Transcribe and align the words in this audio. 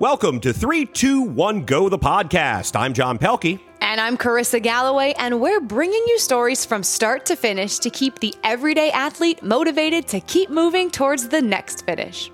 Welcome 0.00 0.40
to 0.40 0.54
321 0.54 1.66
Go, 1.66 1.90
the 1.90 1.98
podcast. 1.98 2.74
I'm 2.74 2.94
John 2.94 3.18
Pelkey. 3.18 3.60
And 3.82 4.00
I'm 4.00 4.16
Carissa 4.16 4.62
Galloway, 4.62 5.12
and 5.18 5.42
we're 5.42 5.60
bringing 5.60 6.02
you 6.06 6.18
stories 6.18 6.64
from 6.64 6.82
start 6.82 7.26
to 7.26 7.36
finish 7.36 7.78
to 7.80 7.90
keep 7.90 8.18
the 8.18 8.34
everyday 8.42 8.90
athlete 8.92 9.42
motivated 9.42 10.08
to 10.08 10.20
keep 10.20 10.48
moving 10.48 10.90
towards 10.90 11.28
the 11.28 11.42
next 11.42 11.84
finish. 11.84 12.32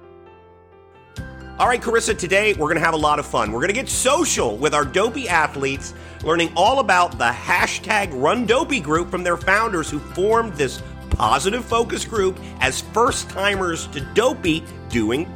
All 1.59 1.67
right, 1.67 1.83
Carissa, 1.83 2.17
today 2.17 2.53
we're 2.53 2.69
going 2.69 2.77
to 2.77 2.85
have 2.85 2.95
a 2.95 2.99
lot 2.99 3.19
of 3.19 3.27
fun. 3.27 3.51
We're 3.51 3.59
going 3.59 3.75
to 3.75 3.75
get 3.75 3.89
social 3.89 4.57
with 4.57 4.73
our 4.73 4.85
dopey 4.85 5.29
athletes, 5.29 5.93
learning 6.23 6.53
all 6.55 6.79
about 6.79 7.19
the 7.19 7.31
hashtag 7.31 8.11
Run 8.13 8.47
Dopey 8.47 8.79
group 8.79 9.11
from 9.11 9.25
their 9.25 9.37
founders 9.37 9.91
who 9.91 9.99
formed 9.99 10.53
this 10.53 10.85
positive 11.11 11.65
focus 11.65 12.05
group 12.05 12.39
as 12.61 12.81
first 12.81 13.29
timers 13.29 13.89
to 13.89 14.03
dopey 14.15 14.63
doing 14.89 15.27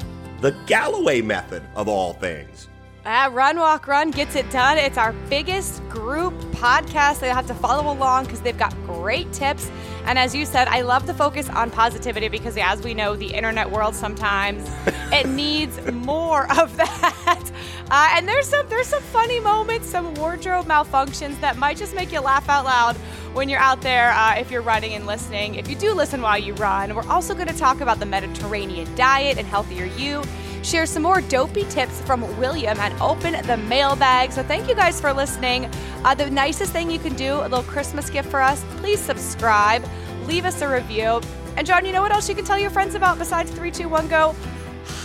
the 0.41 0.52
Galloway 0.66 1.20
method 1.20 1.62
of 1.77 1.86
all 1.86 2.14
things. 2.14 2.70
Uh, 3.04 3.31
Run 3.32 3.59
Walk 3.59 3.86
Run 3.86 4.11
gets 4.11 4.36
it 4.36 4.50
done. 4.50 4.77
It's 4.77 4.99
our 4.99 5.14
biggest 5.31 5.86
group 5.89 6.35
podcast. 6.53 7.21
They 7.21 7.31
have 7.31 7.46
to 7.46 7.54
follow 7.54 7.90
along 7.90 8.25
because 8.25 8.43
they've 8.43 8.59
got 8.59 8.75
great 8.85 9.32
tips. 9.32 9.71
And 10.04 10.18
as 10.18 10.35
you 10.35 10.45
said, 10.45 10.68
I 10.68 10.82
love 10.82 11.07
the 11.07 11.14
focus 11.14 11.49
on 11.49 11.71
positivity 11.71 12.29
because, 12.29 12.59
as 12.59 12.82
we 12.82 12.93
know, 12.93 13.17
the 13.17 13.32
internet 13.32 13.71
world 13.71 13.95
sometimes 13.95 14.68
it 15.13 15.26
needs 15.26 15.81
more 15.93 16.43
of 16.61 16.76
that. 16.76 17.50
Uh, 17.90 18.11
and 18.13 18.29
there's 18.29 18.46
some 18.46 18.68
there's 18.68 18.89
some 18.89 19.03
funny 19.04 19.40
moments, 19.40 19.89
some 19.89 20.12
wardrobe 20.14 20.67
malfunctions 20.67 21.40
that 21.40 21.57
might 21.57 21.79
just 21.79 21.95
make 21.95 22.12
you 22.12 22.21
laugh 22.21 22.51
out 22.51 22.67
loud 22.67 22.96
when 23.32 23.48
you're 23.48 23.61
out 23.61 23.81
there 23.81 24.11
uh, 24.11 24.35
if 24.37 24.51
you're 24.51 24.61
running 24.61 24.93
and 24.93 25.07
listening. 25.07 25.54
If 25.54 25.71
you 25.71 25.75
do 25.75 25.95
listen 25.95 26.21
while 26.21 26.39
you 26.39 26.53
run, 26.54 26.95
we're 26.95 27.09
also 27.09 27.32
going 27.35 27.48
to 27.48 27.57
talk 27.57 27.81
about 27.81 27.98
the 27.98 28.07
Mediterranean 28.07 28.95
diet 28.95 29.39
and 29.39 29.46
healthier 29.46 29.87
you 29.87 30.23
share 30.63 30.87
some 30.87 31.03
more 31.03 31.21
dopey 31.23 31.64
tips 31.64 32.00
from 32.03 32.20
William, 32.39 32.78
and 32.78 33.01
open 33.01 33.34
the 33.47 33.56
mailbag. 33.56 34.33
So 34.33 34.42
thank 34.42 34.69
you 34.69 34.75
guys 34.75 35.01
for 35.01 35.12
listening. 35.12 35.71
Uh, 36.05 36.15
the 36.15 36.31
nicest 36.31 36.73
thing 36.73 36.91
you 36.91 36.98
can 36.98 37.15
do, 37.15 37.34
a 37.41 37.43
little 37.43 37.62
Christmas 37.62 38.11
gift 38.11 38.31
for 38.31 38.41
us, 38.41 38.65
please 38.77 39.01
subscribe, 39.01 39.84
leave 40.27 40.45
us 40.45 40.61
a 40.62 40.69
review. 40.69 41.21
And 41.57 41.67
John, 41.67 41.84
you 41.84 41.93
know 41.93 42.03
what 42.03 42.12
else 42.12 42.29
you 42.29 42.34
can 42.34 42.45
tell 42.45 42.59
your 42.59 42.71
friends 42.71 42.95
about 42.95 43.19
besides 43.19 43.51
321 43.51 44.09
Go? 44.09 44.34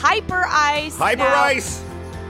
Hyperice. 0.01 0.97
Hyper 0.97 1.19
now, 1.19 1.43
Ice. 1.43 1.83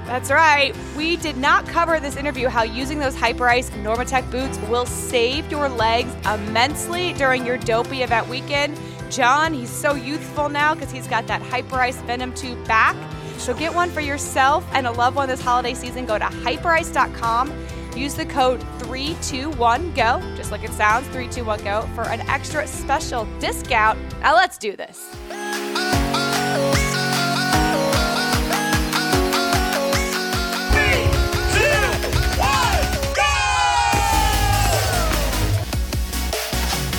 That's 0.05 0.29
right. 0.29 0.75
We 0.95 1.17
did 1.17 1.35
not 1.37 1.67
cover 1.67 1.99
this 1.99 2.15
interview 2.15 2.47
how 2.47 2.63
using 2.63 2.99
those 2.99 3.15
Hyperice 3.15 3.71
Normatec 3.81 4.29
boots 4.29 4.57
will 4.69 4.85
save 4.85 5.49
your 5.49 5.67
legs 5.67 6.13
immensely 6.27 7.13
during 7.13 7.45
your 7.45 7.57
dopey 7.57 8.03
event 8.03 8.27
weekend. 8.27 8.79
John, 9.09 9.53
he's 9.53 9.69
so 9.69 9.95
youthful 9.95 10.49
now 10.49 10.73
because 10.73 10.91
he's 10.91 11.07
got 11.07 11.25
that 11.27 11.41
Hyperice 11.41 12.01
Venom 12.05 12.33
2 12.33 12.55
back. 12.65 12.95
So 13.37 13.53
get 13.53 13.73
one 13.73 13.89
for 13.89 14.01
yourself 14.01 14.67
and 14.71 14.87
a 14.87 14.91
loved 14.91 15.15
one 15.15 15.29
this 15.29 15.41
holiday 15.41 15.73
season. 15.73 16.05
Go 16.05 16.17
to 16.17 16.25
hyperice.com. 16.25 17.53
Use 17.95 18.13
the 18.13 18.25
code 18.25 18.59
321GO, 18.79 20.35
just 20.35 20.51
like 20.51 20.63
it 20.63 20.71
sounds, 20.71 21.07
321GO, 21.07 21.93
for 21.95 22.03
an 22.03 22.21
extra 22.21 22.67
special 22.67 23.25
discount. 23.39 23.97
Now 24.19 24.35
let's 24.35 24.57
do 24.57 24.75
this. 24.75 25.15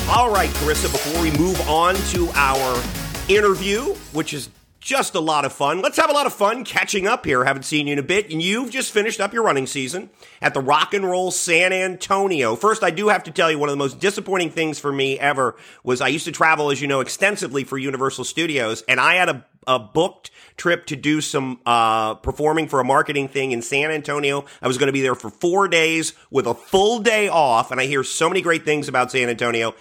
All 0.09 0.31
right, 0.31 0.49
Carissa, 0.51 0.91
before 0.91 1.21
we 1.21 1.29
move 1.37 1.61
on 1.69 1.93
to 2.11 2.29
our 2.33 2.81
interview, 3.29 3.93
which 4.13 4.33
is 4.33 4.49
just 4.79 5.15
a 5.15 5.19
lot 5.19 5.45
of 5.45 5.53
fun. 5.53 5.81
Let's 5.81 5.97
have 5.97 6.09
a 6.09 6.13
lot 6.13 6.25
of 6.25 6.33
fun 6.33 6.63
catching 6.63 7.07
up 7.07 7.25
here. 7.25 7.43
Haven't 7.43 7.63
seen 7.63 7.87
you 7.87 7.93
in 7.93 7.99
a 7.99 8.03
bit. 8.03 8.31
And 8.31 8.41
you've 8.41 8.71
just 8.71 8.91
finished 8.91 9.19
up 9.19 9.33
your 9.33 9.43
running 9.43 9.67
season 9.67 10.09
at 10.41 10.53
the 10.53 10.61
Rock 10.61 10.93
and 10.93 11.05
Roll 11.05 11.31
San 11.31 11.73
Antonio. 11.73 12.55
First, 12.55 12.83
I 12.83 12.91
do 12.91 13.09
have 13.09 13.23
to 13.23 13.31
tell 13.31 13.51
you 13.51 13.59
one 13.59 13.69
of 13.69 13.73
the 13.73 13.77
most 13.77 13.99
disappointing 13.99 14.51
things 14.51 14.79
for 14.79 14.91
me 14.91 15.19
ever 15.19 15.55
was 15.83 16.01
I 16.01 16.07
used 16.09 16.25
to 16.25 16.31
travel, 16.31 16.71
as 16.71 16.81
you 16.81 16.87
know, 16.87 17.01
extensively 17.01 17.63
for 17.63 17.77
Universal 17.77 18.25
Studios, 18.25 18.83
and 18.87 18.99
I 18.99 19.15
had 19.15 19.29
a, 19.29 19.45
a 19.65 19.79
booked 19.79 20.31
trip 20.57 20.85
to 20.87 20.95
do 20.95 21.21
some 21.21 21.59
uh, 21.65 22.15
performing 22.15 22.67
for 22.67 22.79
a 22.79 22.83
marketing 22.83 23.27
thing 23.27 23.51
in 23.51 23.61
San 23.61 23.91
Antonio. 23.91 24.45
I 24.61 24.67
was 24.67 24.77
going 24.77 24.87
to 24.87 24.93
be 24.93 25.01
there 25.01 25.15
for 25.15 25.29
four 25.29 25.67
days 25.67 26.13
with 26.31 26.47
a 26.47 26.53
full 26.53 26.99
day 26.99 27.27
off, 27.27 27.71
and 27.71 27.79
I 27.79 27.85
hear 27.85 28.03
so 28.03 28.27
many 28.27 28.41
great 28.41 28.65
things 28.65 28.87
about 28.87 29.11
San 29.11 29.29
Antonio 29.29 29.75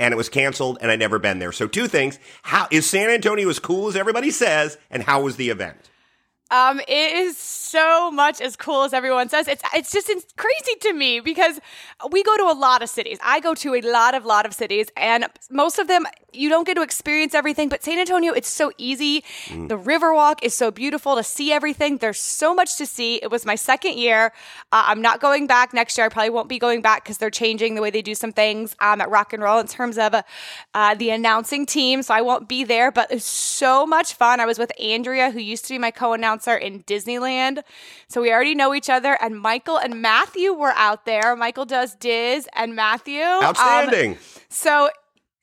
and 0.00 0.12
it 0.12 0.16
was 0.16 0.30
canceled 0.30 0.78
and 0.80 0.90
I'd 0.90 0.98
never 0.98 1.18
been 1.18 1.38
there. 1.38 1.52
So 1.52 1.68
two 1.68 1.86
things. 1.86 2.18
How 2.42 2.66
is 2.70 2.88
San 2.88 3.10
Antonio 3.10 3.48
as 3.48 3.58
cool 3.58 3.86
as 3.86 3.94
everybody 3.94 4.30
says 4.30 4.78
and 4.90 5.02
how 5.02 5.22
was 5.22 5.36
the 5.36 5.50
event? 5.50 5.76
Um, 6.50 6.80
it 6.80 7.12
is 7.12 7.36
so 7.70 8.10
much 8.10 8.40
as 8.40 8.56
cool 8.56 8.82
as 8.82 8.92
everyone 8.92 9.28
says. 9.28 9.48
It's 9.48 9.62
it's 9.74 9.92
just 9.92 10.08
it's 10.08 10.26
crazy 10.36 10.78
to 10.80 10.92
me 10.92 11.20
because 11.20 11.60
we 12.10 12.22
go 12.22 12.36
to 12.36 12.44
a 12.44 12.56
lot 12.56 12.82
of 12.82 12.88
cities. 12.88 13.18
I 13.22 13.40
go 13.40 13.54
to 13.54 13.74
a 13.74 13.80
lot 13.80 14.14
of 14.14 14.24
lot 14.24 14.46
of 14.46 14.52
cities, 14.52 14.88
and 14.96 15.26
most 15.50 15.78
of 15.78 15.86
them 15.88 16.06
you 16.32 16.48
don't 16.48 16.64
get 16.64 16.74
to 16.74 16.82
experience 16.82 17.34
everything. 17.34 17.68
But 17.68 17.82
San 17.82 17.98
Antonio, 17.98 18.32
it's 18.32 18.48
so 18.48 18.72
easy. 18.78 19.24
Mm. 19.46 19.68
The 19.68 19.78
Riverwalk 19.78 20.38
is 20.42 20.54
so 20.54 20.70
beautiful 20.70 21.16
to 21.16 21.24
see 21.24 21.52
everything. 21.52 21.98
There's 21.98 22.20
so 22.20 22.54
much 22.54 22.76
to 22.76 22.86
see. 22.86 23.16
It 23.16 23.30
was 23.30 23.44
my 23.44 23.56
second 23.56 23.98
year. 23.98 24.32
Uh, 24.72 24.84
I'm 24.86 25.02
not 25.02 25.20
going 25.20 25.46
back 25.46 25.74
next 25.74 25.98
year. 25.98 26.06
I 26.06 26.08
probably 26.08 26.30
won't 26.30 26.48
be 26.48 26.58
going 26.58 26.82
back 26.82 27.02
because 27.04 27.18
they're 27.18 27.30
changing 27.30 27.74
the 27.74 27.82
way 27.82 27.90
they 27.90 28.02
do 28.02 28.14
some 28.14 28.32
things 28.32 28.76
um, 28.80 29.00
at 29.00 29.10
Rock 29.10 29.32
and 29.32 29.42
Roll 29.42 29.58
in 29.58 29.66
terms 29.66 29.98
of 29.98 30.14
uh, 30.74 30.94
the 30.94 31.10
announcing 31.10 31.66
team. 31.66 32.02
So 32.02 32.14
I 32.14 32.20
won't 32.20 32.48
be 32.48 32.62
there. 32.62 32.92
But 32.92 33.10
it's 33.10 33.24
so 33.24 33.86
much 33.86 34.14
fun. 34.14 34.38
I 34.38 34.46
was 34.46 34.58
with 34.58 34.72
Andrea, 34.80 35.30
who 35.30 35.40
used 35.40 35.64
to 35.66 35.74
be 35.74 35.78
my 35.78 35.90
co-announcer 35.90 36.40
announcer 36.40 36.56
in 36.56 36.82
Disneyland. 36.84 37.59
So 38.08 38.20
we 38.20 38.32
already 38.32 38.54
know 38.54 38.74
each 38.74 38.90
other. 38.90 39.16
And 39.20 39.40
Michael 39.40 39.78
and 39.78 40.02
Matthew 40.02 40.52
were 40.52 40.72
out 40.76 41.06
there. 41.06 41.36
Michael 41.36 41.64
does 41.64 41.94
Diz 41.94 42.48
and 42.54 42.74
Matthew. 42.74 43.22
Outstanding. 43.22 44.12
Um, 44.12 44.18
so 44.48 44.90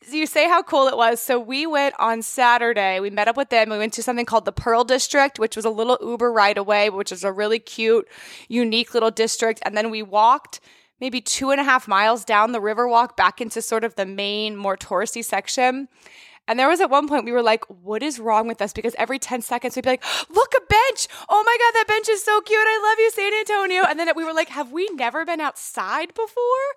you 0.09 0.25
say 0.25 0.47
how 0.47 0.63
cool 0.63 0.88
it 0.88 0.97
was. 0.97 1.22
So 1.22 1.39
we 1.39 1.66
went 1.66 1.95
on 2.00 2.22
Saturday. 2.22 3.00
We 3.00 3.09
met 3.09 3.28
up 3.28 3.38
with 3.38 3.50
them. 3.50 3.69
We 3.69 3.78
went 3.78 3.94
to 3.94 4.03
something 4.03 4.25
called 4.25 4.45
the 4.45 4.51
Pearl 4.51 4.83
District, 4.83 5.39
which 5.39 5.55
was 5.55 5.66
a 5.66 5.69
little 5.69 5.97
Uber 6.01 6.31
right 6.31 6.57
away, 6.57 6.89
which 6.89 7.11
is 7.11 7.23
a 7.23 7.31
really 7.31 7.59
cute, 7.59 8.07
unique 8.47 8.94
little 8.94 9.11
district. 9.11 9.59
And 9.63 9.75
then 9.75 9.89
we 9.89 10.01
walked 10.01 10.59
maybe 10.99 11.22
two 11.22 11.51
and 11.51 11.61
a 11.61 11.63
half 11.63 11.88
miles 11.88 12.25
down 12.25 12.51
the 12.51 12.61
river 12.61 12.88
walk 12.88 13.16
back 13.16 13.39
into 13.39 13.61
sort 13.61 13.84
of 13.84 13.95
the 13.95 14.05
main, 14.05 14.55
more 14.55 14.78
touristy 14.78 15.23
section. 15.23 15.88
And 16.47 16.58
there 16.58 16.68
was 16.68 16.80
at 16.81 16.90
one 16.90 17.08
point 17.08 17.25
we 17.25 17.31
were 17.31 17.41
like, 17.41 17.66
what 17.84 18.02
is 18.02 18.19
wrong 18.19 18.47
with 18.47 18.62
us? 18.62 18.74
Because 18.74 18.96
every 18.97 19.19
10 19.19 19.41
seconds 19.41 19.75
we'd 19.75 19.84
be 19.84 19.90
like, 19.90 20.03
look, 20.30 20.53
a 20.56 20.62
bench. 20.62 21.08
Oh 21.30 21.44
my 21.44 21.58
God, 21.59 21.80
that 21.80 21.85
bench 21.88 22.09
is 22.09 22.24
so 22.24 22.41
cute. 22.41 22.59
I 22.59 22.90
love 22.90 23.00
you, 23.00 23.12
San 23.12 23.34
Antonio. 23.34 23.84
And 23.90 24.00
then 24.00 24.09
we 24.16 24.24
were 24.24 24.34
like, 24.34 24.50
have 24.50 24.72
we 24.72 24.88
never 24.94 25.25
been 25.25 25.41
outside 25.41 26.13
before? 26.13 26.68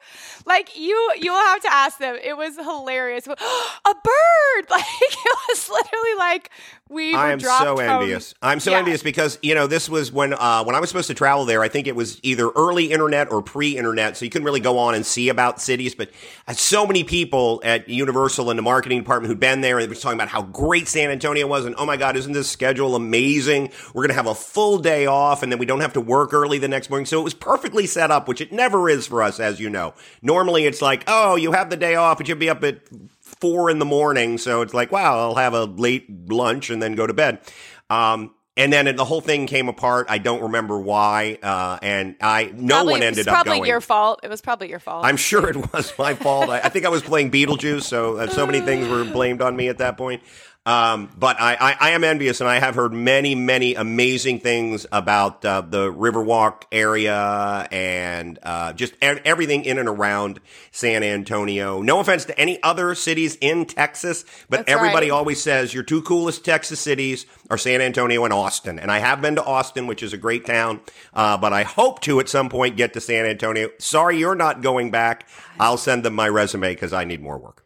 Like 0.47 0.77
you, 0.77 1.13
you'll 1.19 1.35
have 1.35 1.61
to 1.63 1.73
ask 1.73 1.99
them. 1.99 2.17
It 2.23 2.37
was 2.37 2.57
hilarious. 2.57 3.27
a 3.29 3.33
bird. 3.33 4.67
Like 4.71 4.85
it 5.01 5.39
was 5.49 5.69
literally 5.69 6.15
like 6.19 6.51
we 6.91 7.15
I 7.15 7.31
am 7.31 7.39
so 7.39 7.79
envious. 7.79 8.35
I'm 8.43 8.59
so 8.59 8.73
yeah. 8.73 8.79
envious 8.79 9.03
because, 9.03 9.39
you 9.43 9.55
know, 9.55 9.69
this 9.69 9.89
was 9.89 10.11
when, 10.11 10.35
uh, 10.35 10.65
when 10.65 10.75
I 10.75 10.81
was 10.81 10.91
supposed 10.91 11.07
to 11.07 11.15
travel 11.15 11.45
there, 11.45 11.63
I 11.63 11.69
think 11.69 11.87
it 11.87 11.95
was 11.95 12.19
either 12.25 12.51
early 12.51 12.91
internet 12.91 13.31
or 13.31 13.43
pre-internet. 13.43 14.17
So 14.17 14.25
you 14.25 14.31
couldn't 14.31 14.45
really 14.45 14.61
go 14.61 14.77
on 14.77 14.97
and 14.97 15.07
see 15.07 15.29
about 15.29 15.61
cities, 15.61 15.95
but 15.95 16.11
so 16.53 16.87
many 16.87 17.05
people 17.05 17.61
at 17.65 17.89
Universal 17.89 18.51
and 18.51 18.59
the 18.59 18.63
marketing 18.63 18.99
department 18.99 19.31
who'd 19.31 19.39
been 19.39 19.61
there. 19.61 19.81
They 19.81 19.87
were 19.87 19.95
talking 19.95 20.19
about 20.19 20.29
how 20.29 20.43
great 20.43 20.89
San 20.89 21.11
Antonio 21.11 21.47
was, 21.47 21.65
and 21.65 21.77
oh 21.79 21.87
my 21.87 21.97
God, 21.97 22.17
isn't 22.17 22.33
this 22.33 22.51
schedule 22.51 22.97
amazing? 22.97 23.71
We're 23.95 24.03
going 24.03 24.09
to 24.09 24.15
have 24.15 24.27
a 24.27 24.35
full 24.35 24.79
day 24.79 25.07
off, 25.07 25.45
and 25.45 25.53
then 25.53 25.61
we 25.61 25.67
don't 25.67 25.81
have 25.81 25.93
to 25.93 26.01
work 26.01 26.35
early 26.35 26.59
the 26.59 26.67
next 26.67 26.91
morning. 26.91 27.07
So 27.07 27.21
it 27.21 27.25
was 27.25 27.35
perfectly 27.35 27.87
set 27.87 28.11
up, 28.11 28.27
which 28.27 28.41
it 28.41 28.53
never 28.53 28.91
is 28.91 29.07
for 29.07 29.23
us, 29.23 29.39
as 29.39 29.61
you 29.61 29.71
know. 29.71 29.95
Normally, 30.23 30.67
it's 30.67 30.83
like, 30.83 31.05
oh, 31.07 31.37
you 31.37 31.53
have 31.53 31.71
the 31.71 31.77
day 31.77 31.95
off, 31.95 32.19
but 32.19 32.27
you'll 32.27 32.37
be 32.37 32.51
up 32.51 32.65
at 32.65 32.81
four 33.41 33.71
in 33.71 33.79
the 33.79 33.85
morning. 33.85 34.39
So 34.39 34.63
it's 34.63 34.75
like, 34.75 34.93
wow, 34.93 35.19
I'll 35.19 35.37
have 35.37 35.55
a 35.55 35.65
late 35.65 36.31
lunch 36.31 36.71
and 36.71 36.83
then 36.83 36.95
go 36.95 37.07
to 37.07 37.15
bed. 37.15 37.41
Um, 37.89 38.35
and 38.57 38.73
then 38.73 38.95
the 38.95 39.05
whole 39.05 39.21
thing 39.21 39.47
came 39.47 39.69
apart. 39.69 40.09
I 40.11 40.19
don't 40.19 40.43
remember 40.43 40.79
why, 40.79 41.39
uh, 41.43 41.79
and 41.83 42.17
I 42.21 42.53
no 42.55 42.75
probably, 42.77 42.93
one 42.93 43.03
ended 43.03 43.27
up 43.27 43.33
going. 43.33 43.45
Probably 43.45 43.69
your 43.69 43.81
fault. 43.81 44.21
It 44.23 44.29
was 44.29 44.43
probably 44.43 44.69
your 44.69 44.81
fault. 44.81 45.05
I'm 45.05 45.17
sure 45.17 45.49
it 45.49 45.73
was 45.73 45.93
my 45.99 46.15
fault. 46.15 46.51
I, 46.51 46.59
I 46.59 46.69
think 46.69 46.85
I 46.85 46.91
was 46.91 47.03
playing 47.03 47.31
Beetlejuice, 47.31 47.85
so 47.85 48.19
uh, 48.19 48.29
so 48.29 48.45
many 48.47 48.61
things 48.61 48.87
were 48.89 49.05
blamed 49.05 49.41
on 49.41 49.57
me 49.57 49.69
at 49.69 49.79
that 49.79 49.97
point. 49.97 50.23
Um, 50.67 51.11
but 51.19 51.41
I, 51.41 51.55
I, 51.55 51.77
I, 51.81 51.91
am 51.93 52.05
envious, 52.05 52.43
and 52.43 52.49
I 52.49 52.59
have 52.59 52.75
heard 52.75 52.93
many, 52.93 53.35
many 53.35 53.77
amazing 53.77 54.41
things 54.41 54.87
about 54.93 55.43
uh, 55.43 55.63
the 55.63 55.91
Riverwalk 55.91 56.65
area 56.71 57.67
and 57.73 58.39
uh, 58.43 58.75
just 58.75 58.93
everything 59.01 59.65
in 59.65 59.79
and 59.79 59.89
around 59.89 60.39
San 60.71 61.03
Antonio. 61.03 61.81
No 61.81 62.01
offense 62.01 62.27
to 62.27 62.39
any 62.39 62.63
other 62.63 62.95
cities 62.95 63.39
in 63.41 63.65
Texas, 63.65 64.27
but 64.51 64.59
That's 64.59 64.73
everybody 64.73 65.11
right. 65.11 65.17
always 65.17 65.43
says 65.43 65.73
your 65.73 65.83
two 65.83 66.03
coolest 66.03 66.45
Texas 66.45 66.79
cities 66.79 67.25
are 67.49 67.57
San 67.57 67.81
Antonio 67.81 68.25
and 68.25 68.33
Austin. 68.35 68.79
And 68.79 68.93
I 68.93 68.99
have 68.99 69.23
been 69.23 69.37
to 69.37 69.45
Austin, 69.45 69.87
which 69.87 70.03
is 70.03 70.13
a 70.13 70.19
great 70.19 70.45
town, 70.45 70.81
uh, 71.15 71.39
but 71.39 71.55
I 71.55 71.63
hope 71.63 72.01
to 72.03 72.21
at 72.21 72.29
some 72.29 72.51
point 72.51 72.77
get 72.77 72.93
to 72.93 73.01
San 73.01 73.25
Antonio. 73.25 73.71
Sorry, 73.79 74.19
you're 74.19 74.35
not 74.35 74.61
going 74.61 74.91
back. 74.91 75.27
I'll 75.59 75.79
send 75.79 76.05
them 76.05 76.15
my 76.15 76.29
resume 76.29 76.75
because 76.75 76.93
I 76.93 77.05
need 77.05 77.23
more 77.23 77.39
work. 77.39 77.60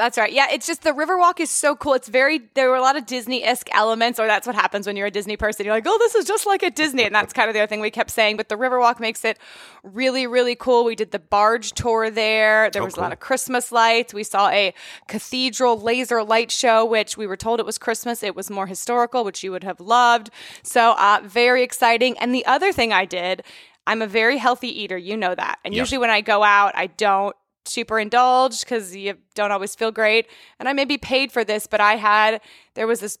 That's 0.00 0.16
right. 0.16 0.32
Yeah, 0.32 0.46
it's 0.50 0.66
just 0.66 0.82
the 0.82 0.92
Riverwalk 0.92 1.40
is 1.40 1.50
so 1.50 1.76
cool. 1.76 1.92
It's 1.92 2.08
very 2.08 2.40
there 2.54 2.70
were 2.70 2.76
a 2.76 2.80
lot 2.80 2.96
of 2.96 3.04
Disney 3.04 3.44
esque 3.44 3.68
elements, 3.72 4.18
or 4.18 4.26
that's 4.26 4.46
what 4.46 4.56
happens 4.56 4.86
when 4.86 4.96
you're 4.96 5.08
a 5.08 5.10
Disney 5.10 5.36
person. 5.36 5.66
You're 5.66 5.74
like, 5.74 5.84
oh, 5.86 5.98
this 5.98 6.14
is 6.14 6.24
just 6.24 6.46
like 6.46 6.62
a 6.62 6.70
Disney, 6.70 7.04
and 7.04 7.14
that's 7.14 7.34
kind 7.34 7.48
of 7.50 7.54
the 7.54 7.60
other 7.60 7.66
thing 7.66 7.80
we 7.82 7.90
kept 7.90 8.10
saying. 8.10 8.38
But 8.38 8.48
the 8.48 8.56
Riverwalk 8.56 8.98
makes 8.98 9.24
it 9.26 9.38
really, 9.82 10.26
really 10.26 10.54
cool. 10.54 10.84
We 10.84 10.94
did 10.94 11.10
the 11.10 11.18
barge 11.18 11.72
tour 11.72 12.10
there. 12.10 12.70
There 12.70 12.80
Oh, 12.80 12.86
was 12.86 12.94
cool. 12.94 13.02
a 13.02 13.04
lot 13.04 13.12
of 13.12 13.20
Christmas 13.20 13.70
lights. 13.70 14.14
We 14.14 14.24
saw 14.24 14.48
a 14.48 14.72
cathedral 15.06 15.78
laser 15.78 16.22
light 16.24 16.50
show, 16.50 16.84
which 16.84 17.16
we 17.18 17.26
were 17.26 17.36
told 17.36 17.60
it 17.60 17.66
was 17.66 17.76
Christmas. 17.76 18.22
It 18.22 18.34
was 18.34 18.48
more 18.50 18.66
historical, 18.66 19.22
which 19.24 19.44
you 19.44 19.50
would 19.52 19.64
have 19.64 19.80
loved. 19.80 20.30
So 20.62 20.92
uh, 20.96 21.20
very 21.24 21.62
exciting. 21.62 22.16
And 22.18 22.34
the 22.34 22.46
other 22.46 22.72
thing 22.72 22.92
I 22.92 23.04
did, 23.04 23.42
I'm 23.86 24.02
a 24.02 24.06
very 24.06 24.38
healthy 24.38 24.68
eater. 24.82 24.96
You 24.96 25.16
know 25.16 25.34
that. 25.34 25.58
And 25.64 25.74
Yeah. 25.74 25.80
usually 25.82 25.98
when 25.98 26.10
I 26.10 26.20
go 26.20 26.42
out, 26.42 26.72
I 26.74 26.86
don't 26.86 27.34
super 27.64 27.98
indulged 27.98 28.64
because 28.64 28.94
you 28.94 29.16
don't 29.34 29.52
always 29.52 29.74
feel 29.74 29.92
great. 29.92 30.26
And 30.58 30.68
I 30.68 30.72
may 30.72 30.84
be 30.84 30.98
paid 30.98 31.32
for 31.32 31.44
this, 31.44 31.66
but 31.66 31.80
I 31.80 31.96
had 31.96 32.40
there 32.74 32.86
was 32.86 33.00
this 33.00 33.18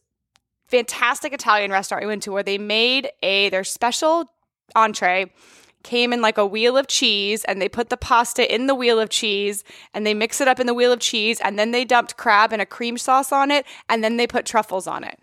fantastic 0.66 1.32
Italian 1.32 1.70
restaurant 1.70 2.02
we 2.02 2.06
went 2.06 2.22
to 2.22 2.32
where 2.32 2.42
they 2.42 2.58
made 2.58 3.10
a 3.22 3.48
their 3.50 3.64
special 3.64 4.30
entree 4.76 5.32
came 5.82 6.12
in 6.12 6.20
like 6.20 6.38
a 6.38 6.46
wheel 6.46 6.76
of 6.76 6.86
cheese 6.86 7.44
and 7.44 7.60
they 7.60 7.68
put 7.68 7.88
the 7.88 7.96
pasta 7.96 8.52
in 8.54 8.66
the 8.66 8.74
wheel 8.74 9.00
of 9.00 9.08
cheese 9.08 9.64
and 9.94 10.06
they 10.06 10.14
mix 10.14 10.40
it 10.40 10.46
up 10.46 10.60
in 10.60 10.66
the 10.66 10.74
wheel 10.74 10.92
of 10.92 11.00
cheese 11.00 11.40
and 11.40 11.58
then 11.58 11.70
they 11.70 11.84
dumped 11.84 12.16
crab 12.16 12.52
and 12.52 12.60
a 12.60 12.66
cream 12.66 12.98
sauce 12.98 13.32
on 13.32 13.50
it 13.50 13.64
and 13.88 14.04
then 14.04 14.16
they 14.16 14.26
put 14.26 14.44
truffles 14.44 14.86
on 14.86 15.04
it. 15.04 15.18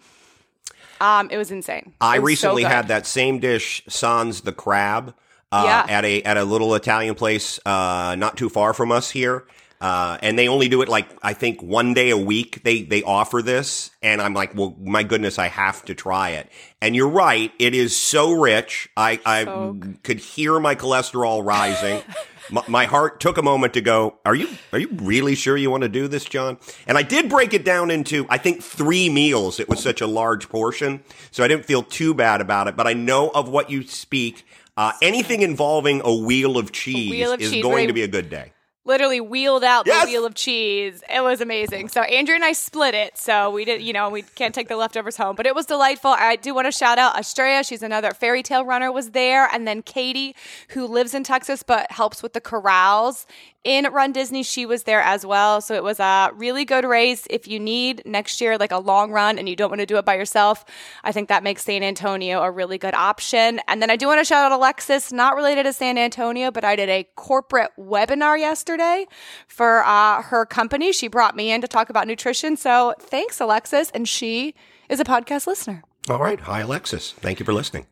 Um, 0.99 1.29
it 1.29 1.37
was 1.37 1.51
insane. 1.51 1.93
I 2.01 2.15
It 2.15 2.19
was 2.21 2.27
recently 2.27 2.63
good. 2.63 2.71
had 2.71 2.87
that 2.87 3.05
same 3.05 3.39
dish, 3.39 3.83
Sans 3.87 4.41
the 4.41 4.51
crab, 4.51 5.13
uh, 5.51 5.63
Yeah. 5.87 5.95
at 5.97 6.05
a 6.05 6.21
at 6.23 6.37
a 6.37 6.43
little 6.43 6.75
Italian 6.75 7.15
place 7.15 7.59
uh, 7.65 8.15
not 8.17 8.37
too 8.37 8.49
far 8.49 8.73
from 8.73 8.91
us 8.91 9.09
here. 9.11 9.45
Uh, 9.79 10.17
and 10.23 10.39
they 10.39 10.47
only 10.47 10.67
do 10.69 10.81
it 10.81 10.89
like 10.89 11.07
I 11.21 11.33
think 11.33 11.61
one 11.61 11.93
day 11.93 12.09
a 12.09 12.17
week. 12.17 12.63
They 12.63 12.81
they 12.81 13.03
offer 13.03 13.43
this, 13.43 13.91
and 14.01 14.19
I'm 14.21 14.33
like, 14.33 14.55
well, 14.55 14.75
my 14.79 15.03
goodness, 15.03 15.37
I 15.37 15.49
have 15.49 15.85
to 15.85 15.93
try 15.93 16.31
it. 16.31 16.49
And 16.81 16.95
you're 16.95 17.07
right, 17.09 17.51
it 17.59 17.75
is 17.75 17.95
so 17.95 18.31
rich. 18.31 18.89
I 18.97 19.19
I 19.23 19.73
could 20.01 20.17
hear 20.17 20.59
my 20.59 20.73
cholesterol 20.73 21.45
rising. 21.45 22.01
my, 22.49 22.63
my 22.67 22.85
heart 22.85 23.19
took 23.19 23.37
a 23.37 23.43
moment 23.43 23.75
to 23.75 23.81
go. 23.81 24.17
Are 24.25 24.33
you 24.33 24.49
are 24.73 24.79
you 24.79 24.89
really 24.93 25.35
sure 25.35 25.55
you 25.55 25.69
want 25.69 25.83
to 25.83 25.89
do 25.89 26.07
this, 26.07 26.25
John? 26.25 26.57
And 26.87 26.97
I 26.97 27.03
did 27.03 27.29
break 27.29 27.53
it 27.53 27.63
down 27.63 27.91
into 27.91 28.25
I 28.29 28.39
think 28.39 28.63
three 28.63 29.09
meals. 29.11 29.59
It 29.59 29.69
was 29.69 29.79
such 29.79 30.01
a 30.01 30.07
large 30.07 30.49
portion, 30.49 31.03
so 31.29 31.43
I 31.43 31.47
didn't 31.47 31.65
feel 31.65 31.83
too 31.83 32.15
bad 32.15 32.41
about 32.41 32.67
it. 32.67 32.75
But 32.75 32.87
I 32.87 32.93
know 32.93 33.29
of 33.29 33.47
what 33.47 33.69
you 33.69 33.83
speak. 33.83 34.43
Uh, 34.77 34.91
anything 35.01 35.41
involving 35.41 36.01
a 36.05 36.13
wheel 36.13 36.57
of 36.57 36.71
cheese 36.71 37.09
wheel 37.09 37.31
of 37.33 37.41
is 37.41 37.51
cheese, 37.51 37.63
going 37.63 37.75
right. 37.75 37.87
to 37.87 37.93
be 37.93 38.03
a 38.03 38.07
good 38.07 38.29
day. 38.29 38.53
literally 38.85 39.19
wheeled 39.19 39.63
out 39.65 39.85
Yes! 39.85 40.05
the 40.05 40.11
wheel 40.11 40.25
of 40.25 40.33
cheese. 40.35 41.03
It 41.13 41.21
was 41.21 41.41
amazing. 41.41 41.89
So 41.89 42.01
Andrew 42.03 42.35
and 42.35 42.45
I 42.45 42.53
split 42.53 42.93
it. 42.93 43.17
So 43.17 43.49
we 43.51 43.65
did, 43.65 43.81
you 43.81 43.91
know, 43.91 44.09
we 44.09 44.21
can't 44.21 44.55
take 44.55 44.69
the 44.69 44.77
leftovers 44.77 45.17
home, 45.17 45.35
but 45.35 45.45
it 45.45 45.53
was 45.55 45.65
delightful. 45.65 46.11
I 46.11 46.37
do 46.37 46.53
want 46.53 46.67
to 46.67 46.71
shout 46.71 46.97
out 46.97 47.19
Estrella. 47.19 47.63
She's 47.65 47.83
another 47.83 48.11
fairy 48.11 48.43
tale 48.43 48.63
runner 48.63 48.89
was 48.91 49.11
there. 49.11 49.49
And 49.51 49.67
then 49.67 49.81
Katie, 49.81 50.35
who 50.69 50.85
lives 50.85 51.13
in 51.13 51.23
Texas, 51.23 51.63
but 51.63 51.91
helps 51.91 52.23
with 52.23 52.31
the 52.33 52.39
corrals 52.41 53.25
in 53.63 53.85
Run 53.85 54.11
Disney. 54.11 54.43
She 54.43 54.65
was 54.65 54.83
there 54.83 55.01
as 55.01 55.25
well. 55.25 55.61
So 55.61 55.75
it 55.75 55.83
was 55.83 55.99
a 55.99 56.31
really 56.35 56.65
good 56.65 56.85
race. 56.85 57.27
If 57.29 57.47
you 57.47 57.59
need 57.59 58.01
next 58.05 58.39
year, 58.39 58.57
like 58.57 58.71
a 58.71 58.79
long 58.79 59.11
run 59.11 59.37
and 59.37 59.49
you 59.49 59.55
don't 59.55 59.69
want 59.69 59.81
to 59.81 59.85
do 59.85 59.97
it 59.97 60.05
by 60.05 60.15
yourself, 60.15 60.63
I 61.03 61.11
think 61.11 61.29
that 61.29 61.43
makes 61.43 61.63
San 61.63 61.83
Antonio 61.83 62.41
a 62.41 62.51
really 62.51 62.77
good 62.77 62.93
option. 62.93 63.59
And 63.67 63.81
then 63.81 63.89
I 63.89 63.95
do 63.95 64.07
want 64.07 64.19
to 64.19 64.25
shout 64.25 64.45
out 64.45 64.51
Alexis, 64.51 65.11
not 65.11 65.35
related 65.35 65.63
to 65.63 65.73
San 65.73 65.97
Antonio, 65.97 66.51
but 66.51 66.63
I 66.63 66.75
did 66.75 66.89
a 66.89 67.07
corporate 67.15 67.71
webinar 67.77 68.39
yesterday 68.39 69.05
for 69.47 69.83
uh, 69.83 70.21
her 70.21 70.45
company. 70.45 70.91
She 70.91 71.07
brought 71.07 71.35
me 71.35 71.51
in 71.51 71.61
to 71.61 71.67
talk 71.67 71.89
about 71.89 72.07
nutrition. 72.07 72.55
So 72.55 72.93
thanks, 72.99 73.39
Alexis. 73.39 73.89
And 73.91 74.07
she 74.07 74.55
is 74.89 74.99
a 74.99 75.03
podcast 75.03 75.47
listener. 75.47 75.83
All 76.09 76.19
right. 76.19 76.39
Hi, 76.41 76.61
Alexis. 76.61 77.11
Thank 77.11 77.39
you 77.39 77.45
for 77.45 77.53
listening. 77.53 77.85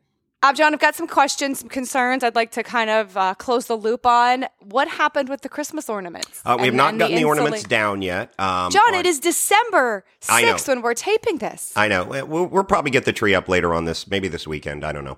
Uh, 0.45 0.53
John, 0.53 0.75
I've 0.75 0.79
got 0.79 0.93
some 0.93 1.07
questions, 1.07 1.57
some 1.57 1.69
concerns 1.69 2.23
I'd 2.23 2.35
like 2.35 2.51
to 2.51 2.61
kind 2.61 2.91
of 2.91 3.17
uh, 3.17 3.33
close 3.33 3.65
the 3.65 3.75
loop 3.75 4.05
on. 4.05 4.45
What 4.59 4.87
happened 4.87 5.27
with 5.27 5.41
the 5.41 5.49
Christmas 5.49 5.89
ornaments? 5.89 6.39
Uh, 6.45 6.55
we 6.59 6.65
have 6.65 6.73
And 6.73 6.77
not 6.77 6.89
then 6.91 6.97
gotten 6.99 7.15
the, 7.15 7.23
ornaments 7.23 7.63
insula- 7.63 7.69
down 7.69 8.01
yet. 8.03 8.39
Um, 8.39 8.69
John, 8.71 8.93
on- 8.93 8.99
it 8.99 9.07
is 9.07 9.19
December 9.19 10.05
6th 10.21 10.67
when 10.67 10.83
we're 10.83 10.93
taping 10.93 11.39
this. 11.39 11.73
I 11.75 11.87
know. 11.87 12.03
We'll, 12.03 12.45
we'll 12.45 12.63
probably 12.63 12.91
get 12.91 13.05
the 13.05 13.11
tree 13.13 13.33
up 13.33 13.49
later 13.49 13.73
on 13.73 13.85
this, 13.85 14.07
maybe 14.07 14.27
this 14.27 14.45
weekend. 14.47 14.85
I 14.85 14.91
don't 14.91 15.03
know. 15.03 15.17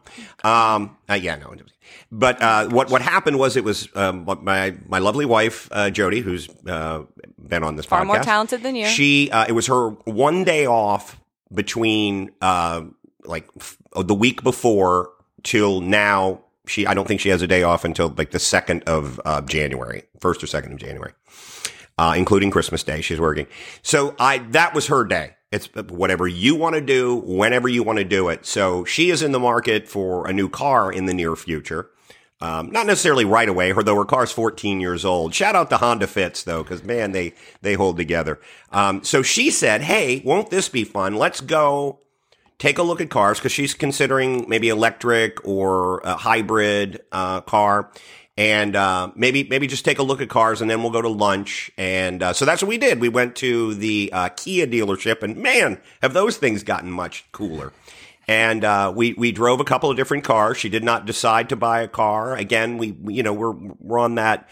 Um, 0.50 0.96
uh, 1.10 1.16
yeah, 1.16 1.36
no. 1.36 1.54
But 2.10 2.42
uh, 2.42 2.70
what 2.70 2.90
what 2.90 3.02
happened 3.02 3.38
was 3.38 3.58
it 3.58 3.66
was 3.66 3.90
um, 3.96 4.26
my 4.44 4.76
my 4.88 5.00
lovely 5.00 5.26
wife 5.26 5.68
uh, 5.74 5.90
Jody, 5.90 6.22
who's 6.22 6.48
uh, 6.70 7.04
been 7.38 7.64
on 7.64 7.76
this 7.76 7.86
Far 7.86 8.04
podcast, 8.04 8.08
more 8.08 8.20
talented 8.20 8.64
than 8.64 8.76
you. 8.78 8.86
She 8.88 9.30
uh, 9.32 9.46
it 9.48 9.52
was 9.52 9.68
her 9.68 9.90
one 10.06 10.46
day 10.46 10.66
off 10.68 11.20
between 11.54 12.32
uh, 12.42 12.84
like 13.26 13.48
f- 13.60 13.78
the 13.94 14.16
week 14.16 14.42
before 14.44 15.12
till 15.48 15.82
now. 15.82 16.42
She 16.68 16.86
I 16.86 16.94
don't 16.94 17.08
think 17.08 17.22
she 17.22 17.30
has 17.30 17.42
a 17.42 17.48
day 17.48 17.64
off 17.64 17.86
until 17.86 18.14
like 18.18 18.32
the 18.32 18.40
second 18.40 18.84
of 18.84 19.22
uh, 19.24 19.42
January, 19.42 20.04
first 20.20 20.44
or 20.44 20.48
second 20.48 20.74
of 20.74 20.80
January 20.80 21.14
uh, 21.98 22.14
including 22.16 22.52
Christmas 22.52 22.84
Day. 22.84 23.02
She's 23.02 23.20
working. 23.20 23.48
So 23.82 24.16
I, 24.20 24.40
that 24.50 24.74
was 24.74 24.88
her 24.88 25.04
day. 25.04 25.36
It's 25.52 25.68
whatever 25.74 26.28
you 26.28 26.56
want 26.56 26.76
to 26.76 26.82
do, 26.82 27.16
whenever 27.16 27.68
you 27.70 27.82
want 27.82 28.00
to 28.00 28.06
do 28.06 28.30
it. 28.30 28.46
So 28.46 28.84
she 28.84 29.10
is 29.10 29.22
in 29.22 29.32
the 29.32 29.40
market 29.40 29.88
for 29.88 30.28
a 30.28 30.34
new 30.34 30.50
car 30.50 30.92
in 30.92 31.06
the 31.06 31.14
near 31.14 31.36
future. 31.36 31.90
Um, 32.40 32.70
not 32.70 32.86
necessarily 32.86 33.26
right 33.26 33.50
away, 33.50 33.74
although 33.74 33.96
her 33.96 34.06
car's 34.06 34.32
14 34.32 34.80
years 34.80 35.04
old. 35.06 35.34
Shout 35.34 35.56
out 35.56 35.72
to 35.72 35.78
Honda 35.78 36.06
Fits 36.06 36.44
though, 36.44 36.62
because 36.62 36.84
man, 36.84 37.12
they, 37.12 37.34
they 37.62 37.74
hold 37.74 37.98
together. 37.98 38.40
Um, 38.72 39.04
so 39.04 39.24
she 39.24 39.50
said, 39.50 39.82
Hey, 39.82 40.22
won't 40.24 40.52
this 40.52 40.70
be 40.70 40.84
fun? 40.84 41.16
Let's 41.16 41.42
go 41.42 42.02
take 42.60 42.78
a 42.78 42.84
look 42.84 43.02
at 43.02 43.10
cars 43.10 43.40
because 43.40 43.52
she's 43.52 43.74
considering 43.74 44.48
maybe 44.48 44.70
electric 44.70 45.46
or 45.46 46.00
a 46.00 46.16
hybrid 46.16 47.02
uh, 47.12 47.42
car, 47.42 47.92
and 48.38 48.76
uh, 48.76 49.12
maybe 49.16 49.44
maybe 49.44 49.68
just 49.68 49.86
take 49.86 50.00
a 50.00 50.04
look 50.04 50.22
at 50.22 50.30
cars, 50.30 50.62
and 50.62 50.70
then 50.70 50.82
we'll 50.82 50.92
go 50.92 51.02
to 51.02 51.10
lunch. 51.10 51.72
And 51.78 52.22
uh, 52.22 52.34
so 52.34 52.46
that's 52.46 52.62
what 52.62 52.70
we 52.70 52.78
did. 52.78 53.00
We 53.00 53.10
went 53.10 53.36
to 53.38 53.74
the 53.74 54.10
uh, 54.14 54.30
Kia 54.30 54.68
dealership, 54.68 55.24
and 55.24 55.38
man, 55.38 55.80
have 56.02 56.14
those 56.14 56.38
things 56.38 56.64
gotten 56.64 56.92
much 56.92 57.26
cooler. 57.32 57.74
And 58.28 58.66
uh, 58.66 58.92
we 58.96 59.14
we 59.14 59.32
drove 59.32 59.60
a 59.60 59.64
couple 59.64 59.90
of 59.90 59.96
different 59.96 60.24
cars. 60.24 60.58
She 60.58 60.70
did 60.70 60.84
not 60.84 61.06
decide 61.06 61.50
to 61.50 61.56
buy 61.56 61.82
a 61.82 61.88
car. 61.88 62.36
Again, 62.36 62.78
we 62.78 62.96
you 63.08 63.24
know 63.24 63.34
we're 63.34 63.52
we're 63.52 64.00
on 64.00 64.16
that 64.16 64.50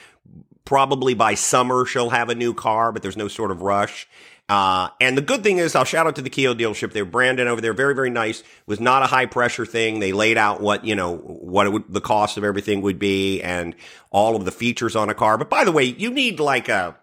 probably 0.66 1.14
by 1.14 1.36
summer 1.36 1.86
she'll 1.86 2.10
have 2.10 2.30
a 2.30 2.36
new 2.36 2.54
car, 2.54 2.92
but 2.92 3.02
there's 3.02 3.18
no 3.18 3.28
sort 3.28 3.52
of 3.52 3.62
rush. 3.62 4.08
Uh, 4.48 4.90
and 5.02 5.18
the 5.18 5.24
good 5.24 5.42
thing 5.42 5.58
is, 5.58 5.76
I'll 5.76 5.86
shout 5.86 6.06
out 6.06 6.16
to 6.18 6.22
the 6.22 6.30
Kia 6.30 6.54
dealership. 6.54 6.94
They're 6.94 7.04
Brandon 7.04 7.48
over 7.48 7.62
there, 7.62 7.74
very, 7.74 7.96
very 7.96 8.12
nice. 8.12 8.42
It 8.42 8.46
was 8.68 8.80
not 8.80 9.02
a 9.02 9.08
high 9.08 9.26
pressure 9.26 9.66
thing. 9.66 10.00
They 10.00 10.12
laid 10.12 10.38
out 10.38 10.62
what, 10.62 10.86
you 10.86 10.96
know, 10.96 11.18
what 11.18 11.66
it 11.66 11.72
would, 11.72 11.86
the 11.92 12.02
cost 12.02 12.38
of 12.38 12.44
everything 12.44 12.82
would 12.82 13.00
be 13.00 13.42
and 13.42 13.76
all 14.12 14.36
of 14.36 14.46
the 14.46 14.52
features 14.52 14.96
on 14.96 15.10
a 15.10 15.16
car. 15.16 15.38
But 15.38 15.50
by 15.50 15.64
the 15.64 15.72
way, 15.72 15.86
you 15.86 16.12
need 16.12 16.40
like 16.40 16.70
a 16.70 16.96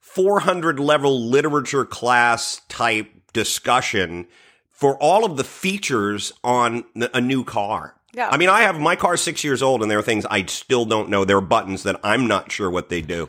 400 0.00 0.78
level 0.78 1.28
literature 1.28 1.86
class 1.86 2.60
type 2.68 3.10
discussion 3.32 4.26
for 4.68 4.96
all 4.98 5.24
of 5.24 5.38
the 5.38 5.44
features 5.44 6.32
on 6.44 6.84
a 6.94 7.20
new 7.20 7.44
car. 7.44 7.94
Yeah. 8.12 8.28
I 8.30 8.36
mean, 8.36 8.48
I 8.48 8.62
have 8.62 8.78
my 8.78 8.94
car's 8.94 9.20
six 9.20 9.42
years 9.42 9.62
old, 9.62 9.82
and 9.82 9.90
there 9.90 9.98
are 9.98 10.02
things 10.02 10.26
I 10.26 10.44
still 10.46 10.84
don't 10.84 11.08
know. 11.08 11.24
There 11.24 11.38
are 11.38 11.40
buttons 11.40 11.82
that 11.82 11.98
I'm 12.04 12.28
not 12.28 12.52
sure 12.52 12.70
what 12.70 12.90
they 12.90 13.00
do. 13.00 13.28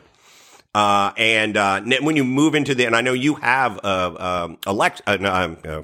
Uh, 0.76 1.10
and 1.16 1.56
uh, 1.56 1.80
when 2.02 2.16
you 2.16 2.24
move 2.24 2.54
into 2.54 2.74
the, 2.74 2.84
and 2.84 2.94
I 2.94 3.00
know 3.00 3.14
you 3.14 3.36
have 3.36 3.78
a 3.82 4.44
um, 4.44 4.58
elect, 4.66 5.00
uh, 5.06 5.12
uh, 5.64 5.82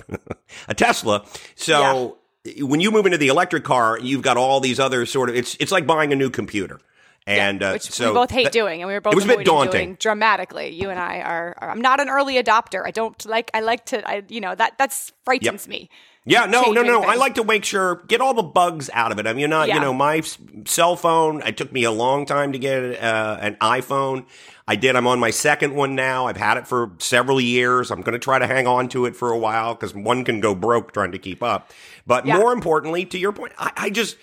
a 0.68 0.74
Tesla, 0.74 1.24
so 1.54 2.18
when 2.60 2.80
you 2.80 2.90
move 2.90 3.06
into 3.06 3.16
the 3.16 3.28
electric 3.28 3.64
car, 3.64 3.98
you've 3.98 4.20
got 4.20 4.36
all 4.36 4.60
these 4.60 4.78
other 4.78 5.06
sort 5.06 5.30
of. 5.30 5.34
It's 5.34 5.56
it's 5.58 5.72
like 5.72 5.86
buying 5.86 6.12
a 6.12 6.16
new 6.16 6.28
computer, 6.28 6.78
and 7.26 7.62
uh, 7.62 7.70
which 7.70 7.90
so 7.90 8.08
we 8.08 8.14
both 8.14 8.30
hate 8.30 8.44
that- 8.44 8.52
doing, 8.52 8.82
and 8.82 8.86
we 8.86 8.92
were 8.92 9.00
both 9.00 9.14
it 9.14 9.16
was 9.16 9.24
a 9.24 9.28
bit 9.28 9.46
daunting. 9.46 9.72
doing 9.72 9.94
dramatically. 9.98 10.68
You 10.68 10.90
and 10.90 11.00
I 11.00 11.20
are, 11.20 11.54
are. 11.56 11.70
I'm 11.70 11.80
not 11.80 11.98
an 11.98 12.10
early 12.10 12.34
adopter. 12.34 12.82
I 12.84 12.90
don't 12.90 13.24
like. 13.24 13.50
I 13.54 13.60
like 13.60 13.86
to. 13.86 14.06
I 14.06 14.24
you 14.28 14.42
know 14.42 14.54
that 14.54 14.76
that's 14.76 15.10
frightens 15.24 15.66
me. 15.68 15.88
Yeah, 16.24 16.46
no, 16.46 16.70
no, 16.70 16.82
no. 16.82 17.02
I 17.02 17.16
like 17.16 17.34
to 17.34 17.44
make 17.44 17.64
sure 17.64 17.96
get 18.06 18.20
all 18.20 18.32
the 18.32 18.44
bugs 18.44 18.88
out 18.92 19.10
of 19.10 19.18
it. 19.18 19.26
I 19.26 19.32
mean, 19.32 19.40
you're 19.40 19.48
not, 19.48 19.66
you 19.68 19.80
know, 19.80 19.92
my 19.92 20.22
cell 20.66 20.94
phone. 20.94 21.42
It 21.42 21.56
took 21.56 21.72
me 21.72 21.82
a 21.82 21.90
long 21.90 22.26
time 22.26 22.52
to 22.52 22.60
get 22.60 23.02
uh, 23.02 23.38
an 23.40 23.56
iPhone. 23.56 24.26
I 24.66 24.76
did. 24.76 24.94
I'm 24.94 25.06
on 25.06 25.18
my 25.18 25.30
second 25.30 25.74
one 25.74 25.94
now. 25.94 26.26
I've 26.26 26.36
had 26.36 26.56
it 26.56 26.68
for 26.68 26.92
several 26.98 27.40
years. 27.40 27.90
I'm 27.90 28.00
going 28.00 28.12
to 28.12 28.18
try 28.18 28.38
to 28.38 28.46
hang 28.46 28.66
on 28.66 28.88
to 28.90 29.06
it 29.06 29.16
for 29.16 29.30
a 29.32 29.38
while 29.38 29.74
because 29.74 29.94
one 29.94 30.24
can 30.24 30.40
go 30.40 30.54
broke 30.54 30.92
trying 30.92 31.12
to 31.12 31.18
keep 31.18 31.42
up. 31.42 31.70
But 32.06 32.26
Yeah. 32.26 32.38
more 32.38 32.52
importantly, 32.52 33.04
to 33.06 33.18
your 33.18 33.32
point, 33.32 33.52
I, 33.58 33.72
I 33.76 33.90
just 33.90 34.16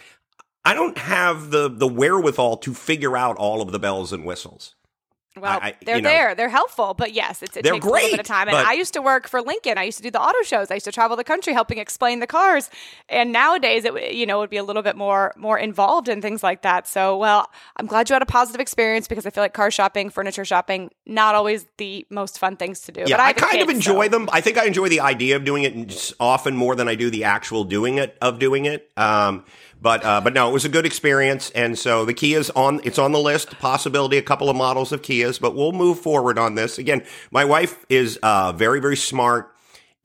I 0.64 0.74
don't 0.74 0.98
have 0.98 1.52
the 1.52 1.70
the 1.70 1.88
wherewithal 1.88 2.58
to 2.58 2.74
figure 2.74 3.18
out 3.18 3.36
all 3.38 3.62
of 3.62 3.72
the 3.72 3.80
bells 3.80 4.14
and 4.14 4.26
whistles. 4.26 4.76
Well, 5.42 5.60
I, 5.62 5.76
they're 5.86 5.98
you 5.98 6.02
know, 6.02 6.10
there. 6.10 6.36
They're 6.36 6.50
helpful, 6.50 6.94
but 6.94 7.14
yes, 7.14 7.42
it's, 7.42 7.58
it 7.58 7.64
They're 7.64 7.74
takes 7.74 7.86
a 7.86 7.90
little 7.90 8.10
bit 8.10 8.20
of 8.20 8.26
time. 8.26 8.48
And 8.48 8.58
I 8.58 8.74
used 8.74 8.94
to 8.94 9.02
work 9.02 9.28
for 9.28 9.42
Lincoln. 9.42 9.78
I 9.78 9.84
used 9.84 9.98
to 9.98 10.04
do 10.04 10.12
the 10.12 10.22
auto 10.22 10.42
shows. 10.44 10.72
I 10.72 10.76
used 10.76 10.86
to 10.86 10.92
travel 10.92 11.18
the 11.18 11.24
country 11.24 11.54
helping 11.54 11.78
explain 11.78 12.20
the 12.20 12.28
cars. 12.28 12.70
And 13.08 13.32
nowadays, 13.32 13.86
it 13.86 14.14
you 14.14 14.26
know 14.26 14.40
would 14.40 14.50
be 14.50 14.58
a 14.58 14.64
little 14.64 14.82
bit 14.82 14.96
more 14.96 15.34
more 15.38 15.58
involved 15.58 16.10
in 16.10 16.22
things 16.22 16.44
like 16.44 16.62
that. 16.64 16.88
So, 16.88 17.18
well, 17.18 17.50
I'm 17.78 17.86
glad 17.86 18.10
you 18.10 18.14
had 18.14 18.22
a 18.22 18.26
positive 18.28 18.62
experience 18.62 19.08
because 19.08 19.26
I 19.26 19.30
feel 19.30 19.44
like 19.44 19.54
car 19.54 19.72
shopping, 19.72 20.10
furniture 20.10 20.46
shopping, 20.46 20.92
not 21.06 21.36
always 21.36 21.66
the 21.78 22.06
most 22.10 22.40
fun 22.40 22.58
things 22.58 22.82
to 22.82 22.92
do. 22.92 23.02
Yeah, 23.02 23.18
but 23.18 23.20
I, 23.22 23.30
I, 23.30 23.34
kind 23.34 23.62
of 23.62 23.70
enjoy 23.70 24.06
so- 24.06 24.12
them. 24.12 24.30
I 24.32 24.42
think 24.42 24.58
I 24.58 24.66
enjoy 24.66 24.90
the 24.90 25.00
idea 25.02 25.36
of 25.36 25.44
doing 25.44 25.64
it 25.64 26.14
often 26.20 26.56
more 26.56 26.76
than 26.76 26.88
I 26.88 26.96
do 26.96 27.10
the 27.10 27.24
actual 27.24 27.64
doing 27.64 27.98
it 27.98 28.18
of 28.22 28.40
doing 28.40 28.66
it. 28.66 28.92
Um, 28.98 29.46
but 29.82 30.04
uh, 30.04 30.22
but 30.22 30.34
no, 30.34 30.50
it 30.50 30.54
was 30.54 30.66
a 30.66 30.70
good 30.70 30.86
experience, 30.86 31.50
and 31.52 31.78
so 31.78 32.06
the 32.06 32.14
Kia's 32.14 32.50
on. 32.52 32.82
It's 32.84 33.00
on 33.00 33.12
the 33.12 33.20
list. 33.20 33.58
Possibility 33.60 34.18
a 34.18 34.22
couple 34.22 34.50
of 34.50 34.56
models 34.56 34.92
of 34.92 35.02
Kias, 35.02 35.40
but 35.40 35.56
we'll 35.56 35.72
move 35.72 36.00
forward 36.00 36.38
on 36.38 36.56
this. 36.56 36.78
Again, 36.78 37.04
my 37.32 37.46
wife 37.46 37.86
is 37.90 38.18
uh, 38.22 38.52
very 38.52 38.80
very 38.80 38.98
smart. 38.98 39.56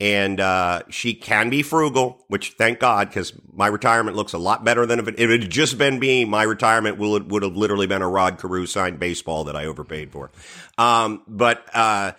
And 0.00 0.40
uh, 0.40 0.83
she 0.90 1.14
can 1.14 1.50
be 1.50 1.62
frugal, 1.62 2.25
which 2.26 2.57
thank 2.59 2.81
God, 2.81 3.09
because 3.09 3.33
my 3.52 3.69
retirement 3.69 4.16
looks 4.16 4.33
a 4.33 4.38
lot 4.38 4.64
better 4.64 4.87
than 4.87 4.99
if 4.99 5.07
it, 5.07 5.14
if 5.21 5.31
it 5.31 5.43
had 5.43 5.50
just 5.50 5.78
been 5.78 6.00
me. 6.00 6.25
My 6.25 6.43
retirement 6.43 6.99
would 6.99 7.31
would 7.31 7.45
have 7.45 7.57
literally 7.57 7.87
been 7.87 8.02
a 8.02 8.09
Rod 8.09 8.38
Carew 8.40 8.66
signed 8.66 8.99
baseball 8.99 9.45
that 9.45 9.54
I 9.54 9.66
overpaid 9.66 10.11
for. 10.11 10.33
Um, 10.76 11.23
but 11.28 11.64
uh, 11.73 12.12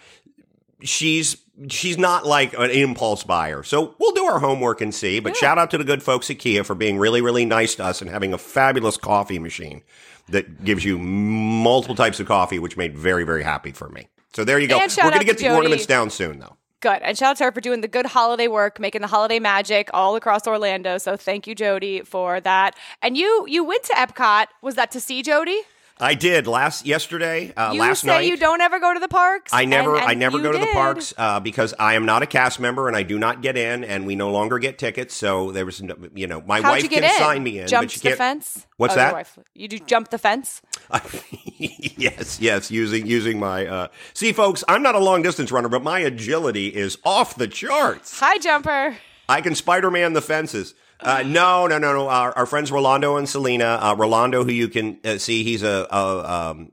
she's 0.81 1.35
she's 1.69 1.97
not 1.97 2.25
like 2.25 2.53
an 2.53 2.69
impulse 2.71 3.23
buyer. 3.23 3.63
So 3.63 3.95
we'll 3.99 4.13
do 4.13 4.25
our 4.25 4.39
homework 4.39 4.81
and 4.81 4.93
see. 4.93 5.19
But 5.19 5.35
shout 5.35 5.57
out 5.57 5.71
to 5.71 5.77
the 5.77 5.83
good 5.83 6.03
folks 6.03 6.29
at 6.29 6.39
Kia 6.39 6.63
for 6.63 6.75
being 6.75 6.97
really, 6.97 7.21
really 7.21 7.45
nice 7.45 7.75
to 7.75 7.85
us 7.85 8.01
and 8.01 8.09
having 8.09 8.33
a 8.33 8.37
fabulous 8.37 8.97
coffee 8.97 9.39
machine 9.39 9.83
that 10.29 10.63
gives 10.63 10.83
you 10.83 10.97
multiple 10.97 11.95
types 11.95 12.19
of 12.19 12.27
coffee, 12.27 12.59
which 12.59 12.77
made 12.77 12.97
very, 12.97 13.23
very 13.23 13.43
happy 13.43 13.71
for 13.71 13.89
me. 13.89 14.07
So 14.33 14.43
there 14.43 14.59
you 14.59 14.67
go. 14.67 14.77
We're 14.77 14.87
going 14.87 15.19
to 15.19 15.25
get 15.25 15.37
the 15.37 15.53
ornaments 15.53 15.85
down 15.85 16.09
soon, 16.09 16.39
though. 16.39 16.57
Good. 16.81 17.01
And 17.01 17.17
shout 17.17 17.31
out 17.31 17.37
to 17.37 17.45
her 17.45 17.51
for 17.51 17.61
doing 17.61 17.81
the 17.81 17.87
good 17.87 18.05
holiday 18.05 18.47
work, 18.47 18.79
making 18.79 19.01
the 19.01 19.07
holiday 19.07 19.39
magic 19.39 19.89
all 19.93 20.15
across 20.15 20.45
Orlando. 20.45 20.97
So 20.97 21.15
thank 21.15 21.47
you, 21.47 21.55
Jody, 21.55 22.01
for 22.01 22.39
that. 22.41 22.75
And 23.01 23.17
you 23.17 23.45
you 23.47 23.63
went 23.63 23.83
to 23.85 23.93
Epcot. 23.93 24.47
Was 24.61 24.75
that 24.75 24.91
to 24.91 24.99
see 24.99 25.23
Jody? 25.23 25.59
I 25.97 26.13
did 26.13 26.45
last 26.45 26.85
yesterday, 26.85 27.53
uh, 27.55 27.71
You 27.71 27.79
last 27.79 28.01
say 28.01 28.07
night. 28.07 28.19
you 28.19 28.23
say 28.25 28.31
you 28.31 28.37
don't 28.37 28.59
ever 28.59 28.79
go 28.81 28.93
to 28.93 28.99
the 28.99 29.07
parks. 29.07 29.53
I 29.53 29.63
never, 29.63 29.93
and- 29.93 30.01
and 30.01 30.09
I 30.11 30.13
never 30.13 30.39
go 30.39 30.51
to 30.51 30.57
the 30.57 30.67
parks 30.73 31.13
uh, 31.17 31.39
because 31.39 31.73
I 31.79 31.93
am 31.93 32.05
not 32.05 32.21
a 32.21 32.25
cast 32.25 32.59
member 32.59 32.89
and 32.89 32.97
I 32.97 33.03
do 33.03 33.17
not 33.17 33.41
get 33.41 33.55
in, 33.57 33.85
and 33.85 34.05
we 34.05 34.17
no 34.17 34.29
longer 34.29 34.59
get 34.59 34.77
tickets. 34.77 35.15
So 35.15 35.51
there 35.53 35.65
was, 35.65 35.81
no, 35.81 35.95
you 36.13 36.27
know, 36.27 36.41
my 36.45 36.59
How'd 36.59 36.71
wife 36.71 36.81
get 36.89 36.91
can 36.91 37.03
in? 37.05 37.11
sign 37.17 37.43
me 37.43 37.59
in, 37.59 37.67
Jumped 37.69 37.93
but 37.93 38.01
the 38.01 38.07
can't. 38.09 38.17
fence. 38.17 38.67
What's 38.75 38.93
Oh, 38.93 38.97
that? 38.97 39.13
wife. 39.13 39.39
You 39.53 39.69
do 39.69 39.79
jump 39.79 40.09
the 40.09 40.17
fence. 40.17 40.61
yes, 41.57 42.39
yes, 42.41 42.69
using 42.71 43.05
using 43.05 43.39
my. 43.39 43.65
Uh, 43.65 43.87
see, 44.13 44.33
folks, 44.33 44.63
I'm 44.67 44.83
not 44.83 44.95
a 44.95 44.99
long 44.99 45.21
distance 45.21 45.51
runner, 45.51 45.69
but 45.69 45.81
my 45.83 45.99
agility 45.99 46.67
is 46.67 46.97
off 47.05 47.35
the 47.35 47.47
charts. 47.47 48.19
High 48.19 48.37
jumper. 48.39 48.97
I 49.29 49.41
can 49.41 49.55
Spider 49.55 49.89
Man 49.89 50.13
the 50.13 50.21
fences. 50.21 50.73
Uh, 50.99 51.23
no, 51.25 51.67
no, 51.67 51.77
no, 51.77 51.93
no. 51.93 52.07
Our, 52.09 52.31
our 52.37 52.45
friends 52.45 52.71
Rolando 52.71 53.17
and 53.17 53.27
Selena. 53.27 53.79
Uh, 53.81 53.95
Rolando, 53.97 54.43
who 54.43 54.51
you 54.51 54.67
can 54.69 54.99
uh, 55.03 55.17
see, 55.17 55.43
he's 55.43 55.63
a. 55.63 55.87
a 55.91 56.49
um, 56.51 56.71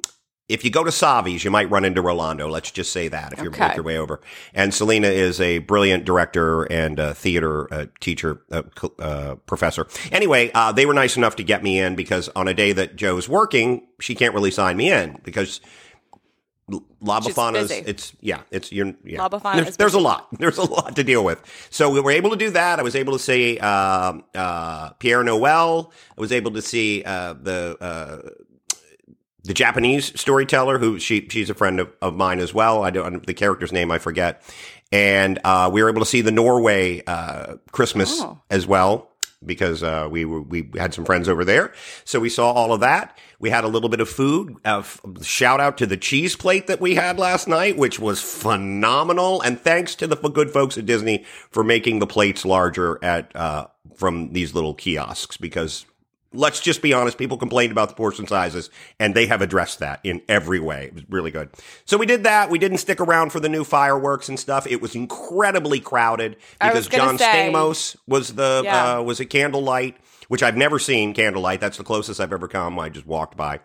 if 0.49 0.65
you 0.67 0.71
go 0.71 0.85
to 0.85 0.91
Savi's, 0.91 1.45
you 1.45 1.51
might 1.51 1.71
run 1.71 1.83
into 1.85 2.03
Rolando. 2.03 2.47
Let's 2.47 2.71
just 2.71 2.93
say 2.93 3.09
that 3.09 3.33
if 3.33 3.41
you 3.41 3.49
Okay. 3.49 3.69
make 3.69 3.77
your 3.77 3.85
way 3.85 3.97
over. 3.97 4.21
And 4.53 4.75
Selena 4.75 5.07
is 5.07 5.41
a 5.41 5.59
brilliant 5.59 6.05
director 6.05 6.65
and 6.65 7.01
uh, 7.01 7.15
theater 7.15 7.73
uh, 7.73 7.87
teacher, 8.01 8.43
uh, 8.51 8.63
uh, 8.99 9.37
professor. 9.47 9.87
Anyway, 10.11 10.51
uh, 10.53 10.71
they 10.73 10.85
were 10.85 10.93
nice 10.93 11.17
enough 11.17 11.37
to 11.37 11.45
get 11.45 11.63
me 11.63 11.79
in 11.79 11.95
because 11.95 12.29
on 12.37 12.49
a 12.49 12.55
day 12.55 12.73
that 12.73 12.97
Joe's 12.97 13.31
working, 13.31 13.87
she 13.99 14.15
can't 14.15 14.35
really 14.35 14.51
sign 14.51 14.77
me 14.77 14.93
in 14.93 15.19
because 15.25 15.63
La 17.01 17.21
She's 17.21 17.35
it's, 17.89 18.13
yeah, 18.21 18.43
it's, 18.51 18.71
you're, 18.73 18.95
yeah. 19.05 19.19
There's, 19.29 19.77
there's 19.77 19.95
a 19.95 19.99
lot. 19.99 20.29
There's 20.39 20.59
a 20.59 20.63
lot 20.63 20.97
to 20.97 21.05
deal 21.05 21.25
with. 21.25 21.43
So 21.71 21.91
we 21.91 22.01
were 22.01 22.13
able 22.13 22.31
to 22.31 22.37
do 22.37 22.51
that. 22.51 22.79
I 22.79 22.83
was 22.83 22.95
able 22.95 23.13
to 23.15 23.19
see, 23.19 23.59
uh, 23.59 23.67
uh, 24.35 24.93
Père 24.95 25.25
Noël. 25.25 25.91
I 26.17 26.21
was 26.21 26.33
able 26.33 26.53
to 26.53 26.63
see, 26.63 27.03
uh, 27.05 27.35
the, 27.35 27.77
uh, 27.81 28.31
the 29.45 29.55
Japanese 29.55 30.19
storyteller 30.19 30.79
who 30.79 31.01
she 31.01 31.27
she's 31.29 31.51
a 31.51 31.55
friend 31.55 31.81
of, 31.81 31.91
of 32.01 32.15
mine 32.15 32.39
as 32.39 32.55
well. 32.55 32.85
I 32.85 32.91
don't 32.91 33.27
the 33.27 33.35
character's 33.35 33.73
name 33.73 33.91
I 33.91 33.99
forget, 33.99 34.41
and 34.93 35.41
uh, 35.43 35.69
we 35.73 35.83
were 35.83 35.89
able 35.89 36.01
to 36.01 36.07
see 36.07 36.21
the 36.21 36.31
Norway 36.31 37.03
uh, 37.09 37.57
Christmas 37.73 38.21
Oh. 38.21 38.39
as 38.51 38.69
well 38.69 39.09
because 39.45 39.83
uh, 39.83 40.09
we 40.11 40.25
we 40.25 40.71
had 40.77 40.95
some 40.95 41.05
friends 41.05 41.29
over 41.29 41.45
there. 41.45 41.73
So 42.05 42.21
we 42.21 42.29
saw 42.29 42.53
all 42.53 42.73
of 42.73 42.81
that. 42.81 43.19
We 43.39 43.51
had 43.51 43.65
a 43.65 43.69
little 43.69 43.89
bit 43.89 44.01
of 44.01 44.09
food. 44.09 44.57
Uh, 44.65 44.79
f- 44.79 45.01
shout 45.23 45.61
out 45.61 45.79
to 45.79 45.87
the 45.87 45.97
cheese 45.97 46.37
plate 46.37 46.69
that 46.69 46.81
we 46.81 46.95
had 46.95 47.19
last 47.19 47.49
night, 47.49 47.77
which 47.77 47.99
was 47.99 48.21
phenomenal. 48.21 49.41
And 49.43 49.59
thanks 49.61 49.95
to 49.97 50.07
the 50.07 50.17
good 50.17 50.51
folks 50.51 50.79
at 50.79 50.87
Disney 50.87 51.25
for 51.51 51.65
making 51.65 51.99
the 51.99 52.07
plates 52.07 52.45
larger 52.45 52.99
at 53.03 53.35
uh, 53.35 53.67
from 53.97 54.33
these 54.33 54.55
little 54.55 54.75
kiosks 54.75 55.37
because 55.37 55.87
let's 56.35 56.61
just 56.61 56.83
be 56.83 56.93
honest, 56.93 57.19
people 57.19 57.37
complained 57.39 57.73
about 57.73 57.89
the 57.89 57.95
portion 57.95 58.27
sizes 58.27 58.71
and 58.99 59.15
they 59.15 59.27
have 59.27 59.43
addressed 59.43 59.79
that 59.81 60.01
in 60.05 60.23
every 60.29 60.61
way. 60.61 60.87
It 60.87 60.95
was 60.95 61.05
really 61.09 61.31
good. 61.31 61.51
So 61.85 61.97
we 61.99 62.07
did 62.07 62.25
that. 62.25 62.51
We 62.51 62.59
didn't 62.59 62.79
stick 62.79 63.01
around 63.01 63.31
for 63.31 63.41
the 63.41 63.49
new 63.49 63.65
fireworks 63.65 64.29
and 64.29 64.39
stuff. 64.39 64.67
It 64.67 64.81
was 64.83 64.95
incredibly 64.95 65.81
crowded 65.81 66.37
because 66.61 66.89
John 66.89 67.19
say- 67.19 67.51
Stamos 67.53 67.97
was 68.07 68.35
the 68.35 68.63
Yeah. 68.65 68.99
uh, 68.99 69.03
was 69.03 69.21
a 69.21 69.25
candlelight, 69.27 69.97
which 70.29 70.43
I've 70.43 70.57
never 70.57 70.79
seen 70.79 71.15
candlelight. 71.15 71.61
That's 71.61 71.77
the 71.79 71.85
closest 71.85 72.21
I've 72.21 72.33
ever 72.33 72.49
come. 72.49 72.79
I 72.79 72.89
just 72.89 73.07
walked 73.07 73.37
by. 73.37 73.61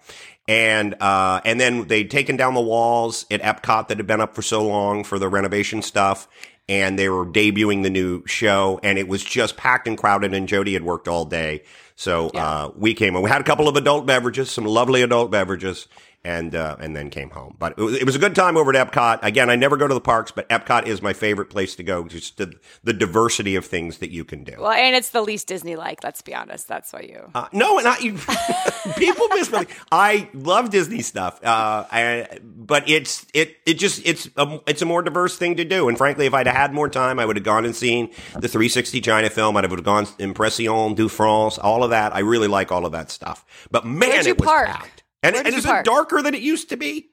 And 0.48 0.96
uh, 1.02 1.42
and 1.44 1.60
then 1.60 1.88
they'd 1.88 2.10
taken 2.10 2.38
down 2.38 2.54
the 2.54 2.62
walls 2.62 3.26
at 3.30 3.42
Epcot 3.42 3.90
that 3.90 3.98
had 3.98 4.08
been 4.08 4.22
up 4.22 4.34
for 4.34 4.42
so 4.42 4.66
long 4.66 5.04
for 5.04 5.20
the 5.20 5.28
renovation 5.28 5.82
stuff. 5.82 6.28
And 6.70 7.00
they 7.00 7.08
were 7.08 7.26
debuting 7.26 7.84
the 7.84 7.90
new 7.90 8.26
show, 8.28 8.78
and 8.84 8.98
it 8.98 9.08
was 9.08 9.24
just 9.24 9.56
packed 9.56 9.88
and 9.88 9.98
crowded. 9.98 10.34
And 10.34 10.50
Jody 10.50 10.74
had 10.74 10.84
worked 10.84 11.08
all 11.08 11.24
day, 11.24 11.64
so 11.98 12.30
uh, 12.30 12.70
we 12.76 12.94
came 12.94 13.16
and 13.16 13.24
we 13.24 13.30
had 13.30 13.42
a 13.42 13.44
couple 13.44 13.68
of 13.68 13.76
adult 13.76 14.06
beverages, 14.06 14.52
some 14.52 14.66
lovely 14.66 15.02
adult 15.02 15.32
beverages, 15.32 15.88
and 16.28 16.54
uh, 16.56 16.76
and 16.80 16.94
then 16.94 17.10
came 17.10 17.30
home. 17.30 17.56
But 17.58 17.74
it 17.78 17.82
was, 17.82 17.96
it 17.96 18.04
was 18.06 18.16
a 18.16 18.20
good 18.20 18.36
time 18.36 18.58
over 18.58 18.76
at 18.76 18.92
Epcot. 18.92 19.20
Again, 19.24 19.50
I 19.50 19.56
never 19.56 19.78
go 19.78 19.88
to 19.88 19.94
the 19.94 20.02
parks, 20.02 20.30
but 20.30 20.48
Epcot 20.50 20.86
is 20.86 21.02
my 21.02 21.14
favorite 21.14 21.50
place 21.50 21.74
to 21.78 21.84
go. 21.84 22.04
Just 22.06 22.36
the, 22.38 22.54
the 22.84 22.92
diversity 22.92 23.56
of 23.56 23.66
things 23.66 24.00
that 24.00 24.12
you 24.12 24.26
can 24.26 24.44
do. 24.44 24.56
Well, 24.60 24.72
and 24.72 24.94
it's 24.94 25.12
the 25.12 25.22
least 25.22 25.48
Disney 25.48 25.78
like. 25.78 26.04
Let's 26.04 26.22
be 26.22 26.36
honest. 26.36 26.68
That's 26.68 26.92
why 26.92 27.02
you. 27.02 27.32
Uh, 27.34 27.48
no, 27.54 27.80
and 27.80 27.88
I, 27.88 27.98
you, 28.00 28.14
people 28.98 29.30
misbelieve. 29.30 29.86
I 29.90 30.30
love 30.34 30.70
Disney 30.70 31.02
stuff, 31.02 31.44
uh, 31.46 31.86
I, 31.90 32.40
but 32.44 32.90
it's 32.90 33.26
it 33.34 33.56
it 33.66 33.76
just 33.76 34.06
it's 34.06 34.30
a, 34.36 34.60
it's 34.68 34.82
a 34.82 34.86
more 34.86 35.02
diverse 35.02 35.38
thing 35.38 35.56
to 35.56 35.64
do. 35.64 35.88
And 35.88 35.98
frankly, 35.98 36.26
if 36.26 36.34
I'd 36.34 36.48
had 36.48 36.74
more 36.74 36.90
time, 36.90 37.20
I 37.20 37.26
would 37.26 37.38
have 37.38 37.46
gone 37.46 37.64
and 37.64 37.76
seen 37.76 38.08
the 38.34 38.50
360 38.50 39.00
China 39.00 39.30
film. 39.30 39.56
I'd 39.56 39.64
have 39.64 39.84
gone 39.84 40.08
Impressions 40.20 40.96
de 40.98 41.08
France, 41.08 41.58
all 41.58 41.86
of 41.86 41.92
that. 41.92 42.14
I 42.14 42.20
really 42.20 42.48
like 42.50 42.72
all 42.72 42.86
of 42.86 42.92
that 42.92 43.12
stuff. 43.12 43.46
But 43.72 43.86
man, 43.86 44.28
it 44.28 44.38
was 44.38 44.46
park? 44.46 44.68
packed. 44.68 45.04
And, 45.28 45.48
and 45.48 45.56
is 45.56 45.66
you 45.66 45.74
it 45.74 45.86
darker 45.86 46.22
than 46.22 46.34
it 46.34 46.42
used 46.42 46.70
to 46.70 46.78
be? 46.78 47.10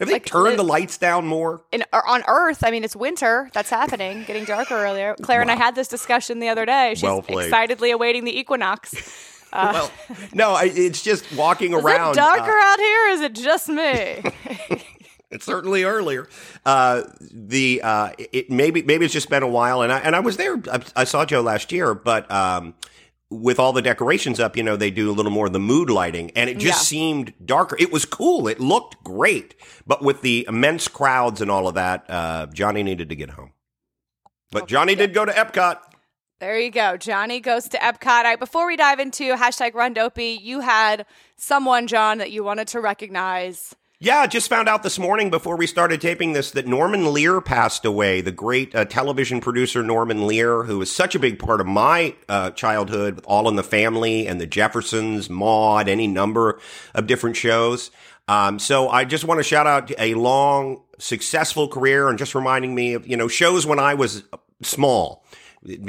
Have 0.00 0.08
they 0.08 0.14
Like, 0.14 0.26
turned 0.26 0.58
the 0.58 0.64
lights 0.64 0.98
down 0.98 1.24
more? 1.26 1.62
In, 1.70 1.84
on 1.92 2.24
Earth, 2.26 2.64
I 2.64 2.70
mean, 2.72 2.82
it's 2.82 2.96
winter. 2.96 3.48
That's 3.54 3.70
happening, 3.70 4.24
getting 4.24 4.44
darker 4.44 4.74
earlier. 4.74 5.14
Claire 5.22 5.40
and 5.40 5.50
I 5.50 5.54
had 5.54 5.76
this 5.76 5.86
discussion 5.86 6.40
the 6.40 6.48
other 6.48 6.66
day. 6.66 6.94
She's 6.94 7.04
Well 7.04 7.22
played. 7.22 7.46
excitedly 7.46 7.92
awaiting 7.92 8.24
the 8.24 8.36
equinox. 8.36 8.92
Is 8.92 9.30
well, 9.52 9.90
no, 10.32 10.50
I, 10.50 10.64
it's 10.64 11.00
just 11.02 11.32
walking 11.36 11.74
around. 11.74 12.10
Is 12.12 12.16
it 12.16 12.20
darker 12.20 12.50
uh, 12.50 12.64
out 12.64 12.78
here? 12.80 13.06
Or 13.06 13.10
is 13.10 13.20
it 13.20 13.34
just 13.36 13.68
me? 13.68 14.22
It's 15.30 15.46
certainly 15.46 15.84
earlier. 15.84 16.28
Uh, 16.66 17.02
the 17.32 17.80
uh, 17.82 18.10
it 18.18 18.50
maybe 18.50 18.82
maybe 18.82 19.04
it's 19.04 19.14
just 19.14 19.30
been 19.30 19.42
a 19.44 19.48
while, 19.48 19.82
and 19.82 19.92
I 19.92 19.98
and 20.00 20.14
I 20.16 20.20
was 20.20 20.36
there. 20.36 20.60
I, 20.72 20.80
I 20.96 21.04
saw 21.04 21.24
Joe 21.24 21.40
last 21.40 21.70
year, 21.70 21.94
but 21.94 22.28
um, 22.32 22.74
with 23.34 23.58
all 23.58 23.72
the 23.72 23.82
decorations 23.82 24.38
up, 24.40 24.56
you 24.56 24.62
know, 24.62 24.76
they 24.76 24.90
do 24.90 25.10
a 25.10 25.12
little 25.12 25.32
more 25.32 25.46
of 25.46 25.52
the 25.52 25.60
mood 25.60 25.90
lighting, 25.90 26.30
and 26.36 26.48
it 26.50 26.58
just 26.58 26.78
Yeah. 26.80 26.98
seemed 26.98 27.34
darker. 27.44 27.76
It 27.78 27.92
was 27.92 28.04
cool. 28.04 28.48
It 28.48 28.60
looked 28.60 29.02
great, 29.04 29.54
but 29.86 30.02
with 30.02 30.22
the 30.22 30.44
immense 30.48 30.88
crowds 30.88 31.40
and 31.40 31.50
all 31.50 31.68
of 31.68 31.74
that, 31.74 32.04
uh, 32.08 32.46
Johnny 32.52 32.82
needed 32.82 33.08
to 33.08 33.16
get 33.16 33.30
home. 33.30 33.52
But 34.50 34.68
Johnny 34.68 34.94
did 34.94 35.12
go 35.14 35.24
to 35.24 35.32
Epcot. 35.32 35.78
There 36.40 36.58
you 36.58 36.70
go. 36.70 36.96
Johnny 36.96 37.40
goes 37.40 37.68
to 37.70 37.78
Epcot. 37.78 38.06
All 38.06 38.24
right, 38.24 38.38
before 38.38 38.66
we 38.66 38.76
dive 38.76 39.00
into 39.00 39.34
hashtag 39.34 39.74
Run 39.74 39.94
Dopey, 39.94 40.38
you 40.42 40.60
had 40.60 41.06
someone, 41.36 41.86
John, 41.86 42.18
that 42.18 42.30
you 42.30 42.44
wanted 42.44 42.68
to 42.68 42.80
recognize. 42.80 43.74
Yeah, 44.04 44.26
just 44.26 44.50
found 44.50 44.68
out 44.68 44.82
this 44.82 44.98
morning 44.98 45.30
before 45.30 45.56
we 45.56 45.66
started 45.66 45.98
taping 46.02 46.34
this 46.34 46.50
that 46.50 46.66
Norman 46.66 47.14
Lear 47.14 47.40
passed 47.40 47.86
away. 47.86 48.20
The 48.20 48.32
great 48.32 48.74
uh, 48.74 48.84
television 48.84 49.40
producer 49.40 49.82
Norman 49.82 50.26
Lear, 50.26 50.64
who 50.64 50.80
was 50.80 50.92
such 50.92 51.14
a 51.14 51.18
big 51.18 51.38
part 51.38 51.58
of 51.58 51.66
my 51.66 52.14
uh, 52.28 52.50
childhood, 52.50 53.14
with 53.14 53.24
All 53.24 53.48
in 53.48 53.56
the 53.56 53.62
Family 53.62 54.26
and 54.26 54.38
the 54.38 54.46
Jeffersons, 54.46 55.30
Maude, 55.30 55.88
any 55.88 56.06
number 56.06 56.60
of 56.94 57.06
different 57.06 57.34
shows. 57.34 57.90
Um, 58.28 58.58
so 58.58 58.90
I 58.90 59.06
just 59.06 59.24
want 59.24 59.38
to 59.38 59.42
shout 59.42 59.66
out 59.66 59.90
a 59.98 60.12
long, 60.12 60.82
successful 60.98 61.66
career 61.66 62.10
and 62.10 62.18
just 62.18 62.34
reminding 62.34 62.74
me 62.74 62.92
of 62.92 63.06
you 63.08 63.16
know 63.16 63.26
shows 63.26 63.64
when 63.64 63.78
I 63.78 63.94
was 63.94 64.22
small. 64.60 65.24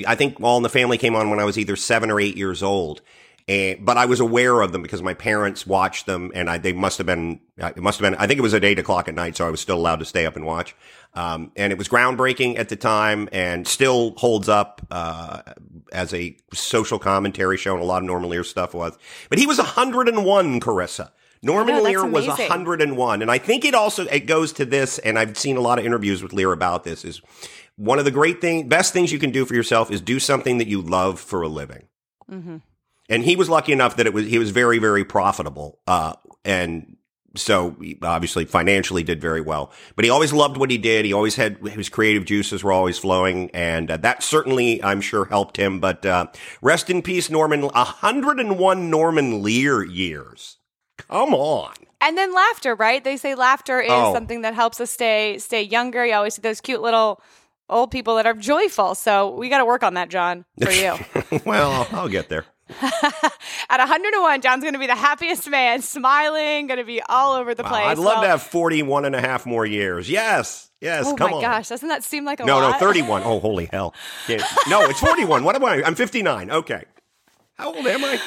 I 0.08 0.16
think 0.16 0.40
All 0.40 0.56
in 0.56 0.64
the 0.64 0.70
Family 0.70 0.98
came 0.98 1.18
on 1.18 1.30
when 1.30 1.42
I 1.42 1.44
was 1.44 1.60
either 1.60 1.76
seven 1.76 2.10
or 2.10 2.22
eight 2.22 2.38
years 2.38 2.64
old. 2.64 3.02
And, 3.48 3.86
but 3.86 3.96
I 3.96 4.06
was 4.08 4.20
aware 4.20 4.62
of 4.62 4.72
them 4.72 4.82
because 4.82 5.04
my 5.04 5.14
parents 5.14 5.68
watched 5.68 6.08
them, 6.08 6.32
and 6.34 6.50
I, 6.50 6.58
they 6.58 6.74
must 6.74 6.98
have 6.98 7.06
been. 7.06 7.40
uh, 7.62 7.72
It 7.76 7.84
must 7.84 8.00
have 8.00 8.10
been. 8.12 8.20
I 8.20 8.26
think 8.26 8.40
it 8.40 8.42
was 8.42 8.56
at 8.56 8.64
eight 8.64 8.80
o'clock 8.80 9.08
at 9.08 9.14
night, 9.14 9.36
so 9.38 9.46
I 9.48 9.52
was 9.52 9.60
still 9.62 9.78
allowed 9.78 10.00
to 10.00 10.06
stay 10.06 10.26
up 10.26 10.36
and 10.36 10.46
watch. 10.46 10.76
Um, 11.14 11.52
and 11.56 11.72
it 11.72 11.78
was 11.78 11.88
groundbreaking 11.88 12.58
at 12.58 12.70
the 12.70 12.76
time, 12.76 13.30
and 13.32 13.68
still 13.68 14.16
holds 14.18 14.50
up 14.50 14.82
uh, 14.90 15.42
as 15.94 16.12
a 16.14 16.36
social 16.54 16.98
commentary 16.98 17.58
show. 17.58 17.74
And 17.74 17.84
a 17.84 17.86
lot 17.86 18.02
of 18.02 18.08
Norman 18.08 18.30
Lear 18.32 18.44
stuff 18.44 18.74
was. 18.74 18.98
But 19.30 19.38
he 19.38 19.46
was 19.46 19.58
101, 19.60 20.60
Carissa. 20.60 21.12
Norman 21.44 21.76
I 21.76 21.80
Lear 21.82 22.04
was 22.04 22.26
amazing. 22.26 22.50
101, 22.50 23.22
and 23.22 23.30
I 23.30 23.38
think 23.38 23.64
it 23.64 23.76
also 23.76 24.06
it 24.08 24.22
goes 24.22 24.54
to 24.54 24.66
this. 24.66 24.98
And 24.98 25.20
I've 25.20 25.38
seen 25.38 25.58
a 25.58 25.62
lot 25.62 25.78
of 25.78 25.86
interviews 25.86 26.24
with 26.24 26.34
Lear 26.34 26.52
about 26.52 26.84
this. 26.84 27.06
Is 27.06 27.22
one 27.76 28.00
of 28.00 28.06
the 28.06 28.12
great 28.12 28.42
thing, 28.42 28.68
best 28.68 28.92
things 28.92 29.12
you 29.12 29.20
can 29.20 29.30
do 29.30 29.46
for 29.46 29.54
yourself 29.54 29.92
is 29.92 30.02
do 30.02 30.20
something 30.20 30.58
that 30.58 30.68
you 30.68 30.82
love 30.82 31.20
for 31.20 31.44
a 31.44 31.48
living 31.48 31.84
Mm-hmm. 32.32 32.58
And 33.10 33.24
he 33.24 33.36
was 33.36 33.50
lucky 33.50 33.72
enough 33.72 33.96
that 33.98 34.06
it 34.06 34.14
was 34.14 34.26
he 34.26 34.40
was 34.40 34.52
very 34.52 34.80
very 34.80 35.04
profitable 35.06 35.80
uh 35.88 36.14
and 36.44 36.98
so 37.38 37.76
obviously 38.02 38.46
financially 38.46 39.04
did 39.04 39.20
very 39.20 39.42
well 39.42 39.72
but 39.96 40.06
he 40.06 40.12
always 40.12 40.32
loved 40.32 40.56
what 40.58 40.72
he 40.72 40.78
did 40.78 41.04
he 41.06 41.12
always 41.12 41.36
had 41.36 41.58
his 41.68 41.90
creative 41.90 42.24
juices 42.26 42.64
were 42.64 42.72
always 42.72 42.98
flowing 42.98 43.50
and 43.54 43.92
uh, 43.92 43.98
that 43.98 44.24
certainly 44.24 44.82
i'm 44.84 45.02
sure 45.02 45.26
helped 45.26 45.58
him 45.58 45.80
but 45.82 46.06
uh 46.06 46.26
rest 46.62 46.90
in 46.90 47.02
peace 47.02 47.30
norman 47.30 47.62
101 47.64 48.90
norman 48.90 49.44
lear 49.44 49.84
years 49.84 50.58
come 50.98 51.34
on 51.34 51.74
And 52.02 52.18
then 52.18 52.34
laughter, 52.34 52.76
right? 52.76 53.04
They 53.04 53.18
say 53.18 53.36
laughter 53.36 53.82
is 53.82 53.92
Oh. 53.92 54.14
something 54.14 54.42
that 54.44 54.54
helps 54.54 54.80
us 54.80 54.92
stay 54.92 55.38
stay 55.40 55.64
younger. 55.64 56.06
You 56.06 56.14
always 56.14 56.36
see 56.36 56.42
those 56.42 56.62
cute 56.62 56.82
little 56.82 57.20
old 57.68 57.90
people 57.92 58.16
that 58.18 58.26
are 58.28 58.34
joyful. 58.36 58.94
So 58.96 59.32
we 59.36 59.50
got 59.50 59.58
to 59.58 59.66
work 59.66 59.82
on 59.84 59.96
that, 59.96 60.10
John, 60.10 60.46
for 60.62 60.72
you. 60.72 60.94
well 61.46 61.88
i'll 61.92 62.08
get 62.10 62.30
there 62.30 62.46
At 62.70 63.80
101, 63.80 64.42
John's 64.42 64.64
going 64.64 64.74
to 64.74 64.80
be 64.80 64.88
the 64.88 64.96
happiest 64.96 65.48
man, 65.50 65.82
smiling, 65.82 66.68
going 66.68 66.80
to 66.80 66.84
be 66.84 67.02
all 67.08 67.34
over 67.36 67.54
the 67.54 67.64
Wow, 67.64 67.70
place. 67.70 67.86
i'd 67.88 67.98
love 67.98 68.16
Well, 68.16 68.22
to 68.24 68.28
have 68.28 68.42
41 68.44 69.06
and 69.06 69.16
a 69.16 69.22
half 69.22 69.46
more 69.46 69.66
years 69.66 70.10
yes 70.10 70.72
yes 70.82 71.06
Oh 71.08 71.16
come 71.16 71.32
my 71.32 71.38
on 71.38 71.42
gosh, 71.42 71.70
doesn't 71.70 71.88
that 71.90 72.04
seem 72.04 72.26
like 72.26 72.40
a 72.40 72.46
No, 72.46 72.60
lot? 72.60 72.72
no, 72.74 72.78
31. 72.88 73.22
Oh, 73.24 73.40
holy 73.40 73.70
hell. 73.72 73.94
Yeah. 74.28 74.44
No, 74.68 74.82
it's 74.84 75.00
41. 75.00 75.44
What 75.44 75.56
am 75.56 75.64
I? 75.64 75.84
I'm 75.84 75.96
59. 75.96 76.52
Okay. 76.52 76.84
How 77.58 77.74
old 77.74 77.86
am 77.88 78.04
I? 78.04 78.20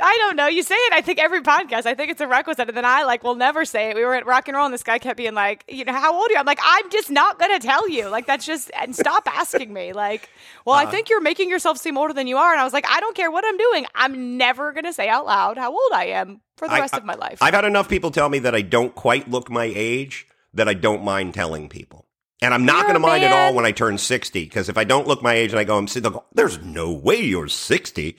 I 0.00 0.16
don't 0.20 0.36
know. 0.36 0.46
You 0.46 0.62
say 0.62 0.74
it, 0.74 0.92
I 0.92 1.00
think, 1.00 1.18
every 1.18 1.40
podcast. 1.42 1.86
I 1.86 1.94
think 1.94 2.10
it's 2.10 2.20
a 2.20 2.26
requisite. 2.28 2.68
And 2.68 2.76
then 2.76 2.84
I, 2.84 3.02
like, 3.04 3.24
will 3.24 3.34
never 3.34 3.64
say 3.64 3.90
it. 3.90 3.96
We 3.96 4.04
were 4.04 4.14
at 4.14 4.26
rock 4.26 4.48
and 4.48 4.56
roll, 4.56 4.64
and 4.66 4.72
this 4.74 4.82
guy 4.82 4.98
kept 4.98 5.16
being 5.16 5.34
like, 5.34 5.64
you 5.68 5.84
know, 5.84 5.92
how 5.92 6.14
old 6.14 6.28
are 6.30 6.32
you? 6.32 6.38
I'm 6.38 6.46
like, 6.46 6.60
I'm 6.62 6.88
just 6.90 7.10
not 7.10 7.38
going 7.38 7.58
to 7.58 7.66
tell 7.66 7.88
you. 7.88 8.08
Like, 8.08 8.26
that's 8.26 8.46
just, 8.46 8.70
and 8.78 8.94
stop 8.94 9.26
asking 9.26 9.72
me. 9.72 9.92
Like, 9.92 10.28
well, 10.64 10.76
Uh. 10.76 10.80
I 10.80 10.86
think 10.86 11.08
you're 11.10 11.20
making 11.20 11.50
yourself 11.50 11.78
seem 11.78 11.98
older 11.98 12.14
than 12.14 12.26
you 12.26 12.36
are. 12.36 12.50
And 12.52 12.60
I 12.60 12.64
was 12.64 12.72
like, 12.72 12.86
I 12.88 13.00
don't 13.00 13.16
care 13.16 13.30
what 13.30 13.44
I'm 13.46 13.56
doing. 13.58 13.86
I'm 13.94 14.36
never 14.36 14.72
going 14.72 14.84
to 14.84 14.92
say 14.92 15.08
out 15.08 15.26
loud 15.26 15.58
how 15.58 15.70
old 15.72 15.92
I 15.92 16.06
am 16.06 16.40
for 16.56 16.68
the 16.68 16.74
I- 16.74 16.80
rest 16.80 16.94
of 16.94 17.04
my 17.04 17.14
life. 17.14 17.38
I've 17.40 17.54
had 17.54 17.64
enough 17.64 17.88
people 17.88 18.10
tell 18.10 18.28
me 18.28 18.38
that 18.40 18.54
I 18.54 18.62
don't 18.62 18.94
quite 18.94 19.28
look 19.30 19.50
my 19.50 19.70
age 19.74 20.26
that 20.54 20.68
I 20.68 20.74
don't 20.74 21.04
mind 21.04 21.34
telling 21.34 21.68
people. 21.68 22.06
And 22.40 22.54
I'm 22.54 22.64
not 22.64 22.82
going 22.82 22.94
to 22.94 23.00
mind 23.00 23.24
at 23.24 23.32
all 23.32 23.52
when 23.54 23.64
I 23.66 23.72
turn 23.72 23.98
60 23.98 24.44
because 24.44 24.68
if 24.68 24.78
I 24.78 24.84
don't 24.84 25.08
look 25.08 25.22
my 25.22 25.34
age 25.34 25.50
and 25.50 25.58
I 25.58 25.64
go, 25.64 25.76
I'm 25.76 25.88
sitting, 25.88 26.12
go, 26.12 26.24
there's 26.32 26.60
no 26.62 26.92
way 26.92 27.16
you're 27.20 27.48
60. 27.48 28.16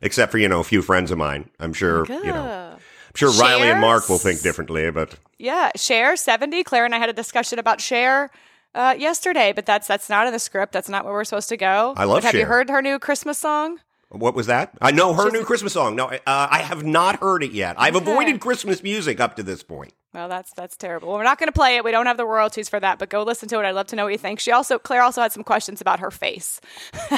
Except 0.00 0.30
for, 0.30 0.38
you 0.38 0.48
know, 0.48 0.60
a 0.60 0.64
few 0.64 0.80
friends 0.82 1.10
of 1.10 1.18
mine. 1.18 1.50
I'm 1.58 1.72
sure, 1.72 2.06
you 2.06 2.24
know, 2.32 2.72
I'm 2.76 3.14
sure 3.14 3.30
Riley 3.32 3.68
and 3.70 3.80
Mark 3.80 4.08
will 4.08 4.18
think 4.18 4.42
differently, 4.42 4.90
but 4.90 5.14
Yeah, 5.38 5.70
Cher 5.76 6.16
seventy. 6.16 6.62
Claire 6.62 6.84
and 6.84 6.94
I 6.94 6.98
had 6.98 7.08
a 7.08 7.12
discussion 7.12 7.58
about 7.58 7.80
Cher 7.80 8.30
uh, 8.74 8.94
yesterday, 8.98 9.52
but 9.52 9.66
that's 9.66 9.88
that's 9.88 10.08
not 10.08 10.26
in 10.26 10.32
the 10.32 10.38
script. 10.38 10.72
That's 10.72 10.88
not 10.88 11.04
where 11.04 11.12
we're 11.14 11.24
supposed 11.24 11.48
to 11.48 11.56
go. 11.56 11.94
I 11.96 12.04
love 12.04 12.18
But 12.18 12.24
Have 12.24 12.34
you 12.36 12.46
heard 12.46 12.70
her 12.70 12.80
new 12.82 12.98
Christmas 12.98 13.38
song? 13.38 13.78
What 14.10 14.34
was 14.34 14.46
that? 14.46 14.72
I 14.80 14.90
know 14.90 15.12
her 15.14 15.24
She's- 15.24 15.32
new 15.34 15.44
Christmas 15.44 15.72
song. 15.74 15.94
No, 15.96 16.06
uh, 16.06 16.18
I 16.26 16.60
have 16.60 16.82
not 16.84 17.16
heard 17.20 17.42
it 17.42 17.50
yet. 17.52 17.76
I've 17.78 17.94
Okay. 17.96 18.10
avoided 18.10 18.40
Christmas 18.40 18.82
music 18.82 19.20
up 19.20 19.36
to 19.36 19.42
this 19.42 19.62
point. 19.62 19.92
Well, 20.14 20.28
that's 20.28 20.52
that's 20.54 20.76
terrible. 20.78 21.08
Well, 21.08 21.18
we're 21.18 21.24
not 21.24 21.38
going 21.38 21.48
to 21.48 21.52
play 21.52 21.76
it. 21.76 21.84
We 21.84 21.90
don't 21.90 22.06
have 22.06 22.16
the 22.16 22.24
royalties 22.24 22.68
for 22.70 22.80
that, 22.80 22.98
but 22.98 23.10
go 23.10 23.22
listen 23.22 23.48
to 23.50 23.58
it. 23.60 23.64
I'd 23.66 23.72
love 23.72 23.88
to 23.88 23.96
know 23.96 24.04
what 24.04 24.12
you 24.12 24.18
think. 24.18 24.40
She 24.40 24.50
also, 24.52 24.78
Claire, 24.78 25.02
also 25.02 25.20
had 25.20 25.32
some 25.32 25.44
questions 25.44 25.80
about 25.82 26.00
her 26.00 26.10
face. 26.10 26.60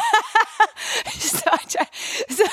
so, 1.11 1.51
so 2.29 2.45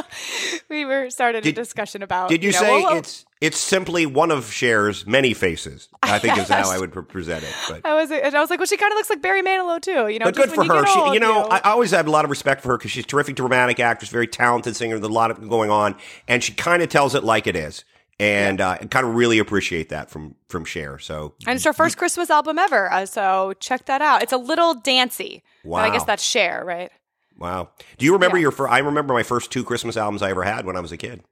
we 0.68 0.84
were 0.84 1.10
started 1.10 1.42
Did- 1.44 1.56
a 1.56 1.62
discussion 1.62 2.02
about. 2.02 2.28
Did 2.28 2.42
you, 2.42 2.52
know, 2.52 2.58
say 2.58 2.82
well, 2.82 2.96
it's 2.96 3.24
it's 3.40 3.58
simply 3.58 4.06
one 4.06 4.30
of 4.30 4.50
Cher's 4.50 5.06
many 5.06 5.34
faces? 5.34 5.88
I 6.02 6.18
think 6.18 6.38
is 6.38 6.48
how 6.48 6.70
I 6.70 6.78
would 6.78 6.92
present 7.08 7.44
it. 7.44 7.54
But, 7.68 7.80
I 7.84 7.94
was, 7.94 8.10
and 8.10 8.34
I 8.34 8.40
was 8.40 8.50
like, 8.50 8.58
well, 8.58 8.66
she 8.66 8.76
kind 8.76 8.92
of 8.92 8.96
looks 8.96 9.10
like 9.10 9.20
Barry 9.20 9.42
Manilow 9.42 9.80
too. 9.80 10.08
You 10.08 10.18
know, 10.18 10.26
but 10.26 10.36
good 10.36 10.50
for 10.50 10.64
you 10.64 10.70
her. 10.72 10.86
She, 10.86 11.14
you 11.14 11.20
know, 11.20 11.44
I, 11.44 11.58
I 11.58 11.70
always 11.70 11.90
have 11.90 12.06
a 12.06 12.10
lot 12.10 12.24
of 12.24 12.30
respect 12.30 12.62
for 12.62 12.68
her 12.68 12.78
because 12.78 12.90
she's 12.90 13.04
a 13.04 13.06
terrific 13.06 13.36
dramatic 13.36 13.80
actress, 13.80 14.10
very 14.10 14.26
talented 14.26 14.76
singer, 14.76 14.96
with 14.96 15.04
a 15.04 15.08
lot 15.08 15.30
of 15.30 15.48
going 15.48 15.70
on, 15.70 15.96
and 16.28 16.42
she 16.42 16.52
kind 16.52 16.82
of 16.82 16.88
tells 16.88 17.14
it 17.14 17.24
like 17.24 17.46
it 17.46 17.56
is. 17.56 17.84
And 18.18 18.62
uh, 18.62 18.78
kind 18.78 19.06
of 19.06 19.14
really 19.14 19.38
appreciate 19.38 19.90
that 19.90 20.10
from 20.10 20.36
from 20.48 20.64
Cher. 20.64 20.98
So 20.98 21.34
And 21.46 21.56
it's 21.56 21.64
her 21.66 21.74
first 21.74 21.98
Christmas 21.98 22.30
album 22.30 22.58
ever. 22.58 22.90
Uh, 22.90 23.04
so 23.04 23.52
check 23.60 23.84
that 23.86 24.00
out. 24.00 24.22
It's 24.22 24.32
a 24.32 24.38
little 24.38 24.74
dancey. 24.74 25.42
But 25.62 25.74
I 25.74 25.90
guess 25.90 26.04
that's 26.04 26.22
Cher, 26.22 26.64
right? 26.64 26.90
Wow. 27.38 27.70
Do 27.98 28.04
you 28.04 28.12
remember 28.12 28.36
Yeah. 28.36 28.42
your? 28.42 28.50
Fir- 28.52 28.68
I 28.68 28.78
remember 28.78 29.14
my 29.14 29.22
first 29.22 29.50
two 29.50 29.64
Christmas 29.64 29.96
albums 29.96 30.22
I 30.22 30.30
ever 30.30 30.42
had 30.44 30.64
when 30.66 30.76
I 30.76 30.80
was 30.80 30.92
a 30.92 30.96
kid. 30.96 31.22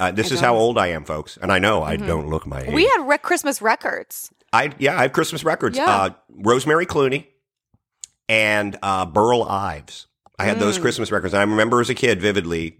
Uh, 0.00 0.10
this 0.10 0.32
is 0.32 0.40
how. 0.40 0.52
Mm-hmm. 0.52 0.60
old 0.60 0.78
I 0.78 0.88
am, 0.88 1.04
folks, 1.04 1.38
and 1.40 1.52
I 1.52 1.58
know 1.58 1.82
I 1.82 1.96
don't 1.96 2.28
look 2.28 2.46
my 2.46 2.62
age. 2.62 2.72
We 2.72 2.84
had 2.86 3.06
rec- 3.06 3.22
Christmas 3.22 3.62
records. 3.62 4.30
I 4.52 4.72
yeah, 4.78 4.98
I 4.98 5.02
have 5.02 5.12
Christmas 5.12 5.44
records. 5.44 5.78
Yeah. 5.78 5.86
Uh, 5.90 6.10
Rosemary 6.28 6.86
Clooney 6.86 7.26
and 8.28 8.78
uh, 8.82 9.06
Burl 9.06 9.42
Ives. 9.44 10.06
I 10.38 10.44
had 10.44 10.56
Mm. 10.56 10.60
those 10.60 10.78
Christmas 10.78 11.12
records. 11.12 11.34
And 11.34 11.40
I 11.40 11.44
remember 11.44 11.80
as 11.80 11.88
a 11.90 11.94
kid 11.94 12.20
vividly 12.20 12.78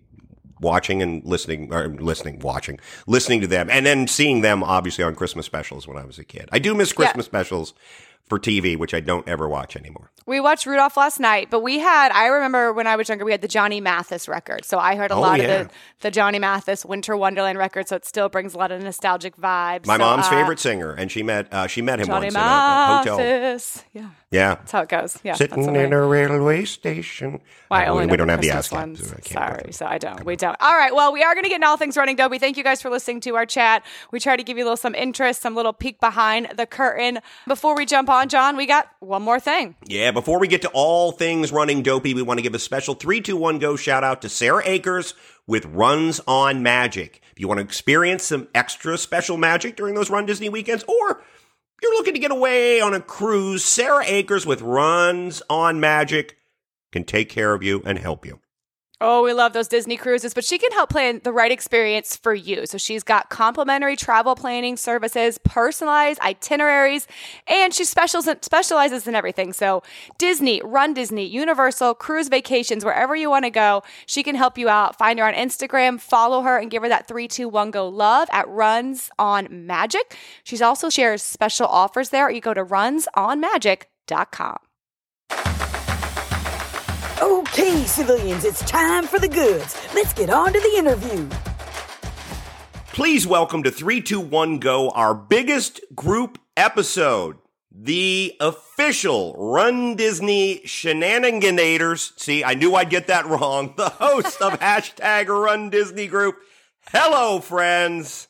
watching 0.60 1.02
and 1.02 1.24
listening, 1.24 1.72
or 1.72 1.88
listening, 1.88 2.38
watching, 2.40 2.78
listening 3.06 3.40
to 3.42 3.46
them, 3.46 3.68
and 3.70 3.84
then 3.86 4.06
seeing 4.08 4.40
them 4.40 4.62
obviously 4.62 5.04
on 5.04 5.14
Christmas 5.14 5.46
specials 5.46 5.86
when 5.86 5.96
I 5.96 6.04
was 6.04 6.18
a 6.18 6.24
kid. 6.24 6.48
I 6.52 6.58
do 6.58 6.74
miss 6.74 6.92
Christmas 6.92 7.26
specials 7.26 7.74
for 8.28 8.38
TV, 8.38 8.76
which 8.78 8.94
I 8.94 9.00
don't 9.00 9.26
ever 9.28 9.48
watch 9.48 9.76
anymore. 9.76 10.10
We 10.24 10.38
watched 10.38 10.66
Rudolph 10.66 10.96
last 10.96 11.18
night, 11.18 11.48
but 11.50 11.60
we 11.64 11.80
had, 11.80 12.12
I 12.12 12.26
remember 12.26 12.72
when 12.72 12.86
I 12.86 12.94
was 12.94 13.08
younger, 13.08 13.24
we 13.24 13.32
had 13.32 13.40
the 13.40 13.48
Johnny 13.48 13.80
Mathis 13.80 14.28
record. 14.28 14.64
So 14.64 14.78
I 14.78 14.94
heard 14.94 15.10
a 15.10 15.14
Oh, 15.14 15.20
lot 15.20 15.40
yeah. 15.40 15.62
of 15.62 15.68
the, 15.68 15.74
the 16.02 16.10
Johnny 16.12 16.38
Mathis 16.38 16.84
Winter 16.84 17.16
Wonderland 17.16 17.58
record. 17.58 17.88
So 17.88 17.96
it 17.96 18.04
still 18.06 18.28
brings 18.28 18.54
a 18.54 18.58
lot 18.58 18.70
of 18.70 18.80
nostalgic 18.80 19.36
vibes. 19.36 19.84
My 19.86 19.96
So, 19.96 19.98
mom's 19.98 20.26
uh, 20.26 20.30
favorite 20.30 20.60
singer, 20.60 20.92
and 20.92 21.10
she 21.10 21.24
met 21.24 21.52
uh, 21.52 21.66
she 21.66 21.82
met 21.82 21.98
him 21.98 22.06
Johnny 22.06 22.26
once 22.26 22.34
in 22.36 22.40
a, 22.40 22.44
a 22.44 22.96
hotel. 22.98 23.18
Yeah, 23.92 24.10
Yeah, 24.30 24.54
that's 24.54 24.70
how 24.70 24.82
it 24.82 24.88
goes. 24.88 25.18
Yeah. 25.24 25.32
that's 25.34 25.40
sitting 25.52 25.74
in 25.74 25.92
a 25.92 26.06
railway 26.06 26.66
station. 26.66 27.40
Well, 27.68 27.98
Uh, 27.98 28.06
we 28.06 28.16
don't 28.16 28.28
have 28.28 28.40
the 28.40 28.50
Christmas 28.50 28.68
ASCAP. 28.68 28.72
ones. 28.72 29.08
so 29.08 29.16
Sorry, 29.32 29.72
so 29.72 29.86
I 29.86 29.98
don't. 29.98 30.24
We 30.24 30.36
don't. 30.36 30.56
All 30.60 30.76
right. 30.76 30.94
Well, 30.94 31.12
we 31.12 31.24
are 31.24 31.34
going 31.34 31.44
to 31.44 31.50
get 31.50 31.62
all 31.64 31.76
things 31.76 31.96
running 31.96 32.14
Dopey. 32.14 32.38
Thank 32.38 32.56
you 32.56 32.62
guys 32.62 32.80
for 32.80 32.90
listening 32.90 33.20
to 33.22 33.34
our 33.34 33.46
chat. 33.46 33.82
We 34.12 34.20
try 34.20 34.36
to 34.36 34.44
give 34.44 34.56
you 34.56 34.62
a 34.62 34.66
little 34.66 34.76
some 34.76 34.94
interest, 34.94 35.42
some 35.42 35.56
little 35.56 35.72
peek 35.72 35.98
behind 35.98 36.52
the 36.56 36.66
curtain. 36.66 37.18
Before 37.48 37.74
we 37.74 37.86
jump 37.86 38.08
on, 38.12 38.28
John, 38.28 38.56
we 38.56 38.66
got 38.66 38.88
one 39.00 39.22
more 39.22 39.40
thing. 39.40 39.74
Yeah, 39.86 40.10
before 40.10 40.38
we 40.38 40.46
get 40.46 40.62
to 40.62 40.70
all 40.72 41.12
things 41.12 41.50
running 41.50 41.82
dopey, 41.82 42.14
we 42.14 42.22
want 42.22 42.38
to 42.38 42.42
give 42.42 42.54
a 42.54 42.58
special 42.58 42.94
321 42.94 43.58
go 43.58 43.76
shout 43.76 44.04
out 44.04 44.22
to 44.22 44.28
Sara 44.28 44.62
Akers 44.64 45.14
with 45.46 45.64
Runs 45.66 46.20
on 46.26 46.62
Magic. 46.62 47.22
If 47.32 47.40
you 47.40 47.48
want 47.48 47.58
to 47.58 47.64
experience 47.64 48.24
some 48.24 48.48
extra 48.54 48.98
special 48.98 49.36
magic 49.36 49.76
during 49.76 49.94
those 49.94 50.10
Run 50.10 50.26
Disney 50.26 50.48
weekends, 50.48 50.84
or 50.84 51.22
you're 51.82 51.94
looking 51.94 52.14
to 52.14 52.20
get 52.20 52.30
away 52.30 52.80
on 52.80 52.94
a 52.94 53.00
cruise, 53.00 53.64
Sara 53.64 54.04
Akers 54.06 54.46
with 54.46 54.62
Runs 54.62 55.42
on 55.48 55.80
Magic 55.80 56.36
can 56.92 57.04
take 57.04 57.30
care 57.30 57.54
of 57.54 57.62
you 57.62 57.82
and 57.86 57.98
help 57.98 58.26
you. 58.26 58.38
Oh, 59.04 59.24
we 59.24 59.32
love 59.32 59.52
those 59.52 59.66
Disney 59.66 59.96
cruises, 59.96 60.32
but 60.32 60.44
she 60.44 60.58
can 60.58 60.70
help 60.70 60.90
plan 60.90 61.20
the 61.24 61.32
right 61.32 61.50
experience 61.50 62.14
for 62.14 62.32
you. 62.32 62.66
So 62.66 62.78
she's 62.78 63.02
got 63.02 63.30
complimentary 63.30 63.96
travel 63.96 64.36
planning 64.36 64.76
services, 64.76 65.38
personalized 65.42 66.20
itineraries, 66.20 67.08
and 67.48 67.74
she 67.74 67.82
specializes 67.82 69.08
in 69.08 69.16
everything. 69.16 69.52
So 69.54 69.82
Disney, 70.18 70.62
Run 70.62 70.94
Disney, 70.94 71.26
Universal, 71.26 71.94
cruise 71.94 72.28
vacations, 72.28 72.84
wherever 72.84 73.16
you 73.16 73.28
want 73.28 73.44
to 73.44 73.50
go, 73.50 73.82
she 74.06 74.22
can 74.22 74.36
help 74.36 74.56
you 74.56 74.68
out. 74.68 74.96
Find 74.96 75.18
her 75.18 75.26
on 75.26 75.34
Instagram, 75.34 76.00
follow 76.00 76.42
her, 76.42 76.56
and 76.56 76.70
give 76.70 76.84
her 76.84 76.88
that 76.88 77.08
three, 77.08 77.26
two, 77.26 77.48
one, 77.48 77.72
go 77.72 77.88
love 77.88 78.28
at 78.30 78.46
Runs 78.46 79.10
on 79.18 79.66
Magic. 79.66 80.16
She's 80.44 80.62
also 80.62 80.88
shares 80.88 81.24
special 81.24 81.66
offers 81.66 82.10
there. 82.10 82.30
You 82.30 82.40
go 82.40 82.54
to 82.54 82.64
runsonmagic.com. 82.64 84.58
Okay, 87.22 87.84
civilians, 87.84 88.44
it's 88.44 88.68
time 88.68 89.06
for 89.06 89.20
the 89.20 89.28
goods. 89.28 89.76
Let's 89.94 90.12
get 90.12 90.28
on 90.28 90.52
to 90.52 90.58
the 90.58 90.76
interview. 90.76 91.28
Please 92.88 93.28
welcome 93.28 93.62
to 93.62 93.70
321 93.70 94.58
Go, 94.58 94.90
our 94.90 95.14
biggest 95.14 95.80
group 95.94 96.40
episode. 96.56 97.36
The 97.70 98.34
official 98.40 99.36
Run 99.38 99.94
Disney 99.94 100.62
Shenaniganators. 100.66 102.18
See, 102.18 102.42
I 102.42 102.54
knew 102.54 102.74
I'd 102.74 102.90
get 102.90 103.06
that 103.06 103.26
wrong. 103.28 103.74
The 103.76 103.90
host 103.90 104.42
of 104.42 104.54
hashtag 104.58 105.28
Run 105.28 105.70
Disney 105.70 106.08
Group. 106.08 106.38
Hello, 106.88 107.38
friends. 107.38 108.26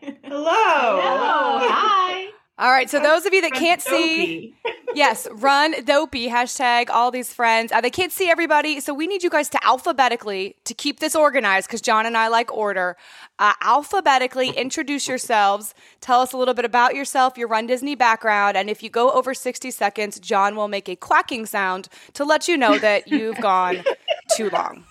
Hello. 0.00 0.42
Hi. 0.48 2.25
All 2.58 2.70
right. 2.70 2.88
So 2.88 2.98
those 3.00 3.26
of 3.26 3.34
you 3.34 3.42
that 3.42 3.52
can't 3.52 3.82
see, 3.82 4.54
yes, 4.94 5.28
run 5.30 5.84
dopey 5.84 6.28
hashtag 6.28 6.88
all 6.88 7.10
these 7.10 7.30
friends. 7.32 7.70
Uh, 7.70 7.82
they 7.82 7.90
can't 7.90 8.10
see 8.10 8.30
everybody, 8.30 8.80
so 8.80 8.94
we 8.94 9.06
need 9.06 9.22
you 9.22 9.28
guys 9.28 9.50
to 9.50 9.62
alphabetically 9.62 10.56
to 10.64 10.72
keep 10.72 11.00
this 11.00 11.14
organized 11.14 11.68
because 11.68 11.82
John 11.82 12.06
and 12.06 12.16
I 12.16 12.28
like 12.28 12.50
order. 12.50 12.96
Uh, 13.38 13.52
alphabetically 13.60 14.50
introduce 14.50 15.06
yourselves. 15.06 15.74
Tell 16.00 16.22
us 16.22 16.32
a 16.32 16.38
little 16.38 16.54
bit 16.54 16.64
about 16.64 16.94
yourself, 16.94 17.36
your 17.36 17.48
Run 17.48 17.66
Disney 17.66 17.94
background, 17.94 18.56
and 18.56 18.70
if 18.70 18.82
you 18.82 18.88
go 18.88 19.10
over 19.10 19.34
sixty 19.34 19.70
seconds, 19.70 20.18
John 20.18 20.56
will 20.56 20.68
make 20.68 20.88
a 20.88 20.96
quacking 20.96 21.44
sound 21.44 21.88
to 22.14 22.24
let 22.24 22.48
you 22.48 22.56
know 22.56 22.78
that 22.78 23.06
you've 23.06 23.38
gone 23.42 23.84
too 24.34 24.48
long. 24.48 24.84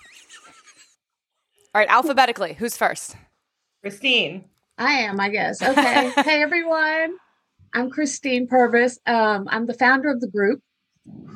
All 1.74 1.80
right, 1.80 1.88
alphabetically, 1.88 2.54
who's 2.54 2.76
first? 2.76 3.16
Christine. 3.82 4.44
I 4.78 4.92
am, 4.92 5.18
I 5.18 5.30
guess. 5.30 5.60
Okay. 5.62 6.10
hey, 6.22 6.42
everyone. 6.42 7.16
I'm 7.76 7.90
Christine 7.90 8.46
Purvis. 8.46 8.98
Um, 9.04 9.48
I'm 9.50 9.66
the 9.66 9.74
founder 9.74 10.08
of 10.08 10.22
the 10.22 10.30
group. 10.30 10.62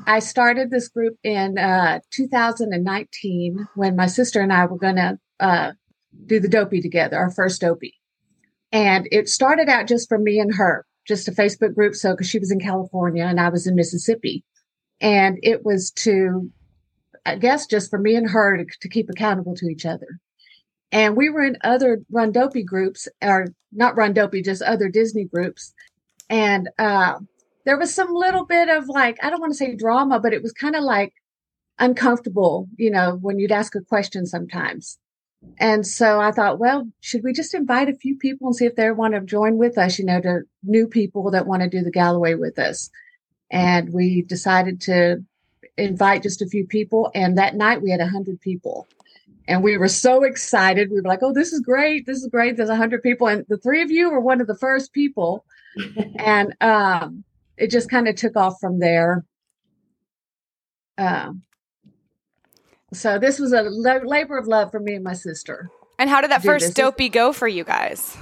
I 0.06 0.20
started 0.20 0.70
this 0.70 0.88
group 0.88 1.18
in 1.22 1.58
uh, 1.58 2.00
2019 2.12 3.68
when 3.74 3.94
my 3.94 4.06
sister 4.06 4.40
and 4.40 4.50
I 4.50 4.64
were 4.64 4.78
going 4.78 4.96
to 4.96 5.18
uh, 5.38 5.72
do 6.24 6.40
the 6.40 6.48
Dopey 6.48 6.80
together, 6.80 7.18
our 7.18 7.30
first 7.30 7.60
Dopey. 7.60 7.92
And 8.72 9.06
it 9.12 9.28
started 9.28 9.68
out 9.68 9.86
just 9.86 10.08
for 10.08 10.16
me 10.16 10.40
and 10.40 10.54
her, 10.54 10.86
just 11.06 11.28
a 11.28 11.32
Facebook 11.32 11.74
group. 11.74 11.94
So, 11.94 12.12
because 12.12 12.30
she 12.30 12.38
was 12.38 12.50
in 12.50 12.58
California 12.58 13.24
and 13.24 13.38
I 13.38 13.50
was 13.50 13.66
in 13.66 13.74
Mississippi. 13.74 14.42
And 14.98 15.38
it 15.42 15.62
was 15.62 15.90
to, 15.90 16.50
I 17.26 17.36
guess, 17.36 17.66
just 17.66 17.90
for 17.90 17.98
me 17.98 18.16
and 18.16 18.30
her 18.30 18.56
to, 18.56 18.64
to 18.80 18.88
keep 18.88 19.10
accountable 19.10 19.56
to 19.56 19.66
each 19.66 19.84
other. 19.84 20.08
And 20.90 21.18
we 21.18 21.28
were 21.28 21.44
in 21.44 21.58
other 21.62 22.00
Run 22.10 22.32
Dopey 22.32 22.64
groups, 22.64 23.08
or 23.22 23.48
not 23.72 23.96
Run 23.96 24.14
Dopey, 24.14 24.40
just 24.40 24.62
other 24.62 24.88
Disney 24.88 25.24
groups 25.24 25.74
and 26.30 26.70
uh, 26.78 27.18
there 27.66 27.76
was 27.76 27.92
some 27.92 28.14
little 28.14 28.46
bit 28.46 28.68
of 28.70 28.88
like 28.88 29.18
i 29.22 29.28
don't 29.28 29.40
want 29.40 29.52
to 29.52 29.56
say 29.56 29.74
drama 29.74 30.18
but 30.18 30.32
it 30.32 30.42
was 30.42 30.52
kind 30.52 30.76
of 30.76 30.82
like 30.82 31.12
uncomfortable 31.78 32.68
you 32.76 32.90
know 32.90 33.18
when 33.20 33.38
you'd 33.38 33.52
ask 33.52 33.74
a 33.74 33.80
question 33.80 34.24
sometimes. 34.26 34.98
And 35.58 35.86
so 35.86 36.20
i 36.20 36.30
thought 36.30 36.58
well 36.58 36.86
should 37.00 37.24
we 37.24 37.32
just 37.32 37.54
invite 37.54 37.88
a 37.88 37.94
few 37.94 38.16
people 38.16 38.48
and 38.48 38.56
see 38.56 38.66
if 38.66 38.76
they 38.76 38.90
want 38.90 39.14
to 39.14 39.20
join 39.20 39.56
with 39.56 39.78
us 39.78 39.98
you 39.98 40.04
know 40.04 40.20
to 40.20 40.40
new 40.62 40.86
people 40.86 41.30
that 41.30 41.46
want 41.46 41.62
to 41.62 41.68
do 41.68 41.82
the 41.82 41.90
galloway 41.90 42.34
with 42.34 42.58
us? 42.58 42.90
And 43.50 43.92
we 43.92 44.22
decided 44.22 44.80
to 44.82 45.24
invite 45.76 46.22
just 46.22 46.42
a 46.42 46.46
few 46.46 46.66
people 46.66 47.10
and 47.14 47.38
that 47.38 47.56
night 47.56 47.82
we 47.82 47.90
had 47.90 48.00
100 48.00 48.40
people. 48.40 48.86
And 49.48 49.64
we 49.64 49.78
were 49.78 49.88
so 49.88 50.22
excited. 50.22 50.90
We 50.90 51.00
were 51.00 51.08
like 51.08 51.22
oh 51.22 51.32
this 51.32 51.54
is 51.54 51.60
great. 51.60 52.04
This 52.04 52.18
is 52.18 52.28
great. 52.28 52.58
There's 52.58 52.68
100 52.68 53.02
people. 53.02 53.26
And 53.26 53.46
the 53.48 53.56
three 53.56 53.80
of 53.80 53.90
you 53.90 54.10
were 54.10 54.20
one 54.20 54.42
of 54.42 54.46
the 54.46 54.58
first 54.58 54.92
people 54.92 55.46
and 56.16 56.54
um, 56.60 57.24
it 57.56 57.70
just 57.70 57.90
kind 57.90 58.08
of 58.08 58.16
took 58.16 58.36
off 58.36 58.58
from 58.60 58.78
there. 58.78 59.24
Uh, 60.98 61.32
so 62.92 63.18
this 63.18 63.38
was 63.38 63.52
a 63.52 63.62
labor 63.62 64.36
of 64.36 64.46
love 64.46 64.70
for 64.70 64.80
me 64.80 64.94
and 64.94 65.04
my 65.04 65.12
sister. 65.12 65.70
And 65.98 66.10
how 66.10 66.20
did 66.20 66.30
that 66.30 66.42
first 66.42 66.74
dopey 66.74 67.08
go 67.08 67.32
for 67.32 67.46
you 67.46 67.62
guys? 67.62 68.16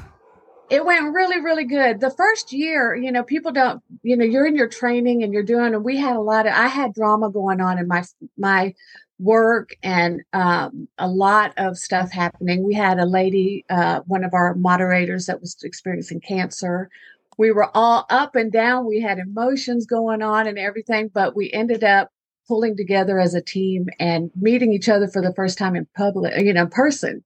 It 0.69 0.85
went 0.85 1.15
really, 1.15 1.41
really 1.41 1.65
good. 1.65 2.01
The 2.01 2.11
first 2.11 2.53
year, 2.53 2.95
you 2.95 3.11
know, 3.11 3.23
people 3.23 3.53
don't, 3.53 3.83
you 4.03 4.17
know, 4.17 4.25
you're 4.25 4.47
in 4.47 4.55
your 4.55 4.69
training 4.69 5.23
and 5.23 5.33
you're 5.33 5.43
doing, 5.43 5.75
and 5.75 5.83
we 5.83 5.97
had 5.97 6.15
a 6.15 6.21
lot 6.21 6.47
of, 6.47 6.53
I 6.53 6.67
had 6.67 6.93
drama 6.93 7.31
going 7.31 7.61
on 7.61 7.79
in 7.79 7.89
my 7.89 8.05
my 8.37 8.75
work 9.19 9.75
and 9.83 10.21
um, 10.33 10.87
a 10.99 11.09
lot 11.09 11.53
of 11.57 11.79
stuff 11.79 12.13
happening. 12.13 12.63
We 12.65 12.75
had 12.75 12.99
a 12.99 13.07
lady, 13.07 13.65
uh, 13.71 14.01
one 14.07 14.25
of 14.25 14.35
our 14.35 14.55
moderators 14.55 15.27
that 15.27 15.41
was 15.41 15.57
experiencing 15.63 16.21
cancer 16.21 16.91
we 17.39 17.53
were 17.53 17.71
all 17.75 18.05
up 18.11 18.35
and 18.35 18.53
down. 18.53 18.87
We 18.87 19.01
had 19.01 19.19
emotions 19.19 19.87
going 19.87 20.23
on 20.23 20.47
and 20.47 20.59
everything, 20.59 21.09
but 21.09 21.35
we 21.35 21.51
ended 21.53 21.85
up 21.85 22.11
pulling 22.49 22.77
together 22.77 23.19
as 23.21 23.35
a 23.35 23.41
team 23.41 23.87
and 23.99 24.31
meeting 24.35 24.73
each 24.73 24.89
other 24.89 25.07
for 25.07 25.23
the 25.23 25.33
first 25.35 25.57
time 25.57 25.77
in 25.77 25.87
public, 25.97 26.35
you 26.43 26.53
know, 26.53 26.67
person, 26.67 27.23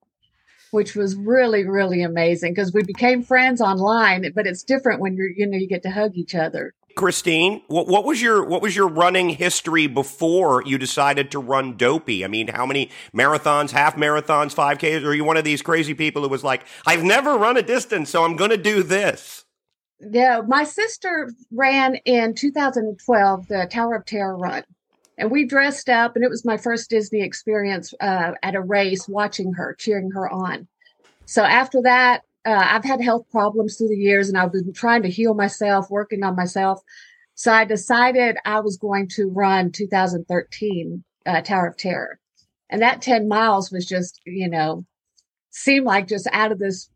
which 0.71 0.95
was 0.95 1.17
really, 1.17 1.67
really 1.67 2.03
amazing 2.03 2.53
because 2.53 2.73
we 2.73 2.83
became 2.83 3.23
friends 3.23 3.61
online, 3.61 4.31
but 4.35 4.47
it's 4.47 4.63
different 4.63 5.01
when 5.01 5.17
you're, 5.17 5.31
you 5.31 5.47
know, 5.47 5.57
you 5.57 5.69
get 5.69 5.83
to 5.85 5.91
hug 5.91 6.13
each 6.15 6.35
other. 6.35 6.75
Christine, 6.95 7.63
what, 7.69 7.87
what, 7.87 8.05
was 8.05 8.21
your 8.21 8.45
what 8.45 8.61
was 8.61 8.77
your 8.77 8.87
running 8.87 9.31
history 9.31 9.87
before 9.87 10.63
you 10.67 10.77
decided 10.77 11.31
to 11.31 11.39
run 11.39 11.79
Dopey? 11.79 12.23
I 12.23 12.29
mean, 12.29 12.49
how 12.49 12.67
many 12.67 12.91
marathons, 13.17 13.71
half 13.71 13.97
marathons, 13.97 14.53
five 14.53 14.77
Ks? 14.77 15.03
Are 15.03 15.15
you 15.15 15.25
one 15.25 15.39
of 15.39 15.45
these 15.45 15.63
crazy 15.63 15.95
people 15.95 16.21
who 16.21 16.29
was 16.29 16.45
like, 16.45 16.67
I've 16.87 17.03
never 17.03 17.39
run 17.39 17.57
a 17.57 17.63
distance, 17.63 18.11
so 18.11 18.25
I'm 18.25 18.37
going 18.37 18.51
to 18.51 18.59
do 18.59 18.83
this? 18.83 19.42
Yeah, 20.11 20.41
my 20.47 20.65
sister 20.65 21.33
ran 21.51 21.97
in 22.05 22.35
2012 22.35 23.49
the 23.49 23.69
Tower 23.71 23.97
of 23.97 24.05
Terror 24.05 24.37
run, 24.37 24.65
and 25.17 25.31
we 25.31 25.45
dressed 25.45 25.89
up, 25.89 26.17
and 26.17 26.25
it 26.25 26.31
was 26.31 26.45
my 26.45 26.57
first 26.57 26.91
Disney 26.91 27.23
experience 27.23 27.95
uh, 28.01 28.33
at 28.43 28.55
a 28.55 28.61
race, 28.61 29.09
watching 29.09 29.53
her, 29.53 29.75
cheering 29.79 30.11
her 30.11 30.29
on. 30.29 30.67
So 31.27 31.45
after 31.45 31.83
that, 31.83 32.23
uh, 32.45 32.67
I've 32.71 32.85
had 32.85 33.01
health 33.01 33.27
problems 33.31 33.77
through 33.77 33.89
the 33.89 33.97
years, 33.97 34.29
and 34.29 34.37
I've 34.37 34.53
been 34.53 34.73
trying 34.73 35.03
to 35.03 35.11
heal 35.11 35.35
myself, 35.35 35.91
working 35.91 36.25
on 36.25 36.35
myself. 36.35 36.81
So 37.35 37.53
I 37.53 37.65
decided 37.65 38.37
I 38.45 38.61
was 38.61 38.77
going 38.77 39.09
to 39.11 39.29
run 39.29 39.71
2013 39.71 41.05
uh, 41.25 41.41
Tower 41.43 41.69
of 41.69 41.77
Terror, 41.77 42.19
and 42.71 42.83
that 42.83 43.03
10 43.03 43.29
miles 43.29 43.71
was 43.71 43.87
just, 43.87 44.21
you 44.27 44.49
know, 44.49 44.85
seemed 45.51 45.87
like 45.87 46.09
just 46.09 46.27
out 46.33 46.51
of 46.51 46.59
this 46.59 46.89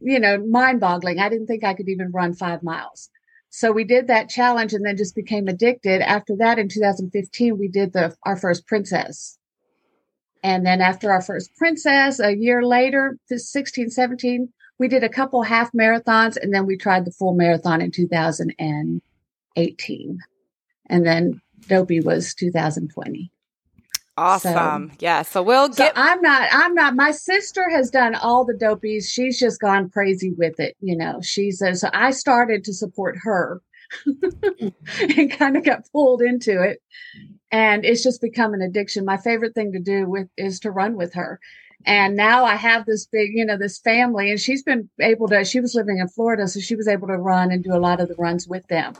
you 0.00 0.20
know, 0.20 0.38
mind 0.38 0.80
boggling. 0.80 1.18
I 1.18 1.28
didn't 1.28 1.46
think 1.46 1.64
I 1.64 1.74
could 1.74 1.88
even 1.88 2.12
run 2.12 2.34
five 2.34 2.62
miles. 2.62 3.10
So 3.50 3.72
we 3.72 3.84
did 3.84 4.08
that 4.08 4.28
challenge 4.28 4.74
and 4.74 4.84
then 4.84 4.96
just 4.96 5.14
became 5.14 5.48
addicted. 5.48 6.02
After 6.02 6.36
that, 6.36 6.58
in 6.58 6.68
2015, 6.68 7.58
we 7.58 7.68
did 7.68 7.92
the 7.92 8.16
our 8.24 8.36
first 8.36 8.66
princess. 8.66 9.38
And 10.42 10.66
then 10.66 10.80
after 10.80 11.10
our 11.10 11.22
first 11.22 11.54
princess, 11.56 12.20
a 12.20 12.36
year 12.36 12.64
later, 12.64 13.18
16, 13.28 13.90
17, 13.90 14.52
we 14.78 14.86
did 14.86 15.02
a 15.02 15.08
couple 15.08 15.42
half 15.42 15.72
marathons 15.72 16.36
and 16.36 16.54
then 16.54 16.66
we 16.66 16.76
tried 16.76 17.04
the 17.04 17.10
full 17.10 17.34
marathon 17.34 17.80
in 17.80 17.90
2018. 17.90 20.18
And 20.90 21.06
then 21.06 21.40
Dopey 21.66 22.00
was 22.00 22.34
2020. 22.34 23.32
Awesome. 24.18 24.90
So, 24.90 24.96
yeah. 24.98 25.22
So 25.22 25.42
we'll 25.42 25.68
get. 25.68 25.94
So 25.94 26.02
I'm 26.02 26.20
not. 26.20 26.48
I'm 26.52 26.74
not. 26.74 26.96
My 26.96 27.12
sister 27.12 27.68
has 27.70 27.90
done 27.90 28.14
all 28.16 28.44
the 28.44 28.54
dopies. 28.54 29.08
She's 29.08 29.38
just 29.38 29.60
gone 29.60 29.90
crazy 29.90 30.32
with 30.36 30.58
it. 30.58 30.76
You 30.80 30.96
know. 30.96 31.20
She's 31.22 31.62
a, 31.62 31.74
so 31.74 31.88
I 31.92 32.10
started 32.10 32.64
to 32.64 32.72
support 32.72 33.16
her, 33.22 33.62
and 35.00 35.30
kind 35.30 35.56
of 35.56 35.64
got 35.64 35.88
pulled 35.92 36.20
into 36.20 36.60
it, 36.62 36.82
and 37.52 37.84
it's 37.84 38.02
just 38.02 38.20
become 38.20 38.54
an 38.54 38.62
addiction. 38.62 39.04
My 39.04 39.18
favorite 39.18 39.54
thing 39.54 39.72
to 39.72 39.80
do 39.80 40.08
with 40.08 40.28
is 40.36 40.58
to 40.60 40.70
run 40.70 40.96
with 40.96 41.14
her. 41.14 41.38
And 41.86 42.16
now 42.16 42.44
I 42.44 42.56
have 42.56 42.86
this 42.86 43.06
big, 43.06 43.30
you 43.32 43.44
know, 43.44 43.56
this 43.56 43.78
family, 43.78 44.32
and 44.32 44.40
she's 44.40 44.64
been 44.64 44.90
able 45.00 45.28
to. 45.28 45.44
She 45.44 45.60
was 45.60 45.76
living 45.76 45.98
in 45.98 46.08
Florida, 46.08 46.48
so 46.48 46.58
she 46.58 46.74
was 46.74 46.88
able 46.88 47.06
to 47.06 47.16
run 47.16 47.52
and 47.52 47.62
do 47.62 47.72
a 47.72 47.78
lot 47.78 48.00
of 48.00 48.08
the 48.08 48.16
runs 48.16 48.48
with 48.48 48.66
them. 48.66 48.94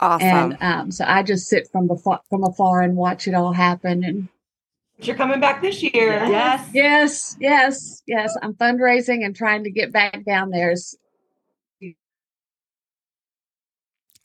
Awesome. 0.00 0.26
And 0.26 0.56
um, 0.60 0.90
so 0.90 1.04
I 1.06 1.22
just 1.22 1.48
sit 1.48 1.68
from 1.70 1.90
afar, 1.90 2.20
from 2.28 2.44
afar 2.44 2.82
and 2.82 2.96
watch 2.96 3.28
it 3.28 3.34
all 3.34 3.52
happen. 3.52 4.04
And 4.04 4.28
you're 4.98 5.16
coming 5.16 5.40
back 5.40 5.62
this 5.62 5.82
year. 5.82 6.24
Yes. 6.26 6.68
Yes. 6.72 7.36
Yes. 7.40 8.02
Yes. 8.06 8.36
I'm 8.42 8.54
fundraising 8.54 9.24
and 9.24 9.34
trying 9.34 9.64
to 9.64 9.70
get 9.70 9.92
back 9.92 10.24
down 10.24 10.50
there. 10.50 10.74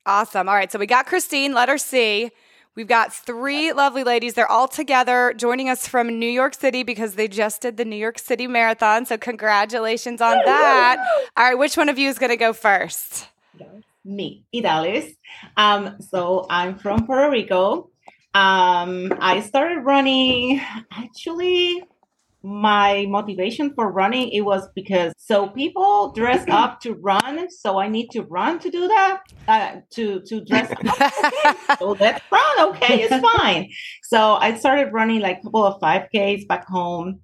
Awesome. 0.05 0.49
All 0.49 0.55
right. 0.55 0.71
So 0.71 0.79
we 0.79 0.88
got 0.88 1.05
Christine, 1.05 1.53
let 1.53 1.69
her 1.69 1.77
see. 1.77 2.32
We've 2.75 2.88
got 2.88 3.13
three 3.13 3.73
lovely 3.73 4.03
ladies. 4.03 4.36
They're 4.36 4.49
all 4.49 4.67
together 4.67 5.34
joining 5.36 5.69
us 5.69 5.88
from 5.88 6.17
New 6.17 6.29
York 6.29 6.53
City 6.53 6.84
because 6.84 7.15
they 7.15 7.27
just 7.27 7.62
did 7.62 7.77
the 7.77 7.84
New 7.84 7.95
York 7.95 8.17
City 8.17 8.47
Marathon. 8.47 9.05
So, 9.05 9.17
congratulations 9.17 10.21
on 10.21 10.38
that. 10.45 10.97
All 11.36 11.43
right. 11.43 11.55
Which 11.55 11.75
one 11.75 11.89
of 11.89 11.99
you 11.99 12.08
is 12.08 12.17
going 12.17 12.29
to 12.29 12.38
go 12.38 12.53
first? 12.53 13.27
Me, 14.09 14.45
Idalis. 14.53 15.15
Um, 15.55 15.97
so 15.99 16.45
I'm 16.49 16.77
from 16.77 17.05
Puerto 17.05 17.29
Rico. 17.29 17.91
Um, 18.33 19.13
I 19.19 19.41
started 19.41 19.81
running 19.81 20.61
actually 20.91 21.83
my 22.41 23.05
motivation 23.09 23.73
for 23.73 23.91
running 23.91 24.29
it 24.29 24.41
was 24.41 24.67
because 24.73 25.11
so 25.17 25.47
people 25.47 26.13
dress 26.13 26.45
up 26.47 26.79
to 26.79 26.93
run 26.93 27.51
so 27.51 27.77
i 27.77 27.89
need 27.89 28.07
to 28.09 28.21
run 28.23 28.57
to 28.57 28.69
do 28.71 28.87
that 28.87 29.21
uh, 29.49 29.75
to 29.89 30.21
to 30.21 30.39
dress 30.45 30.71
up 30.71 30.79
okay. 31.25 31.75
so 31.77 31.97
let's 31.99 32.23
run 32.31 32.69
okay 32.69 33.01
it's 33.01 33.35
fine 33.37 33.69
so 34.03 34.35
i 34.35 34.55
started 34.55 34.93
running 34.93 35.19
like 35.19 35.39
a 35.39 35.41
couple 35.41 35.65
of 35.65 35.81
5ks 35.81 36.47
back 36.47 36.65
home 36.65 37.19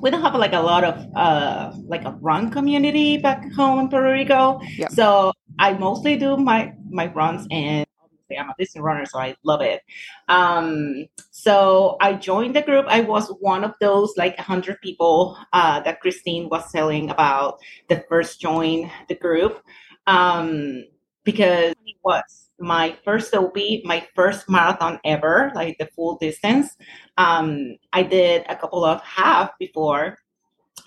we 0.00 0.10
don't 0.10 0.22
have 0.22 0.34
like 0.34 0.52
a 0.52 0.60
lot 0.60 0.84
of 0.84 1.06
uh 1.14 1.72
like 1.86 2.04
a 2.04 2.12
run 2.20 2.50
community 2.50 3.16
back 3.16 3.50
home 3.52 3.78
in 3.80 3.88
Puerto 3.88 4.10
Rico. 4.12 4.60
Yep. 4.76 4.92
So 4.92 5.32
I 5.58 5.74
mostly 5.74 6.16
do 6.16 6.36
my 6.36 6.74
my 6.90 7.06
runs 7.06 7.46
and 7.50 7.86
obviously 8.02 8.38
I'm 8.38 8.50
a 8.50 8.54
Disney 8.58 8.80
runner, 8.80 9.06
so 9.06 9.18
I 9.18 9.36
love 9.44 9.60
it. 9.60 9.82
Um 10.28 11.06
so 11.30 11.96
I 12.00 12.14
joined 12.14 12.56
the 12.56 12.62
group. 12.62 12.86
I 12.88 13.00
was 13.00 13.28
one 13.40 13.64
of 13.64 13.74
those 13.80 14.12
like 14.16 14.38
hundred 14.38 14.80
people 14.80 15.38
uh 15.52 15.80
that 15.80 16.00
Christine 16.00 16.48
was 16.48 16.70
telling 16.72 17.10
about 17.10 17.60
that 17.88 18.08
first 18.08 18.40
joined 18.40 18.90
the 19.08 19.14
group. 19.14 19.62
Um 20.06 20.84
because 21.24 21.74
it 21.86 21.96
was 22.02 22.41
my 22.62 22.96
first 23.04 23.34
OB, 23.34 23.56
my 23.84 24.06
first 24.14 24.48
marathon 24.48 25.00
ever, 25.04 25.52
like 25.54 25.76
the 25.78 25.86
full 25.86 26.16
distance. 26.16 26.76
Um, 27.18 27.76
I 27.92 28.02
did 28.02 28.44
a 28.48 28.56
couple 28.56 28.84
of 28.84 29.02
half 29.02 29.50
before, 29.58 30.18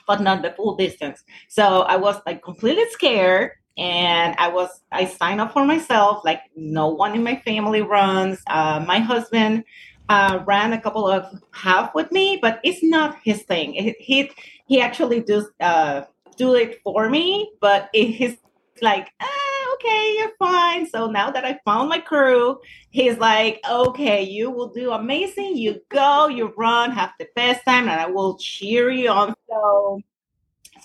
but 0.07 0.21
not 0.21 0.41
the 0.41 0.51
full 0.51 0.75
distance. 0.75 1.23
So 1.49 1.81
I 1.81 1.97
was 1.97 2.21
like 2.25 2.41
completely 2.43 2.89
scared 2.91 3.51
and 3.77 4.35
I 4.37 4.47
was 4.47 4.69
I 4.91 5.05
signed 5.05 5.41
up 5.41 5.51
for 5.53 5.65
myself. 5.65 6.23
Like 6.23 6.41
no 6.55 6.87
one 6.87 7.13
in 7.13 7.23
my 7.23 7.35
family 7.45 7.81
runs. 7.81 8.41
Uh, 8.47 8.83
my 8.87 8.99
husband 8.99 9.63
uh, 10.09 10.39
ran 10.45 10.73
a 10.73 10.81
couple 10.81 11.07
of 11.07 11.25
half 11.51 11.93
with 11.93 12.11
me, 12.11 12.39
but 12.41 12.59
it's 12.63 12.83
not 12.83 13.17
his 13.23 13.43
thing. 13.43 13.73
he 13.73 13.95
he 13.99 14.31
he 14.67 14.81
actually 14.81 15.21
does 15.21 15.45
uh, 15.59 16.03
do 16.37 16.55
it 16.55 16.79
for 16.83 17.09
me, 17.09 17.51
but 17.59 17.89
it, 17.93 18.05
he's 18.05 18.37
like, 18.81 19.09
ah, 19.21 19.44
okay, 19.75 20.15
you're 20.17 20.31
fine. 20.39 20.87
So 20.87 21.07
now 21.07 21.31
that 21.31 21.45
I 21.45 21.59
found 21.65 21.89
my 21.89 21.99
crew, 21.99 22.59
he's 22.89 23.17
like, 23.17 23.61
okay, 23.69 24.23
you 24.23 24.51
will 24.51 24.69
do 24.69 24.91
amazing. 24.91 25.57
You 25.57 25.81
go, 25.89 26.27
you 26.27 26.53
run, 26.57 26.91
have 26.91 27.11
the 27.19 27.27
best 27.35 27.63
time, 27.65 27.87
and 27.87 27.99
I 27.99 28.07
will 28.07 28.37
cheer 28.37 28.89
you 28.89 29.09
on. 29.09 29.33
So 29.49 30.01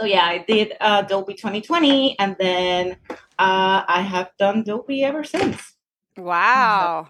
so 0.00 0.07
yeah, 0.07 0.24
I 0.24 0.38
did 0.38 0.74
uh, 0.81 1.03
Dopey 1.03 1.35
2020, 1.35 2.18
and 2.18 2.35
then 2.38 2.96
uh, 3.38 3.85
I 3.87 4.00
have 4.00 4.31
done 4.38 4.62
Dopey 4.62 5.05
ever 5.05 5.24
since. 5.24 5.74
Wow. 6.16 7.09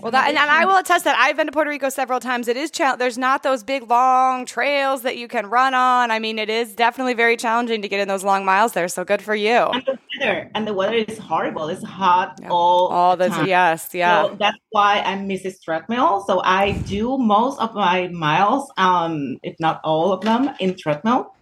well, 0.00 0.12
that 0.12 0.28
and, 0.28 0.38
and, 0.38 0.48
I 0.48 0.64
will 0.64 0.76
attest 0.76 1.04
that 1.06 1.18
I've 1.18 1.36
been 1.36 1.46
to 1.46 1.52
Puerto 1.52 1.70
Rico 1.70 1.88
several 1.88 2.20
times. 2.20 2.46
It 2.46 2.56
is 2.56 2.70
challenging. 2.70 3.00
There's 3.00 3.18
not 3.18 3.42
those 3.42 3.64
big 3.64 3.90
long 3.90 4.46
trails 4.46 5.02
that 5.02 5.16
you 5.16 5.26
can 5.26 5.46
run 5.46 5.74
on. 5.74 6.12
I 6.12 6.20
mean, 6.20 6.38
it 6.38 6.48
is 6.48 6.76
definitely 6.76 7.14
very 7.14 7.36
challenging 7.36 7.82
to 7.82 7.88
get 7.88 7.98
in 7.98 8.06
those 8.06 8.22
long 8.22 8.44
miles 8.44 8.74
there. 8.74 8.86
So 8.86 9.04
good 9.04 9.20
for 9.20 9.34
you. 9.34 9.50
And 9.50 9.82
the 9.84 9.98
weather, 10.18 10.50
and 10.54 10.66
the 10.66 10.74
weather 10.74 10.94
is 10.94 11.18
horrible. 11.18 11.68
It's 11.68 11.82
hot 11.82 12.38
yeah. 12.40 12.48
all 12.48 12.88
all 12.88 13.16
the 13.16 13.28
time. 13.28 13.46
Yes, 13.46 13.90
yeah. 13.92 14.24
So 14.24 14.36
that's 14.38 14.58
why 14.70 15.00
I'm 15.00 15.28
Mrs. 15.28 15.62
treadmill. 15.62 16.24
So 16.26 16.40
I 16.42 16.72
do 16.86 17.18
most 17.18 17.60
of 17.60 17.74
my 17.74 18.08
miles, 18.08 18.70
um, 18.76 19.38
if 19.42 19.56
not 19.60 19.80
all 19.84 20.12
of 20.12 20.20
them, 20.22 20.50
in 20.60 20.76
treadmill 20.76 21.34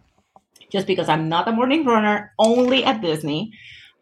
just 0.72 0.86
because 0.86 1.08
I'm 1.08 1.28
not 1.28 1.46
a 1.46 1.52
morning 1.52 1.84
runner, 1.84 2.32
only 2.38 2.82
at 2.82 3.02
Disney. 3.02 3.52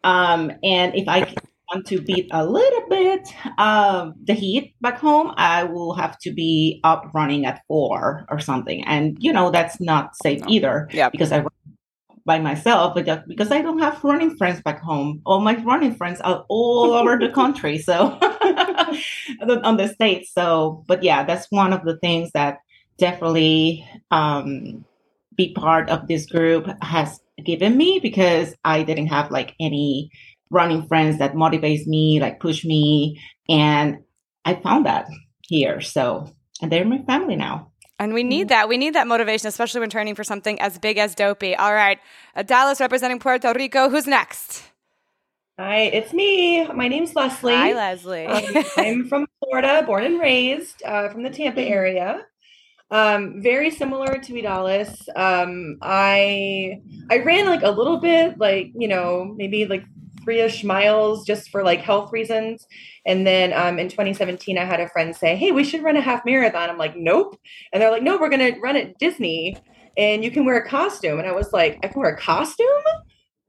Um, 0.05 0.53
and 0.63 0.95
if 0.95 1.09
I 1.09 1.35
want 1.73 1.87
to 1.89 2.01
beat 2.01 2.29
a 2.31 2.47
little 2.47 2.89
bit 2.89 3.29
um, 3.59 4.15
the 4.25 4.35
heat 4.35 4.75
back 4.81 4.99
home, 4.99 5.35
I 5.37 5.65
will 5.65 5.95
have 5.95 6.17
to 6.21 6.33
be 6.33 6.81
up 6.85 7.11
running 7.13 7.45
at 7.45 7.63
four 7.67 8.25
or 8.31 8.39
something. 8.39 8.85
And, 8.87 9.17
you 9.21 9.33
know, 9.33 9.51
that's 9.51 9.81
not 9.81 10.15
safe 10.23 10.43
either 10.47 10.89
yeah. 10.93 11.11
because 11.11 11.33
I 11.33 11.39
run 11.41 11.51
by 12.25 12.39
myself, 12.39 12.95
because 12.95 13.51
I 13.51 13.63
don't 13.63 13.79
have 13.79 14.03
running 14.05 14.37
friends 14.37 14.61
back 14.63 14.81
home. 14.81 15.23
All 15.25 15.41
my 15.41 15.57
running 15.63 15.95
friends 15.95 16.21
are 16.21 16.45
all 16.49 16.93
over 16.93 17.19
the 17.19 17.31
country. 17.31 17.79
So 17.79 18.19
on 19.41 19.77
the 19.77 19.89
States. 19.89 20.33
So, 20.33 20.85
but 20.87 21.03
yeah, 21.03 21.25
that's 21.25 21.51
one 21.51 21.73
of 21.73 21.85
the 21.85 21.97
things 21.99 22.31
that 22.33 22.59
definitely 22.99 23.87
um, 24.11 24.85
be 25.37 25.53
part 25.55 25.89
of 25.91 26.07
this 26.07 26.27
group 26.27 26.67
has 26.83 27.21
given 27.45 27.77
me 27.77 27.99
because 28.01 28.55
I 28.65 28.83
didn't 28.83 29.07
have 29.07 29.31
like 29.31 29.55
any 29.61 30.11
running 30.51 30.87
friends 30.87 31.19
that 31.19 31.35
motivates 31.35 31.87
me, 31.87 32.21
like 32.21 32.41
push 32.41 32.65
me. 32.65 33.21
And 33.49 33.99
I 34.45 34.55
found 34.55 34.87
that 34.87 35.07
here. 35.43 35.81
So, 35.81 36.31
and 36.61 36.71
they're 36.71 36.85
my 36.85 37.03
family 37.03 37.37
now. 37.37 37.70
And 38.01 38.15
we 38.15 38.23
need 38.23 38.49
that. 38.49 38.67
We 38.67 38.79
need 38.79 38.95
that 38.95 39.07
motivation, 39.07 39.47
especially 39.47 39.81
when 39.81 39.91
training 39.91 40.15
for 40.15 40.25
something 40.25 40.59
as 40.59 40.79
big 40.79 40.97
as 40.97 41.15
Dopey. 41.15 41.55
All 41.55 41.75
right. 41.75 41.99
Idalis 42.35 42.81
representing 42.81 43.19
Puerto 43.19 43.53
Rico. 43.55 43.91
Who's 43.91 44.07
next? 44.07 44.63
Hi, 45.59 45.81
it's 45.81 46.15
me. 46.15 46.67
My 46.69 46.89
name's 46.89 47.15
Leslie. 47.15 47.53
Hi, 47.53 47.75
Leslie. 47.75 48.25
um, 48.25 48.65
I'm 48.79 49.09
from 49.11 49.27
Florida, 49.39 49.83
born 49.85 50.05
and 50.05 50.19
raised 50.19 50.83
uh, 50.83 51.11
from 51.11 51.23
the 51.23 51.29
Tampa 51.29 51.61
area. 51.61 52.25
Um, 52.91 53.43
very 53.43 53.71
similar 53.71 54.19
to 54.19 54.33
Idalis. 54.33 55.07
Um, 55.15 55.77
I 55.83 56.81
I 57.11 57.19
ran 57.19 57.45
like 57.45 57.63
a 57.63 57.71
little 57.71 58.01
bit, 58.01 58.39
like 58.39 58.73
you 58.75 58.89
know, 58.89 59.35
maybe 59.37 59.67
like 59.67 59.85
three-ish 60.23 60.65
miles 60.65 61.25
just 61.25 61.51
for 61.51 61.63
like 61.63 61.81
health 61.81 62.13
reasons. 62.13 62.67
And 63.07 63.27
then 63.27 63.53
um, 63.53 63.79
in 63.79 63.89
2017, 63.89 64.59
I 64.59 64.65
had 64.65 64.81
a 64.81 64.89
friend 64.89 65.15
say, 65.15 65.37
"Hey, 65.37 65.53
we 65.53 65.65
should 65.65 65.83
run 65.83 65.97
a 65.97 66.01
half 66.01 66.25
marathon." 66.25 66.71
I'm 66.71 66.79
like, 66.79 66.97
"Nope," 66.97 67.37
and 67.73 67.83
they're 67.83 67.91
like, 67.91 68.03
"No, 68.03 68.19
we're 68.19 68.31
gonna 68.31 68.53
run 68.63 68.77
at 68.77 68.99
Disney, 68.99 69.57
and 69.97 70.25
you 70.25 70.31
can 70.31 70.45
wear 70.45 70.57
a 70.59 70.69
costume." 70.69 71.19
And 71.19 71.29
I 71.29 71.33
was 71.33 71.53
like, 71.53 71.79
"I 71.83 71.89
can 71.89 72.01
wear 72.01 72.15
a 72.15 72.19
costume." 72.19 72.67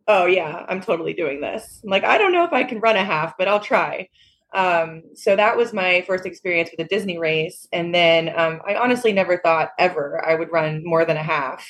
Oh 0.08 0.26
yeah, 0.26 0.66
I'm 0.68 0.82
totally 0.82 1.14
doing 1.14 1.42
this. 1.42 1.82
I'm 1.84 1.90
like, 1.90 2.04
I 2.04 2.18
don't 2.18 2.34
know 2.34 2.44
if 2.44 2.54
I 2.54 2.64
can 2.64 2.80
run 2.80 2.98
a 2.98 3.04
half, 3.04 3.38
but 3.38 3.48
I'll 3.48 3.60
try. 3.60 4.08
Um, 4.54 5.04
so 5.16 5.36
that 5.36 5.56
was 5.56 5.74
my 5.74 6.04
first 6.06 6.26
experience 6.26 6.70
with 6.72 6.86
a 6.86 6.90
Disney 6.90 7.18
race. 7.18 7.68
And 7.72 7.96
then 7.96 8.30
um, 8.38 8.62
I 8.68 8.76
honestly 8.76 9.14
never 9.14 9.38
thought 9.38 9.70
ever 9.80 10.24
I 10.26 10.36
would 10.36 10.52
run 10.52 10.82
more 10.84 11.06
than 11.06 11.18
a 11.18 11.24
half. 11.24 11.66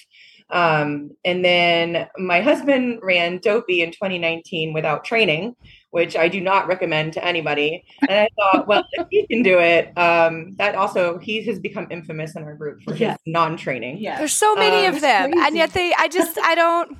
Um, 0.52 1.12
and 1.24 1.44
then 1.44 2.08
my 2.18 2.42
husband 2.42 3.00
ran 3.02 3.38
Dopey 3.38 3.82
in 3.82 3.92
2019 3.92 4.74
without 4.74 5.06
training, 5.06 5.56
which 5.92 6.16
I 6.16 6.28
do 6.28 6.42
not 6.42 6.68
recommend 6.68 7.14
to 7.14 7.26
anybody. 7.26 7.84
And 8.02 8.12
I 8.12 8.28
thought, 8.36 8.68
well, 8.68 8.84
if 8.92 9.08
he 9.10 9.26
can 9.28 9.44
do 9.44 9.60
it, 9.60 9.98
um, 9.98 10.56
that 10.58 10.76
also 10.76 11.18
he 11.20 11.42
has 11.44 11.60
become 11.60 11.88
infamous 11.90 12.36
in 12.36 12.44
our 12.44 12.56
group 12.56 12.82
for 12.84 12.94
his 12.94 13.16
non-training. 13.26 14.00
Yeah, 14.00 14.18
there's 14.18 14.34
so 14.34 14.56
many 14.56 14.86
um, 14.86 14.96
of 14.96 15.02
them, 15.02 15.34
and 15.38 15.56
yet 15.56 15.72
they, 15.72 15.94
I 15.94 16.08
just, 16.08 16.38
I 16.38 16.56
don't. 16.56 16.98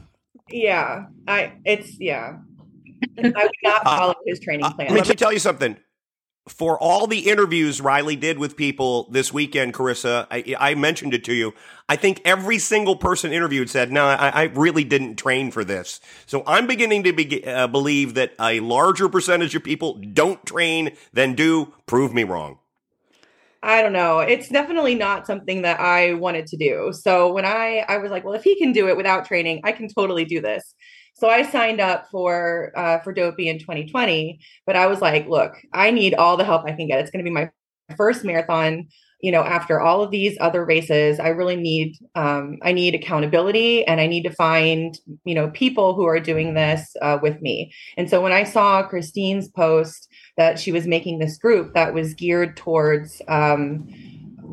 Yeah, 0.50 1.06
I, 1.28 1.54
it's 1.66 2.00
yeah. 2.00 2.38
I 3.18 3.22
would 3.22 3.52
not 3.64 3.86
uh, 3.86 3.98
follow 3.98 4.12
uh, 4.12 4.26
his 4.26 4.40
training 4.40 4.66
uh, 4.66 4.74
plan. 4.74 4.94
let 4.94 5.08
me 5.10 5.16
tell 5.16 5.34
you 5.34 5.40
something. 5.40 5.78
For 6.52 6.78
all 6.78 7.08
the 7.08 7.30
interviews 7.30 7.80
Riley 7.80 8.18
did 8.18 8.38
with 8.38 8.58
people 8.58 9.08
this 9.10 9.34
weekend, 9.34 9.74
Carissa, 9.74 10.28
I, 10.30 10.56
I 10.60 10.76
mentioned 10.76 11.14
it 11.14 11.24
to 11.24 11.34
you. 11.34 11.54
I 11.88 11.96
think 11.96 12.22
every 12.26 12.60
single 12.60 12.98
person 12.98 13.32
interviewed 13.32 13.70
said, 13.70 13.90
"No, 13.90 14.06
I, 14.06 14.30
I 14.30 14.44
really 14.44 14.84
didn't 14.84 15.16
train 15.16 15.50
for 15.52 15.64
this." 15.64 16.02
So 16.26 16.44
I'm 16.46 16.68
beginning 16.68 17.04
to 17.04 17.14
be, 17.14 17.44
uh, 17.46 17.68
believe 17.68 18.16
that 18.16 18.34
a 18.40 18.60
larger 18.60 19.08
percentage 19.08 19.56
of 19.56 19.64
people 19.64 19.94
don't 20.14 20.46
train 20.46 20.92
than 21.14 21.36
do. 21.36 21.74
Prove 21.86 22.14
me 22.14 22.26
wrong. 22.26 22.60
I 23.64 23.82
don't 23.82 23.94
know. 23.94 24.20
It's 24.20 24.50
definitely 24.50 24.96
not 24.96 25.26
something 25.26 25.62
that 25.62 25.80
I 25.80 26.16
wanted 26.16 26.48
to 26.48 26.58
do. 26.58 26.92
So 26.92 27.32
when 27.32 27.46
I 27.46 27.86
I 27.88 27.98
was 27.98 28.12
like, 28.12 28.26
well, 28.26 28.34
if 28.34 28.44
he 28.44 28.58
can 28.58 28.74
do 28.74 28.90
it 28.90 28.98
without 28.98 29.26
training, 29.26 29.62
I 29.64 29.72
can 29.72 29.88
totally 29.88 30.26
do 30.26 30.42
this. 30.42 30.76
So 31.22 31.30
I 31.30 31.44
signed 31.44 31.80
up 31.80 32.10
for 32.10 32.72
uh, 32.76 32.98
for 33.02 33.14
Dopey 33.14 33.48
in 33.48 33.60
2020, 33.60 34.40
but 34.66 34.76
I 34.76 34.88
was 34.88 35.02
like, 35.02 35.28
look, 35.28 35.54
I 35.72 35.92
need 35.92 36.16
all 36.16 36.36
the 36.36 36.44
help 36.44 36.66
I 36.66 36.72
can 36.72 36.88
get. 36.88 37.00
It's 37.00 37.12
going 37.12 37.24
to 37.24 37.30
be 37.30 37.34
my 37.34 37.52
first 37.96 38.26
marathon. 38.26 38.88
You 39.20 39.32
know, 39.32 39.44
after 39.44 39.80
all 39.80 40.02
of 40.02 40.10
these 40.10 40.36
other 40.42 40.66
races, 40.66 41.20
I 41.20 41.28
really 41.28 41.58
need 41.58 41.96
um, 42.16 42.58
I 42.64 42.72
need 42.72 42.96
accountability, 42.96 43.86
and 43.86 44.02
I 44.02 44.08
need 44.08 44.24
to 44.24 44.32
find 44.32 44.98
you 45.24 45.36
know 45.36 45.52
people 45.52 45.94
who 45.94 46.06
are 46.06 46.20
doing 46.20 46.56
this 46.56 46.96
uh, 47.04 47.20
with 47.22 47.40
me. 47.40 47.72
And 47.98 48.10
so 48.10 48.20
when 48.20 48.32
I 48.32 48.44
saw 48.44 48.82
Christine's 48.82 49.48
post 49.48 50.08
that 50.38 50.58
she 50.58 50.72
was 50.72 50.88
making 50.88 51.20
this 51.20 51.38
group 51.38 51.76
that 51.76 51.94
was 51.94 52.16
geared 52.16 52.58
towards 52.58 53.22
um, 53.28 53.88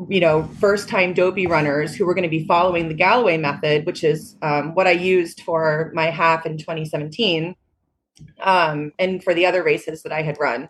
you 0.08 0.20
know, 0.20 0.44
first 0.60 0.88
time 0.88 1.12
dopey 1.12 1.46
runners 1.46 1.94
who 1.94 2.06
were 2.06 2.14
going 2.14 2.24
to 2.24 2.28
be 2.28 2.46
following 2.46 2.88
the 2.88 2.94
Galloway 2.94 3.36
method, 3.36 3.86
which 3.86 4.04
is 4.04 4.36
um, 4.42 4.74
what 4.74 4.86
I 4.86 4.92
used 4.92 5.40
for 5.42 5.90
my 5.94 6.06
half 6.06 6.46
in 6.46 6.58
2017 6.58 7.54
um, 8.40 8.92
and 8.98 9.22
for 9.22 9.34
the 9.34 9.46
other 9.46 9.62
races 9.62 10.02
that 10.02 10.12
I 10.12 10.22
had 10.22 10.38
run. 10.38 10.68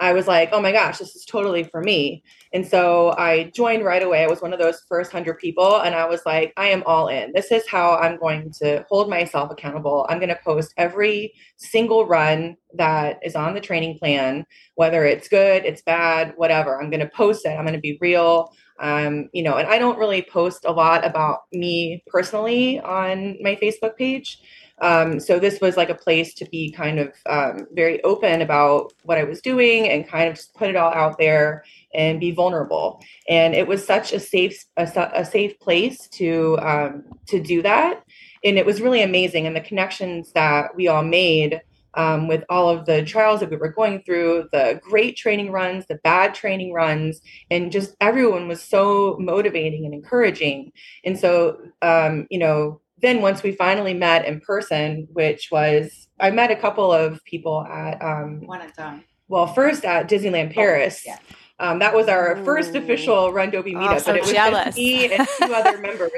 I 0.00 0.12
was 0.12 0.26
like, 0.26 0.50
oh 0.52 0.60
my 0.60 0.72
gosh, 0.72 0.98
this 0.98 1.16
is 1.16 1.24
totally 1.24 1.64
for 1.64 1.80
me. 1.80 2.22
And 2.52 2.66
so 2.66 3.14
I 3.18 3.50
joined 3.54 3.84
right 3.84 4.02
away. 4.02 4.22
I 4.22 4.26
was 4.26 4.40
one 4.40 4.52
of 4.52 4.58
those 4.58 4.80
first 4.88 5.12
hundred 5.12 5.38
people. 5.38 5.80
And 5.80 5.94
I 5.94 6.06
was 6.06 6.22
like, 6.24 6.52
I 6.56 6.68
am 6.68 6.82
all 6.86 7.08
in. 7.08 7.32
This 7.32 7.52
is 7.52 7.68
how 7.68 7.96
I'm 7.96 8.18
going 8.18 8.52
to 8.62 8.84
hold 8.88 9.10
myself 9.10 9.50
accountable. 9.50 10.06
I'm 10.08 10.18
going 10.18 10.28
to 10.30 10.40
post 10.42 10.72
every 10.76 11.34
single 11.56 12.06
run 12.06 12.56
that 12.74 13.18
is 13.22 13.36
on 13.36 13.54
the 13.54 13.60
training 13.60 13.98
plan, 13.98 14.46
whether 14.74 15.04
it's 15.04 15.28
good, 15.28 15.64
it's 15.64 15.82
bad, 15.82 16.32
whatever. 16.36 16.80
I'm 16.80 16.90
going 16.90 17.00
to 17.00 17.10
post 17.14 17.44
it. 17.44 17.50
I'm 17.50 17.64
going 17.64 17.74
to 17.74 17.80
be 17.80 17.98
real. 18.00 18.50
Um, 18.80 19.28
you 19.32 19.42
know, 19.42 19.56
and 19.56 19.68
I 19.68 19.78
don't 19.78 19.98
really 19.98 20.22
post 20.22 20.64
a 20.64 20.72
lot 20.72 21.04
about 21.04 21.40
me 21.52 22.02
personally 22.06 22.78
on 22.80 23.36
my 23.42 23.56
Facebook 23.56 23.96
page. 23.96 24.38
Um, 24.80 25.20
so 25.20 25.38
this 25.38 25.60
was 25.60 25.76
like 25.76 25.90
a 25.90 25.94
place 25.94 26.34
to 26.34 26.44
be 26.46 26.70
kind 26.70 26.98
of 26.98 27.12
um, 27.26 27.66
very 27.72 28.02
open 28.04 28.42
about 28.42 28.92
what 29.02 29.18
I 29.18 29.24
was 29.24 29.40
doing 29.40 29.88
and 29.88 30.08
kind 30.08 30.28
of 30.28 30.36
just 30.36 30.54
put 30.54 30.68
it 30.68 30.76
all 30.76 30.92
out 30.92 31.18
there 31.18 31.64
and 31.94 32.20
be 32.20 32.30
vulnerable. 32.30 33.02
And 33.28 33.54
it 33.54 33.66
was 33.66 33.84
such 33.84 34.12
a 34.12 34.20
safe 34.20 34.64
a, 34.76 35.10
a 35.14 35.24
safe 35.24 35.58
place 35.58 36.08
to 36.10 36.58
um, 36.60 37.04
to 37.26 37.40
do 37.40 37.62
that. 37.62 38.04
And 38.44 38.58
it 38.58 38.66
was 38.66 38.80
really 38.80 39.02
amazing. 39.02 39.46
And 39.46 39.56
the 39.56 39.60
connections 39.60 40.32
that 40.32 40.74
we 40.76 40.88
all 40.88 41.02
made 41.02 41.60
um, 41.94 42.28
with 42.28 42.44
all 42.48 42.68
of 42.68 42.86
the 42.86 43.02
trials 43.02 43.40
that 43.40 43.50
we 43.50 43.56
were 43.56 43.72
going 43.72 44.02
through, 44.02 44.48
the 44.52 44.80
great 44.82 45.16
training 45.16 45.50
runs, 45.50 45.86
the 45.86 45.96
bad 46.04 46.34
training 46.34 46.72
runs, 46.72 47.20
and 47.50 47.72
just 47.72 47.96
everyone 48.00 48.46
was 48.46 48.62
so 48.62 49.16
motivating 49.18 49.84
and 49.84 49.94
encouraging. 49.94 50.70
And 51.04 51.18
so, 51.18 51.58
um, 51.82 52.26
you 52.30 52.38
know, 52.38 52.80
then 53.00 53.20
once 53.22 53.42
we 53.42 53.52
finally 53.52 53.94
met 53.94 54.24
in 54.26 54.40
person, 54.40 55.06
which 55.12 55.48
was 55.50 56.08
I 56.20 56.30
met 56.30 56.50
a 56.50 56.56
couple 56.56 56.92
of 56.92 57.22
people 57.24 57.64
at 57.64 58.00
um, 58.02 58.46
One 58.46 58.60
at 58.60 58.74
time. 58.76 59.04
well, 59.28 59.46
first 59.46 59.84
at 59.84 60.08
Disneyland 60.08 60.52
Paris. 60.54 61.02
yeah. 61.06 61.18
Um, 61.60 61.80
that 61.80 61.92
was 61.94 62.06
our 62.06 62.36
first 62.44 62.76
official 62.76 63.32
Run 63.32 63.50
Dopey 63.50 63.74
Oh, 63.74 63.80
meetup, 63.80 63.98
so 64.00 64.06
but 64.12 64.16
it 64.16 64.22
was 64.22 64.30
jealous. 64.32 64.76
me 64.76 65.12
and 65.12 65.26
two 65.38 65.52
other 65.52 65.78
members, 65.80 66.10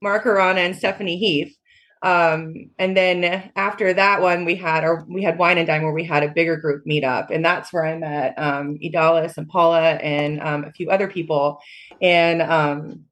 Mark 0.00 0.24
Arana 0.24 0.60
and 0.62 0.74
Stephanie 0.74 1.18
Heath. 1.18 1.54
Um, 2.02 2.70
and 2.78 2.96
then 2.96 3.50
after 3.56 3.92
that 3.92 4.22
one, 4.22 4.46
we 4.46 4.54
had 4.54 4.84
our 4.84 5.04
we 5.06 5.22
had 5.22 5.36
Wine 5.38 5.58
and 5.58 5.66
Dine 5.66 5.82
where 5.82 5.92
we 5.92 6.04
had 6.04 6.22
a 6.22 6.28
bigger 6.28 6.56
group 6.56 6.86
meetup, 6.86 7.30
and 7.30 7.44
that's 7.44 7.74
where 7.74 7.84
I 7.84 7.98
met 7.98 8.34
um, 8.38 8.78
Idalis 8.82 9.36
and 9.36 9.46
Paula 9.46 9.96
and 9.96 10.40
um, 10.40 10.64
a 10.64 10.72
few 10.72 10.90
other 10.90 11.08
people. 11.08 11.60
And 12.00 12.40
um, 12.40 13.04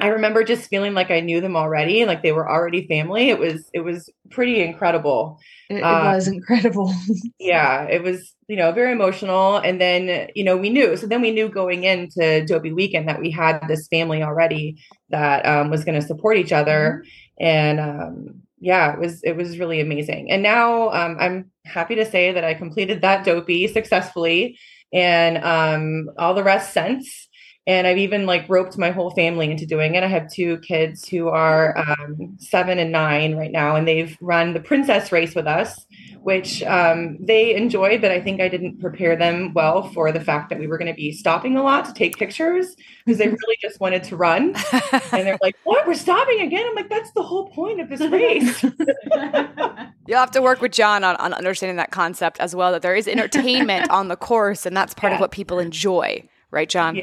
I 0.00 0.08
remember 0.08 0.44
just 0.44 0.68
feeling 0.68 0.94
like 0.94 1.10
I 1.10 1.20
knew 1.20 1.40
them 1.40 1.56
already, 1.56 2.04
like 2.06 2.22
they 2.22 2.32
were 2.32 2.48
already 2.50 2.86
family. 2.88 3.30
It 3.30 3.38
was 3.38 3.68
it 3.74 3.80
was 3.80 4.08
pretty 4.30 4.62
incredible. 4.62 5.38
It, 5.68 5.84
it 5.88 6.00
Uh, 6.02 6.02
was 6.02 6.28
incredible. 6.28 6.92
yeah 7.38 7.84
it 7.84 8.02
was 8.02 8.34
you 8.48 8.56
know 8.56 8.72
very 8.72 8.92
emotional. 8.92 9.58
And 9.58 9.80
then 9.80 10.28
you 10.34 10.44
know 10.44 10.56
we 10.56 10.70
knew 10.70 10.96
so 10.96 11.06
then 11.06 11.22
we 11.22 11.32
knew 11.32 11.48
going 11.48 11.84
into 11.84 12.44
dopey 12.46 12.72
weekend 12.72 13.08
that 13.08 13.20
we 13.20 13.30
had 13.30 13.66
this 13.68 13.88
family 13.88 14.22
already 14.22 14.76
that 15.10 15.46
um, 15.46 15.70
was 15.70 15.84
going 15.84 16.00
to 16.00 16.06
support 16.06 16.36
each 16.36 16.52
other. 16.52 17.04
And 17.40 17.80
um, 17.80 18.42
yeah 18.60 18.92
it 18.92 18.98
was 18.98 19.22
it 19.22 19.36
was 19.36 19.58
really 19.58 19.80
amazing. 19.80 20.30
And 20.30 20.42
now 20.42 20.90
um, 20.90 21.16
i'm 21.20 21.50
happy 21.64 21.94
to 21.96 22.04
say 22.10 22.32
that 22.32 22.44
i 22.44 22.54
completed 22.54 23.02
that 23.02 23.24
dopey 23.24 23.66
successfully 23.68 24.58
and 24.92 25.38
um, 25.44 26.10
all 26.18 26.34
the 26.34 26.42
rest 26.42 26.72
since 26.74 27.28
and 27.66 27.86
i've 27.86 27.98
even 27.98 28.26
like 28.26 28.48
roped 28.48 28.78
my 28.78 28.90
whole 28.90 29.10
family 29.10 29.50
into 29.50 29.66
doing 29.66 29.94
it 29.94 30.02
i 30.02 30.06
have 30.06 30.30
two 30.32 30.58
kids 30.58 31.08
who 31.08 31.28
are 31.28 31.76
um, 31.78 32.36
seven 32.38 32.78
and 32.78 32.92
nine 32.92 33.36
right 33.36 33.52
now 33.52 33.76
and 33.76 33.86
they've 33.86 34.16
run 34.20 34.54
the 34.54 34.60
princess 34.60 35.12
race 35.12 35.34
with 35.34 35.46
us 35.46 35.86
which 36.22 36.62
um, 36.64 37.16
they 37.18 37.54
enjoyed, 37.54 38.00
but 38.00 38.10
I 38.10 38.20
think 38.20 38.40
I 38.40 38.48
didn't 38.48 38.80
prepare 38.80 39.16
them 39.16 39.52
well 39.54 39.88
for 39.90 40.12
the 40.12 40.20
fact 40.20 40.50
that 40.50 40.58
we 40.58 40.66
were 40.66 40.76
going 40.76 40.92
to 40.92 40.96
be 40.96 41.12
stopping 41.12 41.56
a 41.56 41.62
lot 41.62 41.86
to 41.86 41.94
take 41.94 42.18
pictures 42.18 42.76
because 43.04 43.18
they 43.18 43.28
really 43.28 43.56
just 43.60 43.80
wanted 43.80 44.04
to 44.04 44.16
run. 44.16 44.54
And 45.12 45.26
they're 45.26 45.38
like, 45.42 45.56
What? 45.64 45.86
We're 45.86 45.94
stopping 45.94 46.40
again? 46.40 46.64
I'm 46.68 46.74
like, 46.74 46.88
That's 46.88 47.10
the 47.12 47.22
whole 47.22 47.48
point 47.48 47.80
of 47.80 47.88
this 47.88 48.00
race. 48.00 48.62
You'll 50.06 50.18
have 50.18 50.30
to 50.32 50.42
work 50.42 50.60
with 50.60 50.72
John 50.72 51.04
on, 51.04 51.16
on 51.16 51.32
understanding 51.32 51.76
that 51.76 51.90
concept 51.90 52.38
as 52.40 52.54
well, 52.54 52.72
that 52.72 52.82
there 52.82 52.94
is 52.94 53.08
entertainment 53.08 53.90
on 53.90 54.08
the 54.08 54.16
course, 54.16 54.66
and 54.66 54.76
that's 54.76 54.94
part 54.94 55.12
of 55.12 55.20
what 55.20 55.30
people 55.30 55.58
enjoy. 55.58 56.28
Right, 56.50 56.68
John? 56.68 56.96
Yeah. 56.96 57.02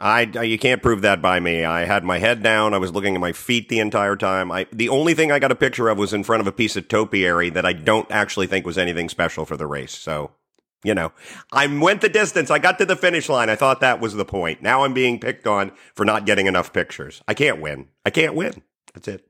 I, 0.00 0.22
you 0.22 0.58
can't 0.58 0.82
prove 0.82 1.02
that 1.02 1.20
by 1.20 1.40
me. 1.40 1.62
I 1.64 1.84
had 1.84 2.04
my 2.04 2.18
head 2.18 2.42
down. 2.42 2.72
I 2.72 2.78
was 2.78 2.92
looking 2.92 3.14
at 3.14 3.20
my 3.20 3.32
feet 3.32 3.68
the 3.68 3.80
entire 3.80 4.16
time. 4.16 4.50
I 4.50 4.66
the 4.72 4.88
only 4.88 5.12
thing 5.14 5.30
I 5.30 5.38
got 5.38 5.52
a 5.52 5.56
picture 5.56 5.88
of 5.88 5.98
was 5.98 6.14
in 6.14 6.24
front 6.24 6.40
of 6.40 6.46
a 6.46 6.52
piece 6.52 6.74
of 6.76 6.88
topiary 6.88 7.50
that 7.50 7.66
I 7.66 7.74
don't 7.74 8.10
actually 8.10 8.46
think 8.46 8.64
was 8.64 8.78
anything 8.78 9.10
special 9.10 9.44
for 9.44 9.58
the 9.58 9.66
race. 9.66 9.96
So, 9.96 10.30
you 10.82 10.94
know, 10.94 11.12
I 11.52 11.66
went 11.66 12.00
the 12.00 12.08
distance. 12.08 12.50
I 12.50 12.58
got 12.58 12.78
to 12.78 12.86
the 12.86 12.96
finish 12.96 13.28
line. 13.28 13.50
I 13.50 13.56
thought 13.56 13.80
that 13.80 14.00
was 14.00 14.14
the 14.14 14.24
point. 14.24 14.62
Now 14.62 14.84
I'm 14.84 14.94
being 14.94 15.20
picked 15.20 15.46
on 15.46 15.72
for 15.94 16.06
not 16.06 16.24
getting 16.24 16.46
enough 16.46 16.72
pictures. 16.72 17.22
I 17.28 17.34
can't 17.34 17.60
win. 17.60 17.88
I 18.06 18.10
can't 18.10 18.34
win. 18.34 18.62
That's 18.94 19.06
it. 19.06 19.26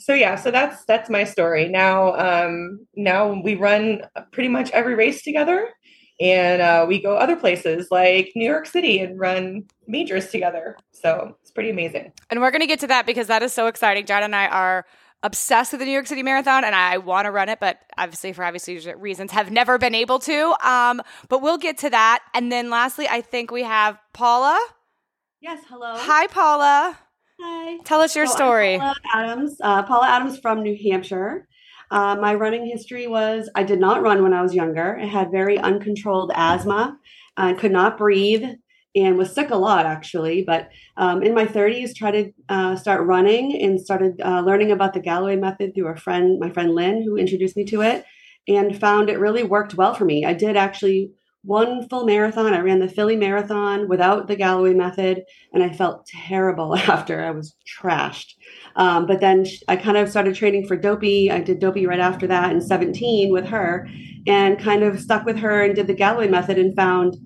so 0.00 0.12
yeah, 0.12 0.34
so 0.34 0.50
that's 0.50 0.84
that's 0.86 1.08
my 1.08 1.22
story. 1.22 1.68
Now 1.68 2.14
um 2.16 2.86
now 2.96 3.40
we 3.40 3.54
run 3.54 4.02
pretty 4.32 4.48
much 4.48 4.72
every 4.72 4.96
race 4.96 5.22
together. 5.22 5.70
And 6.20 6.62
uh, 6.62 6.86
we 6.88 7.02
go 7.02 7.16
other 7.16 7.36
places 7.36 7.88
like 7.90 8.32
New 8.36 8.48
York 8.48 8.66
City 8.66 9.00
and 9.00 9.18
run 9.18 9.64
majors 9.88 10.28
together. 10.28 10.76
So 10.92 11.36
it's 11.42 11.50
pretty 11.50 11.70
amazing. 11.70 12.12
And 12.30 12.40
we're 12.40 12.52
going 12.52 12.60
to 12.60 12.66
get 12.66 12.80
to 12.80 12.86
that 12.86 13.04
because 13.04 13.26
that 13.26 13.42
is 13.42 13.52
so 13.52 13.66
exciting. 13.66 14.06
John 14.06 14.22
and 14.22 14.34
I 14.34 14.46
are 14.46 14.86
obsessed 15.24 15.72
with 15.72 15.80
the 15.80 15.86
New 15.86 15.92
York 15.92 16.06
City 16.06 16.22
Marathon, 16.22 16.64
and 16.64 16.74
I 16.74 16.98
want 16.98 17.24
to 17.24 17.30
run 17.30 17.48
it, 17.48 17.58
but 17.58 17.78
obviously, 17.96 18.32
for 18.32 18.44
obvious 18.44 18.68
reasons, 18.96 19.32
have 19.32 19.50
never 19.50 19.78
been 19.78 19.94
able 19.94 20.18
to. 20.20 20.54
Um, 20.62 21.02
but 21.28 21.42
we'll 21.42 21.58
get 21.58 21.78
to 21.78 21.90
that. 21.90 22.22
And 22.34 22.52
then 22.52 22.70
lastly, 22.70 23.08
I 23.08 23.20
think 23.22 23.50
we 23.50 23.62
have 23.62 23.98
Paula. 24.12 24.58
Yes, 25.40 25.62
hello. 25.68 25.94
Hi, 25.96 26.26
Paula. 26.28 26.98
Hi. 27.40 27.78
Tell 27.84 28.00
us 28.00 28.14
your 28.14 28.26
So 28.26 28.32
I'm 28.32 28.36
story. 28.36 28.78
Paula 28.78 28.94
Adams. 29.14 29.56
Uh, 29.60 29.82
Paula 29.82 30.06
Adams 30.08 30.38
from 30.38 30.62
New 30.62 30.76
Hampshire. 30.90 31.48
Uh, 31.94 32.16
my 32.16 32.34
running 32.34 32.66
history 32.66 33.06
was 33.06 33.48
I 33.54 33.62
did 33.62 33.78
not 33.78 34.02
run 34.02 34.24
when 34.24 34.34
I 34.34 34.42
was 34.42 34.52
younger. 34.52 34.98
I 35.00 35.06
had 35.06 35.30
very 35.30 35.58
uncontrolled 35.58 36.32
asthma. 36.34 36.98
I 37.36 37.52
could 37.52 37.70
not 37.70 37.96
breathe 37.96 38.44
and 38.96 39.16
was 39.16 39.32
sick 39.32 39.50
a 39.50 39.56
lot 39.56 39.86
actually. 39.86 40.42
But 40.42 40.70
um, 40.96 41.22
in 41.22 41.34
my 41.34 41.46
30s, 41.46 41.94
tried 41.94 42.10
to 42.12 42.32
uh, 42.48 42.74
start 42.74 43.06
running 43.06 43.62
and 43.62 43.80
started 43.80 44.20
uh, 44.24 44.40
learning 44.40 44.72
about 44.72 44.92
the 44.92 44.98
Galloway 44.98 45.36
method 45.36 45.72
through 45.72 45.86
a 45.86 45.96
friend, 45.96 46.40
my 46.40 46.50
friend 46.50 46.74
Lynn, 46.74 47.00
who 47.00 47.16
introduced 47.16 47.56
me 47.56 47.64
to 47.66 47.82
it, 47.82 48.04
and 48.48 48.76
found 48.76 49.08
it 49.08 49.20
really 49.20 49.44
worked 49.44 49.74
well 49.74 49.94
for 49.94 50.04
me. 50.04 50.24
I 50.24 50.32
did 50.32 50.56
actually 50.56 51.12
one 51.44 51.88
full 51.88 52.06
marathon. 52.06 52.54
I 52.54 52.60
ran 52.60 52.80
the 52.80 52.88
Philly 52.88 53.16
Marathon 53.16 53.88
without 53.88 54.26
the 54.26 54.36
Galloway 54.36 54.74
method, 54.74 55.22
and 55.52 55.62
I 55.62 55.70
felt 55.70 56.06
terrible 56.06 56.74
after. 56.76 57.22
I 57.22 57.30
was 57.30 57.54
trashed. 57.80 58.32
Um, 58.76 59.06
but 59.06 59.20
then 59.20 59.46
I 59.68 59.76
kind 59.76 59.96
of 59.96 60.10
started 60.10 60.34
training 60.34 60.66
for 60.66 60.76
Dopey. 60.76 61.30
I 61.30 61.40
did 61.40 61.60
Dopey 61.60 61.86
right 61.86 62.00
after 62.00 62.26
that 62.26 62.52
in 62.52 62.60
17 62.60 63.32
with 63.32 63.46
her, 63.46 63.88
and 64.26 64.58
kind 64.58 64.82
of 64.82 65.00
stuck 65.00 65.24
with 65.24 65.38
her 65.38 65.62
and 65.62 65.74
did 65.74 65.86
the 65.86 65.94
Galloway 65.94 66.28
method 66.28 66.58
and 66.58 66.74
found 66.74 67.16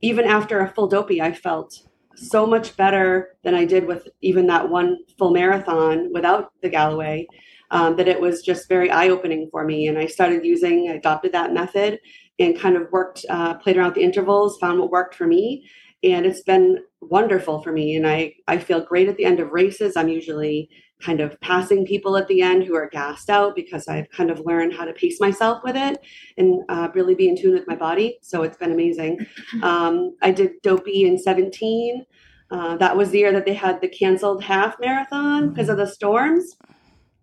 even 0.00 0.24
after 0.24 0.60
a 0.60 0.72
full 0.72 0.86
Dopey, 0.86 1.20
I 1.20 1.32
felt 1.32 1.82
so 2.14 2.46
much 2.46 2.76
better 2.76 3.36
than 3.44 3.54
I 3.54 3.64
did 3.64 3.86
with 3.86 4.08
even 4.20 4.46
that 4.48 4.68
one 4.68 4.98
full 5.18 5.30
marathon 5.30 6.12
without 6.12 6.52
the 6.62 6.68
Galloway. 6.68 7.26
Um, 7.70 7.96
that 7.96 8.08
it 8.08 8.18
was 8.18 8.40
just 8.40 8.66
very 8.66 8.90
eye 8.90 9.10
opening 9.10 9.50
for 9.50 9.62
me. 9.62 9.88
And 9.88 9.98
I 9.98 10.06
started 10.06 10.42
using, 10.42 10.88
adopted 10.88 11.32
that 11.32 11.52
method 11.52 12.00
and 12.38 12.58
kind 12.58 12.78
of 12.78 12.90
worked, 12.90 13.26
uh, 13.28 13.54
played 13.58 13.76
around 13.76 13.88
with 13.88 13.96
the 13.96 14.04
intervals, 14.04 14.56
found 14.58 14.80
what 14.80 14.90
worked 14.90 15.14
for 15.14 15.26
me. 15.26 15.68
And 16.02 16.26
it's 16.26 16.42
been 16.42 16.78
wonderful 17.00 17.62
for 17.62 17.72
me. 17.72 17.96
And 17.96 18.06
I, 18.06 18.34
I 18.46 18.58
feel 18.58 18.84
great 18.84 19.08
at 19.08 19.16
the 19.16 19.24
end 19.24 19.40
of 19.40 19.50
races. 19.50 19.96
I'm 19.96 20.08
usually 20.08 20.68
kind 21.00 21.20
of 21.20 21.40
passing 21.40 21.86
people 21.86 22.16
at 22.16 22.26
the 22.28 22.40
end 22.40 22.64
who 22.64 22.74
are 22.74 22.88
gassed 22.88 23.30
out 23.30 23.54
because 23.54 23.86
I've 23.86 24.10
kind 24.10 24.30
of 24.30 24.40
learned 24.44 24.74
how 24.74 24.84
to 24.84 24.92
pace 24.92 25.20
myself 25.20 25.62
with 25.62 25.76
it 25.76 25.98
and 26.36 26.62
uh, 26.68 26.88
really 26.94 27.14
be 27.14 27.28
in 27.28 27.36
tune 27.36 27.54
with 27.54 27.68
my 27.68 27.76
body. 27.76 28.18
So 28.22 28.42
it's 28.42 28.56
been 28.56 28.72
amazing. 28.72 29.18
Um, 29.62 30.16
I 30.22 30.30
did 30.30 30.52
Dopey 30.62 31.04
in 31.04 31.18
17. 31.18 32.04
Uh, 32.50 32.76
that 32.76 32.96
was 32.96 33.10
the 33.10 33.18
year 33.18 33.32
that 33.32 33.44
they 33.44 33.54
had 33.54 33.80
the 33.80 33.88
canceled 33.88 34.42
half 34.42 34.76
marathon 34.80 35.50
because 35.50 35.68
of 35.68 35.76
the 35.76 35.86
storms. 35.86 36.56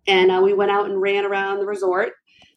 And 0.06 0.30
uh, 0.30 0.40
we 0.42 0.52
went 0.52 0.70
out 0.70 0.86
and 0.86 1.00
ran 1.00 1.24
around 1.24 1.58
the 1.58 1.66
resort 1.66 2.12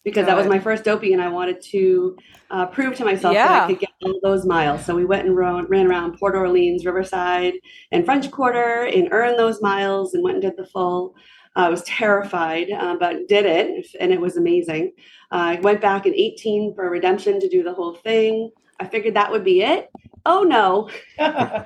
because 0.10 0.26
that 0.26 0.38
was 0.38 0.48
my 0.48 0.60
first 0.60 0.84
Dopey 0.84 1.13
and 1.13 1.22
I 1.22 1.30
wanted 1.30 1.62
to 1.62 2.17
uh, 2.52 2.65
prove 2.67 2.95
to 2.95 3.06
myself 3.06 3.34
that 3.34 3.63
I 3.63 3.67
could 3.67 3.80
get 3.80 3.89
all 4.04 4.19
those 4.24 4.45
miles. 4.45 4.86
So 4.86 4.95
we 4.95 5.06
went 5.06 5.28
and 5.28 5.36
ran, 5.36 5.65
ran 5.65 5.88
around 5.88 6.17
Port 6.17 6.36
Orleans, 6.36 6.86
Riverside, 6.86 7.54
and 7.91 8.06
French 8.06 8.30
Quarter 8.32 8.86
and 8.86 9.10
earned 9.12 9.38
those 9.38 9.62
miles 9.62 10.13
and 10.13 10.24
went 10.24 10.36
and 10.36 10.41
did 10.41 10.58
the 10.58 10.65
full. 10.65 11.15
I 11.56 11.69
was 11.69 11.84
terrified, 11.84 12.72
uh, 12.72 12.95
but 12.98 13.28
did 13.28 13.45
it, 13.45 13.88
and 14.00 14.13
it 14.13 14.22
was 14.22 14.38
amazing. 14.38 14.93
Uh, 15.32 15.58
I 15.58 15.60
went 15.60 15.82
back 15.82 16.06
in 16.06 16.13
18 16.13 16.76
for 16.76 16.89
redemption 16.89 17.39
to 17.39 17.50
do 17.50 17.63
the 17.63 17.74
whole 17.74 17.95
thing. 17.95 18.52
I 18.80 18.88
figured 18.88 19.15
that 19.15 19.32
would 19.32 19.43
be 19.43 19.62
it. 19.62 19.89
Oh 20.25 20.43
no, 20.43 20.89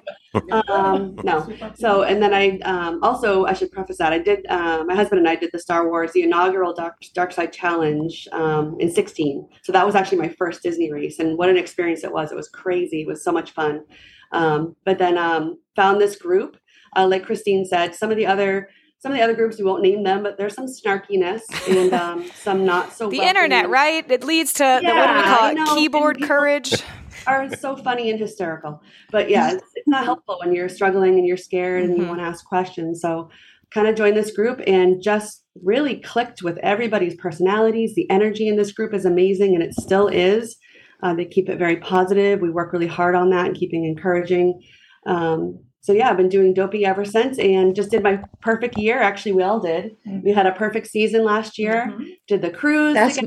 um, 0.70 1.16
no. 1.24 1.48
So, 1.76 2.04
and 2.04 2.22
then 2.22 2.34
I 2.34 2.60
um, 2.60 3.00
also, 3.04 3.46
I 3.46 3.54
should 3.54 3.72
preface 3.72 3.98
that 3.98 4.14
I 4.14 4.20
did, 4.20 4.46
uh, 4.48 4.84
my 4.86 4.96
husband 4.96 5.20
and 5.20 5.28
I 5.28 5.36
did 5.36 5.52
the 5.52 5.60
Star 5.60 5.88
Wars, 5.88 6.12
the 6.14 6.24
inaugural 6.24 6.74
Dark, 6.74 6.96
Dark 7.14 7.32
Side 7.32 7.54
Challenge 7.54 8.28
um, 8.32 8.76
in 8.80 8.92
16. 8.92 9.48
So 9.64 9.72
that 9.72 9.86
was 9.86 9.96
actually 9.96 10.20
my 10.20 10.30
first 10.30 10.64
Disney 10.64 10.92
race. 10.92 11.20
And 11.20 11.38
what 11.38 11.50
an 11.50 11.58
experience 11.58 12.04
it 12.04 12.12
was. 12.12 12.32
It 12.32 12.36
was 12.36 12.50
crazy. 12.50 13.02
It 13.02 13.08
was 13.08 13.24
so 13.24 13.32
much 13.32 13.52
fun. 13.52 13.84
Um, 14.32 14.76
but 14.86 14.98
then 14.98 15.18
um, 15.18 15.60
found 15.76 16.02
this 16.02 16.16
group, 16.16 16.58
uh, 16.96 17.08
like 17.08 17.26
Christine 17.26 17.66
said, 17.66 17.96
some 17.96 18.12
of 18.12 18.18
the 18.18 18.26
other. 18.26 18.70
Some 19.00 19.12
of 19.12 19.18
the 19.18 19.24
other 19.26 19.36
groups, 19.36 19.58
we 19.58 19.66
won't 19.66 19.84
name 19.84 20.02
them, 20.04 20.24
but 20.24 20.38
there's 20.38 20.54
some 20.54 20.66
snarkiness 20.66 21.42
and 21.68 21.94
um, 22.04 22.26
some 22.36 22.64
not 22.64 22.94
so. 22.94 23.10
The 23.10 23.20
internet, 23.20 23.70
right? 23.70 24.10
It 24.10 24.24
leads 24.24 24.54
to 24.54 24.80
the, 24.82 24.94
what 24.94 25.08
do 25.08 25.14
we 25.14 25.24
call 25.24 25.50
it? 25.50 25.78
Keyboard 25.78 26.16
people- 26.16 26.28
courage. 26.30 26.82
Are 27.28 27.54
so 27.56 27.76
funny 27.76 28.10
and 28.10 28.20
hysterical. 28.20 28.82
But 29.12 29.30
yeah, 29.30 29.52
it's, 29.54 29.64
it's 29.76 29.88
not 29.88 30.04
helpful 30.06 30.38
when 30.44 30.54
you're 30.54 30.70
struggling 30.70 31.16
and 31.18 31.28
you're 31.28 31.38
scared 31.38 31.84
and 31.84 31.98
you 31.98 32.04
Mhm. 32.04 32.08
want 32.10 32.20
to 32.20 32.26
ask 32.26 32.46
questions. 32.46 33.02
So 33.02 33.30
kind 33.72 33.88
of 33.88 33.96
joined 33.96 34.16
this 34.16 34.32
group 34.36 34.62
and 34.68 35.02
just 35.02 35.44
really 35.64 35.98
clicked 36.02 36.42
with 36.44 36.58
everybody's 36.60 37.16
personalities. 37.16 37.96
The 37.96 38.10
energy 38.10 38.48
in 38.48 38.56
this 38.56 38.72
group 38.72 38.94
is 38.94 39.06
amazing 39.06 39.54
and 39.56 39.64
it 39.64 39.74
still 39.74 40.08
is. 40.08 40.56
Uh, 41.02 41.14
they 41.14 41.26
keep 41.26 41.50
it 41.50 41.58
very 41.60 41.78
positive. 41.78 42.40
We 42.40 42.50
work 42.50 42.72
really 42.72 42.88
hard 42.88 43.16
on 43.16 43.30
that 43.32 43.48
and 43.48 43.56
keeping 43.56 43.84
encouraging. 43.86 44.62
Um, 45.06 45.60
so 45.82 45.92
yeah, 45.92 46.10
I've 46.10 46.18
been 46.18 46.30
doing 46.30 46.54
Dopey 46.54 46.86
ever 46.86 47.04
since 47.04 47.38
and 47.40 47.76
just 47.76 47.92
did 47.92 48.04
my 48.04 48.24
perfect 48.42 48.78
year. 48.78 49.02
Actually, 49.02 49.34
we 49.34 49.44
all 49.44 49.60
did. 49.60 49.98
We 50.24 50.32
had 50.32 50.46
a 50.46 50.54
perfect 50.54 50.88
season 50.88 51.26
last 51.26 51.58
year. 51.60 51.94
Did 52.28 52.42
the 52.42 52.50
cruise 52.52 52.94
That's- 52.94 53.20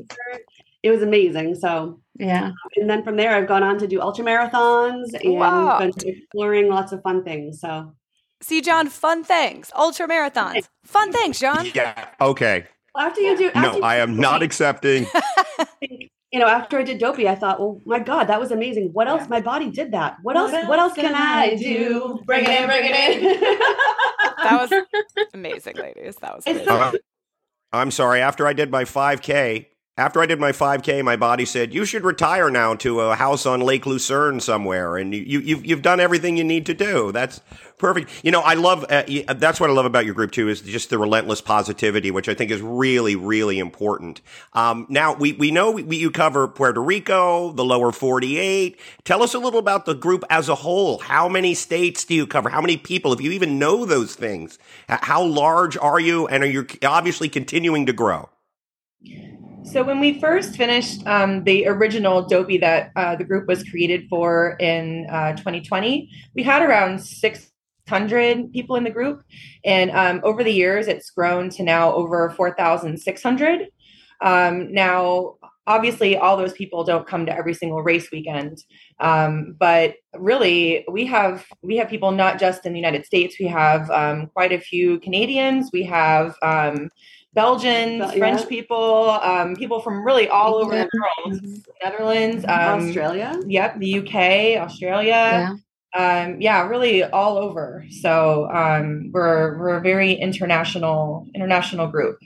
It 0.83 0.91
was 0.91 1.03
amazing. 1.03 1.57
So 1.57 2.01
Yeah. 2.19 2.53
and 2.77 2.89
then 2.89 3.03
from 3.05 3.17
there 3.17 3.35
I've 3.35 3.47
gone 3.49 3.63
on 3.63 3.79
to 3.79 3.87
do 3.87 4.01
ultra 4.01 4.25
marathons 4.25 5.13
and 5.23 5.35
Wow. 5.35 5.79
been 5.79 5.93
exploring 6.05 6.69
lots 6.69 6.93
of 6.93 7.03
fun 7.03 7.23
things. 7.25 7.61
So 7.61 7.95
See, 8.43 8.61
John, 8.61 8.89
fun 8.89 9.25
things. 9.25 9.71
Ultra 9.75 10.07
marathons. 10.07 10.69
Fun 10.85 11.11
things, 11.13 11.39
John. 11.41 11.67
Yeah. 11.75 12.09
Okay. 12.21 12.67
After 12.97 13.21
you 13.21 13.37
do, 13.37 13.47
after 13.55 13.61
No, 13.61 13.77
you 13.79 13.83
I 13.83 13.97
am 13.97 14.17
not 14.17 14.43
accepting. 14.43 15.07
you 15.81 16.39
know, 16.41 16.47
after 16.47 16.79
I 16.79 16.83
did 16.83 16.99
dopey, 16.99 17.29
I 17.29 17.35
thought, 17.35 17.59
well, 17.61 17.81
my 17.87 17.99
God, 17.99 18.25
that 18.25 18.39
was 18.41 18.51
amazing. 18.51 18.91
What 18.93 19.09
else? 19.09 19.29
My 19.29 19.41
body 19.41 19.71
did 19.71 19.93
that. 19.93 20.17
What 20.23 20.37
else? 20.37 20.53
What 20.53 20.79
else 20.79 20.93
can 20.95 21.15
I 21.15 21.55
do? 21.57 22.21
Bring 22.27 22.45
it 22.45 22.51
in, 22.51 22.67
bring 22.67 22.85
it 22.85 23.23
in. 23.23 23.59
That 24.47 24.71
was 24.71 25.27
amazing, 25.35 25.77
ladies. 25.77 26.17
That 26.17 26.37
was 26.37 26.47
amazing. 26.47 26.67
so- 26.67 26.75
Uh, 26.77 26.93
I'm 27.73 27.91
sorry. 27.91 28.21
After 28.21 28.47
I 28.47 28.53
did 28.53 28.71
my 28.71 28.85
5K, 28.85 29.67
after 29.99 30.21
I 30.21 30.27
did 30.27 30.39
my 30.39 30.53
5K, 30.53 31.03
my 31.03 31.17
body 31.17 31.47
said 31.47 31.73
you 31.73 31.87
should 31.87 32.05
retire 32.05 32.51
now 32.51 32.75
to 32.75 33.01
a 33.01 33.15
house 33.15 33.47
on 33.47 33.61
Lake 33.61 33.87
Lucerne 33.87 34.41
somewhere, 34.41 34.99
and 34.99 35.15
you, 35.15 35.23
you 35.23 35.41
you've 35.41 35.65
you've 35.65 35.83
done 35.83 36.01
everything 36.01 36.37
you 36.37 36.45
need 36.45 36.67
to 36.67 36.75
do. 36.75 37.13
That's 37.13 37.41
perfect. 37.79 38.11
You 38.23 38.31
know, 38.31 38.43
I 38.43 38.55
love 38.55 38.85
uh, 38.91 39.05
that's 39.37 39.59
what 39.59 39.71
I 39.71 39.73
love 39.73 39.87
about 39.87 40.05
your 40.05 40.15
group 40.15 40.33
too 40.33 40.51
is 40.51 40.61
just 40.61 40.91
the 40.91 40.99
relentless 40.99 41.41
positivity, 41.41 42.11
which 42.11 42.29
I 42.29 42.35
think 42.35 42.51
is 42.51 42.61
really 42.61 43.17
really 43.17 43.59
important. 43.59 44.21
Um, 44.53 44.87
now 44.91 45.15
we 45.15 45.33
we 45.33 45.51
know 45.51 45.71
we, 45.71 45.97
you 45.97 46.11
cover 46.11 46.47
Puerto 46.47 46.83
Rico, 46.83 47.53
the 47.53 47.65
lower 47.65 47.91
48. 47.91 48.79
Tell 49.05 49.23
us 49.23 49.33
a 49.33 49.39
little 49.39 49.59
about 49.59 49.87
the 49.87 49.95
group 49.95 50.25
as 50.29 50.51
a 50.51 50.57
whole. 50.57 50.99
How 50.99 51.27
many 51.27 51.55
states 51.55 52.05
do 52.05 52.15
you 52.15 52.27
cover? 52.27 52.51
How 52.51 52.61
many 52.61 52.77
people? 52.77 53.15
If 53.15 53.23
you 53.23 53.31
even 53.33 53.59
know 53.59 53.87
those 53.87 54.15
things, 54.15 54.59
how 54.89 55.23
large 55.23 55.79
are 55.79 55.99
you? 55.99 56.27
And 56.29 56.43
are 56.43 56.47
you 56.47 56.67
obviously 56.85 57.31
continuing 57.31 57.87
to 57.87 57.95
grow? 57.95 58.29
So 59.67 59.83
when 59.83 59.99
we 59.99 60.21
first 60.21 60.57
finished 60.57 61.05
um, 61.09 61.43
the 61.43 61.67
original 61.67 62.23
Dopey 62.23 62.57
that 62.59 62.93
uh, 62.95 63.17
the 63.17 63.25
group 63.25 63.49
was 63.49 63.65
created 63.65 64.09
for 64.09 64.57
in 64.61 65.07
uh, 65.11 65.33
2020, 65.33 66.09
we 66.37 66.45
had 66.45 66.63
around 66.63 67.01
600 67.01 68.53
people 68.53 68.77
in 68.77 68.85
the 68.85 68.91
group, 68.91 69.25
and 69.65 69.91
um, 69.91 70.21
over 70.23 70.45
the 70.45 70.53
years, 70.53 70.87
it's 70.87 71.11
grown 71.11 71.51
to 71.51 71.65
now 71.65 71.93
over 71.93 72.31
4,600. 72.31 73.69
Um, 74.21 74.73
now, 74.73 75.35
obviously, 75.67 76.17
all 76.17 76.37
those 76.37 76.53
people 76.53 76.85
don't 76.85 77.07
come 77.07 77.27
to 77.27 77.37
every 77.37 77.53
single 77.53 77.83
race 77.83 78.09
weekend, 78.13 78.63
um, 79.01 79.57
but 79.59 79.97
really, 80.15 80.85
we 80.89 81.07
have 81.07 81.45
we 81.63 81.77
have 81.79 81.89
people 81.89 82.13
not 82.13 82.39
just 82.39 82.67
in 82.67 82.73
the 82.73 82.79
United 82.79 83.05
States. 83.05 83.35
We 83.41 83.49
have 83.49 83.91
um, 83.91 84.29
quite 84.29 84.53
a 84.53 84.61
few 84.61 85.01
Canadians. 85.01 85.71
We 85.73 85.83
have 85.83 86.37
um, 86.41 86.89
Belgians, 87.37 88.01
Bel- 88.01 88.11
French 88.13 88.41
yeah. 88.41 88.47
people, 88.47 89.11
um, 89.23 89.55
people 89.57 89.81
from 89.81 90.05
really 90.05 90.27
all 90.27 90.55
over 90.55 90.75
the 90.75 90.89
world. 91.27 91.41
Netherlands, 91.85 92.45
um, 92.49 92.89
Australia. 92.89 93.39
Yep, 93.47 93.79
the 93.79 93.99
UK, 93.99 94.59
Australia. 94.63 95.55
Um, 95.95 96.41
yeah, 96.41 96.67
really 96.67 97.05
all 97.05 97.37
over. 97.37 97.85
So 98.01 98.51
um, 98.51 99.11
we're 99.13 99.59
we're 99.59 99.77
a 99.77 99.81
very 99.83 100.13
international 100.13 101.29
international 101.35 101.87
group. 101.89 102.19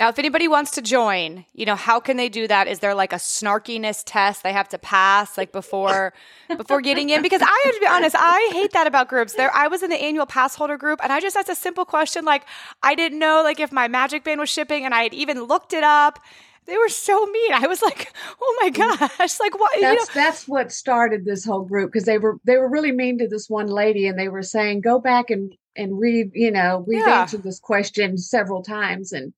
Now, 0.00 0.08
if 0.08 0.18
anybody 0.18 0.48
wants 0.48 0.70
to 0.72 0.80
join, 0.80 1.44
you 1.52 1.66
know, 1.66 1.76
how 1.76 2.00
can 2.00 2.16
they 2.16 2.30
do 2.30 2.48
that? 2.48 2.66
Is 2.66 2.78
there 2.78 2.94
like 2.94 3.12
a 3.12 3.16
snarkiness 3.16 4.02
test 4.06 4.42
they 4.42 4.54
have 4.54 4.66
to 4.70 4.78
pass 4.78 5.36
like 5.36 5.52
before 5.52 6.14
before 6.56 6.80
getting 6.80 7.10
in? 7.10 7.20
Because 7.20 7.42
I 7.42 7.62
have 7.66 7.74
to 7.74 7.80
be 7.80 7.86
honest, 7.86 8.16
I 8.18 8.50
hate 8.54 8.72
that 8.72 8.86
about 8.86 9.08
groups. 9.08 9.34
There 9.34 9.54
I 9.54 9.68
was 9.68 9.82
in 9.82 9.90
the 9.90 10.02
annual 10.02 10.24
pass 10.24 10.54
holder 10.54 10.78
group 10.78 11.00
and 11.02 11.12
I 11.12 11.20
just 11.20 11.36
asked 11.36 11.50
a 11.50 11.54
simple 11.54 11.84
question 11.84 12.24
like 12.24 12.46
I 12.82 12.94
didn't 12.94 13.18
know 13.18 13.42
like 13.44 13.60
if 13.60 13.72
my 13.72 13.88
magic 13.88 14.24
band 14.24 14.40
was 14.40 14.48
shipping 14.48 14.86
and 14.86 14.94
I 14.94 15.02
had 15.02 15.12
even 15.12 15.42
looked 15.42 15.74
it 15.74 15.84
up. 15.84 16.18
They 16.64 16.78
were 16.78 16.88
so 16.88 17.26
mean. 17.26 17.52
I 17.52 17.66
was 17.66 17.82
like, 17.82 18.14
"Oh 18.40 18.58
my 18.62 18.70
mm. 18.70 19.18
gosh!" 19.18 19.40
Like, 19.40 19.58
what? 19.58 19.74
You 19.76 19.82
know, 19.82 19.94
That's 19.96 20.08
that's 20.14 20.48
what 20.48 20.72
started 20.72 21.24
this 21.24 21.44
whole 21.44 21.64
group 21.64 21.90
because 21.92 22.04
they 22.06 22.18
were 22.18 22.38
they 22.44 22.56
were 22.56 22.70
really 22.70 22.92
mean 22.92 23.18
to 23.18 23.28
this 23.28 23.50
one 23.50 23.66
lady 23.66 24.06
and 24.06 24.18
they 24.18 24.28
were 24.28 24.42
saying 24.42 24.82
go 24.82 24.98
back 24.98 25.30
and 25.30 25.54
and 25.74 25.98
read 25.98 26.30
you 26.34 26.50
know 26.50 26.84
we've 26.86 27.06
Yeah. 27.06 27.22
answered 27.22 27.42
this 27.42 27.58
question 27.58 28.18
several 28.18 28.62
times 28.62 29.12
and 29.12 29.32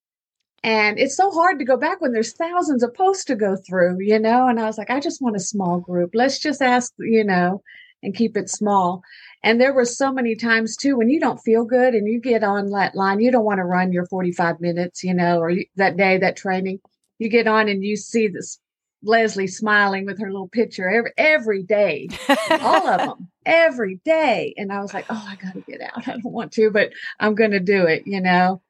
and 0.62 0.98
it's 0.98 1.16
so 1.16 1.30
hard 1.30 1.58
to 1.58 1.64
go 1.64 1.76
back 1.76 2.00
when 2.00 2.12
there's 2.12 2.32
thousands 2.32 2.82
of 2.82 2.94
posts 2.94 3.24
to 3.26 3.36
go 3.36 3.56
through 3.56 3.98
you 4.00 4.18
know? 4.18 4.48
And 4.48 4.60
I 4.60 4.64
was 4.64 4.78
like 4.78 4.90
I 4.90 5.00
just 5.00 5.22
want 5.22 5.36
a 5.36 5.40
small 5.40 5.80
group. 5.80 6.10
Let's 6.14 6.38
just 6.38 6.62
ask 6.62 6.92
you 6.98 7.24
know 7.24 7.62
and 8.02 8.14
keep 8.16 8.36
it 8.36 8.50
small. 8.50 9.02
And 9.44 9.60
there 9.60 9.72
were 9.72 9.84
so 9.84 10.12
many 10.12 10.34
times 10.34 10.76
too 10.76 10.96
when 10.96 11.08
you 11.08 11.20
don't 11.20 11.38
feel 11.38 11.64
good 11.64 11.94
and 11.94 12.08
you 12.08 12.20
get 12.20 12.42
on 12.44 12.70
that 12.70 12.94
line 12.94 13.20
you 13.20 13.30
don't 13.30 13.44
want 13.44 13.58
to 13.58 13.64
run 13.64 13.92
your 13.92 14.06
45 14.06 14.60
minutes 14.60 15.02
you 15.04 15.14
know 15.14 15.38
or 15.38 15.52
that 15.76 15.96
day 15.96 16.18
that 16.18 16.36
training. 16.36 16.80
You 17.18 17.28
get 17.28 17.46
on 17.46 17.68
and 17.68 17.84
you 17.84 17.96
see 17.96 18.28
this 18.28 18.58
Leslie 19.02 19.46
smiling 19.46 20.06
with 20.06 20.20
her 20.20 20.30
little 20.30 20.48
picture 20.48 20.88
every 20.88 21.12
every 21.16 21.62
day, 21.62 22.08
all 22.50 22.86
of 22.86 22.98
them 23.00 23.28
every 23.46 24.00
day, 24.04 24.54
and 24.56 24.72
I 24.72 24.80
was 24.80 24.94
like, 24.94 25.06
oh, 25.10 25.28
I 25.28 25.36
got 25.36 25.54
to 25.54 25.60
get 25.60 25.80
out. 25.80 26.06
I 26.06 26.12
don't 26.12 26.24
want 26.24 26.52
to, 26.52 26.70
but 26.70 26.92
I'm 27.18 27.34
going 27.34 27.50
to 27.50 27.60
do 27.60 27.86
it, 27.86 28.06
you 28.06 28.20
know. 28.20 28.62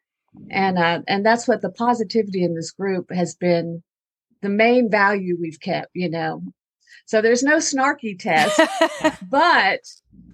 And 0.51 0.79
uh, 0.79 1.03
and 1.09 1.25
that's 1.27 1.47
what 1.47 1.61
the 1.63 1.71
positivity 1.71 2.43
in 2.45 2.55
this 2.55 2.71
group 2.71 3.11
has 3.13 3.35
been 3.35 3.83
the 4.41 4.49
main 4.49 4.91
value 4.91 5.37
we've 5.41 5.61
kept, 5.61 5.89
you 5.95 6.09
know. 6.11 6.43
So 7.07 7.21
there's 7.21 7.43
no 7.43 7.57
snarky 7.57 8.19
test, 8.19 8.59
but 9.31 9.81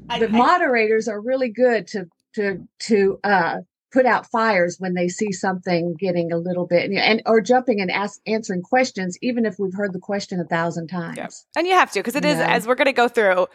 I- 0.08 0.18
the 0.18 0.26
I- 0.28 0.30
moderators 0.30 1.08
are 1.08 1.20
really 1.20 1.50
good 1.50 1.86
to 1.88 2.06
to 2.34 2.66
to 2.80 3.18
uh 3.24 3.56
put 3.90 4.04
out 4.04 4.26
fires 4.30 4.76
when 4.78 4.92
they 4.92 5.08
see 5.08 5.32
something 5.32 5.94
getting 5.98 6.30
a 6.30 6.36
little 6.36 6.66
bit 6.66 6.90
and 6.90 7.22
or 7.24 7.40
jumping 7.40 7.80
and 7.80 7.90
ask 7.90 8.20
answering 8.26 8.60
questions 8.60 9.16
even 9.22 9.46
if 9.46 9.58
we've 9.58 9.72
heard 9.74 9.94
the 9.94 9.98
question 9.98 10.38
a 10.40 10.44
thousand 10.44 10.88
times 10.88 11.16
Yeah. 11.16 11.28
And 11.56 11.66
you 11.66 11.72
have 11.72 11.90
to 11.92 12.00
because 12.00 12.14
it 12.14 12.24
is 12.26 12.36
Yeah. 12.36 12.54
as 12.54 12.66
we're 12.66 12.74
going 12.74 12.84
to 12.86 12.92
go 12.92 13.08
through 13.08 13.46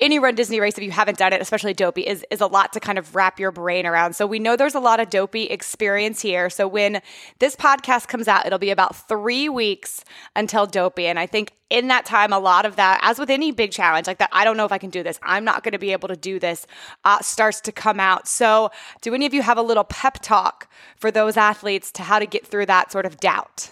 any 0.00 0.18
run 0.18 0.34
Disney 0.34 0.58
race 0.58 0.76
if 0.76 0.82
you 0.82 0.90
haven't 0.90 1.18
done 1.18 1.32
it, 1.32 1.40
especially 1.40 1.74
dopey, 1.74 2.02
is 2.02 2.24
is 2.30 2.40
a 2.40 2.46
lot 2.46 2.72
to 2.72 2.80
kind 2.80 2.98
of 2.98 3.14
wrap 3.14 3.38
your 3.38 3.52
brain 3.52 3.86
around. 3.86 4.14
So 4.14 4.26
we 4.26 4.38
know 4.38 4.56
there's 4.56 4.74
a 4.74 4.80
lot 4.80 5.00
of 5.00 5.10
dopey 5.10 5.44
experience 5.44 6.20
here. 6.20 6.50
So 6.50 6.66
when 6.66 7.00
this 7.38 7.54
podcast 7.54 8.08
comes 8.08 8.28
out, 8.28 8.46
it'll 8.46 8.58
be 8.58 8.70
about 8.70 8.96
three 9.08 9.48
weeks 9.48 10.04
until 10.34 10.66
dopey, 10.66 11.06
and 11.06 11.18
I 11.18 11.26
think 11.26 11.52
in 11.70 11.88
that 11.88 12.04
time, 12.04 12.34
a 12.34 12.38
lot 12.38 12.66
of 12.66 12.76
that, 12.76 13.00
as 13.02 13.18
with 13.18 13.30
any 13.30 13.50
big 13.50 13.70
challenge 13.72 14.06
like 14.06 14.18
that, 14.18 14.28
I 14.30 14.44
don't 14.44 14.58
know 14.58 14.66
if 14.66 14.72
I 14.72 14.78
can 14.78 14.90
do 14.90 15.02
this. 15.02 15.18
I'm 15.22 15.42
not 15.42 15.62
going 15.62 15.72
to 15.72 15.78
be 15.78 15.92
able 15.92 16.08
to 16.08 16.16
do 16.16 16.38
this. 16.38 16.66
Uh, 17.02 17.20
starts 17.22 17.62
to 17.62 17.72
come 17.72 17.98
out. 17.98 18.28
So 18.28 18.70
do 19.00 19.14
any 19.14 19.24
of 19.24 19.32
you 19.32 19.40
have 19.40 19.56
a 19.56 19.62
little 19.62 19.84
pep 19.84 20.18
talk 20.20 20.70
for 20.96 21.10
those 21.10 21.38
athletes 21.38 21.90
to 21.92 22.02
how 22.02 22.18
to 22.18 22.26
get 22.26 22.46
through 22.46 22.66
that 22.66 22.92
sort 22.92 23.06
of 23.06 23.18
doubt? 23.20 23.70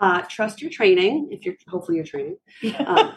Uh, 0.00 0.22
trust 0.22 0.62
your 0.62 0.70
training 0.70 1.28
if 1.30 1.44
you're 1.44 1.56
hopefully 1.68 1.96
you're 1.96 2.06
training. 2.06 2.36
Um, 2.86 3.14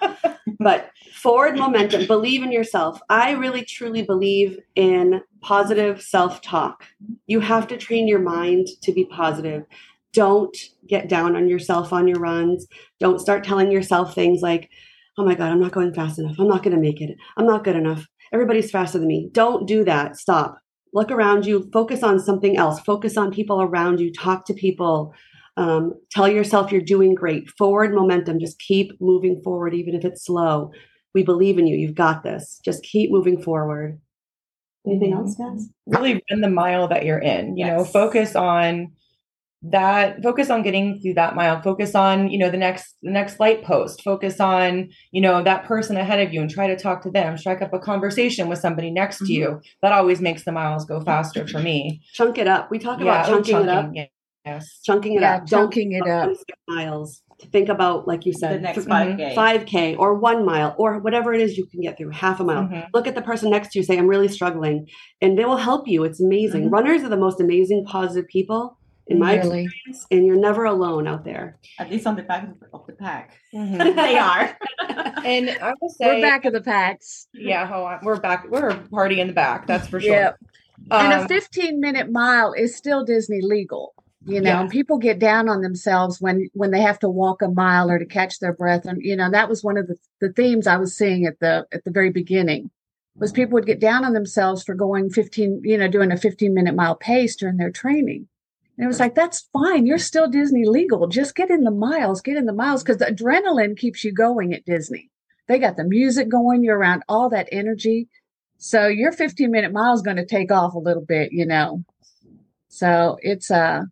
but 0.60 0.92
forward 1.14 1.58
momentum, 1.58 2.06
believe 2.06 2.44
in 2.44 2.52
yourself. 2.52 3.00
I 3.10 3.32
really 3.32 3.64
truly 3.64 4.02
believe 4.02 4.60
in 4.76 5.22
positive 5.42 6.02
self 6.02 6.42
talk. 6.42 6.86
You 7.26 7.40
have 7.40 7.68
to 7.68 7.78
train 7.78 8.08
your 8.08 8.20
mind 8.20 8.68
to 8.82 8.92
be 8.92 9.06
positive. 9.06 9.64
Don't 10.12 10.56
get 10.88 11.10
down 11.10 11.36
on 11.36 11.48
yourself 11.50 11.92
on 11.94 12.08
your 12.08 12.20
runs. 12.20 12.68
Don't 13.00 13.20
start 13.20 13.44
telling 13.44 13.72
yourself 13.72 14.14
things 14.14 14.42
like, 14.42 14.70
oh 15.18 15.26
my 15.26 15.36
God, 15.36 15.52
I'm 15.52 15.60
not 15.60 15.72
going 15.72 15.94
fast 15.94 16.20
enough. 16.20 16.36
I'm 16.38 16.48
not 16.48 16.64
going 16.64 16.76
to 16.76 16.82
make 16.82 17.02
it. 17.02 17.18
I'm 17.38 17.48
not 17.48 17.64
good 17.64 17.76
enough. 17.76 18.06
Everybody's 18.32 18.72
faster 18.72 19.00
than 19.00 19.08
me. 19.08 19.30
Don't 19.32 19.68
do 19.68 19.84
that. 19.86 20.18
Stop. 20.18 20.60
Look 20.94 21.12
around 21.12 21.46
you. 21.46 21.70
Focus 21.74 22.04
on 22.04 22.20
something 22.20 22.58
else. 22.58 22.80
Focus 22.82 23.18
on 23.18 23.32
people 23.32 23.62
around 23.62 24.00
you. 24.00 24.12
Talk 24.12 24.46
to 24.46 24.54
people. 24.54 25.14
Um, 25.56 25.93
tell 26.12 26.28
yourself 26.28 26.72
you're 26.72 26.82
doing 26.82 27.14
great. 27.16 27.49
Forward 27.58 27.93
momentum. 27.93 28.39
Just 28.39 28.60
keep 28.60 28.99
moving 28.99 29.41
forward, 29.43 29.74
even 29.74 29.95
if 29.95 30.04
it's 30.04 30.26
slow. 30.26 30.72
We 31.14 31.24
believe 31.24 31.60
in 31.60 31.68
you. 31.68 31.78
You've 31.78 31.95
got 31.95 32.24
this. 32.24 32.60
Just 32.66 32.84
keep 32.84 33.12
moving 33.12 33.41
forward. 33.41 33.99
Anything 34.86 35.14
else, 35.14 35.36
guys? 35.36 35.70
really 35.88 36.22
run 36.32 36.41
the 36.41 36.49
mile 36.49 36.88
that 36.88 37.06
you're 37.06 37.20
in 37.20 37.58
you 37.58 37.66
know 37.66 37.84
focus 37.84 38.36
on 38.36 38.91
that 39.66 40.22
focus 40.22 40.49
on 40.49 40.62
getting 40.62 40.99
through 40.99 41.14
that 41.14 41.36
mile 41.36 41.62
focus 41.62 41.95
on 41.95 42.30
you 42.30 42.38
know 42.38 42.49
the 42.49 42.58
next 42.58 42.95
the 43.01 43.12
next 43.12 43.39
light 43.39 43.64
post 43.64 44.01
focus 44.04 44.41
on 44.41 44.89
you 45.12 45.22
know 45.22 45.41
that 45.41 45.64
person 45.64 45.95
ahead 45.95 46.20
of 46.20 46.34
you 46.34 46.41
and 46.41 46.49
try 46.49 46.68
to 46.68 46.76
talk 46.76 47.01
to 47.01 47.10
them 47.10 47.38
strike 47.38 47.62
up 47.62 47.74
a 47.74 47.80
conversation 47.80 48.49
with 48.49 48.60
somebody 48.60 48.91
next 48.91 49.20
to 49.20 49.32
you 49.32 49.62
that 49.82 49.93
always 49.93 50.20
makes 50.20 50.43
the 50.43 50.51
miles 50.51 50.86
go 50.86 50.99
faster 50.99 51.47
for 51.47 51.60
me 51.60 52.01
Chunk 52.14 52.38
it 52.38 52.47
up. 52.47 52.70
We 52.70 52.78
talk 52.78 52.99
about 52.99 53.30
oh, 53.30 53.36
chunking, 53.41 53.56
it 53.56 53.70
up. 53.70 53.91
yeah, 53.93 54.06
yes 54.46 54.80
Chunking 54.84 55.14
it 55.16 55.22
Yeah, 55.22 55.36
up. 55.38 55.48
Chunking 55.48 55.94
it 55.94 56.08
up. 56.08 56.26
26 56.26 56.60
Miles. 56.68 57.22
Think 57.52 57.68
about, 57.68 58.08
like 58.08 58.26
you 58.26 58.32
said, 58.34 58.58
The 58.58 58.62
next 58.62 58.86
5K. 58.88 59.36
5K 59.36 59.98
or 59.98 60.14
one 60.14 60.46
mile 60.46 60.76
or 60.78 61.00
whatever 61.00 61.34
it 61.34 61.41
is 61.41 61.58
you 61.58 61.66
can 61.66 61.82
get 61.82 61.98
through, 61.98 62.12
half 62.12 62.39
a 62.39 62.44
mile. 62.44 62.64
Mhm. 62.64 62.88
Look 62.94 63.06
at 63.08 63.16
the 63.16 63.22
person 63.22 63.50
next 63.50 63.72
to 63.74 63.80
you, 63.80 63.84
say, 63.84 63.98
I'm 63.98 64.08
really 64.08 64.28
struggling, 64.30 64.88
and 65.22 65.38
they 65.38 65.44
will 65.46 65.58
help 65.58 65.88
you. 65.88 66.04
It's 66.06 66.22
amazing. 66.22 66.70
Mhm. 66.70 66.72
Runners 66.72 67.04
are 67.04 67.10
the 67.10 67.18
most 67.18 67.41
amazing, 67.41 67.84
positive 67.86 68.28
people 68.30 68.78
in 69.08 69.20
my 69.20 69.36
Really. 69.36 69.66
experience, 69.66 70.08
and 70.12 70.26
you're 70.26 70.38
never 70.39 70.64
alone 70.64 71.06
out 71.08 71.26
there. 71.26 71.58
At 71.80 71.89
least 71.91 72.08
on 72.08 72.16
the 72.16 72.24
back 72.24 72.44
of 72.44 72.60
the- 72.62 72.68
of 72.74 72.86
the 72.88 72.94
pack. 72.94 73.34
Mhm. 73.54 73.78
they 73.96 74.18
are. 74.18 74.58
and 75.26 75.50
i 75.62 75.74
will 75.82 75.89
say 75.89 76.06
we're 76.16 76.22
back 76.22 76.44
of 76.46 76.52
the 76.54 76.60
packs 76.62 77.28
yeah 77.34 77.66
hold 77.66 77.88
on. 77.88 78.00
we're 78.04 78.20
back 78.20 78.46
we're 78.50 78.68
a 78.70 78.76
party 78.89 79.22
in 79.22 79.28
the 79.28 79.34
back 79.34 79.66
that's 79.66 79.88
for 79.88 80.00
sure 80.02 80.12
Yep. 80.12 80.38
and 80.91 81.14
a 81.14 81.22
Um, 81.22 81.28
15 81.30 81.80
minute 81.80 82.12
mile 82.12 82.52
is 82.52 82.76
still 82.76 83.06
disney 83.06 83.39
legal 83.41 83.94
you 84.26 84.41
know 84.41 84.61
Yeah. 84.61 84.67
people 84.67 84.97
get 84.97 85.19
down 85.19 85.49
on 85.49 85.61
themselves 85.61 86.21
when 86.21 86.49
when 86.53 86.71
they 86.71 86.82
have 86.82 86.99
to 86.99 87.09
walk 87.09 87.41
a 87.41 87.49
mile 87.49 87.89
or 87.89 87.99
to 87.99 88.05
catch 88.05 88.39
their 88.39 88.53
breath 88.53 88.86
and 88.86 89.01
you 89.03 89.15
know 89.15 89.30
that 89.32 89.49
was 89.49 89.63
one 89.63 89.78
of 89.78 89.88
the, 89.88 89.97
the 90.21 90.32
themes 90.32 90.67
i 90.67 90.78
was 90.78 90.95
seeing 90.95 91.26
at 91.26 91.39
the 91.39 91.65
at 91.71 91.84
the 91.84 91.91
very 91.91 92.09
beginning 92.09 92.71
was 93.19 93.32
people 93.32 93.53
would 93.53 93.65
get 93.65 93.80
down 93.80 94.03
on 94.03 94.13
themselves 94.13 94.63
for 94.63 94.76
going 94.76 95.09
15, 95.09 95.61
you 95.63 95.78
know, 95.78 95.88
doing 95.88 96.11
a 96.11 96.17
15 96.17 96.53
minute 96.53 96.76
mile 96.76 96.95
pace 96.95 97.36
during 97.36 97.57
their 97.57 97.71
training. 97.71 98.28
And 98.78 98.84
it 98.84 98.88
was 98.88 98.99
like, 98.99 99.15
that's 99.15 99.47
fine. 99.53 99.86
You're 99.86 99.99
still 99.99 100.28
Disney 100.28 100.65
legal. 100.67 101.07
Just 101.07 101.36
get 101.36 101.51
in 101.51 101.63
the 101.63 101.71
miles, 101.71 102.21
get 102.21 102.38
in 102.38 102.45
the 102.45 102.53
miles 102.53 102.84
because 102.84 102.97
the 102.97 103.05
adrenaline 103.05 103.78
keeps 103.78 104.03
you 104.03 104.11
going 104.11 104.53
at 104.53 104.65
Disney. 104.65 105.09
They 105.47 105.59
got 105.59 105.78
the 105.78 105.84
music 105.84 106.28
going, 106.28 106.63
you're 106.63 106.78
around 106.78 107.03
all 107.07 107.30
that 107.30 107.47
energy. 107.51 108.07
So 108.57 108.88
your 108.88 109.11
15 109.11 109.51
minute 109.51 109.71
mile 109.71 109.93
is 109.93 110.01
going 110.01 110.17
to 110.17 110.26
take 110.26 110.51
off 110.51 110.74
a 110.74 110.80
little 110.80 111.05
bit, 111.05 111.32
you 111.32 111.45
know. 111.45 111.84
So 112.67 113.17
it's 113.21 113.51
uh 113.51 113.84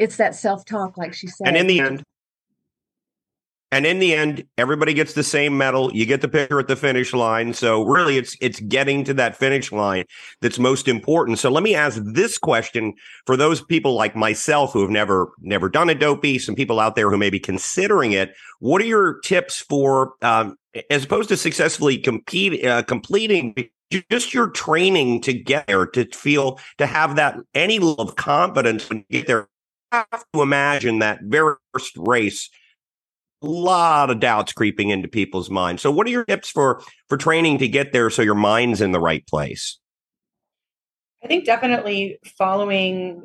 it's 0.00 0.16
that 0.16 0.34
self-talk, 0.34 0.96
like 0.96 1.12
she 1.12 1.26
said. 1.26 1.46
And 1.46 1.56
in 1.56 1.66
the 1.66 1.78
end, 1.78 2.02
and 3.72 3.86
in 3.86 4.00
the 4.00 4.14
end, 4.14 4.44
everybody 4.58 4.94
gets 4.94 5.12
the 5.12 5.22
same 5.22 5.56
medal. 5.56 5.92
You 5.92 6.04
get 6.04 6.22
the 6.22 6.28
picture 6.28 6.58
at 6.58 6.66
the 6.66 6.74
finish 6.74 7.12
line. 7.12 7.54
So 7.54 7.84
really, 7.84 8.16
it's 8.16 8.36
it's 8.40 8.58
getting 8.60 9.04
to 9.04 9.14
that 9.14 9.36
finish 9.36 9.70
line 9.70 10.06
that's 10.40 10.58
most 10.58 10.88
important. 10.88 11.38
So 11.38 11.50
let 11.50 11.62
me 11.62 11.76
ask 11.76 12.00
this 12.02 12.36
question 12.36 12.94
for 13.26 13.36
those 13.36 13.62
people 13.62 13.94
like 13.94 14.16
myself 14.16 14.72
who 14.72 14.80
have 14.80 14.90
never 14.90 15.30
never 15.40 15.68
done 15.68 15.88
a 15.88 15.94
dopey. 15.94 16.38
Some 16.38 16.56
people 16.56 16.80
out 16.80 16.96
there 16.96 17.10
who 17.10 17.18
may 17.18 17.30
be 17.30 17.38
considering 17.38 18.10
it. 18.10 18.34
What 18.58 18.82
are 18.82 18.86
your 18.86 19.20
tips 19.20 19.60
for, 19.60 20.14
um, 20.22 20.56
as 20.90 21.04
opposed 21.04 21.28
to 21.28 21.36
successfully 21.36 21.98
compete 21.98 22.64
uh, 22.64 22.82
completing? 22.82 23.54
Just 24.08 24.32
your 24.32 24.50
training 24.50 25.20
to 25.22 25.32
get 25.32 25.66
there, 25.66 25.84
to 25.84 26.04
feel, 26.06 26.60
to 26.78 26.86
have 26.86 27.16
that 27.16 27.38
any 27.54 27.80
level 27.80 28.00
of 28.00 28.14
confidence 28.14 28.88
when 28.88 29.04
you 29.08 29.18
get 29.18 29.26
there. 29.26 29.49
Have 29.92 30.24
to 30.32 30.42
imagine 30.42 31.00
that 31.00 31.20
very 31.22 31.56
first 31.72 31.96
race 31.96 32.48
a 33.42 33.46
lot 33.46 34.10
of 34.10 34.20
doubts 34.20 34.52
creeping 34.52 34.90
into 34.90 35.08
people's 35.08 35.50
minds. 35.50 35.82
So 35.82 35.90
what 35.90 36.06
are 36.06 36.10
your 36.10 36.24
tips 36.24 36.50
for 36.50 36.82
for 37.08 37.16
training 37.16 37.58
to 37.58 37.68
get 37.68 37.92
there 37.92 38.10
so 38.10 38.22
your 38.22 38.34
mind's 38.34 38.80
in 38.80 38.92
the 38.92 39.00
right 39.00 39.26
place? 39.26 39.78
I 41.24 41.26
think 41.26 41.44
definitely 41.44 42.18
following, 42.38 43.22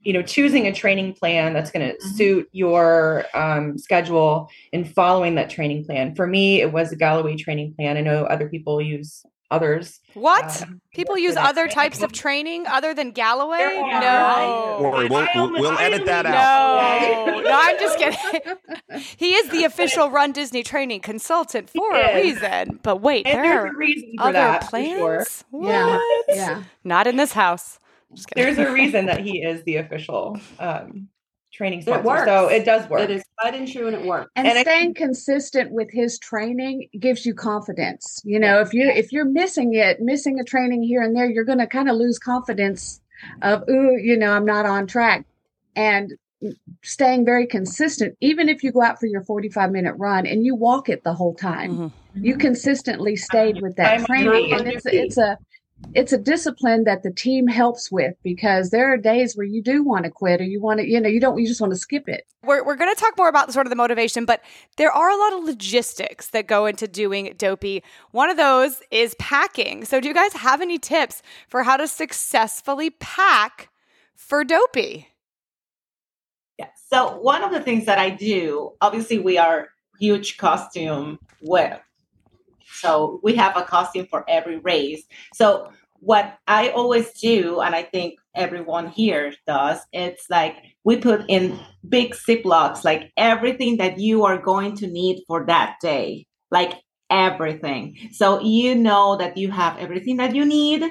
you 0.00 0.12
know, 0.12 0.22
choosing 0.22 0.66
a 0.66 0.72
training 0.72 1.14
plan 1.14 1.52
that's 1.52 1.70
going 1.70 1.88
to 1.88 1.94
mm-hmm. 1.94 2.16
suit 2.16 2.48
your 2.52 3.24
um, 3.34 3.76
schedule 3.78 4.50
and 4.72 4.90
following 4.90 5.34
that 5.34 5.50
training 5.50 5.84
plan. 5.84 6.14
For 6.14 6.26
me, 6.26 6.60
it 6.60 6.72
was 6.72 6.92
a 6.92 6.96
Galloway 6.96 7.36
training 7.36 7.74
plan. 7.74 7.96
I 7.96 8.00
know 8.00 8.24
other 8.24 8.48
people 8.48 8.80
use 8.80 9.24
others. 9.50 10.00
What? 10.14 10.62
Um, 10.62 10.80
People 10.94 11.18
use 11.18 11.36
other 11.36 11.68
types 11.68 12.02
of 12.02 12.12
training 12.24 12.66
other 12.66 12.94
than 12.94 13.10
Galloway? 13.10 13.80
No. 13.80 14.78
Worry, 14.80 15.08
we'll, 15.08 15.28
we'll, 15.34 15.52
we'll 15.52 15.78
edit 15.78 16.06
that 16.06 16.26
out. 16.26 17.26
No, 17.26 17.40
no, 17.40 17.50
I'm 17.52 17.78
just 17.78 17.98
kidding. 17.98 19.00
he 19.16 19.34
is 19.34 19.50
the 19.50 19.64
official 19.64 20.10
Run 20.10 20.32
Disney 20.32 20.62
training 20.62 21.00
consultant 21.00 21.70
for 21.70 21.94
a 21.94 22.14
reason. 22.14 22.80
But 22.82 23.00
wait, 23.00 23.26
and 23.26 23.44
there 23.44 23.66
are 23.66 23.72
other 24.18 24.32
that, 24.32 24.68
plans? 24.68 25.44
Sure. 25.50 25.64
Yeah. 25.64 25.98
yeah. 26.28 26.62
Not 26.84 27.06
in 27.06 27.16
this 27.16 27.32
house. 27.32 27.78
There's 28.36 28.58
a 28.58 28.70
reason 28.70 29.06
that 29.06 29.20
he 29.20 29.42
is 29.42 29.64
the 29.64 29.76
official 29.76 30.38
um, 30.60 31.08
training 31.54 31.82
sponsor. 31.82 32.00
It 32.00 32.04
works. 32.04 32.26
So 32.26 32.48
it 32.48 32.64
does 32.64 32.88
work. 32.90 33.00
It 33.00 33.10
is 33.10 33.24
tried 33.40 33.54
and 33.54 33.70
true 33.70 33.86
and 33.86 33.96
it 33.96 34.04
works. 34.04 34.30
And, 34.36 34.46
and 34.46 34.58
staying 34.58 34.90
I, 34.90 34.92
consistent 34.98 35.70
with 35.70 35.90
his 35.90 36.18
training 36.18 36.88
gives 36.98 37.24
you 37.24 37.34
confidence. 37.34 38.20
You 38.24 38.38
know, 38.38 38.60
if 38.60 38.74
you 38.74 38.88
if 38.88 39.12
you're 39.12 39.24
missing 39.24 39.74
it, 39.74 40.00
missing 40.00 40.40
a 40.40 40.44
training 40.44 40.82
here 40.82 41.02
and 41.02 41.16
there, 41.16 41.30
you're 41.30 41.44
gonna 41.44 41.66
kind 41.66 41.88
of 41.88 41.96
lose 41.96 42.18
confidence 42.18 43.00
of, 43.42 43.62
ooh, 43.68 43.96
you 43.96 44.16
know, 44.16 44.32
I'm 44.32 44.44
not 44.44 44.66
on 44.66 44.86
track. 44.86 45.24
And 45.76 46.12
staying 46.82 47.24
very 47.24 47.46
consistent, 47.46 48.16
even 48.20 48.48
if 48.48 48.62
you 48.62 48.70
go 48.70 48.82
out 48.82 49.00
for 49.00 49.06
your 49.06 49.22
45 49.22 49.70
minute 49.70 49.94
run 49.94 50.26
and 50.26 50.44
you 50.44 50.54
walk 50.54 50.88
it 50.88 51.02
the 51.04 51.14
whole 51.14 51.34
time, 51.34 51.72
mm-hmm. 51.72 52.24
you 52.24 52.36
consistently 52.36 53.16
stayed 53.16 53.62
with 53.62 53.76
that 53.76 54.04
training. 54.06 54.52
And 54.52 54.68
it's 54.68 54.86
it's 54.86 55.18
a 55.18 55.38
it's 55.94 56.12
a 56.12 56.18
discipline 56.18 56.84
that 56.84 57.02
the 57.02 57.12
team 57.12 57.46
helps 57.46 57.90
with 57.90 58.14
because 58.22 58.70
there 58.70 58.92
are 58.92 58.96
days 58.96 59.36
where 59.36 59.46
you 59.46 59.62
do 59.62 59.82
want 59.82 60.04
to 60.04 60.10
quit 60.10 60.40
or 60.40 60.44
you 60.44 60.60
want 60.60 60.80
to, 60.80 60.88
you 60.88 61.00
know, 61.00 61.08
you 61.08 61.20
don't, 61.20 61.38
you 61.38 61.46
just 61.46 61.60
want 61.60 61.72
to 61.72 61.78
skip 61.78 62.08
it. 62.08 62.26
We're, 62.42 62.64
we're 62.64 62.76
going 62.76 62.94
to 62.94 63.00
talk 63.00 63.16
more 63.16 63.28
about 63.28 63.52
sort 63.52 63.66
of 63.66 63.70
the 63.70 63.76
motivation, 63.76 64.24
but 64.24 64.42
there 64.76 64.90
are 64.92 65.10
a 65.10 65.16
lot 65.16 65.32
of 65.34 65.44
logistics 65.44 66.28
that 66.30 66.46
go 66.46 66.66
into 66.66 66.88
doing 66.88 67.34
Dopey. 67.36 67.82
One 68.10 68.30
of 68.30 68.36
those 68.36 68.82
is 68.90 69.14
packing. 69.18 69.84
So, 69.84 70.00
do 70.00 70.08
you 70.08 70.14
guys 70.14 70.32
have 70.34 70.60
any 70.60 70.78
tips 70.78 71.22
for 71.48 71.62
how 71.62 71.76
to 71.76 71.88
successfully 71.88 72.90
pack 72.90 73.70
for 74.14 74.44
Dopey? 74.44 75.08
Yeah. 76.58 76.68
So, 76.88 77.18
one 77.20 77.42
of 77.42 77.52
the 77.52 77.60
things 77.60 77.86
that 77.86 77.98
I 77.98 78.10
do, 78.10 78.72
obviously, 78.80 79.18
we 79.18 79.38
are 79.38 79.68
huge 79.98 80.36
costume 80.36 81.18
wear 81.40 81.82
so 82.74 83.20
we 83.22 83.34
have 83.36 83.56
a 83.56 83.62
costume 83.62 84.06
for 84.10 84.24
every 84.28 84.58
race. 84.58 85.04
So 85.34 85.70
what 86.04 86.38
I 86.46 86.68
always 86.70 87.12
do, 87.12 87.60
and 87.60 87.74
I 87.74 87.82
think 87.82 88.18
everyone 88.34 88.88
here 88.88 89.32
does, 89.46 89.80
it's 89.92 90.28
like 90.28 90.56
we 90.84 90.96
put 90.96 91.24
in 91.28 91.58
big 91.88 92.14
ziplocs, 92.14 92.84
like 92.84 93.10
everything 93.16 93.78
that 93.78 93.98
you 93.98 94.24
are 94.24 94.38
going 94.38 94.76
to 94.76 94.86
need 94.86 95.22
for 95.26 95.46
that 95.46 95.76
day, 95.80 96.26
like 96.50 96.74
everything. 97.08 97.96
So 98.12 98.40
you 98.40 98.74
know 98.74 99.16
that 99.16 99.36
you 99.36 99.50
have 99.50 99.78
everything 99.78 100.18
that 100.18 100.34
you 100.34 100.44
need. 100.44 100.84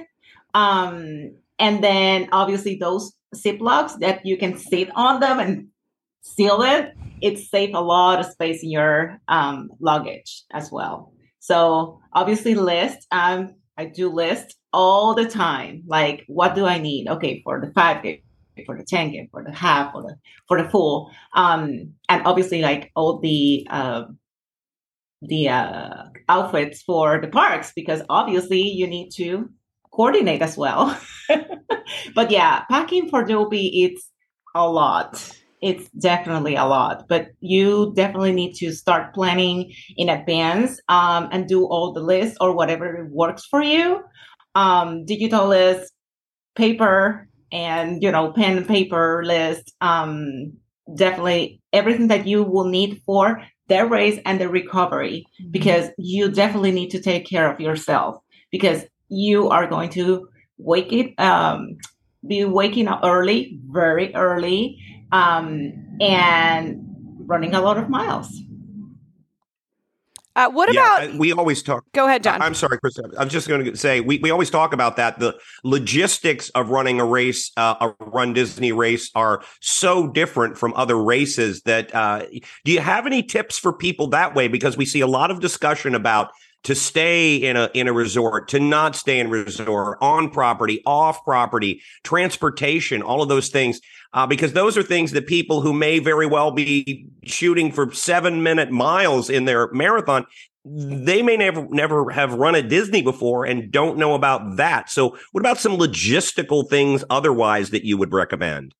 Um, 0.54 1.36
and 1.60 1.84
then 1.84 2.30
obviously 2.32 2.76
those 2.76 3.14
ziplocs 3.36 4.00
that 4.00 4.26
you 4.26 4.38
can 4.38 4.58
sit 4.58 4.90
on 4.96 5.20
them 5.20 5.40
and 5.40 5.68
seal 6.22 6.62
it, 6.62 6.94
it 7.22 7.38
saves 7.38 7.74
a 7.76 7.82
lot 7.82 8.20
of 8.20 8.26
space 8.26 8.64
in 8.64 8.72
your 8.72 9.20
um, 9.28 9.70
luggage 9.80 10.44
as 10.52 10.72
well. 10.72 11.14
So 11.44 12.00
obviously 12.14 12.56
list. 12.56 13.06
Um, 13.12 13.56
I 13.78 13.84
do 13.88 14.08
list 14.10 14.56
all 14.72 15.14
the 15.14 15.28
time. 15.28 15.84
Like, 15.86 16.24
what 16.28 16.56
do 16.56 16.66
I 16.66 16.78
need? 16.78 17.10
Okay, 17.10 17.41
for 17.44 17.60
the 17.60 17.70
five 17.74 18.02
k, 18.02 18.24
for 18.66 18.78
the 18.78 18.86
ten 18.86 19.12
k, 19.12 19.28
for 19.30 19.44
the 19.44 19.52
half, 19.52 19.91
for 19.91 20.04
the 20.04 20.16
for 20.48 20.62
the 20.62 20.70
full. 20.70 21.12
Um, 21.36 21.96
and 22.08 22.26
obviously 22.26 22.62
like 22.62 22.94
all 22.96 23.20
the 23.20 23.68
uh, 23.70 24.06
the 25.22 25.50
uh, 25.50 26.04
outfits 26.30 26.82
for 26.82 27.20
the 27.20 27.28
parks 27.28 27.74
because 27.76 28.02
obviously 28.08 28.62
you 28.62 28.88
need 28.88 29.10
to 29.16 29.50
coordinate 29.91 30.41
as 30.41 30.56
well. 30.56 30.98
but 32.16 32.32
yeah, 32.32 32.64
packing 32.70 33.10
for 33.10 33.26
Dopey 33.26 33.84
it's 33.84 34.10
a 34.56 34.66
lot 34.66 35.43
it's 35.64 35.89
definitely 35.91 36.55
a 36.55 36.66
lot, 36.66 37.05
but 37.07 37.30
you 37.39 37.93
definitely 37.95 38.34
need 38.34 38.53
to 38.55 38.74
start 38.74 39.14
planning 39.16 39.74
in 39.95 40.09
advance 40.09 40.80
um, 40.89 41.30
and 41.32 41.47
do 41.47 41.66
all 41.66 41.93
the 41.93 42.01
lists 42.01 42.38
or 42.41 42.53
whatever 42.53 43.07
works 43.09 43.45
for 43.45 43.64
you. 43.64 44.01
Um, 44.55 45.05
digital 45.05 45.47
list, 45.47 45.93
paper, 46.55 47.30
and 47.51 48.03
you 48.03 48.11
know, 48.11 48.34
pen 48.34 48.57
and 48.57 48.68
paper 48.68 49.24
list. 49.26 49.74
Um, 49.80 50.51
definitely 50.95 51.61
everything 51.72 52.09
that 52.09 52.28
you 52.28 52.43
will 52.43 52.68
need 52.68 53.01
for 53.05 53.41
their 53.70 53.88
race 53.88 54.20
and 54.26 54.41
the 54.41 54.49
recovery, 54.49 55.26
mm-hmm. 55.41 55.51
because 55.51 55.89
you 55.97 56.30
definitely 56.30 56.74
need 56.74 56.89
to 56.89 57.01
take 57.01 57.26
care 57.26 57.49
of 57.49 57.61
yourself 57.61 58.18
because 58.51 58.84
you 59.07 59.47
are 59.47 59.66
going 59.66 59.89
to 59.91 60.28
wake 60.57 60.91
it 60.91 61.18
um, 61.20 61.78
be 62.28 62.45
waking 62.45 62.88
up 62.88 63.01
early, 63.03 63.59
very 63.68 64.14
early, 64.16 64.80
um, 65.14 65.97
and 66.01 66.82
running 67.20 67.53
a 67.53 67.61
lot 67.61 67.78
of 67.78 67.88
miles. 67.89 68.41
Uh, 70.36 70.49
what 70.49 70.74
yeah, 70.74 71.03
about? 71.03 71.20
We 71.20 71.32
always 71.32 71.61
talk. 71.61 71.86
Go 71.93 72.07
ahead, 72.07 72.24
John. 72.24 72.41
I'm 72.41 72.55
sorry, 72.55 72.80
Chris. 72.80 72.97
I'm 73.20 73.30
just 73.30 73.47
going 73.47 73.64
to 73.64 73.78
say 73.78 74.01
we, 74.01 74.18
we 74.18 74.32
always 74.32 74.49
talk 74.49 74.74
about 74.74 74.95
that. 74.95 75.20
The 75.20 75.38
logistics 75.64 76.49
of 76.49 76.72
running 76.72 76.99
a 76.99 77.05
race, 77.05 77.51
uh, 77.55 77.76
a 77.80 78.05
Run 78.05 78.34
Disney 78.34 78.72
race, 78.72 79.11
are 79.14 79.43
so 79.61 80.07
different 80.07 80.57
from 80.57 80.74
other 80.74 80.99
races. 80.99 81.61
That 81.61 81.93
uh, 81.93 82.26
do 82.66 82.72
you 82.72 82.80
have 82.80 83.05
any 83.05 83.22
tips 83.22 83.59
for 83.59 83.72
people 83.72 84.07
that 84.07 84.34
way? 84.34 84.47
Because 84.47 84.76
we 84.76 84.86
see 84.86 85.01
a 85.01 85.07
lot 85.07 85.30
of 85.30 85.39
discussion 85.39 85.93
about 85.93 86.32
to 86.64 86.74
stay 86.74 87.36
in 87.36 87.55
a 87.55 87.70
in 87.74 87.88
a 87.88 87.93
resort, 87.93 88.47
to 88.49 88.59
not 88.59 88.95
stay 88.95 89.20
in 89.20 89.30
resort, 89.30 89.97
on 90.01 90.32
property, 90.32 90.82
off 90.86 91.24
property, 91.24 91.82
transportation, 92.03 93.01
all 93.01 93.22
of 93.22 93.30
those 93.30 93.49
things, 93.49 93.82
uh, 94.14 94.28
because 94.28 94.53
those 94.53 94.78
are 94.78 94.84
things 94.84 95.11
that 95.11 95.28
people 95.28 95.61
who 95.61 95.74
may 95.74 95.99
very 95.99 96.28
well 96.28 96.51
be 96.51 97.07
shooting 97.24 97.72
for 97.72 97.91
seven 97.91 98.43
minute 98.43 98.72
miles 98.72 99.30
in 99.30 99.45
their 99.45 99.72
marathon. 99.72 100.26
They 100.66 101.22
may 101.22 101.36
never 101.36 101.68
never 101.70 102.09
have 102.11 102.34
run 102.36 102.55
at 102.55 102.70
Disney 102.70 103.01
before 103.01 103.45
and 103.45 103.70
don't 103.72 103.97
know 103.97 104.14
about 104.14 104.57
that. 104.57 104.89
So, 104.89 105.18
what 105.32 105.41
about 105.41 105.57
some 105.57 105.78
logistical 105.78 106.70
things 106.70 107.03
otherwise 107.09 107.72
that 107.72 107.84
you 107.84 107.97
would 107.97 108.14
recommend? 108.14 108.74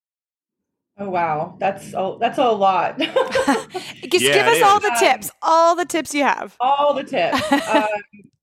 Oh 0.98 1.10
wow, 1.10 1.58
that's 1.60 1.94
a, 1.94 2.16
that's 2.20 2.38
a 2.38 2.52
lot. 2.52 3.00
Just 3.00 4.24
yeah, 4.24 4.34
give 4.34 4.48
us 4.48 4.62
all 4.62 4.80
the 4.80 4.96
tips, 5.00 5.32
all 5.42 5.76
the 5.76 5.86
tips 5.86 6.14
you 6.14 6.24
have. 6.24 6.56
All 6.60 6.94
the 6.94 7.04
tips. 7.04 7.52
um, 7.74 7.88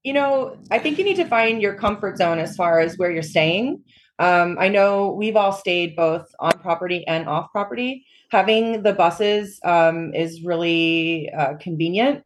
you 0.03 0.12
know, 0.12 0.57
I 0.70 0.78
think 0.78 0.99
you 0.99 1.05
need 1.05 1.16
to 1.16 1.26
find 1.26 1.62
your 1.62 1.74
comfort 1.74 2.18
zone 2.18 2.38
as 2.38 2.57
far 2.57 2.80
as 2.80 2.99
where 2.99 3.11
you're 3.11 3.22
staying. 3.22 3.82
Um, 4.21 4.59
I 4.61 4.68
know 4.68 5.12
we've 5.12 5.35
all 5.35 5.51
stayed 5.53 5.97
both 5.97 6.31
on 6.41 6.53
property 6.61 7.07
and 7.07 7.27
off 7.27 7.51
property. 7.53 8.05
Having 8.31 8.83
the 8.83 8.93
buses 8.93 9.59
um, 9.64 10.12
is 10.14 10.45
really 10.45 11.31
uh, 11.37 11.55
convenient, 11.55 12.23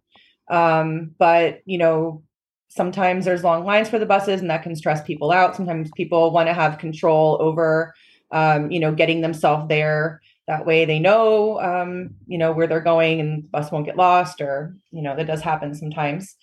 um, 0.50 1.14
but 1.18 1.60
you 1.66 1.78
know, 1.78 2.24
sometimes 2.68 3.24
there's 3.24 3.44
long 3.44 3.64
lines 3.64 3.88
for 3.88 4.00
the 4.00 4.06
buses 4.06 4.40
and 4.40 4.50
that 4.50 4.64
can 4.64 4.74
stress 4.74 5.02
people 5.04 5.30
out. 5.30 5.54
Sometimes 5.54 5.90
people 5.94 6.32
want 6.32 6.48
to 6.48 6.52
have 6.52 6.78
control 6.78 7.38
over 7.40 7.94
um, 8.32 8.72
you 8.72 8.80
know 8.80 8.92
getting 8.92 9.20
themselves 9.20 9.68
there. 9.68 10.20
That 10.48 10.66
way 10.66 10.84
they 10.84 10.98
know 10.98 11.60
um, 11.60 12.16
you 12.26 12.38
know 12.38 12.50
where 12.52 12.66
they're 12.66 12.80
going 12.80 13.20
and 13.20 13.44
the 13.44 13.48
bus 13.48 13.70
won't 13.70 13.86
get 13.86 13.96
lost 13.96 14.40
or 14.40 14.76
you 14.90 15.00
know 15.00 15.14
that 15.14 15.28
does 15.28 15.42
happen 15.42 15.74
sometimes. 15.74 16.34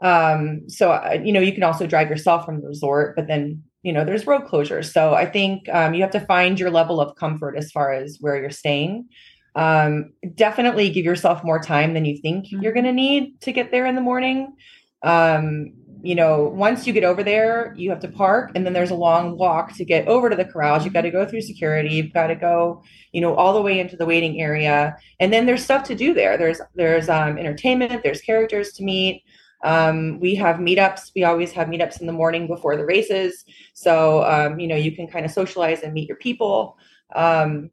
Um, 0.00 0.68
so 0.68 0.92
uh, 0.92 1.18
you 1.22 1.32
know 1.32 1.40
you 1.40 1.52
can 1.52 1.64
also 1.64 1.88
drive 1.88 2.08
yourself 2.08 2.44
from 2.46 2.60
the 2.60 2.68
resort 2.68 3.16
but 3.16 3.26
then 3.26 3.64
you 3.82 3.92
know 3.92 4.04
there's 4.04 4.26
road 4.26 4.42
closures 4.44 4.92
so 4.92 5.14
i 5.14 5.26
think 5.26 5.68
um, 5.70 5.94
you 5.94 6.02
have 6.02 6.10
to 6.10 6.20
find 6.20 6.58
your 6.58 6.70
level 6.70 7.00
of 7.00 7.14
comfort 7.16 7.56
as 7.56 7.70
far 7.70 7.92
as 7.92 8.18
where 8.20 8.40
you're 8.40 8.50
staying 8.50 9.06
um, 9.54 10.12
definitely 10.34 10.88
give 10.88 11.04
yourself 11.04 11.44
more 11.44 11.60
time 11.60 11.92
than 11.92 12.04
you 12.04 12.16
think 12.18 12.46
mm-hmm. 12.46 12.62
you're 12.62 12.72
going 12.72 12.86
to 12.86 12.92
need 12.92 13.40
to 13.40 13.52
get 13.52 13.70
there 13.70 13.86
in 13.86 13.94
the 13.94 14.00
morning 14.00 14.54
um, 15.02 15.72
you 16.02 16.16
know, 16.16 16.48
once 16.48 16.84
you 16.84 16.92
get 16.92 17.04
over 17.04 17.22
there, 17.22 17.74
you 17.76 17.88
have 17.90 18.00
to 18.00 18.08
park, 18.08 18.50
and 18.54 18.66
then 18.66 18.72
there's 18.72 18.90
a 18.90 18.94
long 18.96 19.38
walk 19.38 19.72
to 19.76 19.84
get 19.84 20.08
over 20.08 20.28
to 20.28 20.34
the 20.34 20.44
corrals. 20.44 20.84
You've 20.84 20.92
got 20.92 21.02
to 21.02 21.12
go 21.12 21.24
through 21.24 21.42
security. 21.42 21.94
You've 21.94 22.12
got 22.12 22.26
to 22.26 22.34
go, 22.34 22.82
you 23.12 23.20
know, 23.20 23.36
all 23.36 23.54
the 23.54 23.62
way 23.62 23.78
into 23.78 23.96
the 23.96 24.04
waiting 24.04 24.40
area, 24.40 24.96
and 25.20 25.32
then 25.32 25.46
there's 25.46 25.62
stuff 25.62 25.84
to 25.84 25.94
do 25.94 26.12
there. 26.12 26.36
There's 26.36 26.60
there's 26.74 27.08
um, 27.08 27.38
entertainment. 27.38 28.02
There's 28.02 28.20
characters 28.20 28.72
to 28.72 28.82
meet. 28.82 29.22
Um, 29.62 30.18
we 30.20 30.34
have 30.36 30.56
meetups. 30.56 31.12
We 31.14 31.24
always 31.24 31.52
have 31.52 31.68
meetups 31.68 32.00
in 32.00 32.06
the 32.06 32.12
morning 32.12 32.46
before 32.46 32.76
the 32.76 32.84
races, 32.84 33.44
so 33.74 34.24
um, 34.24 34.58
you 34.58 34.66
know 34.66 34.76
you 34.76 34.92
can 34.92 35.06
kind 35.06 35.24
of 35.24 35.30
socialize 35.30 35.82
and 35.82 35.92
meet 35.92 36.08
your 36.08 36.18
people. 36.18 36.76
Um, 37.14 37.70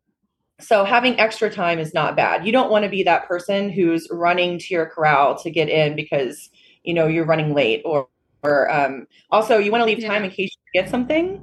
so 0.60 0.84
having 0.84 1.20
extra 1.20 1.50
time 1.50 1.80
is 1.80 1.94
not 1.94 2.16
bad. 2.16 2.46
You 2.46 2.52
don't 2.52 2.70
want 2.70 2.84
to 2.84 2.90
be 2.90 3.04
that 3.04 3.28
person 3.28 3.70
who's 3.70 4.08
running 4.12 4.60
to 4.60 4.74
your 4.74 4.86
corral 4.86 5.38
to 5.40 5.50
get 5.50 5.70
in 5.70 5.96
because 5.96 6.50
you 6.84 6.94
know 6.94 7.08
you're 7.08 7.26
running 7.26 7.54
late 7.54 7.82
or 7.86 8.08
or 8.44 8.72
um, 8.72 9.08
also 9.32 9.58
you 9.58 9.72
want 9.72 9.82
to 9.82 9.86
leave 9.86 10.04
time 10.04 10.24
in 10.24 10.30
case 10.30 10.56
you 10.74 10.82
get 10.82 10.90
something 10.90 11.38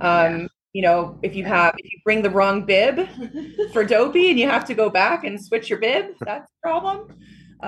um, 0.00 0.40
yeah. 0.40 0.46
you 0.72 0.82
know 0.82 1.18
if 1.22 1.34
you 1.34 1.44
have 1.44 1.74
if 1.78 1.90
you 1.90 1.98
bring 2.04 2.22
the 2.22 2.30
wrong 2.30 2.64
bib 2.64 3.08
for 3.72 3.84
dopey 3.84 4.30
and 4.30 4.38
you 4.38 4.48
have 4.48 4.64
to 4.64 4.74
go 4.74 4.90
back 4.90 5.24
and 5.24 5.42
switch 5.42 5.70
your 5.70 5.78
bib 5.78 6.14
that's 6.20 6.50
a 6.50 6.60
problem 6.62 7.08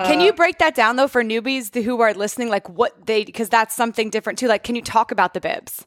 can 0.03 0.19
you 0.21 0.31
uh, 0.31 0.35
break 0.35 0.57
that 0.59 0.75
down 0.75 0.95
though 0.95 1.07
for 1.07 1.23
newbies 1.23 1.73
who 1.83 2.01
are 2.01 2.13
listening 2.13 2.49
like 2.49 2.67
what 2.69 3.05
they 3.05 3.23
because 3.23 3.49
that's 3.49 3.75
something 3.75 4.09
different 4.09 4.37
too 4.37 4.47
like 4.47 4.63
can 4.63 4.75
you 4.75 4.81
talk 4.81 5.11
about 5.11 5.33
the 5.33 5.41
bibs 5.41 5.85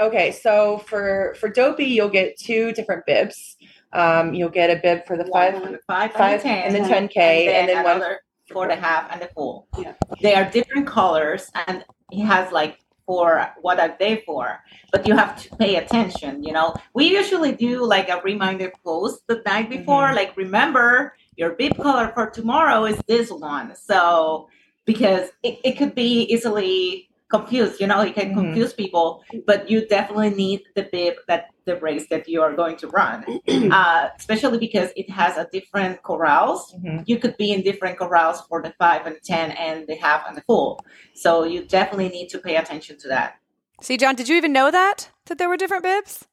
okay 0.00 0.32
so 0.32 0.78
for 0.78 1.36
for 1.38 1.48
dopey 1.48 1.84
you'll 1.84 2.08
get 2.08 2.36
two 2.38 2.72
different 2.72 3.04
bibs 3.06 3.56
um, 3.92 4.34
you'll 4.34 4.50
get 4.50 4.68
a 4.68 4.78
bib 4.82 5.06
for 5.06 5.16
the 5.16 5.24
five, 5.24 5.54
five, 5.86 6.12
five 6.12 6.44
and 6.44 6.74
the 6.74 6.80
10k 6.80 6.88
and 6.88 7.08
then, 7.16 7.54
and 7.54 7.68
then 7.68 7.78
another 7.78 8.00
one 8.00 8.16
four 8.50 8.64
and 8.64 8.72
a 8.72 8.76
half 8.76 9.10
and 9.10 9.20
the 9.20 9.28
full. 9.28 9.66
Yeah. 9.78 9.94
They 10.20 10.34
are 10.34 10.48
different 10.50 10.86
colors 10.86 11.50
and 11.66 11.84
he 12.10 12.20
has 12.20 12.52
like 12.52 12.78
for 13.06 13.48
what 13.60 13.78
are 13.78 13.94
they 14.00 14.22
for 14.26 14.58
but 14.90 15.06
you 15.06 15.14
have 15.14 15.40
to 15.40 15.54
pay 15.56 15.76
attention 15.76 16.42
you 16.42 16.52
know 16.52 16.74
we 16.92 17.08
usually 17.08 17.52
do 17.52 17.84
like 17.84 18.08
a 18.08 18.20
reminder 18.22 18.72
post 18.84 19.22
the 19.28 19.40
night 19.46 19.70
before 19.70 20.06
mm-hmm. 20.06 20.16
like 20.16 20.36
remember 20.36 21.14
your 21.36 21.50
bib 21.50 21.76
color 21.76 22.10
for 22.14 22.30
tomorrow 22.30 22.84
is 22.84 22.98
this 23.06 23.30
one 23.30 23.74
so 23.74 24.48
because 24.84 25.30
it, 25.42 25.58
it 25.64 25.72
could 25.72 25.94
be 25.94 26.22
easily 26.32 27.08
confused 27.28 27.80
you 27.80 27.86
know 27.86 28.00
it 28.00 28.14
can 28.14 28.30
mm-hmm. 28.30 28.40
confuse 28.40 28.72
mm-hmm. 28.72 28.82
people 28.82 29.22
but 29.46 29.68
you 29.68 29.86
definitely 29.86 30.30
need 30.30 30.62
the 30.74 30.88
bib 30.92 31.14
that 31.28 31.50
the 31.66 31.76
race 31.76 32.06
that 32.08 32.26
you 32.28 32.40
are 32.40 32.54
going 32.54 32.76
to 32.76 32.88
run, 32.88 33.24
uh, 33.70 34.08
especially 34.16 34.56
because 34.56 34.90
it 34.96 35.10
has 35.10 35.36
a 35.36 35.46
different 35.52 36.02
corrals. 36.02 36.72
Mm-hmm. 36.72 37.02
You 37.06 37.18
could 37.18 37.36
be 37.36 37.52
in 37.52 37.62
different 37.62 37.98
corrals 37.98 38.40
for 38.48 38.62
the 38.62 38.72
five 38.78 39.04
and 39.04 39.16
ten 39.22 39.50
and 39.50 39.86
the 39.86 39.96
half 39.96 40.24
and 40.26 40.36
the 40.36 40.42
full. 40.42 40.80
So 41.14 41.44
you 41.44 41.64
definitely 41.64 42.08
need 42.08 42.28
to 42.28 42.38
pay 42.38 42.56
attention 42.56 42.98
to 43.00 43.08
that. 43.08 43.38
See, 43.82 43.98
John, 43.98 44.14
did 44.14 44.28
you 44.28 44.36
even 44.36 44.52
know 44.52 44.70
that 44.70 45.10
that 45.26 45.38
there 45.38 45.48
were 45.48 45.58
different 45.58 45.82
bibs? 45.82 46.24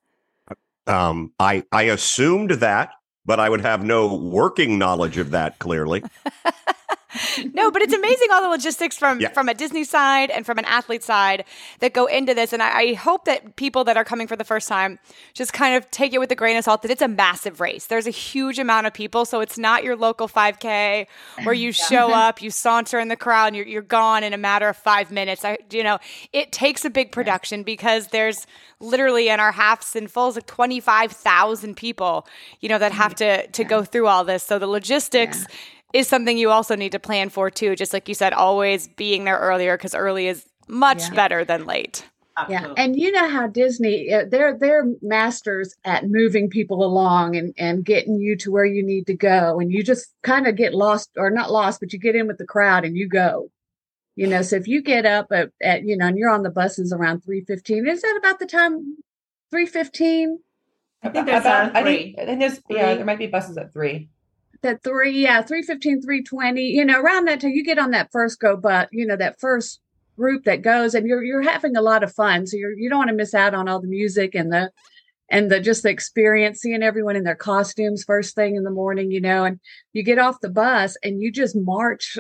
Um, 0.88 1.34
I 1.40 1.64
I 1.72 1.84
assumed 1.84 2.52
that, 2.52 2.92
but 3.26 3.40
I 3.40 3.50
would 3.50 3.62
have 3.62 3.84
no 3.84 4.14
working 4.14 4.78
knowledge 4.78 5.18
of 5.18 5.32
that. 5.32 5.60
Clearly. 5.60 6.04
no, 7.54 7.72
but 7.72 7.82
it's 7.82 7.94
amazing 7.94 8.28
all 8.32 8.42
the 8.42 8.50
logistics 8.50 8.98
from 8.98 9.20
yeah. 9.20 9.30
from 9.30 9.50
a 9.50 9.54
Disney 9.54 9.84
side 9.84 10.30
and 10.30 10.46
from 10.46 10.58
an 10.58 10.66
athlete 10.66 11.04
side 11.04 11.46
that 11.80 11.94
go 11.94 12.06
into 12.06 12.34
this. 12.34 12.54
And 12.54 12.62
I, 12.62 12.80
I, 12.80 12.94
hope 12.94 13.26
that 13.26 13.56
people 13.56 13.84
that 13.84 13.98
are 13.98 14.04
coming 14.04 14.28
for 14.28 14.36
the 14.36 14.44
first 14.44 14.68
time 14.68 15.00
just 15.34 15.54
kind 15.54 15.76
of 15.76 15.90
take 15.92 16.14
it 16.14 16.20
with 16.20 16.32
a 16.32 16.36
grain 16.36 16.58
of 16.58 16.64
salt 16.64 16.82
that 16.84 16.92
it's 16.92 17.02
a 17.02 17.08
massive 17.08 17.60
race. 17.60 17.88
There's 17.88 18.08
a 18.08 18.12
huge 18.12 18.60
amount 18.60 18.88
of 18.88 18.94
people, 18.94 19.26
so 19.26 19.42
it's 19.42 19.58
not 19.58 19.84
your 19.84 19.96
local 19.96 20.28
5K 20.28 21.08
where 21.44 21.54
you 21.54 21.68
yeah. 21.68 21.72
show 21.72 22.12
up, 22.12 22.42
you 22.42 22.50
saunter 22.50 23.00
in 23.00 23.08
the 23.08 23.16
crowd, 23.16 23.48
and 23.48 23.56
you're 23.56 23.68
you're 23.68 23.82
gone 23.82 24.24
in 24.24 24.34
a 24.34 24.38
matter 24.38 24.68
of 24.70 24.78
five 24.78 25.12
minutes. 25.12 25.46
I, 25.46 25.58
you 25.72 25.84
know, 25.84 26.00
it 26.32 26.52
takes 26.52 26.86
a 26.86 26.90
big 26.90 27.12
production 27.12 27.60
yeah. 27.60 27.66
because 27.66 28.08
there's 28.08 28.46
literally 28.80 29.30
in 29.30 29.40
our 29.40 29.52
halves 29.52 29.96
and 29.96 30.12
fulls 30.12 30.36
like 30.36 30.46
25,000 30.46 31.76
people, 31.76 32.28
you 32.60 32.70
know, 32.70 32.78
that 32.78 32.92
have 32.92 33.16
to 33.16 33.48
to 33.48 33.64
go 33.64 33.84
through 33.84 34.08
all 34.08 34.24
this. 34.24 34.44
So 34.44 34.60
the 34.60 34.68
logistics 34.68 35.46
is 35.94 36.08
something 36.08 36.38
you 36.38 36.50
also 36.50 36.76
need 36.76 36.92
to 36.92 37.00
plan 37.00 37.30
for 37.30 37.50
too. 37.50 37.76
Just 37.76 37.94
like 37.94 38.10
you 38.10 38.16
said, 38.16 38.34
always 38.34 38.88
being 38.90 39.24
there 39.24 39.38
earlier 39.38 39.78
because 39.78 39.96
early 39.96 40.28
is 40.28 40.46
much 40.68 41.04
yeah. 41.04 41.14
better 41.14 41.46
than 41.46 41.66
late. 41.66 42.06
Yeah, 42.50 42.74
and 42.78 42.96
you 42.96 43.12
know 43.12 43.30
how 43.30 43.46
Disney 43.46 44.12
uh, 44.12 44.26
they're 44.28 44.58
they're 44.58 44.86
masters 45.04 45.76
at 45.86 46.08
moving 46.08 46.50
people 46.50 46.84
along 46.84 47.36
and 47.36 47.54
and 47.60 47.86
getting 47.86 48.16
you 48.16 48.36
to 48.38 48.52
where 48.52 48.66
you 48.66 48.84
need 48.84 49.06
to 49.06 49.14
go, 49.14 49.60
and 49.60 49.72
you 49.72 49.84
just 49.84 50.08
kind 50.24 50.48
of 50.48 50.56
get 50.56 50.74
lost 50.74 51.12
or 51.16 51.30
not 51.30 51.52
lost, 51.52 51.80
but 51.80 51.94
you 51.94 52.00
get 52.00 52.16
in 52.16 52.26
with 52.26 52.40
the 52.40 52.46
crowd 52.46 52.86
and 52.86 52.98
you 52.98 53.08
go. 53.08 53.52
You 54.16 54.26
know, 54.26 54.42
so 54.42 54.56
if 54.56 54.68
you 54.68 54.82
get 54.82 55.06
up 55.06 55.28
at, 55.32 55.52
at 55.62 55.84
you 55.84 55.96
know, 55.96 56.08
and 56.08 56.18
you're 56.18 56.32
on 56.32 56.42
the 56.42 56.50
buses 56.50 56.92
around 56.92 57.22
three 57.22 57.42
fifteen, 57.42 57.88
is 57.88 58.02
that 58.02 58.16
about 58.18 58.40
the 58.40 58.48
time 58.48 58.98
three 59.52 59.68
fifteen? 59.68 60.40
I 61.04 61.10
think 61.10 61.28
there's 61.28 61.42
about, 61.42 61.76
I 61.76 61.84
think, 61.84 62.18
I 62.18 62.26
think 62.26 62.40
there's 62.40 62.62
yeah, 62.68 62.96
there 62.96 63.06
might 63.06 63.20
be 63.20 63.28
buses 63.28 63.58
at 63.58 63.74
three 63.74 64.10
that 64.64 64.84
three, 64.84 65.24
yeah, 65.24 65.42
315, 65.42 66.02
320, 66.02 66.62
you 66.62 66.86
know, 66.86 67.00
around 67.00 67.26
that 67.26 67.42
time 67.42 67.52
you 67.52 67.64
get 67.64 67.80
on 67.80 67.92
that 67.92 68.12
first 68.12 68.40
go, 68.40 68.58
but 68.58 68.90
you 68.92 69.06
know, 69.06 69.16
that 69.16 69.40
first 69.40 69.80
group 70.18 70.44
that 70.44 70.62
goes 70.62 70.94
and 70.94 71.08
you're 71.08 71.24
you're 71.24 71.42
having 71.42 71.76
a 71.76 71.82
lot 71.82 72.04
of 72.04 72.14
fun. 72.14 72.46
So 72.48 72.58
you're 72.58 72.78
you 72.78 72.90
don't 72.90 73.00
want 73.00 73.10
to 73.10 73.16
miss 73.16 73.34
out 73.34 73.54
on 73.54 73.68
all 73.68 73.80
the 73.80 73.88
music 73.88 74.36
and 74.36 74.52
the 74.52 74.72
and 75.30 75.50
the 75.50 75.60
just 75.60 75.84
the 75.84 75.90
experience, 75.90 76.60
seeing 76.62 76.84
everyone 76.84 77.16
in 77.16 77.24
their 77.24 77.36
costumes 77.36 78.04
first 78.04 78.36
thing 78.36 78.56
in 78.56 78.64
the 78.64 78.72
morning, 78.72 79.12
you 79.12 79.22
know, 79.22 79.46
and 79.46 79.60
you 79.94 80.04
get 80.04 80.20
off 80.20 80.42
the 80.42 80.50
bus 80.50 80.98
and 81.04 81.22
you 81.22 81.32
just 81.32 81.56
march 81.56 82.18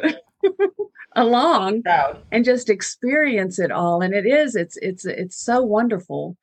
along 1.16 1.84
and 2.32 2.46
just 2.46 2.70
experience 2.70 3.60
it 3.60 3.72
all. 3.72 4.02
And 4.02 4.14
it 4.14 4.26
is, 4.26 4.56
it's 4.56 4.78
it's 4.78 5.06
it's 5.06 5.38
so 5.38 5.62
wonderful. 5.62 6.38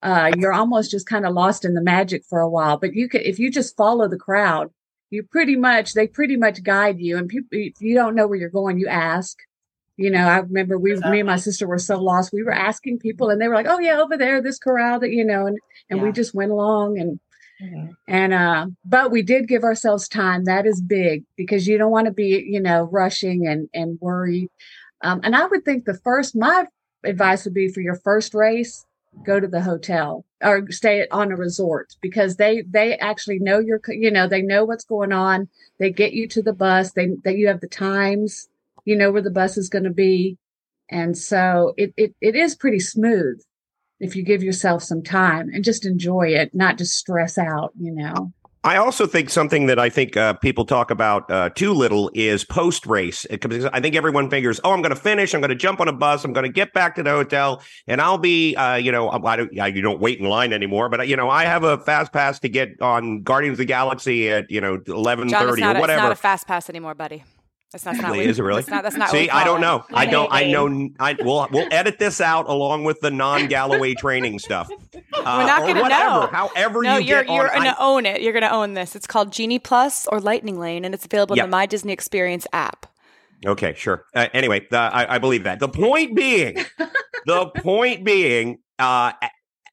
Uh, 0.00 0.30
you're 0.36 0.52
almost 0.52 0.92
just 0.92 1.08
kind 1.08 1.26
of 1.26 1.34
lost 1.34 1.64
in 1.64 1.74
the 1.74 1.82
magic 1.82 2.22
for 2.28 2.40
a 2.40 2.48
while. 2.48 2.78
But 2.78 2.94
you 2.94 3.08
could 3.08 3.22
if 3.22 3.38
you 3.38 3.50
just 3.50 3.76
follow 3.76 4.08
the 4.08 4.16
crowd, 4.16 4.70
you 5.10 5.22
pretty 5.22 5.56
much 5.56 5.94
they 5.94 6.06
pretty 6.06 6.36
much 6.36 6.62
guide 6.62 6.98
you 7.00 7.16
and 7.16 7.28
people 7.28 7.48
if 7.52 7.80
you 7.80 7.94
don't 7.94 8.14
know 8.14 8.26
where 8.26 8.38
you're 8.38 8.48
going 8.48 8.78
you 8.78 8.88
ask 8.88 9.38
you 9.96 10.10
know 10.10 10.26
i 10.26 10.38
remember 10.38 10.78
we 10.78 10.92
exactly. 10.92 11.12
me 11.12 11.20
and 11.20 11.26
my 11.26 11.36
sister 11.36 11.66
were 11.66 11.78
so 11.78 11.98
lost 12.00 12.32
we 12.32 12.42
were 12.42 12.52
asking 12.52 12.98
people 12.98 13.30
and 13.30 13.40
they 13.40 13.48
were 13.48 13.54
like 13.54 13.66
oh 13.68 13.78
yeah 13.78 13.98
over 13.98 14.16
there 14.16 14.42
this 14.42 14.58
corral 14.58 15.00
that 15.00 15.10
you 15.10 15.24
know 15.24 15.46
and 15.46 15.58
and 15.90 15.98
yeah. 15.98 16.04
we 16.04 16.12
just 16.12 16.34
went 16.34 16.50
along 16.50 16.98
and 16.98 17.20
mm-hmm. 17.62 17.92
and 18.06 18.32
uh 18.32 18.66
but 18.84 19.10
we 19.10 19.22
did 19.22 19.48
give 19.48 19.64
ourselves 19.64 20.08
time 20.08 20.44
that 20.44 20.66
is 20.66 20.80
big 20.80 21.24
because 21.36 21.66
you 21.66 21.78
don't 21.78 21.92
want 21.92 22.06
to 22.06 22.12
be 22.12 22.44
you 22.48 22.60
know 22.60 22.84
rushing 22.84 23.46
and 23.46 23.68
and 23.74 23.98
worried 24.00 24.48
um 25.02 25.20
and 25.24 25.34
i 25.34 25.46
would 25.46 25.64
think 25.64 25.84
the 25.84 25.98
first 26.04 26.36
my 26.36 26.66
advice 27.04 27.44
would 27.44 27.54
be 27.54 27.68
for 27.68 27.80
your 27.80 27.96
first 27.96 28.34
race 28.34 28.84
go 29.24 29.40
to 29.40 29.48
the 29.48 29.62
hotel 29.62 30.24
or 30.42 30.70
stay 30.70 31.06
on 31.10 31.32
a 31.32 31.36
resort 31.36 31.94
because 32.00 32.36
they 32.36 32.62
they 32.62 32.96
actually 32.98 33.38
know 33.38 33.58
your 33.58 33.80
you 33.88 34.10
know 34.10 34.28
they 34.28 34.42
know 34.42 34.64
what's 34.64 34.84
going 34.84 35.12
on. 35.12 35.48
They 35.78 35.90
get 35.90 36.12
you 36.12 36.28
to 36.28 36.42
the 36.42 36.52
bus. 36.52 36.92
They 36.92 37.08
that 37.24 37.36
you 37.36 37.48
have 37.48 37.60
the 37.60 37.68
times 37.68 38.48
you 38.84 38.96
know 38.96 39.10
where 39.10 39.22
the 39.22 39.30
bus 39.30 39.56
is 39.56 39.68
going 39.68 39.84
to 39.84 39.90
be. 39.90 40.38
And 40.90 41.16
so 41.16 41.74
it, 41.76 41.92
it 41.96 42.14
it 42.20 42.34
is 42.34 42.54
pretty 42.54 42.80
smooth 42.80 43.40
if 44.00 44.14
you 44.14 44.22
give 44.22 44.42
yourself 44.42 44.82
some 44.82 45.02
time 45.02 45.50
and 45.52 45.64
just 45.64 45.84
enjoy 45.84 46.28
it 46.28 46.54
not 46.54 46.78
just 46.78 46.96
stress 46.96 47.36
out 47.36 47.72
you 47.78 47.92
know 47.92 48.32
I 48.64 48.76
also 48.76 49.06
think 49.06 49.30
something 49.30 49.66
that 49.66 49.78
I 49.78 49.88
think 49.88 50.16
uh, 50.16 50.34
people 50.34 50.64
talk 50.64 50.90
about 50.90 51.30
uh, 51.30 51.48
too 51.50 51.72
little 51.72 52.10
is 52.12 52.44
post 52.44 52.86
race. 52.86 53.24
I 53.30 53.80
think 53.80 53.94
everyone 53.94 54.30
figures, 54.30 54.60
oh, 54.64 54.72
I'm 54.72 54.82
going 54.82 54.94
to 54.94 55.00
finish. 55.00 55.32
I'm 55.32 55.40
going 55.40 55.50
to 55.50 55.54
jump 55.54 55.80
on 55.80 55.86
a 55.86 55.92
bus. 55.92 56.24
I'm 56.24 56.32
going 56.32 56.44
to 56.46 56.52
get 56.52 56.72
back 56.72 56.96
to 56.96 57.04
the 57.04 57.10
hotel, 57.10 57.62
and 57.86 58.00
I'll 58.00 58.18
be, 58.18 58.56
uh, 58.56 58.74
you 58.74 58.90
know, 58.90 59.10
I 59.10 59.36
don't, 59.36 59.60
I, 59.60 59.68
you 59.68 59.80
don't 59.80 60.00
wait 60.00 60.18
in 60.18 60.26
line 60.26 60.52
anymore. 60.52 60.88
But 60.88 61.06
you 61.06 61.16
know, 61.16 61.30
I 61.30 61.44
have 61.44 61.62
a 61.62 61.78
fast 61.78 62.12
pass 62.12 62.40
to 62.40 62.48
get 62.48 62.82
on 62.82 63.22
Guardians 63.22 63.54
of 63.54 63.58
the 63.58 63.64
Galaxy 63.64 64.28
at 64.28 64.50
you 64.50 64.60
know 64.60 64.78
11:30 64.78 65.32
or 65.40 65.80
whatever. 65.80 65.92
It's 65.92 66.02
not 66.02 66.12
a 66.12 66.16
fast 66.16 66.46
pass 66.48 66.68
anymore, 66.68 66.94
buddy. 66.94 67.22
That's 67.72 67.84
not, 67.84 67.96
not 67.96 68.16
is 68.16 68.38
it 68.38 68.42
really? 68.42 68.62
That's 68.62 68.70
not, 68.70 68.82
that's 68.82 68.96
not 68.96 69.10
See, 69.10 69.28
I 69.28 69.44
don't 69.44 69.60
know. 69.60 69.84
I 69.92 70.06
don't. 70.06 70.32
I 70.32 70.50
know. 70.50 70.88
I 70.98 71.14
we'll 71.20 71.46
we'll 71.52 71.68
edit 71.70 71.98
this 71.98 72.18
out 72.18 72.48
along 72.48 72.84
with 72.84 72.98
the 73.00 73.10
non 73.10 73.46
Galloway 73.46 73.92
training 73.92 74.38
stuff. 74.38 74.70
Uh, 74.70 75.00
We're 75.12 75.22
not 75.22 75.60
going 75.60 75.74
to 75.74 75.88
know. 75.88 76.28
However, 76.32 76.82
no, 76.82 76.96
you 76.96 77.16
are 77.16 77.24
you're 77.24 77.48
going 77.48 77.64
to 77.64 77.76
own 77.78 78.06
it. 78.06 78.22
You're 78.22 78.32
going 78.32 78.42
to 78.42 78.52
own 78.52 78.72
this. 78.72 78.96
It's 78.96 79.06
called 79.06 79.32
Genie 79.32 79.58
Plus 79.58 80.06
or 80.06 80.18
Lightning 80.18 80.58
Lane, 80.58 80.86
and 80.86 80.94
it's 80.94 81.04
available 81.04 81.36
yep. 81.36 81.44
in 81.44 81.50
the 81.50 81.56
My 81.56 81.66
Disney 81.66 81.92
Experience 81.92 82.46
app. 82.54 82.86
Okay, 83.44 83.74
sure. 83.76 84.04
Uh, 84.14 84.28
anyway, 84.32 84.66
uh, 84.72 84.76
I, 84.76 85.16
I 85.16 85.18
believe 85.18 85.44
that. 85.44 85.60
The 85.60 85.68
point 85.68 86.16
being, 86.16 86.56
the 87.26 87.50
point 87.54 88.02
being, 88.02 88.60
uh, 88.78 89.12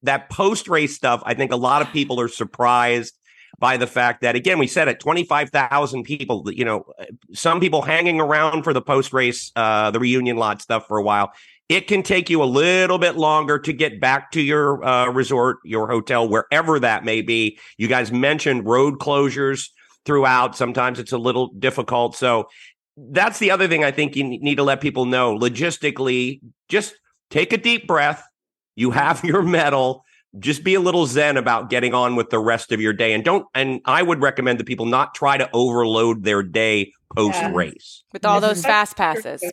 that 0.03 0.29
post 0.29 0.67
race 0.67 0.95
stuff. 0.95 1.23
I 1.25 1.33
think 1.33 1.53
a 1.53 1.57
lot 1.57 1.81
of 1.81 1.89
people 1.93 2.19
are 2.19 2.27
surprised 2.27 3.13
by 3.59 3.77
the 3.77 3.87
fact 3.87 4.21
that 4.21 4.35
again 4.35 4.59
we 4.59 4.67
said 4.67 4.87
it 4.87 4.99
25,000 4.99 6.03
people 6.03 6.43
you 6.51 6.65
know 6.65 6.85
some 7.33 7.59
people 7.59 7.81
hanging 7.81 8.19
around 8.19 8.63
for 8.63 8.73
the 8.73 8.81
post 8.81 9.13
race 9.13 9.51
uh 9.55 9.91
the 9.91 9.99
reunion 9.99 10.37
lot 10.37 10.61
stuff 10.61 10.87
for 10.87 10.97
a 10.97 11.03
while. 11.03 11.31
It 11.67 11.87
can 11.87 12.03
take 12.03 12.29
you 12.29 12.43
a 12.43 12.45
little 12.45 12.99
bit 12.99 13.15
longer 13.15 13.57
to 13.59 13.73
get 13.73 13.99
back 13.99 14.31
to 14.31 14.41
your 14.41 14.85
uh, 14.85 15.09
resort 15.09 15.57
your 15.63 15.87
hotel 15.87 16.27
wherever 16.27 16.79
that 16.79 17.03
may 17.03 17.21
be. 17.21 17.57
You 17.77 17.87
guys 17.87 18.11
mentioned 18.11 18.67
road 18.67 18.99
closures 18.99 19.69
throughout. 20.05 20.55
Sometimes 20.55 20.99
it's 20.99 21.11
a 21.11 21.17
little 21.17 21.47
difficult. 21.57 22.15
So 22.15 22.49
that's 22.97 23.39
the 23.39 23.51
other 23.51 23.67
thing 23.67 23.83
i 23.83 23.91
think 23.91 24.15
you 24.15 24.23
need 24.23 24.55
to 24.55 24.63
let 24.63 24.79
people 24.79 25.05
know. 25.05 25.37
Logistically 25.37 26.39
just 26.69 26.95
take 27.29 27.51
a 27.51 27.57
deep 27.57 27.87
breath. 27.87 28.23
You 28.75 28.91
have 28.91 29.23
your 29.31 29.41
medal 29.41 30.04
just 30.39 30.63
be 30.63 30.75
a 30.75 30.79
little 30.79 31.05
zen 31.05 31.37
about 31.37 31.69
getting 31.69 31.93
on 31.93 32.15
with 32.15 32.29
the 32.29 32.39
rest 32.39 32.71
of 32.71 32.81
your 32.81 32.93
day. 32.93 33.13
And 33.13 33.23
don't 33.23 33.47
and 33.53 33.81
i 33.85 34.01
would 34.01 34.21
recommend 34.21 34.59
that 34.59 34.65
people 34.65 34.85
not 34.85 35.15
try 35.15 35.37
to 35.37 35.49
overload 35.53 36.23
their 36.23 36.43
day 36.43 36.93
post 37.15 37.41
race. 37.53 38.03
With 38.11 38.25
all 38.25 38.41
those 38.41 38.63
fast 38.63 38.95
passes 38.95 39.43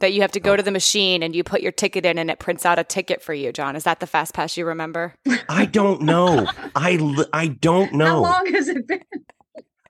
that 0.00 0.12
you 0.12 0.20
have 0.20 0.32
to 0.32 0.40
go 0.40 0.56
to 0.56 0.62
the 0.62 0.70
machine 0.70 1.22
and 1.22 1.34
you 1.34 1.42
put 1.42 1.60
your 1.60 1.72
ticket 1.72 2.06
in 2.06 2.18
and 2.18 2.30
it 2.30 2.38
prints 2.38 2.64
out 2.64 2.78
a 2.78 2.84
ticket 2.84 3.22
for 3.22 3.34
you 3.34 3.52
john. 3.52 3.76
Is 3.76 3.84
that 3.84 4.00
the 4.00 4.06
fast 4.06 4.34
pass 4.34 4.56
you 4.56 4.66
remember? 4.66 5.14
I 5.48 5.66
don't 5.66 6.02
know. 6.02 6.48
I 6.76 7.26
i 7.32 7.48
don't 7.48 7.94
know. 7.94 8.24
How 8.24 8.32
long 8.32 8.52
has 8.52 8.68
it 8.68 8.86
been? 8.86 9.02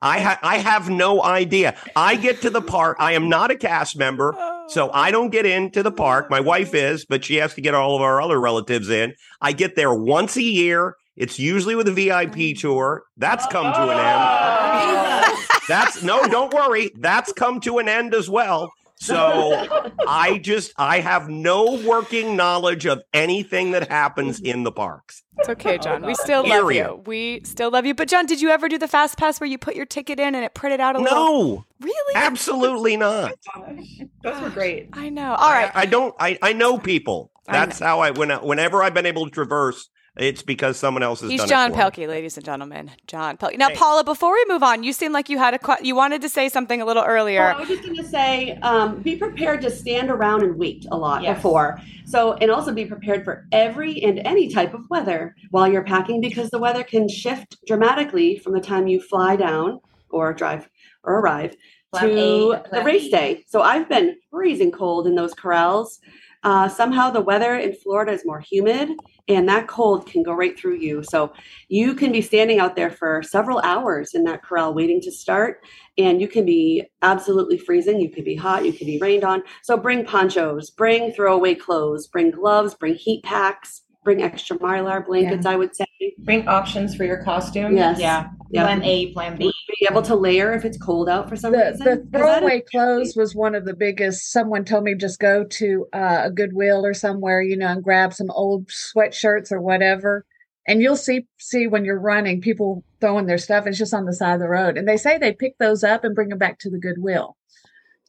I 0.01 0.21
ha- 0.21 0.39
I 0.43 0.59
have 0.59 0.89
no 0.89 1.23
idea. 1.23 1.77
I 1.97 2.17
get 2.17 2.43
to 2.43 2.51
the 2.51 2.63
park. 2.63 2.97
I 3.01 3.13
am 3.13 3.29
not 3.29 3.51
a 3.51 3.57
cast 3.57 3.97
member, 3.97 4.37
so 4.69 4.91
I 4.93 5.11
don't 5.11 5.31
get 5.31 5.47
into 5.47 5.83
the 5.83 5.91
park. 5.91 6.31
My 6.31 6.41
wife 6.41 6.75
is, 6.75 7.05
but 7.05 7.25
she 7.25 7.37
has 7.37 7.55
to 7.55 7.61
get 7.61 7.75
all 7.75 7.97
of 7.97 8.03
our 8.03 8.21
other 8.23 8.41
relatives 8.41 8.91
in. 8.91 9.15
I 9.41 9.53
get 9.53 9.77
there 9.77 9.93
once 9.93 10.37
a 10.37 10.43
year. 10.43 10.95
It's 11.17 11.39
usually 11.39 11.75
with 11.75 11.89
a 11.89 11.93
VIP 11.93 12.35
mm. 12.35 12.61
tour. 12.61 13.03
That's 13.17 13.45
come 13.49 13.73
to 13.73 13.83
an 13.83 13.99
end. 13.99 14.21
Oh. 14.21 15.45
That's 15.69 16.03
no, 16.03 16.27
don't 16.27 16.53
worry. 16.53 16.91
That's 16.97 17.33
come 17.33 17.61
to 17.61 17.79
an 17.79 17.89
end 17.89 18.15
as 18.15 18.31
well. 18.31 18.73
So 19.01 19.67
I 20.09 20.39
just 20.39 20.73
I 20.77 21.01
have 21.01 21.29
no 21.29 21.81
working 21.87 22.37
knowledge 22.37 22.85
of 22.85 23.03
anything 23.13 23.71
that 23.71 23.89
happens 23.89 24.41
in 24.41 24.65
the 24.65 24.73
parks. 24.73 25.23
It's 25.39 25.49
okay, 25.49 25.77
oh, 25.77 25.79
John. 25.79 26.03
We 26.05 26.15
still 26.17 26.43
love 26.43 26.51
Period. 26.69 26.87
you. 26.89 27.03
We 27.07 27.41
still 27.45 27.71
love 27.71 27.87
you. 27.87 27.95
But 27.95 28.09
John, 28.09 28.27
did 28.27 28.41
you 28.41 28.49
ever 28.51 28.69
do 28.69 28.77
the 28.77 28.89
fast 28.89 29.17
pass 29.17 29.41
where 29.41 29.49
you 29.49 29.57
put 29.57 29.77
your 29.77 29.87
ticket 29.87 30.19
in 30.19 30.35
and 30.35 30.45
it 30.45 30.53
printed 30.55 30.81
out 30.81 30.97
a 30.97 30.99
little? 30.99 31.17
No, 31.17 31.65
Really? 31.81 32.15
absolutely 32.17 32.97
not. 33.07 33.35
Oh 33.55 33.77
Those 34.25 34.41
were 34.43 34.51
great. 34.51 34.89
I 34.93 35.11
know. 35.11 35.35
All 35.35 35.51
right. 35.51 35.71
I, 35.75 35.83
I 35.83 35.87
don't. 35.87 36.15
I, 36.19 36.39
I 36.43 36.53
know 36.53 36.77
people. 36.79 37.31
I 37.47 37.53
That's 37.53 37.79
how 37.79 38.01
I 38.01 38.11
when 38.11 38.31
whenever 38.31 38.83
I've 38.83 38.95
been 38.95 39.07
able 39.07 39.27
to 39.27 39.31
traverse, 39.31 39.89
it's 40.19 40.43
because 40.43 40.77
someone 40.77 41.03
else 41.03 41.21
has 41.21 41.31
He's 41.31 41.41
done 41.41 41.49
John 41.49 41.71
it. 41.71 41.75
for 41.75 41.79
me. 41.79 41.85
Pelkey, 41.85 42.09
ladies 42.09 42.37
and 42.37 42.45
gentlemen. 42.45 42.91
John 43.07 43.37
Pelkey. 43.37 43.57
Now, 43.59 43.71
Paula, 43.71 44.05
before 44.05 44.33
we 44.33 44.45
move 44.49 44.63
on, 44.63 44.83
you 44.83 44.93
seem 44.93 45.13
like 45.13 45.29
you 45.29 45.39
had 45.39 45.55
a 45.55 45.59
que- 45.59 45.83
you 45.83 45.95
wanted 45.95 46.21
to 46.23 46.29
say 46.29 46.49
something 46.49 46.81
a 46.81 46.85
little 46.85 47.05
earlier. 47.05 47.41
Well, 47.43 47.57
I 47.57 47.61
was 47.61 47.69
just 47.69 47.83
going 47.83 47.97
to 47.97 48.05
say, 48.05 48.59
um, 48.63 49.01
be 49.03 49.17
prepared 49.17 49.61
to 49.63 49.71
stand 49.71 50.11
around 50.11 50.43
and 50.43 50.57
wait 50.59 50.87
a 50.91 50.97
lot 50.97 51.23
Yes. 51.23 51.37
before. 51.37 51.81
So, 52.05 52.33
and 52.35 52.51
also 52.51 52.73
be 52.73 52.85
prepared 52.85 53.25
for 53.25 53.47
every 53.53 54.03
and 54.03 54.19
any 54.25 54.49
type 54.49 54.75
of 54.75 54.89
weather 54.91 55.37
while 55.51 55.71
you're 55.71 55.85
packing 55.85 56.21
because 56.21 56.51
the 56.51 56.59
weather 56.59 56.83
can 56.83 57.09
shift 57.09 57.57
dramatically 57.67 58.39
from 58.39 58.55
the 58.55 58.61
time 58.61 58.87
you 58.89 59.01
fly 59.01 59.37
down 59.37 59.81
or 60.11 60.33
drive 60.33 60.69
or 61.05 61.21
arrive 61.21 61.55
Plan 61.93 62.09
to 62.09 62.19
A, 62.19 62.63
the 62.71 62.83
race 62.85 63.05
B. 63.05 63.11
day. 63.11 63.45
So, 63.47 63.63
I've 63.63 63.89
been 63.89 64.17
freezing 64.31 64.73
cold 64.73 65.07
in 65.07 65.15
those 65.15 65.33
corrals. 65.35 66.01
Uh, 66.45 66.69
somehow, 66.69 67.11
the 67.11 67.21
weather 67.21 67.57
in 67.57 67.75
Florida 67.75 68.13
is 68.13 68.25
more 68.25 68.41
humid, 68.41 68.91
and 69.29 69.49
that 69.49 69.69
cold 69.69 70.07
can 70.07 70.23
go 70.23 70.33
right 70.33 70.59
through 70.59 70.77
you. 70.77 71.03
So, 71.03 71.33
you 71.69 71.95
can 71.95 72.13
be 72.13 72.23
standing 72.23 72.61
out 72.61 72.77
there 72.77 72.91
for 72.91 73.23
several 73.23 73.61
hours 73.61 74.15
in 74.15 74.25
that 74.25 74.43
corral 74.43 74.75
waiting 74.75 75.01
to 75.03 75.13
start 75.13 75.63
and 75.99 76.21
you 76.21 76.29
can 76.29 76.45
be 76.47 76.85
absolutely 77.03 77.59
freezing. 77.59 78.01
You 78.01 78.11
could 78.11 78.25
be 78.25 78.37
hot 78.37 78.65
you 78.65 78.73
could 78.73 78.87
be 78.87 78.99
rained 78.99 79.25
on. 79.25 79.43
So 79.63 79.77
bring 79.77 80.05
ponchos 80.05 80.71
bring 80.71 81.13
throwaway 81.13 81.55
clothes 81.55 82.07
bring 82.07 82.31
gloves 82.31 82.75
bring 82.75 82.95
heat 82.95 83.23
packs 83.25 83.83
bring 84.05 84.23
extra 84.23 84.57
mylar 84.59 85.05
blankets 85.07 85.45
i 85.47 85.57
would 85.57 85.75
say 85.75 85.85
Bring 86.21 86.47
options 86.49 86.95
for 86.97 87.05
your 87.05 87.23
costume. 87.23 87.77
yes 87.77 87.99
Yeah. 88.01 88.29
Yeah. 88.51 88.65
Plan 88.65 88.83
A, 88.83 89.13
plan 89.13 89.37
B. 89.37 89.53
be 89.81 89.87
able 89.91 90.01
to 90.03 90.15
layer 90.15 90.53
if 90.55 90.65
it's 90.65 90.79
cold 90.79 91.09
out 91.09 91.29
for 91.29 91.37
some 91.37 91.53
The, 91.53 91.59
reason 91.59 91.79
the 91.85 91.97
'Cause 91.97 92.11
that 92.11 92.19
throwaway 92.19 92.63
clothes 92.71 93.15
was 93.15 93.35
one 93.35 93.55
of 93.55 93.65
the 93.67 93.75
biggest. 93.75 94.33
Someone 94.33 94.65
told 94.65 94.85
me 94.85 94.95
just 94.95 95.19
go 95.21 95.45
to 95.45 95.87
uh, 95.93 96.23
a 96.25 96.31
Goodwill 96.31 96.85
or 96.87 96.95
somewhere, 96.95 97.43
you 97.43 97.57
know, 97.59 97.67
and 97.69 97.85
grab 97.85 98.15
some 98.15 98.31
old 98.31 98.69
sweatshirts 98.69 99.53
or 99.53 99.61
whatever, 99.61 100.25
and 100.67 100.81
you'll 100.81 100.97
see 100.97 101.27
see 101.39 101.67
when 101.67 101.85
you're 101.85 102.01
running 102.01 102.41
people 102.41 102.85
throwing 103.03 103.27
their 103.27 103.37
stuff. 103.39 103.67
It's 103.67 103.77
just 103.79 103.93
on 103.95 104.07
the 104.07 104.15
side 104.15 104.35
of 104.35 104.41
the 104.41 104.49
road, 104.49 104.79
and 104.79 104.89
they 104.89 104.97
say 104.97 105.19
they 105.19 105.33
pick 105.35 105.59
those 105.59 105.85
up 105.85 106.03
and 106.03 106.15
bring 106.15 106.31
them 106.31 106.39
back 106.39 106.59
to 106.61 106.71
the 106.71 106.79
Goodwill. 106.79 107.37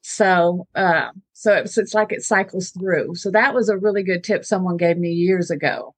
So, 0.01 0.67
uh, 0.75 1.09
so 1.33 1.53
it's, 1.53 1.77
it's 1.77 1.93
like 1.93 2.11
it 2.11 2.23
cycles 2.23 2.71
through. 2.71 3.15
So 3.15 3.31
that 3.31 3.53
was 3.53 3.69
a 3.69 3.77
really 3.77 4.03
good 4.03 4.23
tip 4.23 4.45
someone 4.45 4.77
gave 4.77 4.97
me 4.97 5.09
years 5.09 5.51
ago. 5.51 5.95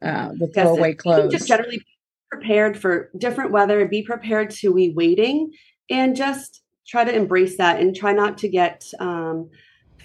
Uh, 0.00 0.30
the 0.38 0.46
throwaway 0.48 0.92
can 0.92 0.98
clothes. 0.98 1.32
just 1.32 1.48
generally 1.48 1.78
be 1.78 1.86
prepared 2.30 2.78
for 2.78 3.10
different 3.18 3.50
weather 3.50 3.84
be 3.86 4.02
prepared 4.02 4.50
to 4.50 4.72
be 4.72 4.90
waiting 4.90 5.50
and 5.90 6.14
just 6.14 6.62
try 6.86 7.04
to 7.04 7.14
embrace 7.14 7.56
that 7.56 7.80
and 7.80 7.96
try 7.96 8.12
not 8.12 8.38
to 8.38 8.48
get 8.48 8.84
um, 9.00 9.50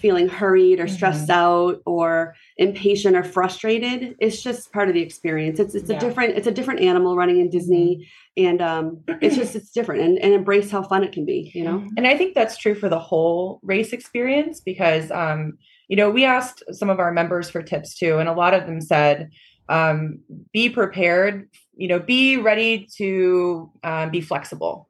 feeling 0.04 0.28
hurried 0.28 0.78
or 0.80 0.86
stressed 0.96 1.30
out 1.30 1.76
or 1.86 2.34
impatient 2.58 3.14
or 3.16 3.24
frustrated 3.36 4.00
it's 4.24 4.42
just 4.42 4.70
part 4.76 4.88
of 4.90 4.94
the 4.94 5.00
experience 5.08 5.56
it's 5.58 5.74
it's 5.74 5.88
Yeah. 5.88 5.96
a 5.96 6.00
different 6.00 6.30
it's 6.38 6.46
a 6.46 6.56
different 6.58 6.80
animal 6.90 7.12
running 7.20 7.38
in 7.40 7.48
disney 7.48 7.90
and 8.36 8.60
um, 8.60 8.86
it's 9.24 9.36
just 9.36 9.52
it's 9.58 9.70
different 9.70 10.02
and, 10.02 10.18
and 10.18 10.32
embrace 10.34 10.70
how 10.70 10.82
fun 10.82 11.02
it 11.06 11.12
can 11.16 11.24
be 11.24 11.40
you 11.54 11.64
know 11.64 11.76
And 11.96 12.06
I 12.06 12.14
think 12.18 12.34
that's 12.34 12.56
true 12.58 12.74
for 12.82 12.88
the 12.94 12.98
whole 12.98 13.60
race 13.62 13.92
experience 13.98 14.60
because, 14.60 15.10
um, 15.10 15.40
you 15.88 15.96
know, 15.96 16.10
we 16.10 16.22
asked 16.36 16.62
some 16.80 16.90
of 16.90 16.98
our 17.04 17.12
members 17.20 17.46
for 17.52 17.62
tips 17.62 17.90
too, 18.00 18.18
and 18.20 18.28
a 18.28 18.32
lot 18.42 18.52
of 18.58 18.62
them 18.68 18.80
said, 18.80 19.30
um, 19.68 20.18
be 20.52 20.68
prepared, 20.68 21.48
you 21.82 21.88
know, 21.88 22.00
be 22.16 22.36
ready 22.50 22.72
to 22.98 23.70
um, 23.90 24.10
be 24.10 24.20
flexible. 24.20 24.88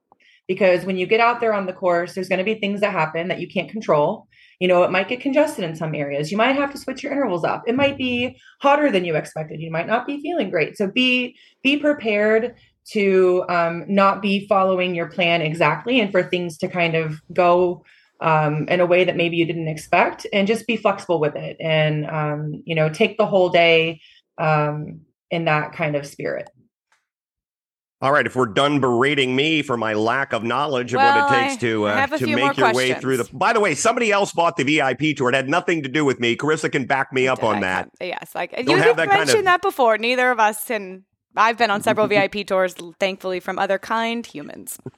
Because 0.52 0.84
when 0.84 0.96
you 1.00 1.06
get 1.06 1.20
out 1.20 1.40
there 1.40 1.54
on 1.54 1.66
the 1.66 1.72
course, 1.82 2.10
there's 2.14 2.28
going 2.28 2.38
to 2.44 2.44
be 2.52 2.56
things 2.60 2.80
that 2.80 2.92
happen 2.92 3.28
that 3.28 3.40
you 3.42 3.48
can't 3.48 3.70
control. 3.70 4.26
You 4.60 4.68
know, 4.68 4.82
it 4.82 4.90
might 4.90 5.08
get 5.08 5.20
congested 5.20 5.64
in 5.64 5.74
some 5.74 5.94
areas. 5.94 6.30
You 6.30 6.38
might 6.38 6.56
have 6.56 6.72
to 6.72 6.78
switch 6.78 7.02
your 7.02 7.12
intervals 7.12 7.44
up. 7.44 7.62
It 7.66 7.74
might 7.74 7.98
be 7.98 8.38
hotter 8.60 8.90
than 8.90 9.04
you 9.04 9.16
expected. 9.16 9.60
You 9.60 9.70
might 9.70 9.86
not 9.86 10.06
be 10.06 10.20
feeling 10.20 10.50
great. 10.50 10.76
So 10.76 10.86
be 10.86 11.36
be 11.62 11.76
prepared 11.76 12.54
to 12.86 13.44
um, 13.48 13.84
not 13.88 14.20
be 14.20 14.46
following 14.46 14.94
your 14.94 15.06
plan 15.06 15.40
exactly 15.40 16.00
and 16.00 16.10
for 16.10 16.22
things 16.22 16.58
to 16.58 16.68
kind 16.68 16.94
of 16.94 17.20
go 17.32 17.84
um, 18.20 18.68
in 18.68 18.80
a 18.80 18.86
way 18.86 19.04
that 19.04 19.16
maybe 19.16 19.36
you 19.36 19.46
didn't 19.46 19.68
expect 19.68 20.26
and 20.32 20.46
just 20.46 20.66
be 20.66 20.76
flexible 20.76 21.18
with 21.18 21.34
it 21.34 21.56
and 21.60 22.06
um, 22.06 22.62
you 22.64 22.74
know 22.74 22.88
take 22.88 23.16
the 23.16 23.26
whole 23.26 23.48
day 23.48 24.00
um, 24.38 25.00
in 25.30 25.46
that 25.46 25.72
kind 25.72 25.96
of 25.96 26.06
spirit 26.06 26.50
All 28.04 28.12
right, 28.12 28.26
if 28.26 28.36
we're 28.36 28.44
done 28.44 28.80
berating 28.80 29.34
me 29.34 29.62
for 29.62 29.78
my 29.78 29.94
lack 29.94 30.34
of 30.34 30.44
knowledge 30.44 30.92
of 30.92 30.98
Well, 30.98 31.26
what 31.26 31.32
it 31.32 31.40
takes 31.40 31.54
I- 31.54 31.56
to 31.66 31.84
uh, 31.86 32.06
to 32.18 32.26
make 32.36 32.54
your 32.58 32.74
way 32.74 32.92
through 32.92 33.16
the. 33.16 33.24
By 33.32 33.54
the 33.54 33.60
way, 33.60 33.74
somebody 33.74 34.12
else 34.12 34.30
bought 34.30 34.58
the 34.58 34.62
VIP 34.62 35.16
tour. 35.16 35.30
It 35.30 35.34
had 35.34 35.48
nothing 35.48 35.82
to 35.84 35.88
do 35.88 36.04
with 36.04 36.20
me. 36.20 36.36
Carissa 36.36 36.70
can 36.70 36.84
back 36.84 37.14
me 37.14 37.26
up 37.26 37.42
on 37.42 37.56
I 37.56 37.60
that. 37.60 37.90
Yes, 38.02 38.34
like 38.34 38.52
you 38.58 38.76
have 38.76 38.98
that 38.98 39.08
kind 39.08 39.20
mentioned 39.20 39.38
of- 39.38 39.44
that 39.46 39.62
before. 39.62 39.96
Neither 39.96 40.30
of 40.30 40.38
us, 40.38 40.70
and 40.70 41.04
I've 41.34 41.56
been 41.56 41.70
on 41.70 41.80
several 41.82 42.06
VIP 42.08 42.46
tours, 42.46 42.74
thankfully, 43.00 43.40
from 43.40 43.58
other 43.58 43.78
kind 43.78 44.26
humans. 44.26 44.78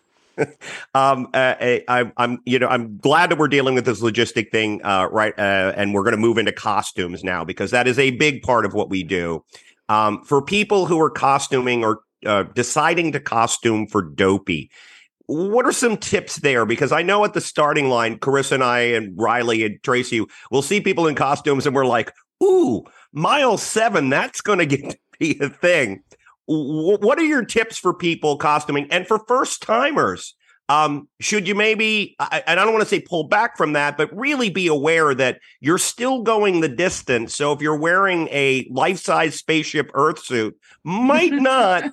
Um, 0.95 1.29
uh, 1.33 1.55
I, 1.59 1.85
I- 1.89 2.13
I'm, 2.19 2.41
you 2.45 2.59
know, 2.59 2.69
I'm 2.69 2.99
glad 2.99 3.31
that 3.31 3.39
we're 3.39 3.49
dealing 3.49 3.75
with 3.75 3.87
this 3.87 4.03
logistic 4.03 4.51
thing, 4.51 4.83
uh, 4.85 5.09
right? 5.11 5.33
Uh, 5.39 5.73
and 5.75 5.95
we're 5.95 6.03
going 6.03 6.15
to 6.15 6.21
move 6.21 6.37
into 6.37 6.53
costumes 6.53 7.25
now 7.25 7.43
because 7.43 7.71
that 7.71 7.87
is 7.89 7.99
a 7.99 8.11
big 8.11 8.43
part 8.43 8.67
of 8.67 8.75
what 8.75 8.91
we 8.91 9.03
do. 9.03 9.43
Um, 9.89 10.23
for 10.25 10.43
people 10.43 10.85
who 10.85 11.01
are 11.01 11.09
costuming 11.09 11.85
or 11.85 12.01
uh, 12.25 12.45
deciding 12.55 13.13
to 13.13 13.21
costume 13.21 13.87
for 13.87 14.03
Dopey, 14.03 14.71
what 15.27 15.67
are 15.67 15.73
some 15.73 15.97
tips 15.97 16.37
there? 16.37 16.65
Because 16.65 16.93
I 16.93 17.03
know 17.03 17.25
at 17.25 17.35
the 17.35 17.41
starting 17.41 17.89
line, 17.89 18.19
Carissa 18.19 18.53
and 18.53 18.65
I 18.65 18.81
and 18.81 19.13
Riley 19.19 19.65
and 19.65 19.83
Tracy 19.83 20.25
will 20.51 20.63
see 20.63 20.81
people 20.81 21.07
in 21.07 21.15
costumes 21.15 21.67
and 21.67 21.75
we're 21.75 21.85
like, 21.85 22.13
"Ooh, 22.43 22.85
mile 23.13 23.59
seven, 23.59 24.09
that's 24.09 24.41
going 24.41 24.61
to 24.61 24.67
get 24.67 24.91
to 24.91 24.99
be 25.19 25.39
a 25.41 25.49
thing." 25.49 26.03
Wh- 26.47 27.03
what 27.03 27.19
are 27.19 27.25
your 27.25 27.45
tips 27.45 27.77
for 27.77 27.93
people 27.93 28.39
costuming 28.39 28.87
and 28.91 29.07
for 29.07 29.19
first 29.27 29.63
timers? 29.63 30.36
Um, 30.69 31.09
should 31.21 31.47
you 31.47 31.55
maybe, 31.55 32.17
I, 32.19 32.43
I 32.47 32.55
don't 32.55 32.73
want 32.73 32.83
to 32.83 32.89
say 32.89 33.01
pull 33.01 33.25
back 33.25 33.57
from 33.57 33.75
that, 33.75 33.97
but 33.97 34.15
really 34.17 34.51
be 34.51 34.67
aware 34.67 35.15
that 35.15 35.39
you're 35.61 35.79
still 35.79 36.23
going 36.23 36.61
the 36.61 36.69
distance. 36.69 37.35
So 37.35 37.53
if 37.53 37.63
you're 37.63 37.77
wearing 37.79 38.29
a 38.33 38.67
life 38.71 38.99
size 38.99 39.37
spaceship 39.37 39.91
Earth 39.95 40.25
suit, 40.25 40.57
might 40.83 41.33
not 41.35 41.85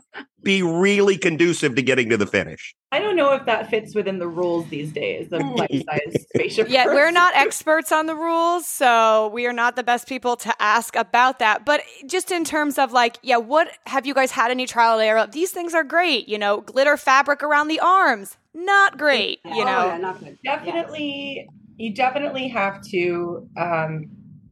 be 0.43 0.61
really 0.61 1.17
conducive 1.17 1.75
to 1.75 1.81
getting 1.81 2.09
to 2.09 2.17
the 2.17 2.27
finish. 2.27 2.75
I 2.91 2.99
don't 2.99 3.15
know 3.15 3.33
if 3.33 3.45
that 3.45 3.69
fits 3.69 3.95
within 3.95 4.19
the 4.19 4.27
rules 4.27 4.67
these 4.67 4.91
days 4.91 5.31
of 5.31 5.41
life 5.41 5.69
size 5.71 6.25
spaceship. 6.35 6.69
Yeah, 6.69 6.85
we're 6.87 7.11
not 7.11 7.35
experts 7.35 7.91
on 7.91 8.05
the 8.05 8.15
rules, 8.15 8.67
so 8.67 9.29
we 9.33 9.45
are 9.47 9.53
not 9.53 9.75
the 9.75 9.83
best 9.83 10.07
people 10.07 10.35
to 10.37 10.53
ask 10.61 10.95
about 10.95 11.39
that. 11.39 11.65
But 11.65 11.81
just 12.05 12.31
in 12.31 12.43
terms 12.43 12.77
of 12.77 12.91
like, 12.91 13.17
yeah, 13.23 13.37
what 13.37 13.69
have 13.87 14.05
you 14.05 14.13
guys 14.13 14.31
had 14.31 14.51
any 14.51 14.65
trial 14.67 14.99
and 14.99 15.07
error? 15.07 15.27
These 15.31 15.51
things 15.51 15.73
are 15.73 15.83
great, 15.83 16.27
you 16.29 16.37
know, 16.37 16.61
glitter 16.61 16.97
fabric 16.97 17.41
around 17.41 17.67
the 17.67 17.79
arms, 17.79 18.37
not 18.53 18.97
great, 18.97 19.39
you 19.45 19.63
Oh, 19.63 19.65
know. 19.65 19.85
yeah, 19.87 19.97
not 19.97 20.19
good. 20.19 20.37
definitely 20.43 21.47
you 21.77 21.93
definitely 21.93 22.47
have 22.49 22.81
to 22.83 23.49
um, 23.57 24.05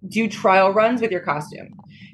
do 0.07 0.27
trial 0.27 0.73
runs 0.73 1.01
with 1.01 1.11
your 1.11 1.19
costume 1.21 1.69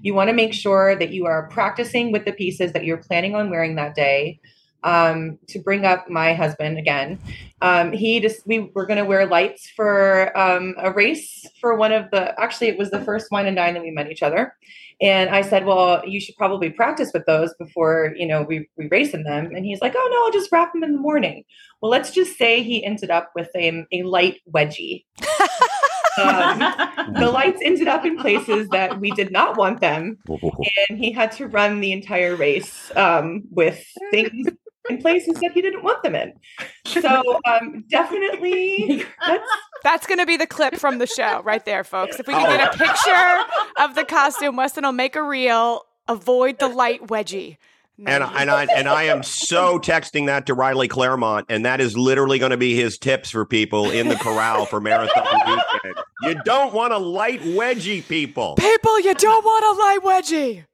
you 0.07 0.13
want 0.13 0.29
to 0.29 0.33
make 0.33 0.53
sure 0.53 0.95
that 0.95 1.11
you 1.11 1.25
are 1.25 1.49
practicing 1.49 2.13
with 2.13 2.23
the 2.23 2.31
pieces 2.31 2.71
that 2.71 2.85
you're 2.85 3.03
planning 3.09 3.35
on 3.35 3.49
wearing 3.49 3.75
that 3.75 3.93
day 3.93 4.39
um, 4.83 5.37
to 5.47 5.59
bring 5.59 5.83
up 5.83 6.09
my 6.09 6.33
husband 6.33 6.77
again 6.77 7.19
um, 7.61 7.91
he 7.91 8.19
just 8.19 8.45
we 8.45 8.71
were 8.75 8.85
going 8.85 8.99
to 8.99 9.05
wear 9.05 9.25
lights 9.25 9.69
for 9.75 10.37
um, 10.37 10.75
a 10.77 10.91
race 10.91 11.45
for 11.59 11.75
one 11.75 11.91
of 11.91 12.09
the 12.11 12.39
actually 12.39 12.67
it 12.67 12.77
was 12.77 12.91
the 12.91 13.01
first 13.01 13.31
wine 13.31 13.47
and 13.47 13.55
dine 13.55 13.73
that 13.73 13.83
we 13.83 13.91
met 13.91 14.11
each 14.11 14.23
other. 14.23 14.55
And 14.99 15.29
i 15.29 15.41
said 15.41 15.65
well 15.65 16.01
you 16.07 16.19
should 16.19 16.35
probably 16.35 16.71
practice 16.71 17.11
with 17.13 17.25
those 17.25 17.53
before 17.59 18.13
you 18.17 18.27
know 18.27 18.41
we, 18.43 18.67
we 18.77 18.87
race 18.87 19.13
in 19.13 19.23
them. 19.23 19.55
And 19.55 19.65
he's 19.65 19.81
like 19.81 19.93
oh 19.95 20.09
no 20.11 20.25
i'll 20.25 20.39
just 20.39 20.51
wrap 20.51 20.73
them 20.73 20.83
in 20.83 20.93
the 20.93 20.99
morning. 20.99 21.43
Well 21.81 21.91
let's 21.91 22.11
just 22.11 22.37
say 22.37 22.61
he 22.61 22.85
ended 22.85 23.09
up 23.09 23.31
with 23.35 23.49
a, 23.55 23.85
a 23.91 24.03
light 24.03 24.39
wedgie. 24.51 25.05
Um, 26.19 26.59
the 27.19 27.29
lights 27.31 27.61
ended 27.63 27.87
up 27.87 28.05
in 28.05 28.17
places 28.17 28.69
that 28.69 28.99
we 28.99 29.11
did 29.11 29.31
not 29.31 29.57
want 29.57 29.81
them. 29.81 30.17
And 30.89 30.99
he 30.99 31.11
had 31.11 31.31
to 31.33 31.47
run 31.47 31.79
the 31.79 31.91
entire 31.91 32.35
race 32.35 32.91
um, 32.95 33.43
with 33.51 33.85
things 34.11 34.47
in 34.89 34.97
places 34.99 35.35
that 35.41 35.51
he 35.51 35.61
didn't 35.61 35.83
want 35.83 36.01
them 36.03 36.15
in 36.15 36.33
so 36.85 37.39
um, 37.45 37.83
definitely 37.89 39.03
that's 39.25 39.49
That's 39.83 40.07
going 40.07 40.19
to 40.19 40.25
be 40.25 40.37
the 40.37 40.47
clip 40.47 40.75
from 40.75 40.97
the 40.97 41.07
show 41.07 41.41
right 41.43 41.63
there, 41.63 41.83
folks. 41.83 42.19
If 42.19 42.27
we 42.27 42.33
can 42.33 42.57
get 42.57 42.73
a 42.73 42.77
picture 42.77 43.83
of 43.83 43.95
the 43.95 44.03
costume, 44.03 44.55
Weston 44.55 44.83
will 44.83 44.91
make 44.91 45.15
a 45.15 45.23
reel. 45.23 45.83
Avoid 46.07 46.59
the 46.59 46.67
light 46.67 47.07
wedgie. 47.07 47.57
And 48.05 48.23
and 48.23 48.51
I 48.51 48.65
and 48.65 48.87
I 48.87 49.03
am 49.03 49.23
so 49.23 49.79
texting 49.79 50.27
that 50.27 50.45
to 50.47 50.53
Riley 50.53 50.87
Claremont, 50.87 51.47
and 51.49 51.65
that 51.65 51.81
is 51.81 51.97
literally 51.97 52.37
going 52.37 52.51
to 52.51 52.57
be 52.57 52.75
his 52.75 52.97
tips 52.97 53.31
for 53.31 53.43
people 53.43 53.89
in 53.89 54.07
the 54.07 54.15
corral 54.15 54.65
for 54.65 54.79
marathon 54.79 55.25
weekend. 55.47 55.95
You 56.21 56.35
don't 56.43 56.73
want 56.73 56.93
a 56.93 56.97
light 56.97 57.41
wedgie, 57.41 58.07
people. 58.07 58.55
People, 58.55 58.99
you 58.99 59.15
don't 59.15 59.43
want 59.43 59.65
a 59.65 59.79
light 59.79 60.21
wedgie. 60.21 60.65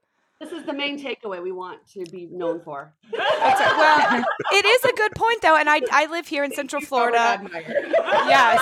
This 0.44 0.52
is 0.52 0.66
the 0.66 0.74
main 0.74 1.00
takeaway 1.02 1.41
we 1.41 1.54
want 1.54 1.80
to 1.94 2.04
be 2.12 2.26
known 2.32 2.60
for. 2.60 2.94
That's 3.12 3.62
it. 3.62 3.78
Well, 3.78 4.24
it 4.52 4.66
is 4.66 4.84
a 4.84 4.94
good 4.94 5.14
point 5.16 5.41
though, 5.41 5.56
and 5.56 5.70
I 5.70 5.80
I 5.91 6.08
live 6.08 6.28
here 6.28 6.44
in 6.44 6.52
Central 6.54 6.82
Florida. 6.82 7.18
admire. 7.18 7.91
Yes. 8.28 8.60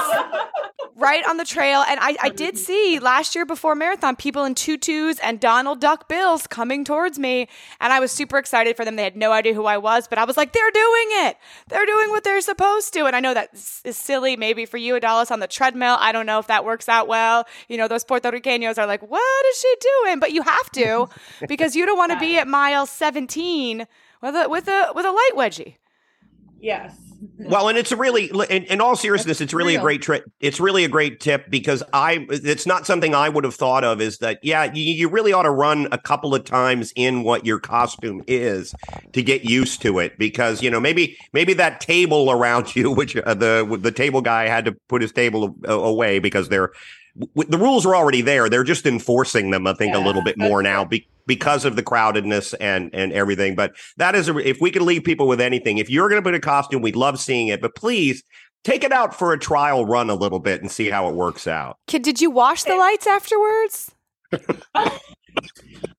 Right 0.96 1.26
on 1.28 1.38
the 1.38 1.46
trail. 1.46 1.84
And 1.88 2.00
I, 2.02 2.16
I 2.22 2.30
did 2.30 2.58
see 2.58 3.00
last 3.00 3.34
year 3.36 3.46
before 3.46 3.76
marathon 3.76 4.16
people 4.16 4.44
in 4.44 4.54
tutus 4.56 5.20
and 5.20 5.40
Donald 5.40 5.80
Duck 5.80 6.08
bills 6.08 6.46
coming 6.48 6.84
towards 6.84 7.18
me. 7.18 7.48
And 7.80 7.92
I 7.94 8.00
was 8.00 8.12
super 8.12 8.38
excited 8.38 8.76
for 8.76 8.86
them. 8.86 8.98
They 8.98 9.04
had 9.04 9.16
no 9.16 9.32
idea 9.32 9.54
who 9.54 9.66
I 9.66 9.78
was, 9.78 10.08
but 10.08 10.20
I 10.20 10.26
was 10.26 10.38
like, 10.38 10.52
they're 10.54 10.72
doing 10.72 11.08
it. 11.26 11.38
They're 11.70 11.86
doing 11.86 12.10
what 12.10 12.24
they're 12.24 12.42
supposed 12.42 12.94
to. 12.94 13.06
And 13.06 13.16
I 13.16 13.20
know 13.20 13.34
that 13.34 13.50
is 13.84 13.98
silly 13.98 14.36
maybe 14.36 14.66
for 14.66 14.78
you, 14.78 14.96
Idalis, 15.00 15.32
on 15.32 15.40
the 15.40 15.48
treadmill. 15.48 15.98
I 16.00 16.12
don't 16.12 16.26
know 16.26 16.40
if 16.40 16.48
that 16.48 16.66
works 16.66 16.88
out 16.90 17.08
well. 17.08 17.46
You 17.68 17.78
know, 17.78 17.88
those 17.88 18.04
Puerto 18.04 18.30
Ricanos 18.32 18.78
are 18.78 18.86
like, 18.86 19.02
what 19.02 19.46
is 19.48 19.60
she 19.60 19.74
doing? 20.04 20.20
But 20.20 20.34
you 20.34 20.42
have 20.44 20.70
to 20.72 21.08
because 21.48 21.71
you 21.76 21.86
don't 21.86 21.98
want 21.98 22.12
to 22.12 22.20
be 22.20 22.38
at 22.38 22.48
mile 22.48 22.86
17 22.86 23.86
with 24.22 24.36
a, 24.36 24.50
with 24.50 24.68
a, 24.68 24.92
with 24.96 25.06
a 25.06 25.12
light 25.12 25.32
wedgie. 25.36 25.76
yes 26.60 26.96
Well, 27.38 27.70
and 27.70 27.78
it's 27.78 27.92
a 27.92 27.96
really, 27.96 28.32
in, 28.50 28.64
in 28.64 28.82
all 28.82 28.96
seriousness, 28.96 29.42
it's 29.42 29.54
really 29.54 29.76
a 29.76 29.80
great 29.80 30.02
trip. 30.02 30.26
It's 30.40 30.60
really 30.60 30.84
a 30.84 30.88
great 30.88 31.20
tip 31.20 31.50
because 31.50 31.84
I, 31.94 32.26
it's 32.30 32.66
not 32.66 32.88
something 32.88 33.14
I 33.14 33.30
would 33.30 33.44
have 33.44 33.54
thought 33.54 33.84
of. 33.84 34.02
Is 34.02 34.18
that 34.20 34.40
yeah, 34.42 34.72
you, 34.74 34.82
you 34.82 35.08
really 35.08 35.32
ought 35.32 35.44
to 35.44 35.52
run 35.52 35.88
a 35.92 35.98
couple 35.98 36.34
of 36.34 36.44
times 36.44 36.92
in 36.96 37.24
what 37.24 37.46
your 37.46 37.60
costume 37.60 38.24
is 38.28 38.74
to 39.14 39.22
get 39.22 39.44
used 39.44 39.82
to 39.84 40.00
it 40.00 40.18
because 40.18 40.64
you 40.64 40.72
know 40.72 40.80
maybe 40.80 41.18
maybe 41.32 41.54
that 41.54 41.80
table 41.80 42.32
around 42.32 42.76
you, 42.76 42.92
which 42.92 43.16
uh, 43.16 43.34
the 43.34 43.78
the 43.80 43.92
table 43.92 44.22
guy 44.22 44.48
had 44.48 44.66
to 44.66 44.72
put 44.88 45.02
his 45.02 45.12
table 45.12 45.56
away 45.66 46.20
because 46.20 46.50
they're 46.50 46.72
w- 47.20 47.50
the 47.50 47.58
rules 47.58 47.86
are 47.86 47.96
already 47.96 48.22
there. 48.22 48.50
They're 48.50 48.64
just 48.64 48.86
enforcing 48.86 49.52
them, 49.52 49.68
I 49.68 49.74
think, 49.74 49.96
a 49.96 50.00
little 50.00 50.24
bit 50.24 50.38
more 50.38 50.62
now 50.62 50.86
be, 50.86 51.08
because 51.28 51.66
of 51.66 51.76
the 51.76 51.84
crowdedness 51.84 52.54
and 52.60 52.90
and 52.94 53.14
everything. 53.14 53.56
But 53.56 53.76
that 53.98 54.16
is, 54.16 54.30
a, 54.30 54.38
if 54.38 54.62
we 54.62 54.72
could 54.72 54.82
leave 54.82 55.04
people 55.04 55.28
with 55.28 55.42
anything, 55.42 55.78
if 55.78 55.90
you're 55.90 56.10
going 56.10 56.22
to 56.22 56.26
put 56.26 56.36
a 56.36 56.40
costume, 56.40 56.82
we'd 56.82 56.96
love 56.96 57.20
seeing 57.20 57.48
it. 57.48 57.62
But 57.62 57.76
please 57.76 58.24
take 58.64 58.84
it 58.84 58.92
out 58.92 59.18
for 59.18 59.34
a 59.34 59.40
trial 59.40 59.86
run 59.86 60.10
a 60.10 60.16
little 60.16 60.40
bit 60.40 60.62
and 60.62 60.72
see 60.72 60.90
how 60.90 61.10
it 61.10 61.16
works 61.16 61.48
out. 61.48 61.78
Kid, 61.88 62.02
did 62.04 62.22
you 62.22 62.30
wash 62.30 62.64
the 62.64 62.76
lights 62.76 63.08
afterwards? 63.08 63.92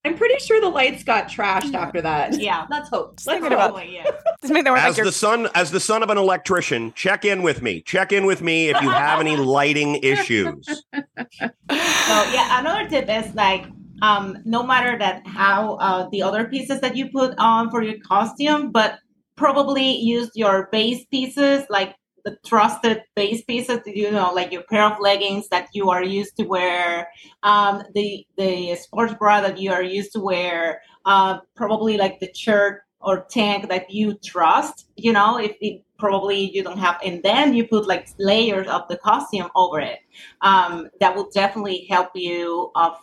i'm 0.04 0.16
pretty 0.16 0.38
sure 0.38 0.60
the 0.60 0.68
lights 0.68 1.04
got 1.04 1.28
trashed 1.28 1.74
after 1.74 2.00
that 2.02 2.38
Yeah, 2.40 2.66
let's 2.70 2.88
hope. 2.88 3.10
Let's 3.10 3.24
thinking 3.24 3.58
hope. 3.58 3.70
about- 3.70 3.88
yeah. 3.90 4.10
Just 4.40 4.52
make 4.52 4.64
them 4.64 4.74
As 4.74 4.90
like 4.90 4.96
your 4.96 5.06
the 5.06 5.12
son, 5.12 5.48
as 5.54 5.70
the 5.70 5.78
son 5.80 6.02
of 6.02 6.10
an 6.10 6.18
electrician, 6.18 6.92
check 6.94 7.24
in 7.24 7.42
with 7.42 7.62
me. 7.62 7.80
Check 7.82 8.10
in 8.12 8.26
with 8.26 8.42
me 8.42 8.68
if 8.70 8.80
you 8.82 8.90
have 8.90 9.20
any 9.20 9.36
lighting 9.58 9.96
issues. 10.02 10.66
So 10.66 11.52
yeah, 11.78 12.58
another 12.60 12.88
tip 12.88 13.08
is 13.08 13.32
like 13.34 13.66
um 14.02 14.38
no 14.44 14.62
matter 14.64 14.98
that 14.98 15.24
how 15.26 15.74
uh 15.76 16.08
the 16.10 16.22
other 16.22 16.44
pieces 16.46 16.80
that 16.80 16.96
you 16.96 17.08
put 17.10 17.34
on 17.38 17.70
for 17.70 17.82
your 17.82 17.98
costume, 18.00 18.72
but 18.72 18.98
probably 19.36 19.96
use 19.96 20.30
your 20.34 20.68
base 20.72 21.04
pieces 21.06 21.64
like 21.70 21.94
the 22.24 22.36
trusted 22.46 23.02
base 23.16 23.42
pieces, 23.44 23.80
you 23.86 24.10
know, 24.10 24.32
like 24.32 24.52
your 24.52 24.62
pair 24.70 24.84
of 24.84 25.00
leggings 25.00 25.48
that 25.48 25.68
you 25.72 25.90
are 25.90 26.04
used 26.04 26.36
to 26.36 26.44
wear, 26.44 27.08
um, 27.42 27.82
the 27.94 28.26
the 28.36 28.74
sports 28.76 29.14
bra 29.18 29.40
that 29.40 29.58
you 29.58 29.72
are 29.72 29.82
used 29.82 30.12
to 30.12 30.20
wear, 30.20 30.80
uh, 31.04 31.38
probably 31.56 31.96
like 31.96 32.20
the 32.20 32.30
shirt 32.34 32.82
or 33.00 33.26
tank 33.30 33.68
that 33.68 33.90
you 33.90 34.14
trust, 34.24 34.86
you 34.96 35.12
know, 35.12 35.36
if 35.38 35.56
it 35.60 35.82
probably 35.98 36.50
you 36.54 36.62
don't 36.62 36.78
have, 36.78 36.98
and 37.04 37.22
then 37.22 37.52
you 37.54 37.66
put 37.66 37.86
like 37.86 38.08
layers 38.18 38.68
of 38.68 38.82
the 38.88 38.96
costume 38.96 39.48
over 39.56 39.80
it. 39.80 39.98
Um, 40.40 40.88
that 41.00 41.14
will 41.14 41.28
definitely 41.30 41.86
help 41.90 42.10
you 42.14 42.70
of 42.76 42.96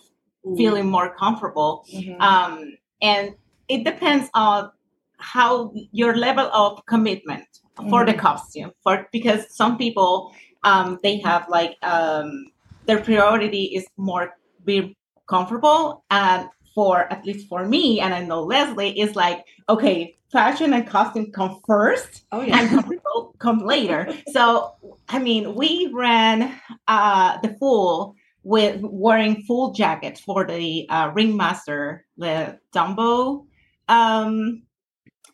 feeling 0.55 0.89
more 0.89 1.13
comfortable. 1.15 1.85
Mhm. 1.93 2.19
Um, 2.21 2.77
and 3.01 3.35
it 3.67 3.83
depends 3.83 4.29
on 4.33 4.71
how 5.19 5.71
your 5.91 6.15
level 6.15 6.49
of 6.53 6.85
commitment 6.85 7.45
for 7.89 8.05
the 8.05 8.13
costume 8.13 8.71
for 8.83 9.07
because 9.11 9.55
some 9.55 9.77
people 9.77 10.33
um 10.63 10.99
they 11.03 11.17
have 11.19 11.47
like 11.49 11.77
um 11.83 12.45
their 12.85 13.01
priority 13.01 13.65
is 13.75 13.87
more 13.97 14.33
be 14.65 14.95
comfortable 15.27 16.03
and 16.09 16.49
for 16.75 17.11
at 17.11 17.25
least 17.25 17.47
for 17.47 17.65
me 17.65 17.99
and 18.01 18.13
i 18.13 18.21
know 18.23 18.41
leslie 18.41 18.99
is 18.99 19.15
like 19.15 19.45
okay 19.69 20.17
fashion 20.31 20.73
and 20.73 20.87
costume 20.87 21.31
come 21.31 21.59
first 21.65 22.23
Oh 22.31 22.41
and 22.41 22.49
yeah. 22.49 22.69
comfortable 22.69 23.35
come 23.39 23.59
later 23.59 24.11
so 24.31 24.75
i 25.07 25.19
mean 25.19 25.55
we 25.55 25.89
ran 25.93 26.59
uh 26.87 27.39
the 27.41 27.55
full 27.59 28.15
with 28.43 28.79
wearing 28.81 29.43
full 29.43 29.73
jackets 29.73 30.19
for 30.19 30.45
the 30.45 30.87
uh, 30.89 31.11
ringmaster 31.13 32.05
the 32.17 32.59
dumbo 32.73 33.45
um 33.87 34.63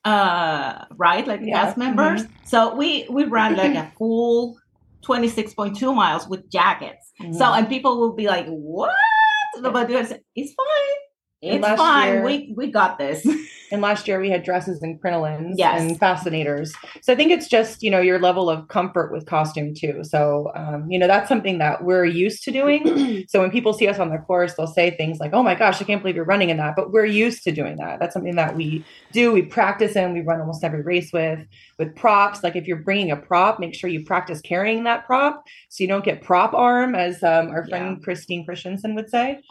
uh 0.05 0.85
right? 0.97 1.27
Like 1.27 1.41
Yeah, 1.43 1.65
cast 1.65 1.77
members. 1.77 2.23
So 2.45 2.75
we 2.75 3.05
we 3.09 3.25
ran 3.25 3.55
like 3.57 3.75
a 3.75 3.91
full 3.97 4.57
26.2 5.03 5.95
miles 5.95 6.27
with 6.27 6.49
jackets. 6.51 7.11
So 7.37 7.45
and 7.53 7.67
people 7.67 7.99
will 7.99 8.13
be 8.13 8.27
like 8.27 8.47
what? 8.47 8.91
But 9.61 9.89
it's 9.91 10.13
it's 10.35 10.53
fine. 10.53 10.97
It's 11.41 11.63
last 11.63 11.77
fine. 11.77 12.07
year- 12.13 12.23
we 12.25 12.53
we 12.55 12.71
got 12.71 12.97
this 12.97 13.25
And 13.71 13.81
last 13.81 14.07
year 14.07 14.19
we 14.19 14.29
had 14.29 14.43
dresses 14.43 14.81
and 14.81 15.01
crinolines 15.01 15.53
Yes. 15.55 15.81
and 15.81 15.99
fascinators. 15.99 16.73
So 17.01 17.11
I 17.13 17.15
think 17.15 17.31
it's 17.31 17.47
just, 17.47 17.81
you 17.81 17.89
know, 17.89 17.99
your 17.99 18.19
level 18.19 18.49
of 18.49 18.67
comfort 18.67 19.11
with 19.11 19.25
costume 19.25 19.73
too. 19.73 20.03
So, 20.03 20.51
um, 20.55 20.89
you 20.89 20.99
know, 20.99 21.07
that's 21.07 21.27
something 21.27 21.57
that 21.57 21.83
we're 21.83 22.05
used 22.05 22.43
to 22.43 22.51
doing. 22.51 23.25
so 23.27 23.41
when 23.41 23.49
people 23.51 23.73
see 23.73 23.87
us 23.87 23.97
on 23.99 24.09
the 24.09 24.17
course, 24.17 24.53
they'll 24.53 24.67
say 24.67 24.91
things 24.91 25.19
like, 25.19 25.33
oh 25.33 25.41
my 25.43 25.55
gosh, 25.55 25.81
I 25.81 25.85
can't 25.85 26.01
believe 26.01 26.15
you're 26.15 26.25
running 26.25 26.49
in 26.49 26.57
that. 26.57 26.75
But 26.75 26.91
we're 26.91 27.05
used 27.05 27.43
to 27.45 27.51
doing 27.51 27.77
that. 27.77 27.99
That's 27.99 28.13
something 28.13 28.35
that 28.35 28.55
we 28.55 28.85
do. 29.11 29.31
We 29.31 29.41
practice 29.41 29.95
in, 29.95 30.13
we 30.13 30.21
run 30.21 30.39
almost 30.39 30.63
every 30.63 30.81
race 30.81 31.11
with, 31.11 31.39
with 31.79 31.95
props. 31.95 32.43
Like 32.43 32.55
if 32.55 32.67
you're 32.67 32.77
bringing 32.77 33.11
a 33.11 33.17
prop, 33.17 33.59
make 33.59 33.73
sure 33.73 33.89
you 33.89 34.05
practice 34.05 34.41
carrying 34.41 34.83
that 34.83 35.05
prop 35.05 35.43
so 35.69 35.83
you 35.83 35.87
don't 35.87 36.05
get 36.05 36.21
prop 36.21 36.53
arm, 36.53 36.95
as 36.95 37.23
um, 37.23 37.49
our 37.49 37.65
friend 37.67 38.03
Christine 38.03 38.45
Christensen 38.45 38.95
would 38.95 39.09
say. 39.09 39.41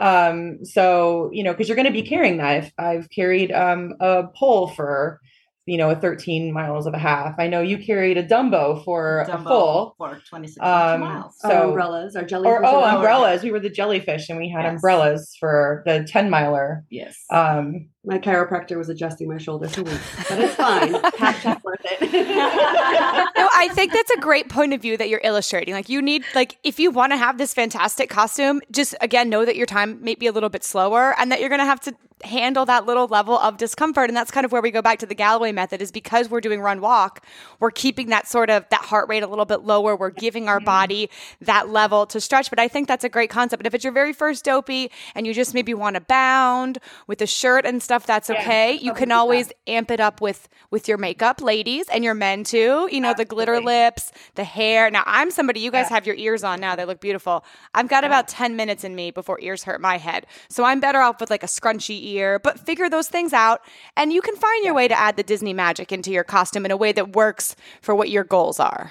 Um, 0.00 0.64
so 0.64 1.30
you 1.32 1.44
know, 1.44 1.52
because 1.52 1.68
you're 1.68 1.76
going 1.76 1.86
to 1.86 1.92
be 1.92 2.02
carrying 2.02 2.38
that. 2.38 2.64
If 2.64 2.72
I've 2.78 3.10
carried 3.10 3.52
um, 3.52 3.94
a 4.00 4.24
pole 4.34 4.68
for 4.68 5.20
you 5.66 5.76
know, 5.76 5.90
a 5.90 5.94
13 5.94 6.52
miles 6.52 6.86
of 6.86 6.94
a 6.94 6.98
half. 6.98 7.34
I 7.38 7.46
know 7.46 7.60
you 7.60 7.78
carried 7.78 8.16
a 8.18 8.24
Dumbo 8.26 8.84
for 8.84 9.24
Dumbo 9.28 9.34
a 9.40 9.44
full. 9.44 9.94
for 9.98 10.20
26 10.28 10.58
Um, 10.60 11.00
miles. 11.00 11.36
Our 11.44 11.50
So- 11.50 11.68
umbrellas, 11.68 12.16
our 12.16 12.22
jellyfish. 12.24 12.50
Or 12.50 12.64
oh, 12.64 12.68
umbrellas. 12.82 12.94
umbrellas. 12.96 13.42
We 13.44 13.50
were 13.52 13.60
the 13.60 13.70
jellyfish, 13.70 14.28
and 14.30 14.38
we 14.38 14.48
had 14.48 14.64
Yes. 14.64 14.72
umbrellas 14.74 15.36
for 15.38 15.82
the 15.86 16.04
10 16.04 16.28
miler. 16.30 16.84
Yes. 16.90 17.16
Um, 17.30 17.88
My 18.04 18.18
chiropractor 18.18 18.78
was 18.78 18.88
adjusting 18.88 19.28
my 19.28 19.36
shoulder 19.36 19.68
for 19.68 19.82
weeks, 19.82 20.24
but 20.30 20.38
it's 20.40 20.54
fine. 20.54 20.92
Hashtag 20.94 21.62
worth 21.62 21.80
it. 21.84 22.00
no, 23.36 23.48
I 23.54 23.68
think 23.74 23.92
that's 23.92 24.10
a 24.12 24.18
great 24.20 24.48
point 24.48 24.72
of 24.72 24.80
view 24.80 24.96
that 24.96 25.10
you're 25.10 25.20
illustrating. 25.22 25.74
Like 25.74 25.90
you 25.90 26.00
need 26.00 26.24
like 26.34 26.56
if 26.64 26.80
you 26.80 26.90
want 26.90 27.12
to 27.12 27.18
have 27.18 27.36
this 27.36 27.52
fantastic 27.52 28.08
costume, 28.08 28.62
just 28.70 28.94
again 29.02 29.28
know 29.28 29.44
that 29.44 29.54
your 29.56 29.66
time 29.66 30.02
may 30.02 30.14
be 30.14 30.26
a 30.26 30.32
little 30.32 30.48
bit 30.48 30.64
slower 30.64 31.14
and 31.18 31.30
that 31.30 31.40
you're 31.40 31.50
going 31.50 31.58
to 31.60 31.66
have 31.66 31.80
to 31.80 31.94
handle 32.24 32.64
that 32.66 32.86
little 32.86 33.06
level 33.06 33.38
of 33.38 33.56
discomfort 33.56 34.10
and 34.10 34.16
that's 34.16 34.30
kind 34.30 34.44
of 34.44 34.52
where 34.52 34.62
we 34.62 34.70
go 34.70 34.82
back 34.82 34.98
to 34.98 35.06
the 35.06 35.14
Galloway 35.14 35.52
method 35.52 35.80
is 35.82 35.90
because 35.90 36.28
we're 36.28 36.40
doing 36.40 36.60
run 36.60 36.80
walk, 36.80 37.24
we're 37.58 37.70
keeping 37.70 38.08
that 38.08 38.26
sort 38.26 38.50
of 38.50 38.64
that 38.70 38.82
heart 38.82 39.08
rate 39.08 39.22
a 39.22 39.26
little 39.26 39.44
bit 39.44 39.62
lower, 39.62 39.96
we're 39.96 40.10
giving 40.10 40.48
our 40.48 40.60
body 40.60 41.10
that 41.40 41.68
level 41.68 42.06
to 42.06 42.20
stretch, 42.20 42.50
but 42.50 42.58
I 42.58 42.68
think 42.68 42.88
that's 42.88 43.04
a 43.04 43.08
great 43.08 43.30
concept. 43.30 43.60
And 43.60 43.66
if 43.66 43.74
it's 43.74 43.84
your 43.84 43.92
very 43.92 44.12
first 44.12 44.44
dopey 44.44 44.90
and 45.14 45.26
you 45.26 45.34
just 45.34 45.54
maybe 45.54 45.74
want 45.74 45.94
to 45.94 46.00
bound 46.00 46.78
with 47.06 47.20
a 47.22 47.26
shirt 47.26 47.64
and 47.64 47.82
stuff, 47.82 48.06
that's 48.06 48.30
okay. 48.30 48.72
You 48.74 48.94
can 48.94 49.12
always 49.12 49.52
amp 49.66 49.90
it 49.90 50.00
up 50.00 50.20
with 50.20 50.48
with 50.70 50.86
your 50.86 50.98
makeup, 50.98 51.40
ladies, 51.40 51.88
and 51.88 52.04
your 52.04 52.14
men 52.14 52.44
too. 52.44 52.88
You 52.90 53.00
know, 53.00 53.12
the 53.12 53.24
glitter 53.24 53.60
lips, 53.60 54.12
the 54.36 54.44
hair. 54.44 54.90
Now, 54.90 55.02
I'm 55.06 55.30
somebody, 55.30 55.60
you 55.60 55.70
guys 55.70 55.88
have 55.88 56.06
your 56.06 56.16
ears 56.16 56.44
on 56.44 56.60
now. 56.60 56.76
They 56.76 56.84
look 56.84 57.00
beautiful. 57.00 57.44
I've 57.74 57.88
got 57.88 58.04
about 58.04 58.28
10 58.28 58.56
minutes 58.56 58.84
in 58.84 58.94
me 58.94 59.10
before 59.10 59.40
ears 59.40 59.64
hurt 59.64 59.80
my 59.80 59.98
head. 59.98 60.26
So 60.48 60.64
I'm 60.64 60.80
better 60.80 61.00
off 61.00 61.20
with 61.20 61.30
like 61.30 61.42
a 61.42 61.46
scrunchy 61.46 62.00
ear, 62.10 62.38
but 62.38 62.60
figure 62.60 62.88
those 62.88 63.08
things 63.08 63.32
out. 63.32 63.60
And 63.96 64.12
you 64.12 64.20
can 64.20 64.36
find 64.36 64.64
your 64.64 64.74
way 64.74 64.88
to 64.88 64.98
add 64.98 65.16
the 65.16 65.22
Disney 65.22 65.52
magic 65.52 65.92
into 65.92 66.10
your 66.10 66.24
costume 66.24 66.64
in 66.64 66.70
a 66.70 66.76
way 66.76 66.92
that 66.92 67.14
works 67.14 67.56
for 67.82 67.94
what 67.94 68.10
your 68.10 68.24
goals 68.24 68.60
are. 68.60 68.90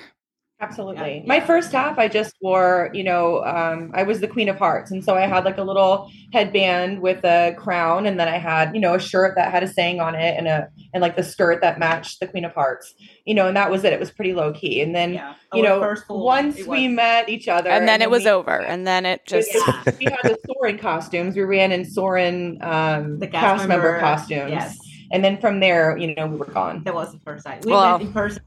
Absolutely. 0.62 1.20
Yeah. 1.20 1.24
My 1.26 1.40
first 1.40 1.72
half, 1.72 1.98
I 1.98 2.10
just 2.10 2.36
wore, 2.42 2.90
you 2.94 3.04
know, 3.04 3.46
um, 3.46 3.92
I 3.94 4.04
was 4.04 4.20
the 4.20 4.28
Queen 4.28 4.50
of 4.50 4.58
Hearts. 4.58 4.92
And 4.92 5.02
so 5.02 5.16
I 5.16 5.22
had 5.22 5.46
like 5.46 5.58
a 5.58 5.64
little 5.64 6.12
headband 6.34 7.02
with 7.02 7.24
a 7.24 7.56
crown. 7.58 8.06
And 8.06 8.20
then 8.20 8.28
I 8.28 8.38
had, 8.38 8.74
you 8.74 8.82
know, 8.82 8.94
a 8.94 9.00
shirt 9.00 9.36
that 9.36 9.52
had 9.52 9.64
a 9.64 9.68
saying 9.68 10.02
on 10.02 10.16
it 10.16 10.36
and 10.38 10.50
a, 10.50 10.68
and 10.94 11.02
like 11.02 11.16
the 11.16 11.24
skirt 11.24 11.62
that 11.62 11.80
matched 11.80 12.20
the 12.20 12.28
Queen 12.28 12.44
of 12.44 12.54
Hearts, 12.54 12.94
you 13.26 13.34
know, 13.34 13.48
and 13.48 13.56
that 13.56 13.72
was 13.72 13.86
it. 13.86 13.94
It 13.94 14.02
was 14.02 14.12
pretty 14.12 14.34
low 14.34 14.52
key. 14.52 14.82
And 14.82 14.94
then, 14.94 15.14
yeah. 15.14 15.36
you 15.54 15.64
know, 15.64 15.96
once 16.10 16.66
we 16.66 16.90
met 16.90 17.30
each 17.30 17.48
other. 17.48 17.70
And 17.70 17.88
then 17.88 18.02
it 18.02 18.10
was 18.10 18.26
we- 18.26 18.32
over. 18.32 18.60
And 18.60 18.86
then 18.86 19.06
it 19.06 19.26
just. 19.26 19.50
Yeah. 19.54 19.84
we 19.98 20.06
had 20.06 20.20
the 20.24 20.38
Soarin' 20.46 20.78
costumes. 20.78 21.38
We 21.38 21.44
ran 21.44 21.72
in 21.72 21.86
Soarin' 21.86 22.58
um, 22.62 23.20
the 23.20 23.28
cast, 23.28 23.66
member, 23.66 23.94
member, 23.94 24.00
costumes. 24.02 24.52
Yes. 24.52 24.78
And 25.12 25.24
then 25.24 25.40
from 25.40 25.60
there, 25.60 25.98
you 25.98 26.14
know, 26.14 26.28
we 26.28 26.36
were 26.36 26.46
gone. 26.46 26.84
That 26.84 26.94
was 26.94 27.12
the 27.14 27.20
first 27.20 27.46
time. 27.46 27.62
We 27.64 27.72
Well- 27.72 27.98
went 27.98 28.10
in 28.10 28.14
person 28.14 28.44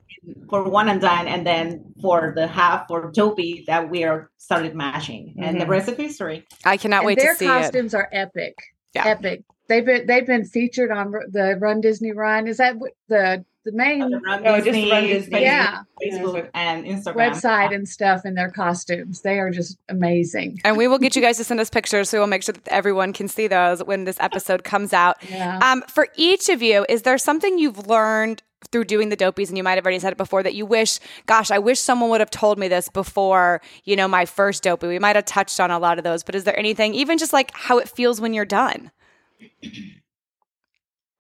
for 0.49 0.63
one 0.69 0.89
and 0.89 1.01
done, 1.01 1.27
and 1.27 1.47
then 1.47 1.93
for 2.01 2.33
the 2.37 2.47
half 2.47 2.87
for 2.89 3.11
Dopey 3.11 3.65
that 3.67 3.91
we 3.91 4.05
are 4.05 4.31
started 4.39 4.75
mashing, 4.75 5.35
and 5.39 5.61
the 5.61 5.67
rest 5.67 5.89
of 5.89 5.97
history. 5.97 6.47
I 6.65 6.77
cannot 6.77 6.99
And 6.99 7.07
wait 7.07 7.19
their 7.19 7.33
to 7.33 7.39
see 7.39 7.45
it. 7.45 7.49
costumes 7.49 7.95
are 7.95 8.09
epic. 8.13 8.55
Yeah. 8.95 9.07
Epic. 9.07 9.43
They've 9.69 9.85
been 9.85 10.07
they've 10.07 10.27
been 10.27 10.45
featured 10.45 10.91
on 10.91 11.13
the 11.13 11.57
Run 11.61 11.81
Disney 11.81 12.13
Run. 12.13 12.47
Is 12.47 12.59
that 12.59 12.77
what 12.77 12.93
the 13.09 13.45
the 13.65 13.73
main 13.73 14.11
The 14.11 14.19
Run 14.19 14.43
No, 14.43 14.61
just 14.61 14.91
Run 14.91 15.05
Disney. 15.05 15.43
Yeah. 15.43 15.83
Facebook 16.03 16.51
and 16.55 16.85
Instagram 16.85 17.33
website 17.33 17.75
and 17.75 17.89
stuff 17.89 18.25
in 18.25 18.35
their 18.35 18.51
costumes? 18.51 19.23
They 19.23 19.39
are 19.39 19.51
just 19.51 19.79
amazing. 19.89 20.61
And 20.65 20.77
we 20.77 20.89
will 20.89 20.99
get 20.99 21.15
you 21.15 21.23
guys 21.23 21.37
to 21.37 21.45
send 21.45 21.61
us 21.61 21.71
pictures 21.71 22.11
so 22.11 22.19
we'll 22.19 22.27
make 22.27 22.43
sure 22.43 22.55
that 22.55 22.67
everyone 22.69 23.13
can 23.13 23.29
see 23.29 23.47
those 23.47 23.83
when 23.85 24.05
this 24.05 24.17
episode 24.21 24.65
comes 24.65 24.93
out. 24.93 25.17
Yeah. 25.29 25.59
Um, 25.63 25.83
for 25.89 26.09
each 26.17 26.49
of 26.49 26.63
you, 26.63 26.85
is 26.89 27.03
there 27.03 27.19
something 27.19 27.59
you've 27.59 27.87
learned 27.87 28.43
through 28.71 28.85
doing 28.85 29.09
the 29.09 29.17
dopies, 29.17 29.49
and 29.49 29.57
you 29.57 29.65
might 29.65 29.75
have 29.75 29.85
already 29.85 29.99
said 29.99 30.13
it 30.13 30.17
before, 30.17 30.43
that 30.43 30.55
you 30.55 30.65
wish, 30.65 31.01
gosh, 31.27 31.51
I 31.51 31.59
wish 31.59 31.81
someone 31.81 32.11
would 32.11 32.21
have 32.21 32.31
told 32.31 32.59
me 32.59 32.69
this 32.69 32.89
before, 32.89 33.61
you 33.85 33.97
know, 33.97 34.07
my 34.07 34.25
first 34.25 34.63
dopey? 34.63 34.87
We 34.87 35.01
might 35.01 35.17
have 35.17 35.25
touched 35.25 35.59
on 35.59 35.73
a 35.73 35.81
lot 35.81 35.99
of 35.99 36.05
those, 36.05 36.23
but 36.23 36.37
is 36.37 36.45
there 36.45 36.57
anything, 36.57 36.95
even 36.95 37.19
just 37.19 37.33
like 37.33 37.51
how 37.55 37.79
it 37.79 37.89
feels 37.89 38.21
when 38.21 38.33
you're 38.33 38.45
done? 38.45 38.93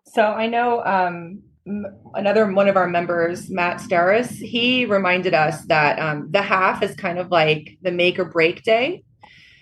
So 0.06 0.22
I 0.22 0.46
know 0.46 0.84
um, 0.84 1.14
m- 1.16 1.42
another 1.66 2.50
one 2.50 2.68
of 2.68 2.76
our 2.76 2.88
members, 2.88 3.48
Matt 3.48 3.78
Starris, 3.78 4.30
he 4.30 4.84
reminded 4.84 5.34
us 5.34 5.64
that 5.66 5.98
um, 5.98 6.28
the 6.30 6.42
half 6.42 6.82
is 6.82 6.94
kind 6.96 7.18
of 7.18 7.30
like 7.30 7.78
the 7.82 7.92
make 7.92 8.18
or 8.18 8.24
break 8.24 8.62
day. 8.62 9.04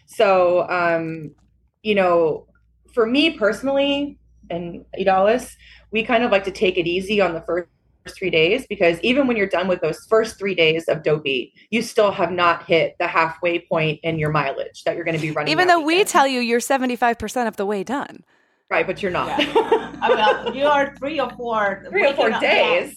So, 0.07 0.69
um, 0.69 1.35
you 1.83 1.95
know, 1.95 2.47
for 2.95 3.07
me 3.07 3.39
personally 3.39 4.19
and 4.49 4.85
Idalis, 4.99 5.55
we 5.93 6.03
kind 6.03 6.25
of 6.25 6.31
like 6.31 6.45
to 6.45 6.51
take 6.51 6.79
it 6.79 6.87
easy 6.87 7.21
on 7.21 7.35
the 7.35 7.43
first 7.43 7.69
three 8.09 8.31
days 8.31 8.67
because 8.67 8.99
even 9.03 9.27
when 9.27 9.37
you're 9.37 9.47
done 9.47 9.69
with 9.69 9.81
those 9.81 10.07
first 10.09 10.39
three 10.39 10.55
days 10.55 10.89
of 10.89 11.03
dopey, 11.03 11.53
you 11.71 11.83
still 11.83 12.11
have 12.11 12.33
not 12.33 12.65
hit 12.65 12.97
the 12.99 13.07
halfway 13.07 13.61
point 13.61 14.01
in 14.03 14.19
your 14.19 14.31
mileage 14.31 14.83
that 14.85 14.97
you're 14.97 15.05
going 15.05 15.17
to 15.17 15.21
be 15.21 15.31
running. 15.31 15.53
Even 15.53 15.69
though 15.69 15.81
we 15.81 16.03
tell 16.05 16.27
you 16.27 16.41
you're 16.41 16.61
75% 16.61 17.47
of 17.47 17.57
the 17.57 17.67
way 17.67 17.85
done. 17.85 18.25
Right, 18.71 18.87
but 18.87 19.03
you're 19.03 19.11
not. 19.13 19.39
Yeah. 19.39 19.53
Uh, 19.57 19.97
I 20.03 20.45
mean, 20.45 20.55
you 20.55 20.65
are 20.67 20.95
three 20.97 21.21
or 21.21 21.31
four 21.33 21.85
Three 21.91 22.07
or 22.07 22.15
four 22.15 22.31
up- 22.33 22.41
days. 22.41 22.97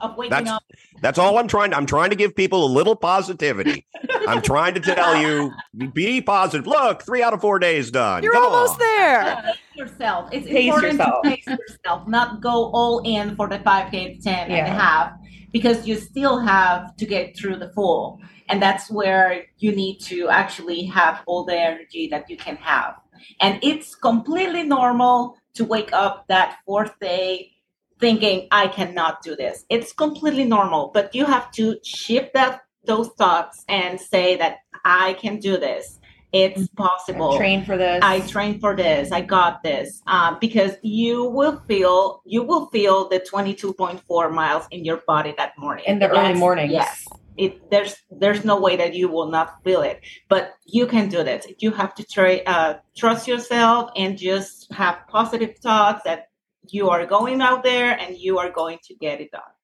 of 0.00 0.16
waking 0.16 0.30
That's 0.30 0.50
up. 0.50 0.62
that's 1.00 1.18
all 1.18 1.38
I'm 1.38 1.46
trying. 1.48 1.70
To, 1.70 1.76
I'm 1.76 1.86
trying 1.86 2.10
to 2.10 2.16
give 2.16 2.34
people 2.34 2.64
a 2.66 2.70
little 2.72 2.96
positivity. 2.96 3.86
I'm 4.26 4.42
trying 4.42 4.74
to 4.74 4.80
tell 4.80 5.16
you, 5.16 5.52
be 5.94 6.20
positive. 6.20 6.66
Look, 6.66 7.02
three 7.02 7.22
out 7.22 7.32
of 7.34 7.40
four 7.40 7.58
days 7.58 7.90
done. 7.90 8.22
You're 8.22 8.32
Come 8.32 8.44
almost 8.44 8.72
on. 8.72 8.78
there. 8.80 9.42
Pace 9.44 9.56
yourself. 9.76 10.28
It's 10.32 10.46
Pace 10.46 10.66
important 10.66 10.92
yourself. 10.94 11.22
to 11.22 11.30
pace 11.30 11.46
yourself, 11.46 12.08
not 12.08 12.40
go 12.42 12.70
all 12.72 12.98
in 13.04 13.36
for 13.36 13.48
the 13.48 13.58
5K, 13.60 14.22
10 14.22 14.50
and 14.50 14.66
a 14.66 14.70
half, 14.70 15.12
because 15.52 15.86
you 15.86 15.94
still 15.96 16.40
have 16.40 16.96
to 16.96 17.06
get 17.06 17.36
through 17.36 17.56
the 17.56 17.70
full. 17.72 18.20
And 18.48 18.60
that's 18.60 18.90
where 18.90 19.44
you 19.58 19.72
need 19.74 19.98
to 20.02 20.28
actually 20.28 20.84
have 20.86 21.22
all 21.26 21.44
the 21.44 21.56
energy 21.58 22.08
that 22.08 22.28
you 22.28 22.36
can 22.36 22.56
have. 22.56 22.96
And 23.40 23.58
it's 23.62 23.94
completely 23.94 24.62
normal 24.62 25.36
to 25.54 25.64
wake 25.64 25.92
up 25.92 26.26
that 26.28 26.58
fourth 26.64 26.98
day 27.00 27.52
thinking, 27.98 28.46
I 28.50 28.68
cannot 28.68 29.22
do 29.22 29.36
this. 29.36 29.64
It's 29.70 29.92
completely 29.92 30.44
normal, 30.44 30.90
but 30.92 31.14
you 31.14 31.24
have 31.24 31.50
to 31.52 31.78
shift 31.82 32.34
that 32.34 32.62
those 32.84 33.08
thoughts 33.18 33.64
and 33.68 34.00
say 34.00 34.36
that 34.36 34.58
I 34.84 35.14
can 35.14 35.38
do 35.38 35.56
this. 35.56 35.98
It's 36.32 36.68
possible. 36.68 37.32
I 37.32 37.38
train 37.38 37.64
for 37.64 37.76
this. 37.76 38.00
I 38.02 38.20
trained 38.20 38.60
for 38.60 38.76
this. 38.76 39.10
I 39.10 39.22
got 39.22 39.62
this. 39.62 40.02
Um, 40.06 40.38
because 40.40 40.76
you 40.82 41.24
will 41.24 41.62
feel 41.66 42.22
you 42.24 42.42
will 42.42 42.66
feel 42.66 43.08
the 43.08 43.20
22.4 43.20 44.32
miles 44.32 44.66
in 44.70 44.84
your 44.84 44.98
body 45.06 45.34
that 45.38 45.52
morning. 45.58 45.84
in 45.86 45.98
the 45.98 46.08
early 46.08 46.34
mornings. 46.34 46.72
Yes. 46.72 47.06
It, 47.36 47.70
there's 47.70 47.96
there's 48.10 48.44
no 48.44 48.60
way 48.60 48.76
that 48.76 48.94
you 48.94 49.08
will 49.08 49.28
not 49.30 49.62
feel 49.62 49.82
it, 49.82 50.00
but 50.28 50.54
you 50.64 50.86
can 50.86 51.08
do 51.08 51.22
this. 51.22 51.46
You 51.58 51.70
have 51.72 51.94
to 51.96 52.04
try 52.04 52.42
uh, 52.46 52.78
trust 52.96 53.28
yourself 53.28 53.90
and 53.96 54.16
just 54.16 54.72
have 54.72 55.06
positive 55.08 55.58
thoughts 55.58 56.02
that 56.04 56.28
you 56.68 56.88
are 56.90 57.06
going 57.06 57.40
out 57.42 57.62
there 57.62 57.98
and 57.98 58.16
you 58.16 58.38
are 58.38 58.50
going 58.50 58.78
to 58.84 58.94
get 58.94 59.20
it 59.20 59.30
done. 59.30 59.54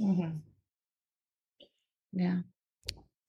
Mhm. 0.00 0.40
yeah. 2.12 2.38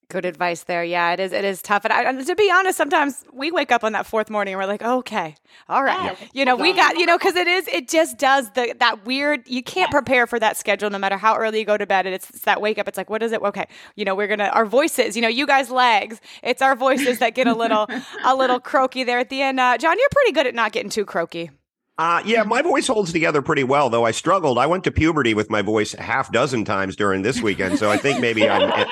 Good 0.09 0.23
advice 0.23 0.63
there. 0.63 0.85
Yeah, 0.85 1.11
it 1.11 1.19
is. 1.19 1.33
It 1.33 1.43
is 1.43 1.61
tough. 1.61 1.83
And, 1.83 1.91
I, 1.91 2.03
and 2.03 2.25
to 2.25 2.35
be 2.35 2.49
honest, 2.49 2.77
sometimes 2.77 3.25
we 3.33 3.51
wake 3.51 3.73
up 3.73 3.83
on 3.83 3.91
that 3.91 4.05
fourth 4.05 4.29
morning 4.29 4.53
and 4.53 4.61
we're 4.61 4.65
like, 4.65 4.81
okay, 4.81 5.35
all 5.67 5.83
right, 5.83 6.17
Yeah. 6.17 6.27
you 6.31 6.45
know, 6.45 6.55
we 6.55 6.71
got, 6.71 6.95
you 6.95 7.05
know, 7.05 7.17
because 7.17 7.35
it 7.35 7.45
is, 7.45 7.67
it 7.67 7.89
just 7.89 8.17
does 8.17 8.49
the 8.51 8.73
that 8.79 9.05
weird. 9.05 9.45
You 9.47 9.61
can't 9.61 9.91
prepare 9.91 10.25
for 10.25 10.39
that 10.39 10.55
schedule 10.55 10.89
no 10.89 10.97
matter 10.97 11.17
how 11.17 11.35
early 11.35 11.59
you 11.59 11.65
go 11.65 11.75
to 11.75 11.85
bed. 11.85 12.05
And 12.05 12.15
it's, 12.15 12.29
it's 12.29 12.43
that 12.43 12.61
wake 12.61 12.77
up. 12.77 12.87
It's 12.87 12.97
like, 12.97 13.09
what 13.09 13.21
is 13.21 13.33
it? 13.33 13.41
Okay, 13.41 13.67
you 13.97 14.05
know, 14.05 14.15
we're 14.15 14.27
gonna 14.27 14.45
our 14.53 14.65
voices. 14.65 15.17
You 15.17 15.21
know, 15.21 15.27
you 15.27 15.45
guys 15.45 15.69
legs. 15.69 16.21
It's 16.41 16.61
our 16.61 16.75
voices 16.77 17.19
that 17.19 17.35
get 17.35 17.47
a 17.47 17.53
little 17.53 17.85
a 18.23 18.33
little 18.33 18.61
croaky 18.61 19.03
there 19.03 19.19
at 19.19 19.27
the 19.29 19.41
end. 19.41 19.59
Uh, 19.59 19.77
John, 19.77 19.97
you're 19.99 20.07
pretty 20.09 20.31
good 20.31 20.47
at 20.47 20.55
not 20.55 20.71
getting 20.71 20.89
too 20.89 21.03
croaky. 21.03 21.51
Uh, 21.97 22.21
yeah, 22.25 22.43
my 22.43 22.61
voice 22.61 22.87
holds 22.87 23.11
together 23.11 23.41
pretty 23.41 23.63
well, 23.65 23.89
though 23.89 24.05
I 24.05 24.11
struggled. 24.11 24.57
I 24.59 24.67
went 24.67 24.83
to 24.85 24.91
puberty 24.91 25.33
with 25.33 25.49
my 25.49 25.63
voice 25.63 25.95
a 25.95 26.01
half 26.03 26.31
dozen 26.31 26.63
times 26.63 26.95
during 26.95 27.23
this 27.23 27.41
weekend, 27.41 27.79
so 27.79 27.89
I 27.89 27.97
think 27.97 28.21
maybe 28.21 28.47
I'm 28.47 28.85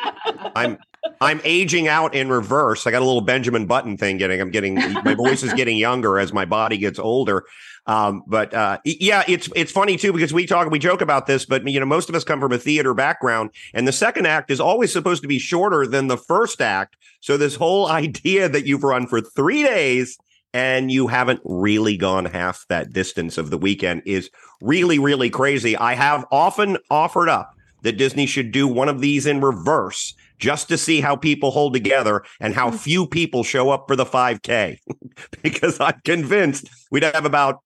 I'm 0.56 0.78
I'm 1.22 1.42
aging 1.44 1.88
out 1.88 2.14
in 2.16 2.30
reverse. 2.30 2.86
I 2.86 2.92
got 2.92 3.02
a 3.02 3.06
little 3.06 3.22
Benjamin 3.22 3.66
Button 3.66 3.98
thing 3.98 4.18
getting. 4.18 4.42
I'm 4.42 4.52
getting 4.52 4.76
my 4.76 5.16
voice 5.16 5.44
is 5.44 5.54
getting 5.54 5.78
younger 5.78 6.20
as 6.20 6.34
my 6.34 6.46
body 6.46 6.78
gets 6.78 7.00
older. 7.00 7.46
Um, 7.88 8.24
but 8.26 8.54
uh, 8.54 8.80
yeah, 8.84 9.24
it's 9.28 9.50
it's 9.56 9.72
funny 9.72 9.98
too 9.98 10.12
because 10.12 10.34
we 10.34 10.46
talk 10.46 10.70
we 10.70 10.80
joke 10.80 11.02
about 11.02 11.28
this, 11.28 11.46
but 11.46 11.68
you 11.68 11.80
know 11.80 11.86
most 11.86 12.10
of 12.10 12.16
us 12.16 12.24
come 12.24 12.40
from 12.40 12.52
a 12.52 12.58
theater 12.58 12.94
background, 12.94 13.52
and 13.74 13.88
the 13.88 13.92
second 13.92 14.26
act 14.26 14.50
is 14.50 14.60
always 14.60 14.92
supposed 14.92 15.22
to 15.22 15.28
be 15.28 15.40
shorter 15.40 15.86
than 15.86 16.08
the 16.08 16.18
first 16.18 16.62
act. 16.62 16.98
So 17.22 17.38
this 17.38 17.56
whole 17.56 17.88
idea 17.90 18.50
that 18.50 18.66
you've 18.66 18.84
run 18.84 19.08
for 19.08 19.22
three 19.22 19.64
days 19.64 20.18
and 20.54 20.90
you 20.90 21.08
haven't 21.08 21.42
really 21.44 21.98
gone 21.98 22.26
half 22.26 22.66
that 22.70 22.94
distance 22.94 23.38
of 23.38 23.50
the 23.50 23.58
weekend 23.58 24.02
is 24.06 24.30
really, 24.62 24.98
really 24.98 25.30
crazy. 25.30 25.76
I 25.76 25.96
have 25.96 26.26
often 26.32 26.78
offered 26.90 27.28
up 27.28 27.52
that 27.82 27.98
Disney 27.98 28.26
should 28.26 28.54
do 28.54 28.66
one 28.66 28.88
of 28.88 29.02
these 29.02 29.26
in 29.26 29.42
reverse 29.42 30.14
just 30.38 30.68
to 30.70 30.78
see 30.78 31.02
how 31.02 31.16
people 31.16 31.52
hold 31.52 31.74
together 31.74 32.24
and 32.40 32.54
how 32.54 32.72
few 32.72 33.08
people 33.08 33.44
show 33.44 33.70
up 33.70 33.86
for 33.88 33.96
the 33.96 34.06
5K. 34.06 34.78
because 35.44 35.80
I'm 35.80 36.00
convinced 36.04 36.70
we'd 36.92 37.04
have 37.04 37.26
about 37.26 37.60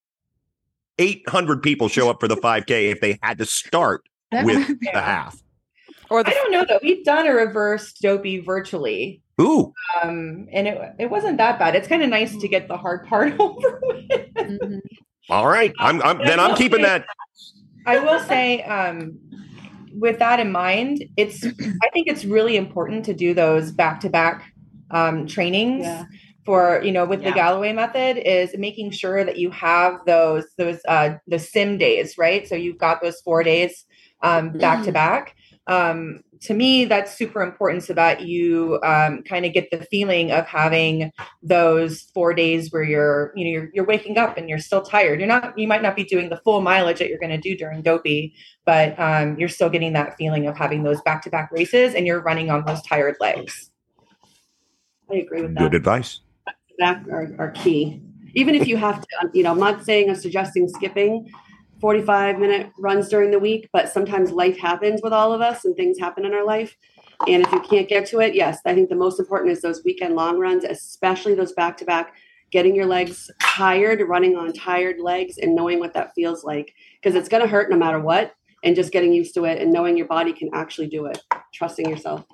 800 0.98 1.64
people 1.64 1.88
show 1.88 2.10
up 2.10 2.20
for 2.20 2.28
the 2.28 2.36
5K 2.38 2.92
if 2.92 3.02
they 3.02 3.18
had 3.22 3.38
to 3.38 3.46
start 3.46 4.04
That 4.32 4.46
with 4.46 4.58
might 4.58 4.80
be- 4.80 4.90
the 4.94 5.02
half. 5.02 5.42
Or 6.10 6.22
I 6.28 6.32
don't 6.34 6.52
know 6.52 6.66
though. 6.68 6.80
We've 6.82 7.06
done 7.06 7.28
a 7.28 7.32
reverse 7.34 7.94
dopey 7.94 8.40
virtually. 8.40 9.22
Ooh, 9.40 9.74
Um, 10.02 10.48
and 10.52 10.68
it 10.68 10.82
it 10.98 11.10
wasn't 11.10 11.38
that 11.38 11.60
bad. 11.60 11.76
It's 11.76 11.88
kind 11.88 12.02
of 12.04 12.10
nice 12.10 12.36
to 12.36 12.48
get 12.48 12.68
the 12.68 12.76
hard 12.78 13.06
part 13.06 13.34
over 13.40 13.80
with. 13.84 14.34
Mhm. 14.34 14.80
all 15.30 15.48
right. 15.48 15.72
I'm, 15.80 16.02
I'm 16.02 16.18
then 16.18 16.40
I'm 16.40 16.56
keeping 16.58 16.82
that. 16.82 17.06
I 17.86 18.00
will 18.00 18.20
say, 18.22 18.64
um, 18.64 19.20
with 19.94 20.20
that 20.20 20.40
in 20.40 20.52
mind, 20.52 21.04
it's 21.18 21.44
I 21.84 21.90
think 21.94 22.08
it's 22.08 22.26
really 22.26 22.56
important 22.58 23.06
to 23.06 23.14
do 23.14 23.34
those 23.34 23.72
back 23.72 24.00
to 24.02 24.10
back 24.10 24.52
um 24.92 25.28
trainings 25.28 25.86
Yeah. 25.86 26.06
for 26.46 26.82
you 26.84 26.92
know 26.92 27.06
with 27.06 27.24
the 27.24 27.32
Galloway 27.32 27.74
method 27.74 28.18
is 28.18 28.56
making 28.58 28.92
sure 28.92 29.24
that 29.24 29.38
you 29.38 29.52
have 29.52 30.00
those 30.06 30.46
those 30.58 30.80
uh 30.88 31.16
the 31.28 31.40
sim 31.40 31.78
days 31.78 32.18
right. 32.18 32.48
So 32.48 32.56
you've 32.56 32.78
got 32.80 33.02
those 33.02 33.22
four 33.22 33.44
days 33.44 33.86
um 34.22 34.50
back 34.52 34.84
to 34.84 34.92
back. 34.92 35.36
Um, 35.68 36.22
to 36.42 36.54
me, 36.54 36.86
that's 36.86 37.18
super 37.18 37.42
important 37.42 37.84
so 37.84 37.94
that 37.94 38.22
you 38.22 38.80
um, 38.84 39.24
kind 39.24 39.46
of 39.46 39.54
get 39.54 39.70
the 39.72 39.84
feeling 39.86 40.32
of 40.32 40.46
having 40.46 41.12
those 41.44 42.04
four 42.14 42.34
days 42.34 42.72
where 42.72 42.84
you're 42.84 43.34
you 43.36 43.44
know 43.46 43.52
you're, 43.52 43.70
you're 43.74 43.86
waking 43.86 44.18
up 44.18 44.38
and 44.38 44.50
you're 44.50 44.60
still 44.60 44.82
tired 44.82 45.20
you're 45.20 45.28
not 45.28 45.58
you 45.58 45.68
might 45.68 45.82
not 45.82 45.96
be 45.96 46.04
doing 46.04 46.30
the 46.30 46.38
full 46.38 46.62
mileage 46.62 47.00
that 47.00 47.10
you're 47.10 47.20
going 47.20 47.30
to 47.30 47.38
do 47.38 47.56
during 47.56 47.82
dopey 47.82 48.34
but 48.66 48.98
um, 49.00 49.38
you're 49.38 49.50
still 49.50 49.70
getting 49.70 49.94
that 49.94 50.16
feeling 50.18 50.48
of 50.48 50.58
having 50.58 50.84
those 50.84 51.02
back-to-back 51.02 51.50
races 51.52 51.94
and 51.94 52.06
you're 52.06 52.22
running 52.22 52.50
on 52.50 52.64
those 52.66 52.82
tired 52.84 53.16
legs 53.20 53.70
I 55.12 55.16
agree 55.16 55.42
with 55.42 55.56
that. 55.56 55.60
Good 55.60 55.76
advice. 55.76 56.22
Back 56.78 57.08
are, 57.12 57.34
are 57.40 57.52
key. 57.52 58.02
Even 58.36 58.56
if 58.56 58.68
you 58.68 58.78
have 58.78 59.02
to, 59.02 59.08
you 59.34 59.44
know, 59.44 59.52
I'm 59.52 59.60
not 59.60 59.84
saying 59.84 60.10
I'm 60.10 60.16
suggesting 60.16 60.68
skipping 60.70 61.30
45 61.80 62.40
minute 62.40 62.72
runs 62.78 63.08
during 63.10 63.32
the 63.32 63.40
week, 63.40 63.70
but 63.72 63.90
sometimes 63.90 64.32
life 64.32 64.58
happens 64.58 65.02
with 65.02 65.14
all 65.14 65.34
of 65.34 65.42
us 65.42 65.66
and 65.66 65.76
things 65.76 65.98
happen 66.00 66.26
in 66.26 66.34
our 66.34 66.46
life. 66.46 66.76
And 67.28 67.44
if 67.44 67.52
you 67.52 67.60
can't 67.62 67.90
get 67.90 68.06
to 68.08 68.20
it, 68.20 68.34
yes, 68.34 68.60
I 68.66 68.74
think 68.74 68.90
the 68.90 68.96
most 68.96 69.20
important 69.20 69.52
is 69.52 69.62
those 69.62 69.84
weekend 69.84 70.16
long 70.16 70.40
runs, 70.40 70.64
especially 70.64 71.36
those 71.36 71.54
back 71.54 71.78
to 71.78 71.86
back, 71.86 72.14
getting 72.52 72.76
your 72.76 72.86
legs 72.86 73.30
tired, 73.42 74.02
running 74.08 74.36
on 74.36 74.54
tired 74.54 75.00
legs, 75.00 75.38
and 75.38 75.56
knowing 75.56 75.80
what 75.80 75.94
that 75.94 76.14
feels 76.16 76.44
like. 76.44 76.74
Because 77.02 77.16
it's 77.16 77.30
going 77.30 77.44
to 77.44 77.48
hurt 77.48 77.70
no 77.70 77.78
matter 77.78 78.00
what. 78.00 78.34
And 78.62 78.76
just 78.76 78.92
getting 78.92 79.14
used 79.14 79.34
to 79.36 79.46
it 79.46 79.62
and 79.62 79.72
knowing 79.72 79.96
your 79.96 80.08
body 80.08 80.34
can 80.34 80.50
actually 80.54 80.88
do 80.88 81.06
it, 81.06 81.18
trusting 81.54 81.90
yourself. 81.90 82.26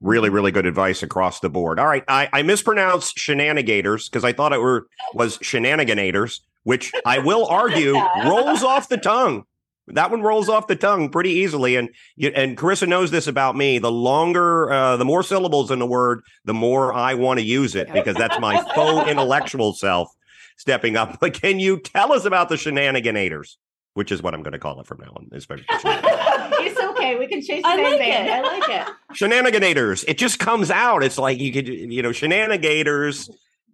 Really, 0.00 0.30
really 0.30 0.52
good 0.52 0.66
advice 0.66 1.02
across 1.02 1.40
the 1.40 1.48
board. 1.48 1.80
All 1.80 1.86
right, 1.86 2.04
I, 2.06 2.28
I 2.32 2.42
mispronounced 2.42 3.16
shenanigators 3.16 4.08
because 4.08 4.22
I 4.22 4.32
thought 4.32 4.52
it 4.52 4.60
were 4.60 4.86
was 5.14 5.38
shenaniganators, 5.38 6.40
which 6.64 6.92
I 7.04 7.18
will 7.18 7.46
argue 7.50 7.94
rolls 8.24 8.62
off 8.62 8.88
the 8.88 8.96
tongue. 8.98 9.44
That 9.88 10.12
one 10.12 10.22
rolls 10.22 10.48
off 10.48 10.68
the 10.68 10.76
tongue 10.76 11.08
pretty 11.10 11.30
easily, 11.30 11.74
and 11.74 11.88
you, 12.14 12.28
and 12.36 12.56
Carissa 12.56 12.86
knows 12.86 13.10
this 13.10 13.26
about 13.26 13.56
me. 13.56 13.78
The 13.80 13.90
longer, 13.90 14.70
uh, 14.72 14.96
the 14.96 15.04
more 15.04 15.24
syllables 15.24 15.72
in 15.72 15.80
the 15.80 15.86
word, 15.86 16.22
the 16.44 16.54
more 16.54 16.94
I 16.94 17.14
want 17.14 17.40
to 17.40 17.44
use 17.44 17.74
it 17.74 17.92
because 17.92 18.14
that's 18.14 18.38
my 18.38 18.62
faux 18.74 19.08
intellectual 19.10 19.72
self 19.72 20.08
stepping 20.56 20.96
up. 20.96 21.18
But 21.20 21.34
can 21.34 21.58
you 21.58 21.80
tell 21.80 22.12
us 22.12 22.24
about 22.24 22.48
the 22.48 22.54
shenaniganators, 22.54 23.56
which 23.94 24.12
is 24.12 24.22
what 24.22 24.34
I'm 24.34 24.44
going 24.44 24.52
to 24.52 24.58
call 24.60 24.78
it 24.80 24.86
from 24.86 24.98
now 25.00 25.12
on, 25.16 25.28
especially 25.32 25.64
it's 25.70 26.78
okay. 26.80 27.18
We 27.18 27.26
can 27.26 27.42
change 27.42 27.64
the 27.64 27.68
I 27.68 27.76
name 27.76 27.84
like 27.86 27.98
then. 27.98 28.26
it. 28.26 28.30
I 28.30 28.40
like 28.40 28.88
it. 28.88 28.94
shenaniganators. 29.14 30.04
It 30.06 30.16
just 30.16 30.38
comes 30.38 30.70
out. 30.70 31.02
It's 31.02 31.18
like 31.18 31.38
you 31.40 31.52
could, 31.52 31.66
you 31.66 32.02
know, 32.02 32.10
shenanigators. 32.10 33.28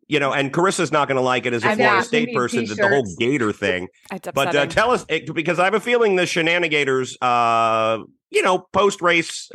You 0.09 0.19
know, 0.21 0.33
and 0.33 0.53
Carissa's 0.53 0.91
not 0.91 1.07
going 1.07 1.17
to 1.17 1.23
like 1.23 1.45
it 1.45 1.53
as 1.53 1.63
a 1.65 1.69
I 1.69 1.75
know, 1.75 1.85
Florida 1.85 2.03
State 2.05 2.29
need 2.29 2.35
person, 2.35 2.65
the, 2.65 2.75
the 2.75 2.89
whole 2.89 3.05
gator 3.19 3.53
thing. 3.53 3.89
But 4.35 4.55
uh, 4.57 4.67
tell 4.67 4.91
us, 4.91 5.05
because 5.05 5.59
I 5.59 5.65
have 5.65 5.75
a 5.75 5.81
feeling 5.81 6.17
the 6.17 6.23
shenanigators, 6.23 7.15
uh, 7.21 8.03
you 8.31 8.41
know, 8.43 8.67
post 8.73 9.03
race 9.03 9.51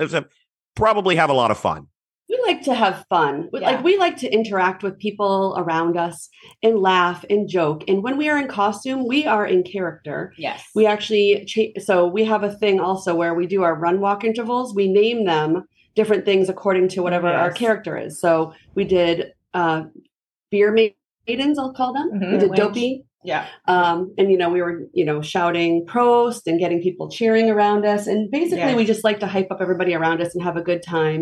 probably 0.75 1.15
have 1.15 1.29
a 1.29 1.33
lot 1.33 1.51
of 1.51 1.57
fun. 1.57 1.87
we 2.29 2.39
like 2.47 2.61
to 2.63 2.73
have 2.73 3.05
fun. 3.09 3.49
We- 3.51 3.61
Yeah. 3.61 3.71
Like 3.71 3.83
we 3.83 3.97
like 3.97 4.17
to 4.17 4.29
interact 4.31 4.81
with 4.83 4.97
people 4.97 5.55
around 5.57 5.97
us 5.97 6.29
and 6.63 6.79
laugh 6.79 7.23
and 7.29 7.47
joke. 7.47 7.83
And 7.87 8.01
when 8.03 8.17
we 8.17 8.27
are 8.29 8.37
in 8.37 8.47
costume, 8.47 9.07
we 9.07 9.25
are 9.27 9.45
in 9.45 9.63
character. 9.63 10.33
Yes. 10.37 10.63
We 10.75 10.85
actually 10.87 11.45
cha- 11.45 11.79
so 11.81 12.07
we 12.07 12.23
have 12.25 12.43
a 12.43 12.51
thing 12.51 12.79
also 12.79 13.13
where 13.15 13.33
we 13.35 13.45
do 13.47 13.61
our 13.63 13.75
run 13.75 13.99
walk 13.99 14.23
intervals. 14.23 14.73
We 14.73 14.87
name 14.91 15.25
them 15.25 15.65
different 15.95 16.25
things 16.25 16.49
according 16.49 16.87
to 16.89 17.03
whatever 17.03 17.27
our 17.27 17.51
character 17.51 17.97
is. 17.97 18.19
So 18.19 18.53
we 18.75 18.83
did 18.85 19.33
uh 19.53 19.83
beer 20.53 20.71
maidens, 21.27 21.57
I'll 21.59 21.73
call 21.73 21.91
them. 21.93 22.07
Mhm. 22.13 22.31
We 22.33 22.37
did 22.43 22.53
dopey. 22.53 22.91
yeah. 23.25 23.45
Um, 23.73 24.13
and 24.17 24.29
you 24.31 24.37
know, 24.41 24.49
we 24.55 24.61
were, 24.61 24.75
you 24.99 25.05
know, 25.09 25.21
shouting 25.33 25.85
prost 25.93 26.41
and 26.45 26.59
getting 26.63 26.79
people 26.87 27.09
cheering 27.09 27.49
around 27.49 27.85
us. 27.93 28.05
And 28.11 28.29
basically 28.37 28.71
Yes. 28.73 28.75
we 28.81 28.85
just 28.93 29.03
like 29.07 29.19
to 29.21 29.27
hype 29.35 29.49
up 29.53 29.59
everybody 29.61 29.93
around 29.99 30.21
us 30.21 30.35
and 30.35 30.43
have 30.43 30.57
a 30.57 30.61
good 30.69 30.83
time. 30.83 31.21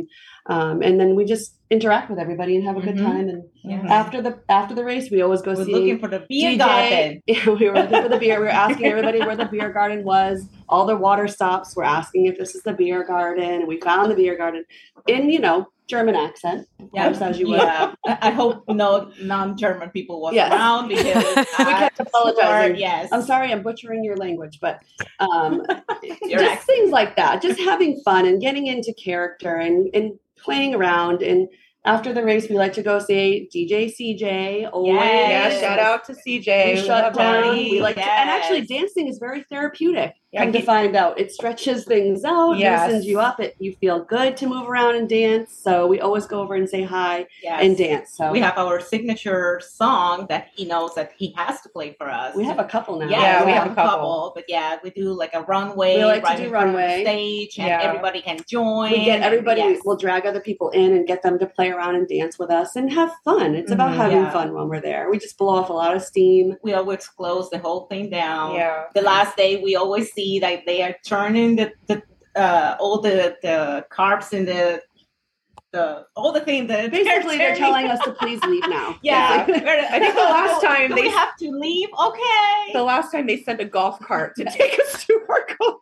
Um, 0.56 0.82
and 0.82 1.00
then 1.00 1.10
we 1.18 1.24
just 1.34 1.56
interact 1.70 2.10
with 2.10 2.18
everybody 2.26 2.54
and 2.58 2.64
have 2.70 2.76
a 2.82 2.82
good 2.88 2.96
Mhm. 2.98 3.06
time. 3.12 3.26
And 3.30 3.42
Mhm. 3.70 3.90
after 4.02 4.18
the 4.26 4.34
after 4.50 4.74
the 4.80 4.84
race, 4.92 5.08
we 5.12 5.22
always 5.22 5.44
go 5.48 5.52
We're 5.54 5.66
see 5.66 5.74
looking 5.78 6.00
for 6.00 6.08
the 6.16 6.22
beer 6.28 6.52
DJ. 6.54 6.58
garden. 6.58 7.10
We 7.60 7.70
were 7.70 7.76
looking 7.82 8.02
for 8.06 8.10
the 8.16 8.18
beer. 8.24 8.38
We 8.40 8.46
were 8.48 8.60
asking 8.66 8.88
everybody 8.94 9.20
where 9.28 9.36
the 9.44 9.50
beer 9.54 9.70
garden 9.80 10.04
was. 10.04 10.38
All 10.74 10.86
the 10.88 10.98
water 11.08 11.28
stops 11.38 11.76
were 11.78 11.84
asking 12.00 12.26
if 12.26 12.36
this 12.40 12.56
is 12.58 12.64
the 12.64 12.74
beer 12.82 13.04
garden. 13.14 13.68
We 13.68 13.80
found 13.80 14.06
the 14.12 14.16
beer 14.22 14.36
garden 14.44 14.64
in, 15.08 15.30
you 15.36 15.40
know, 15.48 15.68
German 15.92 16.16
accent. 16.16 16.68
Yeah, 16.94 17.06
course, 17.10 17.22
as 17.22 17.40
you 17.40 17.48
would. 17.50 17.58
yeah. 17.62 17.94
I 18.08 18.18
I 18.30 18.32
hope 18.32 18.64
no 18.70 19.12
non-German 19.22 19.90
people 19.92 20.22
was 20.22 20.34
Yes. 20.34 20.52
around 20.52 20.88
because 20.94 21.36
We 21.36 21.66
I 21.72 21.74
kept 21.84 22.00
apologizing. 22.00 22.78
Yes, 22.78 23.10
I'm 23.12 23.22
sorry, 23.32 23.52
I'm 23.52 23.62
butchering 23.62 24.04
your 24.04 24.18
language, 24.18 24.60
but 24.62 24.76
um, 25.20 25.52
Your 26.32 26.40
just 26.40 26.52
accent. 26.52 26.66
things 26.72 26.92
like 26.92 27.16
that. 27.18 27.42
Just 27.42 27.60
having 27.60 28.02
fun 28.04 28.26
and 28.26 28.42
getting 28.42 28.66
into 28.68 28.94
character 28.94 29.56
and, 29.58 29.90
and 29.94 30.08
playing 30.38 30.74
around. 30.76 31.22
And 31.22 31.48
after 31.86 32.14
the 32.14 32.24
race, 32.24 32.48
we 32.50 32.56
like 32.58 32.74
to 32.74 32.84
go 32.84 33.00
say 33.00 33.50
DJ 33.54 33.92
CJ. 33.96 34.70
Always. 34.72 34.94
yeah 34.96 35.50
shout 35.60 35.80
out 35.80 36.04
to 36.06 36.14
cj 36.14 36.50
We 36.76 36.82
We 36.82 36.88
shut 36.88 37.14
down. 37.14 37.56
We 37.56 37.82
like 37.82 37.96
to, 37.96 38.02
and 38.04 38.30
actually, 38.30 38.62
dancing 38.66 39.08
is 39.08 39.18
very 39.20 39.44
therapeutic. 39.52 40.14
Yeah, 40.34 40.44
Come 40.46 40.54
to 40.54 40.62
find 40.62 40.96
out, 40.96 41.20
it 41.20 41.30
stretches 41.34 41.84
things 41.84 42.24
out, 42.24 42.54
Yes. 42.58 42.88
loosens 42.88 43.06
you 43.06 43.20
up. 43.20 43.42
It 43.42 43.54
you 43.60 43.76
feel 43.82 44.00
good 44.06 44.38
to 44.38 44.48
move 44.48 44.70
around 44.70 44.96
and 44.96 45.10
dance. 45.10 45.52
So 45.62 45.88
we 45.88 46.00
always 46.00 46.26
go 46.26 46.40
over 46.40 46.54
and 46.56 46.70
say 46.70 46.84
hi 46.84 47.28
yes. 47.44 47.60
and 47.62 47.76
dance. 47.78 48.14
So 48.16 48.32
We 48.32 48.40
have 48.40 48.58
our 48.58 48.80
signature 48.80 49.60
song 49.62 50.28
that 50.30 50.48
he 50.56 50.64
knows 50.64 50.96
that 50.96 51.12
he 51.18 51.34
has 51.36 51.60
to 51.64 51.70
play 51.70 51.96
for 51.98 52.10
us. 52.10 52.34
we 52.34 52.46
have 52.46 52.60
a 52.60 52.64
couple 52.64 52.98
now. 52.98 53.08
Yeah, 53.10 53.20
Yeah, 53.22 53.40
we 53.42 53.46
we 53.48 53.52
have, 53.52 53.64
have 53.64 53.70
a 53.70 53.72
a 53.74 53.76
couple. 53.76 53.92
couple. 54.00 54.32
but 54.36 54.46
yeah, 54.48 54.78
we 54.82 54.90
do 54.92 55.12
like 55.12 55.34
a 55.34 55.42
runway. 55.42 55.98
We 55.98 56.06
like 56.06 56.24
to 56.24 56.38
do 56.38 56.44
in 56.44 56.50
front 56.50 56.68
of 56.70 56.72
the 56.76 56.78
runway. 56.78 57.04
stage, 57.04 57.60
and 57.60 57.68
Yeah. 57.68 57.82
everybody 57.82 58.22
can 58.22 58.40
join. 58.48 58.92
we 58.92 59.04
get 59.04 59.22
everybody. 59.24 59.60
Yes. 59.62 59.82
We'll 59.84 59.98
drag 59.98 60.26
other 60.26 60.40
people 60.40 60.70
in 60.70 60.94
and 60.94 61.06
get 61.06 61.24
them 61.24 61.40
to 61.40 61.46
play 61.46 61.72
around 61.72 61.96
and 61.96 62.08
dance 62.08 62.40
with 62.40 62.52
us 62.52 62.78
and 62.78 62.90
have 62.94 63.12
fun. 63.26 63.54
It's 63.54 63.72
about 63.72 63.92
Mhm. 63.92 63.96
having 63.98 64.18
Mm-hmm. 64.20 64.26
Yeah. 64.28 64.32
fun 64.32 64.54
when 64.54 64.70
we're 64.70 64.80
there. 64.80 65.10
We 65.12 65.18
just 65.20 65.38
blow 65.38 65.56
off 65.56 65.70
a 65.70 65.74
lot 65.74 65.94
of 65.94 66.02
steam. 66.04 66.56
we 66.64 66.74
always 66.74 67.06
close 67.10 67.50
the 67.50 67.58
whole 67.58 67.82
thing 67.88 68.10
down. 68.10 68.56
yeah 68.56 68.84
The 68.96 69.02
last 69.02 69.36
day, 69.36 69.58
we 69.62 69.76
always 69.76 70.10
see 70.14 70.21
that 70.42 70.64
they 70.66 70.82
are 70.84 70.96
turning 71.06 71.56
the, 71.56 71.72
the 71.88 72.02
uh, 72.36 72.76
all 72.80 73.00
the 73.02 73.38
the 73.42 73.86
carbs 73.92 74.34
in 74.34 74.46
the 74.46 74.82
the 75.72 76.06
all 76.16 76.32
the 76.34 76.42
things 76.42 76.68
that 76.68 76.92
Basically, 76.92 77.38
they're 77.38 77.56
telling 77.56 77.88
us 77.88 78.00
to 78.04 78.12
please 78.12 78.42
leave 78.44 78.64
now. 78.68 78.98
Yeah, 79.04 79.46
I 79.50 80.00
think 80.00 80.16
the 80.16 80.20
last 80.40 80.62
time 80.62 80.90
Do 80.90 80.96
they- 80.96 81.02
we 81.04 81.10
have 81.10 81.36
to 81.38 81.50
leave. 81.52 81.90
Okay. 82.08 82.74
the 82.74 82.84
last 82.84 83.12
time 83.12 83.26
they 83.28 83.42
sent 83.42 83.62
a 83.62 83.66
golf 83.66 84.00
cart 84.00 84.36
to 84.38 84.44
take 84.46 84.80
us 84.80 85.06
to 85.06 85.14
our 85.30 85.48
golf 85.60 85.82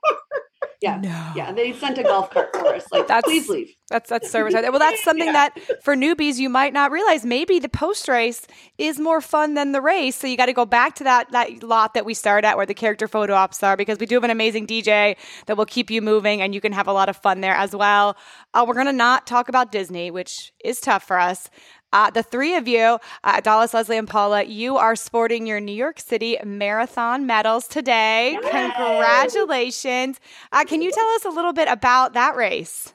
yeah, 0.81 0.97
no. 0.97 1.31
yeah. 1.35 1.51
They 1.51 1.73
sent 1.73 1.97
a 1.97 2.03
golf 2.03 2.29
cart 2.31 2.49
for 2.53 2.67
us. 2.73 2.85
Like, 2.91 3.07
That's- 3.07 3.23
please 3.23 3.49
leave. 3.49 3.75
That's 3.89 4.07
that's 4.07 4.29
service. 4.29 4.53
Well, 4.53 4.77
that's 4.77 5.03
something 5.09 5.25
Yeah. 5.25 5.49
that 5.49 5.83
for 5.83 5.95
newbies 5.95 6.35
you 6.37 6.47
might 6.47 6.73
not 6.73 6.91
realize. 6.91 7.25
Maybe 7.25 7.57
the 7.57 7.67
post 7.69 8.07
race 8.07 8.45
is 8.77 8.99
more 8.99 9.19
fun 9.19 9.55
than 9.55 9.71
the 9.71 9.81
race. 9.81 10.15
So 10.15 10.27
you 10.27 10.37
got 10.37 10.45
to 10.45 10.53
go 10.53 10.65
back 10.65 10.93
to 10.97 11.03
that 11.05 11.31
that 11.31 11.63
lot 11.63 11.95
that 11.95 12.05
we 12.05 12.13
started 12.13 12.47
at 12.47 12.55
where 12.55 12.67
the 12.67 12.75
character 12.75 13.07
photo 13.07 13.33
ops 13.33 13.63
are 13.63 13.75
because 13.75 13.97
we 13.97 14.05
do 14.05 14.13
have 14.13 14.23
an 14.23 14.29
amazing 14.29 14.67
DJ 14.67 15.15
that 15.47 15.57
will 15.57 15.65
keep 15.65 15.89
you 15.89 16.03
moving 16.03 16.39
and 16.43 16.53
you 16.53 16.61
can 16.61 16.71
have 16.71 16.87
a 16.87 16.93
lot 16.93 17.09
of 17.09 17.17
fun 17.17 17.41
there 17.41 17.55
as 17.55 17.75
well. 17.75 18.15
Uh, 18.53 18.63
we're 18.67 18.75
gonna 18.75 18.93
not 18.93 19.25
talk 19.25 19.49
about 19.49 19.71
Disney, 19.71 20.11
which 20.11 20.53
is 20.63 20.79
tough 20.79 21.01
for 21.03 21.17
us. 21.19 21.49
Uh, 21.91 22.09
the 22.11 22.21
three 22.23 22.55
of 22.55 22.67
you, 22.67 22.99
uh, 23.23 23.41
Idalis, 23.41 23.73
Leslie, 23.73 23.97
and 23.97 24.07
Paula, 24.07 24.43
you 24.43 24.77
are 24.77 24.95
sporting 24.95 25.47
your 25.47 25.59
New 25.59 25.73
York 25.73 25.99
City 25.99 26.37
Marathon 26.45 27.25
medals 27.25 27.67
today. 27.67 28.37
Congratulations. 28.41 30.19
Uh, 30.51 30.63
can 30.65 30.81
you 30.81 30.91
tell 30.91 31.07
us 31.15 31.25
a 31.25 31.29
little 31.29 31.53
bit 31.53 31.67
about 31.67 32.13
that 32.13 32.35
race? 32.35 32.93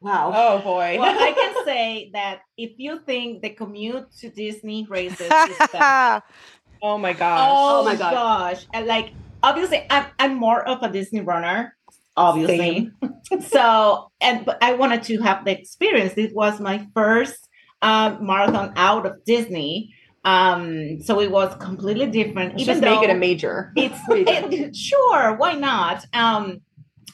Wow. 0.00 0.30
oh 0.32 0.58
boy 0.60 0.96
well, 0.96 1.12
I 1.20 1.32
can 1.32 1.54
say 1.64 2.10
that 2.12 2.42
if 2.56 2.70
you 2.78 3.00
think 3.04 3.42
the 3.42 3.50
commute 3.50 4.06
to 4.20 4.30
Disney 4.30 4.86
races 4.88 5.22
is 5.22 5.28
the 5.58 6.22
oh 6.80 6.96
my 6.98 7.12
gosh 7.12 7.40
Oh, 7.42 7.80
Oh 7.80 7.84
my 7.84 7.94
my 7.94 7.98
God. 7.98 8.12
gosh. 8.12 8.66
And 8.72 8.86
like 8.86 9.12
obviously 9.42 9.84
I'm 9.90 10.06
I'm 10.20 10.34
more 10.36 10.62
of 10.62 10.84
a 10.84 10.88
Disney 10.88 11.20
runner, 11.20 11.76
obviously. 12.16 12.92
so 13.48 14.12
and 14.20 14.46
but 14.46 14.58
I 14.62 14.74
wanted 14.74 15.02
to 15.02 15.20
have 15.22 15.44
the 15.44 15.58
experience. 15.58 16.12
It 16.16 16.32
was 16.32 16.60
my 16.60 16.86
first 16.94 17.47
um, 17.82 18.26
marathon 18.26 18.72
out 18.76 19.06
of 19.06 19.24
Disney. 19.24 19.94
Um, 20.24 21.00
so 21.00 21.20
it 21.20 21.30
was 21.30 21.54
completely 21.56 22.06
different. 22.06 22.52
Let's 22.52 22.62
even 22.62 22.80
just 22.80 22.82
make 22.82 23.02
it 23.02 23.10
a 23.10 23.18
major. 23.18 23.72
It's 23.76 23.98
it, 24.08 24.76
sure, 24.76 25.34
why 25.36 25.54
not? 25.54 26.04
Um, 26.12 26.60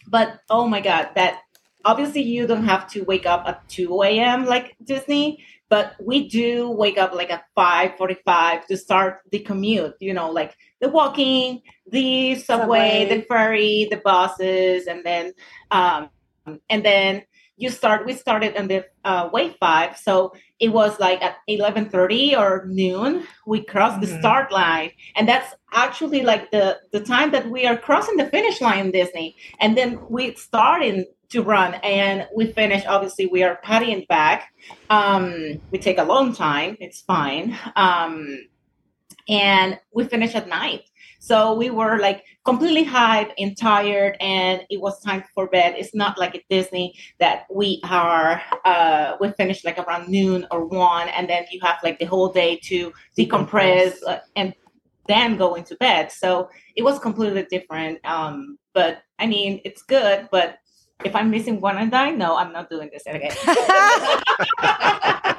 but 0.08 0.40
oh 0.50 0.66
my 0.66 0.80
god, 0.80 1.10
that 1.14 1.40
obviously 1.84 2.22
you 2.22 2.46
don't 2.46 2.64
have 2.64 2.88
to 2.90 3.02
wake 3.02 3.26
up 3.26 3.46
at 3.46 3.68
two 3.68 4.02
a.m. 4.02 4.46
like 4.46 4.76
Disney, 4.82 5.44
but 5.68 5.94
we 6.00 6.28
do 6.28 6.70
wake 6.70 6.98
up 6.98 7.14
like 7.14 7.30
at 7.30 7.44
five 7.54 7.96
forty-five 7.96 8.66
to 8.66 8.76
start 8.76 9.20
the 9.30 9.40
commute. 9.40 9.94
You 10.00 10.14
know, 10.14 10.30
like 10.30 10.56
the 10.80 10.88
walking, 10.88 11.62
the 11.86 12.36
subway, 12.36 13.02
Subway. 13.02 13.16
the 13.16 13.22
ferry, 13.22 13.88
the 13.90 13.98
buses, 13.98 14.86
and 14.86 15.04
then 15.04 15.32
um, 15.70 16.10
and 16.68 16.84
then 16.84 17.22
you 17.56 17.70
start. 17.70 18.04
We 18.06 18.14
started 18.14 18.56
on 18.56 18.68
the 18.68 18.84
uh, 19.04 19.28
wave 19.32 19.54
five, 19.60 19.96
so 19.96 20.32
it 20.60 20.68
was 20.68 20.98
like 20.98 21.22
at 21.22 21.36
eleven 21.46 21.88
thirty 21.88 22.34
or 22.34 22.64
noon. 22.66 23.24
We 23.46 23.62
crossed 23.64 24.00
the 24.00 24.06
Mhm. 24.06 24.18
start 24.18 24.52
line, 24.52 24.90
and 25.16 25.28
that's 25.28 25.54
actually 25.72 26.22
like 26.22 26.50
the 26.50 26.80
the 26.92 27.00
time 27.00 27.30
that 27.32 27.48
we 27.48 27.66
are 27.66 27.76
crossing 27.76 28.16
the 28.16 28.26
finish 28.26 28.60
line 28.60 28.86
in 28.86 28.90
Disney, 28.90 29.36
and 29.60 29.76
then 29.76 29.98
we 30.08 30.34
starting 30.34 31.06
to 31.30 31.42
run 31.42 31.74
and 31.82 32.26
we 32.36 32.46
finish. 32.52 32.84
Obviously, 32.86 33.26
we 33.26 33.42
are 33.42 33.58
pattying 33.64 34.06
back. 34.08 34.52
Um, 34.90 35.60
we 35.70 35.78
take 35.78 35.98
a 35.98 36.04
long 36.04 36.32
time. 36.34 36.76
It's 36.80 37.00
fine. 37.00 37.56
Um, 37.76 38.38
and 39.28 39.78
we 39.92 40.04
finish 40.04 40.34
at 40.34 40.48
night. 40.48 40.82
So 41.24 41.54
we 41.54 41.70
were 41.70 41.98
like 42.00 42.22
completely 42.44 42.84
hyped 42.84 43.32
and 43.38 43.56
tired, 43.56 44.18
and 44.20 44.60
it 44.68 44.78
was 44.78 45.00
time 45.00 45.24
for 45.34 45.46
bed. 45.46 45.74
It's 45.78 45.94
not 45.94 46.18
like 46.18 46.34
at 46.34 46.42
Disney 46.50 46.98
that 47.18 47.46
we 47.50 47.80
are 47.84 48.42
uh, 48.66 49.16
we 49.18 49.30
finish 49.32 49.64
like 49.64 49.78
around 49.78 50.10
noon 50.10 50.46
or 50.50 50.66
one, 50.66 51.08
and 51.08 51.26
then 51.26 51.46
you 51.50 51.60
have 51.62 51.78
like 51.82 51.98
the 51.98 52.04
whole 52.04 52.30
day 52.30 52.60
to 52.64 52.92
decompress 53.18 53.94
uh, 54.06 54.18
and 54.36 54.52
then 55.08 55.38
go 55.38 55.54
into 55.54 55.74
bed. 55.76 56.12
So 56.12 56.50
it 56.76 56.82
was 56.82 56.98
completely 56.98 57.46
different. 57.50 58.04
Um, 58.04 58.58
but 58.74 58.98
I 59.18 59.26
mean, 59.26 59.62
it's 59.64 59.80
good. 59.80 60.28
But 60.30 60.58
if 61.06 61.16
I'm 61.16 61.30
missing 61.30 61.58
one 61.58 61.78
and 61.78 61.90
dine, 61.90 62.18
no, 62.18 62.36
I'm 62.36 62.52
not 62.52 62.68
doing 62.68 62.90
this 62.92 63.04
again. 63.06 63.32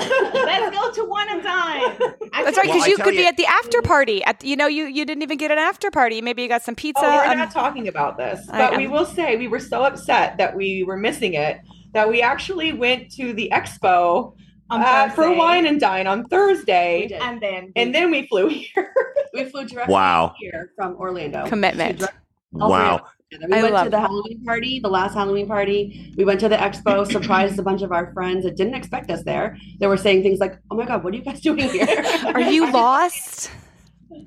Let's 0.00 0.76
go 0.76 0.92
to 0.92 1.04
one 1.08 1.28
and 1.30 1.42
dine. 1.42 1.80
That's 1.98 2.56
right, 2.56 2.56
Well, 2.56 2.62
because 2.62 2.82
I 2.82 2.86
you 2.86 2.96
tell 2.96 3.04
could 3.06 3.16
be 3.16 3.26
at 3.26 3.36
the 3.36 3.46
after 3.46 3.82
party. 3.82 4.22
At 4.24 4.42
you 4.44 4.56
know, 4.56 4.66
you 4.66 4.86
you 4.86 5.04
didn't 5.04 5.22
even 5.22 5.38
get 5.38 5.50
an 5.50 5.58
after 5.58 5.90
party. 5.90 6.20
Maybe 6.20 6.42
you 6.42 6.48
got 6.48 6.62
some 6.62 6.74
pizza. 6.74 7.04
Oh, 7.04 7.16
we're 7.16 7.32
um, 7.32 7.38
not 7.38 7.50
talking 7.50 7.88
about 7.88 8.16
this, 8.16 8.46
but 8.50 8.76
we 8.76 8.86
will 8.86 9.06
say 9.06 9.36
we 9.36 9.48
were 9.48 9.60
so 9.60 9.82
upset 9.84 10.36
that 10.38 10.54
we 10.54 10.84
were 10.84 10.96
missing 10.96 11.34
it 11.34 11.60
that 11.92 12.08
we 12.08 12.20
actually 12.22 12.72
went 12.72 13.10
to 13.12 13.32
the 13.32 13.50
expo 13.52 14.34
uh, 14.70 15.08
for 15.10 15.32
wine 15.34 15.66
and 15.66 15.80
dine 15.80 16.06
on 16.06 16.24
Thursday, 16.26 17.08
and 17.20 17.40
then 17.40 17.72
and 17.76 17.94
then 17.94 18.10
we 18.10 18.26
flew 18.26 18.48
here. 18.48 18.92
We 19.34 19.44
flew 19.44 19.66
directly 19.66 19.92
Wow. 19.92 20.34
here 20.38 20.72
from 20.76 20.96
Orlando. 20.96 21.46
Commitment. 21.46 21.98
To 21.98 22.06
direct- 22.06 22.18
all 22.58 22.68
three 22.70 22.76
of 22.78 23.00
Wow. 23.00 23.06
We 23.32 23.52
I 23.52 23.62
went 23.62 23.84
to 23.84 23.90
the 23.90 23.98
Halloween 23.98 24.44
party, 24.44 24.78
the 24.78 24.88
last 24.88 25.14
Halloween 25.14 25.48
party. 25.48 26.14
We 26.16 26.24
went 26.24 26.38
to 26.40 26.48
the 26.48 26.56
expo, 26.56 27.04
surprised 27.10 27.58
a 27.58 27.62
bunch 27.62 27.82
of 27.82 27.90
our 27.90 28.12
friends 28.12 28.44
that 28.44 28.56
didn't 28.56 28.74
expect 28.74 29.10
us 29.10 29.24
there. 29.24 29.58
They 29.80 29.88
were 29.88 29.96
saying 29.96 30.22
things 30.22 30.38
like, 30.38 30.60
"Oh 30.70 30.76
my 30.76 30.86
god, 30.86 31.02
what 31.02 31.12
are 31.12 31.16
you 31.16 31.24
guys 31.24 31.40
doing 31.48 31.68
here?" 31.68 32.04
Are 32.26 32.40
you 32.40 32.70
lost? 32.72 33.50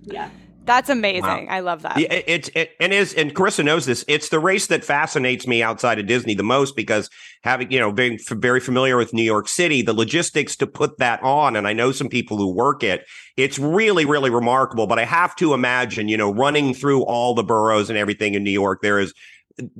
Yeah. 0.03 0.30
That's 0.69 0.89
amazing. 0.89 1.47
I 1.49 1.61
love 1.61 1.81
that. 1.81 1.97
It's 1.97 2.51
it, 2.53 2.73
and 2.79 2.93
is 2.93 3.15
and 3.15 3.33
Carissa 3.33 3.65
knows 3.65 3.87
this. 3.87 4.05
It's 4.07 4.29
the 4.29 4.37
race 4.37 4.67
that 4.67 4.85
fascinates 4.85 5.47
me 5.47 5.63
outside 5.63 5.97
of 5.97 6.05
Disney 6.05 6.35
the 6.35 6.43
most 6.43 6.75
because 6.75 7.09
having 7.41 7.71
you 7.71 7.79
know 7.79 7.91
being 7.91 8.19
f- 8.19 8.37
very 8.37 8.59
familiar 8.59 8.95
with 8.95 9.11
New 9.11 9.23
York 9.23 9.47
City, 9.47 9.81
the 9.81 9.93
logistics 9.93 10.55
to 10.57 10.67
put 10.67 10.99
that 10.99 11.23
on, 11.23 11.55
and 11.55 11.67
I 11.67 11.73
know 11.73 11.91
some 11.91 12.07
people 12.07 12.37
who 12.37 12.53
work 12.53 12.83
it. 12.83 13.03
It's 13.35 13.57
really 13.57 14.05
really 14.05 14.29
remarkable. 14.29 14.85
But 14.85 14.99
I 14.99 15.05
have 15.05 15.35
to 15.37 15.55
imagine, 15.55 16.07
you 16.07 16.17
know, 16.17 16.31
running 16.31 16.75
through 16.75 17.01
all 17.01 17.33
the 17.33 17.43
boroughs 17.43 17.89
and 17.89 17.97
everything 17.97 18.35
in 18.35 18.43
New 18.43 18.51
York, 18.51 18.83
there 18.83 18.99
is 18.99 19.11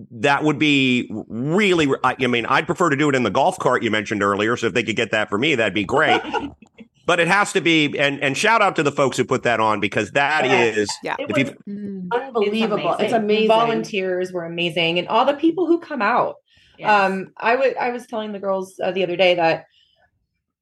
that 0.10 0.44
would 0.44 0.58
be 0.58 1.08
really. 1.28 1.88
I 2.04 2.16
I 2.20 2.26
mean, 2.26 2.48
I'd 2.48 2.66
prefer 2.66 2.90
to 2.90 2.96
do 2.96 3.10
it 3.10 3.16
in 3.16 3.22
the 3.22 3.30
golf 3.30 3.60
cart 3.60 3.84
you 3.84 3.92
mentioned 3.92 4.24
earlier. 4.24 4.58
So 4.58 4.66
if 4.66 4.74
they 4.74 4.82
could 4.82 4.96
get 4.96 5.12
that 5.12 5.30
for 5.30 5.38
me, 5.38 5.54
that'd 5.54 5.76
be 5.76 5.86
great. 5.86 6.20
But 7.10 7.20
it 7.20 7.28
has 7.28 7.54
to 7.54 7.62
be, 7.62 7.98
and 7.98 8.22
and 8.22 8.38
shout 8.38 8.62
out 8.62 8.76
to 8.76 8.84
the 8.84 8.92
folks 8.92 9.18
who 9.18 9.26
put 9.26 9.42
that 9.42 9.60
on 9.60 9.80
because 9.80 10.12
that 10.12 10.46
Yes. 10.46 10.78
is 10.78 10.90
Yeah. 11.02 11.16
It 11.18 11.28
was 11.28 11.50
Mm. 11.68 12.08
unbelievable. 12.12 12.92
It's 13.00 13.14
amazing. 13.14 13.16
amazing. 13.24 13.48
Volunteers 13.48 14.32
were 14.32 14.46
amazing, 14.46 15.00
and 15.00 15.08
all 15.08 15.26
the 15.26 15.34
people 15.46 15.66
who 15.66 15.80
come 15.80 16.04
out. 16.04 16.36
Yes. 16.78 16.88
Um, 16.92 17.32
I 17.36 17.56
would 17.56 17.76
I 17.78 17.90
was 17.90 18.06
telling 18.06 18.32
the 18.32 18.38
girls 18.48 18.80
uh, 18.84 18.92
the 18.92 19.02
other 19.02 19.16
day 19.16 19.34
that, 19.34 19.66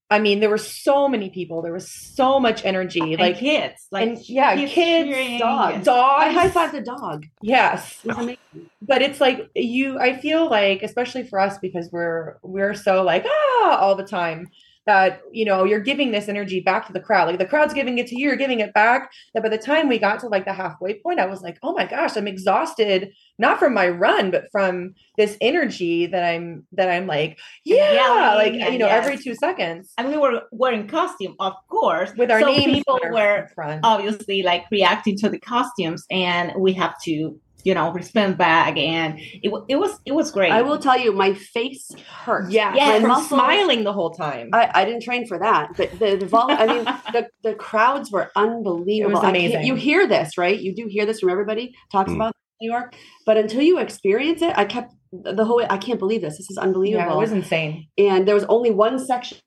I 0.10 0.20
mean, 0.20 0.40
there 0.40 0.50
were 0.50 0.58
so 0.86 1.10
many 1.10 1.30
people. 1.30 1.62
There 1.62 1.74
was 1.74 1.92
so 2.16 2.40
much 2.40 2.64
energy. 2.64 3.02
And 3.14 3.20
like 3.20 3.40
kids, 3.40 3.80
like 3.92 4.08
and 4.08 4.18
yeah, 4.30 4.56
kids, 4.56 4.74
cheering, 4.74 5.40
dogs. 5.40 5.84
dogs. 5.86 6.24
I 6.26 6.32
high 6.32 6.50
fived 6.50 6.72
the 6.72 6.82
dog. 6.82 7.26
Yes, 7.42 8.00
It 8.06 8.40
but 8.82 9.02
it's 9.02 9.20
like 9.20 9.50
you. 9.54 10.00
I 10.00 10.16
feel 10.26 10.50
like, 10.50 10.82
especially 10.82 11.24
for 11.24 11.42
us, 11.42 11.58
because 11.58 11.90
we're 11.92 12.38
we're 12.42 12.74
so 12.74 13.04
like 13.04 13.26
ah 13.28 13.80
all 13.82 13.96
the 13.96 14.06
time. 14.22 14.48
That 14.88 15.22
you 15.32 15.46
know, 15.46 15.64
you're 15.64 15.80
giving 15.80 16.12
this 16.12 16.28
energy 16.28 16.60
back 16.60 16.88
to 16.88 16.94
the 16.94 17.00
crowd. 17.00 17.28
Like 17.28 17.40
the 17.40 17.46
crowd's 17.46 17.74
giving 17.74 18.00
it 18.00 18.08
to 18.08 18.20
you, 18.20 18.28
you're 18.28 18.36
giving 18.36 18.62
it 18.62 18.74
back. 18.74 19.12
That 19.34 19.44
by 19.44 19.50
the 19.50 19.58
time 19.58 19.88
we 19.88 20.00
got 20.00 20.20
to 20.22 20.28
like 20.28 20.46
the 20.46 20.54
halfway 20.54 20.96
point, 20.96 21.20
I 21.20 21.28
was 21.28 21.42
like, 21.42 21.60
oh 21.62 21.74
my 21.74 21.86
gosh, 21.86 22.18
I'm 22.18 22.28
exhausted. 22.28 23.14
Not 23.38 23.60
from 23.60 23.76
my 23.76 23.88
run, 23.90 24.32
but 24.32 24.46
from 24.52 24.96
this 25.18 25.38
energy 25.42 26.08
that 26.08 26.24
I'm 26.24 26.66
that 26.72 26.90
I'm 26.90 27.06
like, 27.06 27.38
yeah, 27.64 28.34
like 28.36 28.54
you 28.54 28.80
know, 28.80 28.88
yes. 28.88 29.06
every 29.06 29.18
two 29.18 29.36
seconds 29.36 29.94
and 29.98 30.10
we 30.10 30.18
were 30.18 30.42
wearing 30.52 30.88
costume, 30.88 31.36
of 31.40 31.54
course. 31.70 32.14
with 32.18 32.32
our 32.32 32.42
so 32.42 32.48
names 32.48 32.66
people 32.66 33.00
were 33.12 33.50
front. 33.56 33.82
obviously 33.84 34.44
like 34.44 34.66
reacting 34.72 35.18
to 35.18 35.30
the 35.30 35.40
costumes, 35.40 36.06
and 36.12 36.54
we 36.58 36.74
have 36.74 36.96
to, 37.04 37.40
you 37.68 37.74
know, 37.78 37.92
respond 37.92 38.38
back, 38.38 38.78
and 38.78 39.10
it 39.20 39.52
it 39.74 39.76
was 39.84 39.92
it 40.10 40.14
was 40.20 40.28
great. 40.38 40.52
I 40.60 40.62
will 40.68 40.80
tell 40.88 40.98
you, 41.04 41.12
my 41.26 41.32
face 41.34 41.84
hurt. 42.26 42.50
yeah, 42.50 42.74
Yes. 42.74 43.02
from 43.02 43.10
muscles- 43.10 43.28
smiling 43.30 43.84
the 43.84 43.92
whole 43.98 44.12
time. 44.12 44.46
I, 44.54 44.64
I 44.80 44.86
didn't 44.86 45.04
train 45.04 45.28
for 45.28 45.38
that, 45.48 45.64
but 45.78 45.90
the, 46.00 46.10
the 46.16 46.26
vol- 46.34 46.50
I 46.64 46.66
mean, 46.74 46.84
the, 47.16 47.28
the 47.48 47.54
crowds 47.56 48.08
were 48.16 48.28
unbelievable. 48.36 49.18
I 49.18 49.22
can't- 49.32 49.36
amazing. 49.38 49.64
You 49.70 49.76
hear 49.76 50.08
this, 50.08 50.38
right? 50.38 50.58
You 50.66 50.72
do 50.74 50.86
hear 50.88 51.06
this 51.06 51.20
from 51.20 51.30
everybody 51.30 51.66
talks 51.92 52.10
Mm. 52.12 52.16
about 52.16 52.32
New 52.62 52.72
York, 52.72 52.96
but 53.26 53.36
until 53.44 53.62
you 53.62 53.76
experience 53.80 54.42
it, 54.42 54.54
I 54.58 54.66
kept 54.66 54.94
the 55.12 55.46
whole 55.46 55.58
way. 55.58 55.68
I 55.70 55.78
can't 55.78 56.00
believe 56.00 56.22
this. 56.22 56.38
This 56.38 56.50
is 56.50 56.58
unbelievable. 56.58 57.00
yeah, 57.04 57.12
unbelievable. 57.12 57.34
it 57.34 57.38
was 57.38 57.44
insane. 57.44 57.88
and 57.98 58.20
there 58.28 58.36
was 58.36 58.46
only 58.46 58.72
one 58.72 58.98
section 58.98 59.38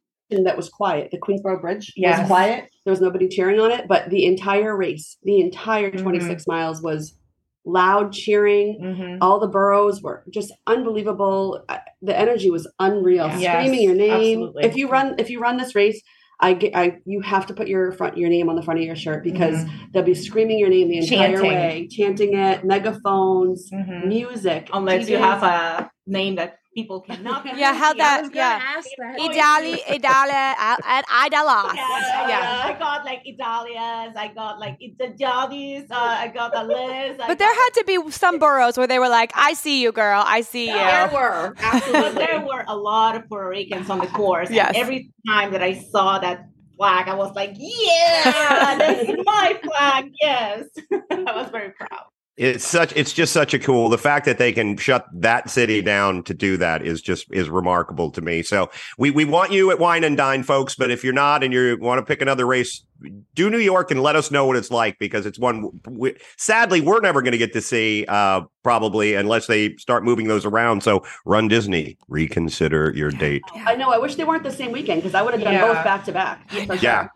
that 0.48 0.56
was 0.56 0.68
quiet. 0.68 1.10
The 1.10 1.18
Queensboro 1.18 1.60
Bridge 1.60 1.86
Yes. 1.96 2.18
was 2.20 2.26
quiet. 2.28 2.60
There 2.84 2.92
was 2.92 3.00
nobody 3.00 3.26
cheering 3.28 3.58
on 3.64 3.70
it, 3.72 3.88
but 3.88 4.10
the 4.10 4.26
entire 4.26 4.76
race, 4.76 5.16
the 5.24 5.40
entire 5.40 5.90
Mhm. 5.90 6.02
26 6.02 6.46
miles 6.46 6.80
was 6.82 7.16
loud 7.64 8.12
cheering. 8.12 8.78
Mhm. 8.82 9.18
All 9.20 9.38
the 9.38 9.48
boroughs 9.48 10.02
were 10.02 10.24
just 10.32 10.52
unbelievable. 10.66 11.62
The 12.02 12.18
energy 12.18 12.50
was 12.50 12.66
unreal. 12.78 13.30
Screaming 13.30 13.82
your 13.82 13.94
name. 13.94 14.38
absolutely. 14.40 14.64
If 14.64 14.76
you 14.76 14.88
run, 14.88 15.14
if 15.18 15.30
you 15.30 15.40
run 15.40 15.56
this 15.58 15.74
race, 15.74 16.00
I 16.42 16.54
get, 16.54 16.74
I 16.74 16.96
you 17.04 17.20
have 17.20 17.46
to 17.48 17.54
put 17.54 17.68
your 17.68 17.92
front 17.92 18.16
your 18.16 18.30
name 18.30 18.48
on 18.48 18.56
the 18.56 18.62
front 18.62 18.80
of 18.80 18.86
your 18.86 18.96
shirt 18.96 19.22
because 19.22 19.62
they'll 19.92 20.02
be 20.02 20.14
screaming 20.14 20.58
your 20.58 20.70
name 20.70 20.88
the 20.88 20.96
entire 20.96 21.32
Chanting. 21.36 21.42
way, 21.50 21.88
chanting 21.90 22.34
it, 22.34 22.64
megaphones, 22.64 23.70
Mhm. 23.70 24.06
music. 24.06 24.70
unless 24.72 25.08
you 25.10 25.18
have 25.18 25.42
a 25.42 25.90
name 26.06 26.36
that 26.36 26.54
people 26.74 27.00
cannot. 27.00 27.44
Yeah, 27.56 27.74
how 27.74 27.92
pronounce. 27.92 27.98
that- 27.98 28.18
I 28.18 28.20
was 28.22 28.30
gonna 28.30 28.60
yeah. 28.60 28.76
ask 28.76 28.88
that. 28.98 29.18
Idali, 29.18 29.74
Idali, 29.96 30.54
and 30.96 31.04
Idalas. 31.06 31.74
Yeah, 31.74 32.28
Yeah. 32.28 32.62
I 32.64 32.76
got 32.78 33.04
like 33.04 33.22
Italians, 33.24 34.14
I 34.16 34.28
got 34.34 34.58
like 34.60 34.78
the 34.98 35.08
Jollies, 35.20 35.90
uh, 35.90 35.94
I 36.24 36.28
got 36.28 36.56
a 36.56 36.62
Liz. 36.64 37.18
I 37.20 37.26
But 37.26 37.38
there 37.38 37.52
had 37.62 37.70
to 37.78 37.84
be 37.86 38.10
some 38.10 38.38
boroughs 38.38 38.78
where 38.78 38.86
they 38.86 38.98
were 38.98 39.08
like, 39.08 39.32
"I 39.34 39.54
see 39.54 39.82
you, 39.82 39.92
girl. 39.92 40.22
I 40.26 40.40
see 40.42 40.66
you." 40.68 40.74
There 40.74 41.08
were 41.12 41.54
absolutely. 41.58 42.24
there 42.26 42.40
were 42.40 42.64
a 42.68 42.76
lot 42.76 43.16
of 43.16 43.28
Puerto 43.28 43.48
Ricans 43.48 43.90
on 43.90 43.98
the 43.98 44.06
course. 44.06 44.48
and 44.48 44.56
Yes. 44.56 44.72
every 44.76 45.10
time 45.28 45.52
that 45.52 45.62
I 45.62 45.74
saw 45.74 46.18
that 46.20 46.46
flag, 46.76 47.08
I 47.08 47.14
was 47.14 47.34
like, 47.34 47.52
yeah, 47.56 48.76
that's 48.78 49.10
my 49.24 49.58
flag. 49.64 50.10
Yes. 50.20 50.66
I 50.92 51.32
was 51.40 51.50
very 51.50 51.72
proud. 51.72 52.04
It's 52.40 52.66
such 52.66 52.94
it's 52.96 53.12
just 53.12 53.34
such 53.34 53.52
a 53.52 53.58
cool 53.58 53.90
the 53.90 53.98
fact 53.98 54.24
that 54.24 54.38
they 54.38 54.50
can 54.50 54.78
shut 54.78 55.04
that 55.12 55.50
city 55.50 55.82
down 55.82 56.22
to 56.22 56.32
do 56.32 56.56
that 56.56 56.80
is 56.82 57.02
just 57.02 57.26
is 57.30 57.50
remarkable 57.50 58.10
to 58.12 58.22
me. 58.22 58.42
So 58.42 58.70
we 58.96 59.10
we 59.10 59.26
want 59.26 59.52
you 59.52 59.70
at 59.70 59.78
Wine 59.78 60.04
and 60.04 60.16
Dine 60.16 60.42
folks, 60.42 60.74
but 60.74 60.90
if 60.90 61.04
you're 61.04 61.12
not 61.12 61.44
and 61.44 61.52
you 61.52 61.76
want 61.78 61.98
to 61.98 62.02
pick 62.02 62.22
another 62.22 62.46
race, 62.46 62.82
do 63.34 63.50
New 63.50 63.58
York 63.58 63.90
and 63.90 64.02
let 64.02 64.16
us 64.16 64.30
know 64.30 64.46
what 64.46 64.56
it's 64.56 64.70
like 64.70 64.98
because 64.98 65.26
it's 65.26 65.38
one 65.38 65.68
we, 65.86 66.16
sadly 66.38 66.80
we're 66.80 67.00
never 67.00 67.20
going 67.20 67.32
to 67.32 67.38
get 67.38 67.52
to 67.52 67.60
see 67.60 68.06
uh 68.08 68.40
probably 68.62 69.12
unless 69.16 69.46
they 69.46 69.76
start 69.76 70.02
moving 70.02 70.26
those 70.26 70.46
around. 70.46 70.82
So 70.82 71.04
Run 71.26 71.46
Disney, 71.46 71.98
reconsider 72.08 72.90
your 72.96 73.10
date. 73.10 73.42
I 73.54 73.76
know. 73.76 73.92
I 73.92 73.98
wish 73.98 74.14
they 74.14 74.24
weren't 74.24 74.44
the 74.44 74.50
same 74.52 74.72
weekend 74.72 75.02
because 75.02 75.14
I 75.14 75.20
would 75.20 75.34
have 75.34 75.42
done 75.42 75.52
Yeah. 75.52 75.74
both 75.74 75.84
back 75.84 76.04
to 76.06 76.12
back. 76.12 76.50
Yeah. 76.80 77.02
sure. 77.02 77.10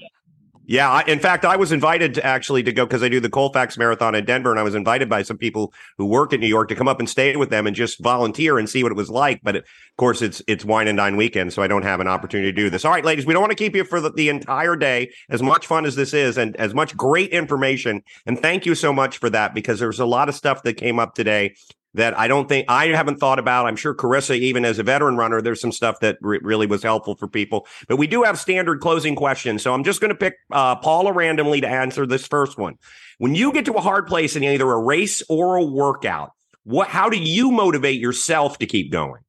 Yeah, 0.66 0.91
I, 0.91 1.03
in 1.03 1.19
fact, 1.19 1.45
I 1.45 1.57
was 1.57 1.73
invited 1.73 2.15
to 2.15 2.24
actually 2.24 2.62
to 2.62 2.73
go 2.73 2.86
because 2.86 3.03
I 3.03 3.11
do 3.11 3.20
the 3.20 3.28
Colfax 3.28 3.77
Marathon 3.77 4.15
in 4.15 4.24
Denver, 4.24 4.51
and 4.51 4.59
I 4.59 4.62
was 4.62 4.74
invited 4.74 5.11
by 5.11 5.23
some 5.23 5.36
people 5.36 5.74
who 5.99 6.07
work 6.07 6.32
in 6.32 6.41
New 6.41 6.47
York 6.47 6.69
to 6.69 6.74
come 6.74 6.89
up 6.89 7.01
and 7.01 7.09
stay 7.09 7.36
with 7.36 7.51
them 7.51 7.66
and 7.66 7.77
just 7.77 8.03
volunteer 8.03 8.59
and 8.59 8.69
see 8.69 8.82
what 8.82 8.91
it 8.91 8.97
was 8.97 9.11
like. 9.11 9.41
But 9.43 9.57
of 9.57 9.65
course, 9.99 10.23
it's 10.23 10.41
it's 10.47 10.65
wine 10.65 10.89
and 10.89 10.97
dine 10.97 11.16
weekend, 11.16 11.53
so 11.53 11.62
I 11.62 11.69
don't 11.69 11.82
have 11.82 12.01
an 12.01 12.09
opportunity 12.09 12.51
to 12.51 12.57
do 12.57 12.70
this. 12.70 12.85
All 12.86 12.93
right, 12.93 13.05
ladies, 13.05 13.27
we 13.27 13.35
don't 13.35 13.43
want 13.43 13.51
to 13.51 13.57
keep 13.57 13.77
you 13.77 13.85
for 13.85 14.01
the, 14.01 14.11
the 14.11 14.31
entire 14.31 14.74
day. 14.74 15.12
As 15.28 15.43
much 15.43 15.66
fun 15.66 15.85
as 15.85 15.97
this 15.97 16.15
is, 16.15 16.39
and 16.39 16.57
as 16.57 16.73
much 16.73 16.97
great 16.97 17.31
information, 17.31 18.03
and 18.24 18.41
thank 18.41 18.65
you 18.65 18.74
so 18.74 18.91
much 18.91 19.19
for 19.19 19.28
that 19.31 19.55
because 19.55 19.78
there's 19.78 20.01
a 20.01 20.07
lot 20.07 20.31
of 20.31 20.35
stuff 20.35 20.62
that 20.62 20.74
came 20.74 20.99
up 20.99 21.15
today 21.15 21.57
that 21.95 22.19
I 22.19 22.29
don't 22.29 22.49
think 22.49 22.66
I 22.69 22.89
haven't 22.89 23.19
thought 23.19 23.39
about. 23.39 23.66
I'm 23.66 23.77
sure 23.77 23.95
Carissa, 23.95 24.37
even 24.37 24.65
as 24.65 24.79
a 24.79 24.83
veteran 24.83 25.16
runner, 25.16 25.41
there's 25.41 25.61
some 25.61 25.73
stuff 25.73 26.01
that 26.01 26.19
re- 26.21 26.41
really 26.43 26.66
was 26.66 26.83
helpful 26.83 27.15
for 27.15 27.29
people. 27.29 27.66
But 27.89 27.97
we 27.97 28.07
do 28.07 28.23
have 28.25 28.39
standard 28.39 28.81
closing 28.81 29.15
questions. 29.15 29.62
So 29.62 29.73
I'm 29.73 29.85
just 29.85 30.01
going 30.01 30.11
to 30.11 30.15
pick 30.15 30.35
uh, 30.53 30.77
Paula 30.77 31.12
randomly 31.12 31.61
to 31.61 31.69
answer 31.69 32.07
this 32.07 32.27
first 32.27 32.59
one. 32.59 32.77
When 33.19 33.35
you 33.35 33.53
get 33.53 33.65
to 33.66 33.75
a 33.75 33.81
hard 33.81 34.07
place 34.07 34.37
in 34.37 34.43
either 34.43 34.71
a 34.71 34.79
race 34.79 35.23
or 35.29 35.57
a 35.57 35.65
workout, 35.65 36.33
what 36.65 36.89
how 36.89 37.09
do 37.09 37.16
you 37.16 37.51
motivate 37.51 38.01
yourself 38.01 38.59
to 38.59 38.66
keep 38.66 38.91
going? 38.91 39.23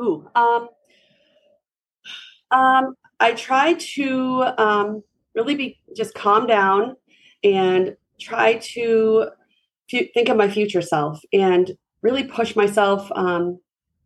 Ooh, 0.00 0.28
um, 0.34 0.68
um, 2.50 2.94
I 3.18 3.32
try 3.32 3.74
to 3.74 4.44
um, 4.58 5.02
really 5.34 5.56
be 5.56 5.80
just 5.96 6.14
calm 6.14 6.46
down 6.46 6.96
and 7.42 7.96
try 8.20 8.54
to 8.54 9.30
think 9.90 10.28
of 10.28 10.36
my 10.36 10.48
future 10.48 10.82
self 10.82 11.20
and 11.32 11.72
really 12.02 12.24
push 12.24 12.54
myself 12.54 13.10
um, 13.14 13.58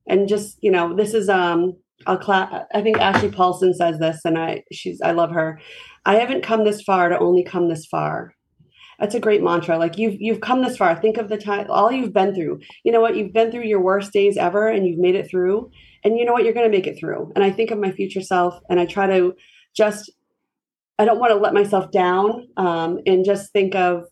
and 0.08 0.28
just 0.28 0.58
you 0.62 0.70
know 0.70 0.94
this 0.94 1.14
is 1.14 1.28
um 1.28 1.74
a 2.06 2.16
class 2.16 2.64
i 2.74 2.80
think 2.82 2.98
ashley 2.98 3.30
paulson 3.30 3.72
says 3.72 3.98
this 3.98 4.20
and 4.24 4.36
i 4.36 4.62
she's 4.72 5.00
i 5.02 5.12
love 5.12 5.30
her. 5.30 5.60
I 6.04 6.16
haven't 6.16 6.42
come 6.42 6.64
this 6.64 6.82
far 6.82 7.08
to 7.08 7.18
only 7.18 7.44
come 7.44 7.68
this 7.68 7.86
far. 7.86 8.34
That's 8.98 9.14
a 9.14 9.20
great 9.20 9.42
mantra. 9.42 9.78
Like 9.78 9.98
you've 9.98 10.20
you've 10.20 10.40
come 10.40 10.62
this 10.62 10.76
far. 10.76 10.94
Think 10.94 11.16
of 11.16 11.28
the 11.28 11.38
time 11.38 11.66
all 11.68 11.90
you've 11.90 12.12
been 12.12 12.34
through. 12.34 12.60
You 12.84 12.92
know 12.92 13.00
what? 13.00 13.16
You've 13.16 13.32
been 13.32 13.50
through 13.50 13.64
your 13.64 13.80
worst 13.80 14.12
days 14.12 14.36
ever 14.36 14.68
and 14.68 14.86
you've 14.86 14.98
made 14.98 15.14
it 15.14 15.28
through. 15.28 15.70
And 16.04 16.18
you 16.18 16.24
know 16.24 16.32
what? 16.32 16.44
You're 16.44 16.54
going 16.54 16.70
to 16.70 16.76
make 16.76 16.86
it 16.86 16.98
through. 16.98 17.32
And 17.34 17.44
i 17.44 17.50
think 17.50 17.70
of 17.70 17.78
my 17.78 17.90
future 17.90 18.20
self 18.20 18.58
and 18.68 18.78
i 18.78 18.86
try 18.86 19.06
to 19.06 19.34
just 19.74 20.10
i 20.98 21.04
don't 21.04 21.18
want 21.18 21.32
to 21.32 21.38
let 21.38 21.54
myself 21.54 21.90
down 21.90 22.48
um, 22.56 22.98
and 23.06 23.24
just 23.24 23.52
think 23.52 23.74
of 23.74 24.04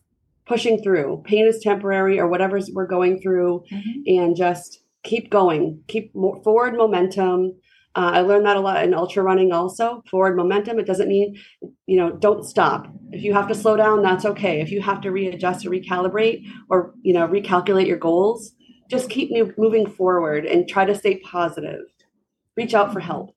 pushing 0.51 0.81
through. 0.83 1.23
Pain 1.25 1.47
is 1.47 1.63
temporary 1.63 2.19
or 2.19 2.27
whatever 2.27 2.59
we're 2.73 2.85
going 2.97 3.21
through, 3.21 3.63
mm-hmm. 3.71 4.01
and 4.05 4.35
just 4.35 4.79
keep 5.03 5.31
going, 5.31 5.81
keep 5.87 6.13
more 6.13 6.43
forward 6.43 6.75
momentum. 6.75 7.53
Uh, 7.95 8.11
I 8.13 8.21
learned 8.21 8.45
that 8.45 8.57
a 8.57 8.59
lot 8.59 8.83
in 8.83 8.93
ultra 8.93 9.23
running 9.23 9.51
also. 9.51 10.01
Forward 10.09 10.35
momentum. 10.35 10.79
It 10.79 10.85
doesn't 10.85 11.07
mean, 11.07 11.35
you 11.85 11.97
know, 11.97 12.11
don't 12.11 12.45
stop. 12.45 12.87
If 13.11 13.23
you 13.23 13.33
have 13.33 13.47
to 13.47 13.55
slow 13.55 13.75
down, 13.75 14.01
that's 14.01 14.25
okay. 14.25 14.61
If 14.61 14.71
you 14.71 14.81
have 14.81 15.01
to 15.01 15.11
readjust 15.11 15.65
or 15.65 15.69
recalibrate 15.69 16.45
or, 16.69 16.93
you 17.01 17.13
know, 17.13 17.27
recalculate 17.27 17.87
your 17.87 17.97
goals, 17.97 18.51
just 18.89 19.09
keep 19.09 19.31
moving 19.57 19.89
forward 19.89 20.45
and 20.45 20.67
try 20.67 20.85
to 20.85 20.95
stay 20.95 21.17
positive. 21.19 21.81
Reach 22.57 22.73
out 22.73 22.93
for 22.93 22.99
help. 22.99 23.35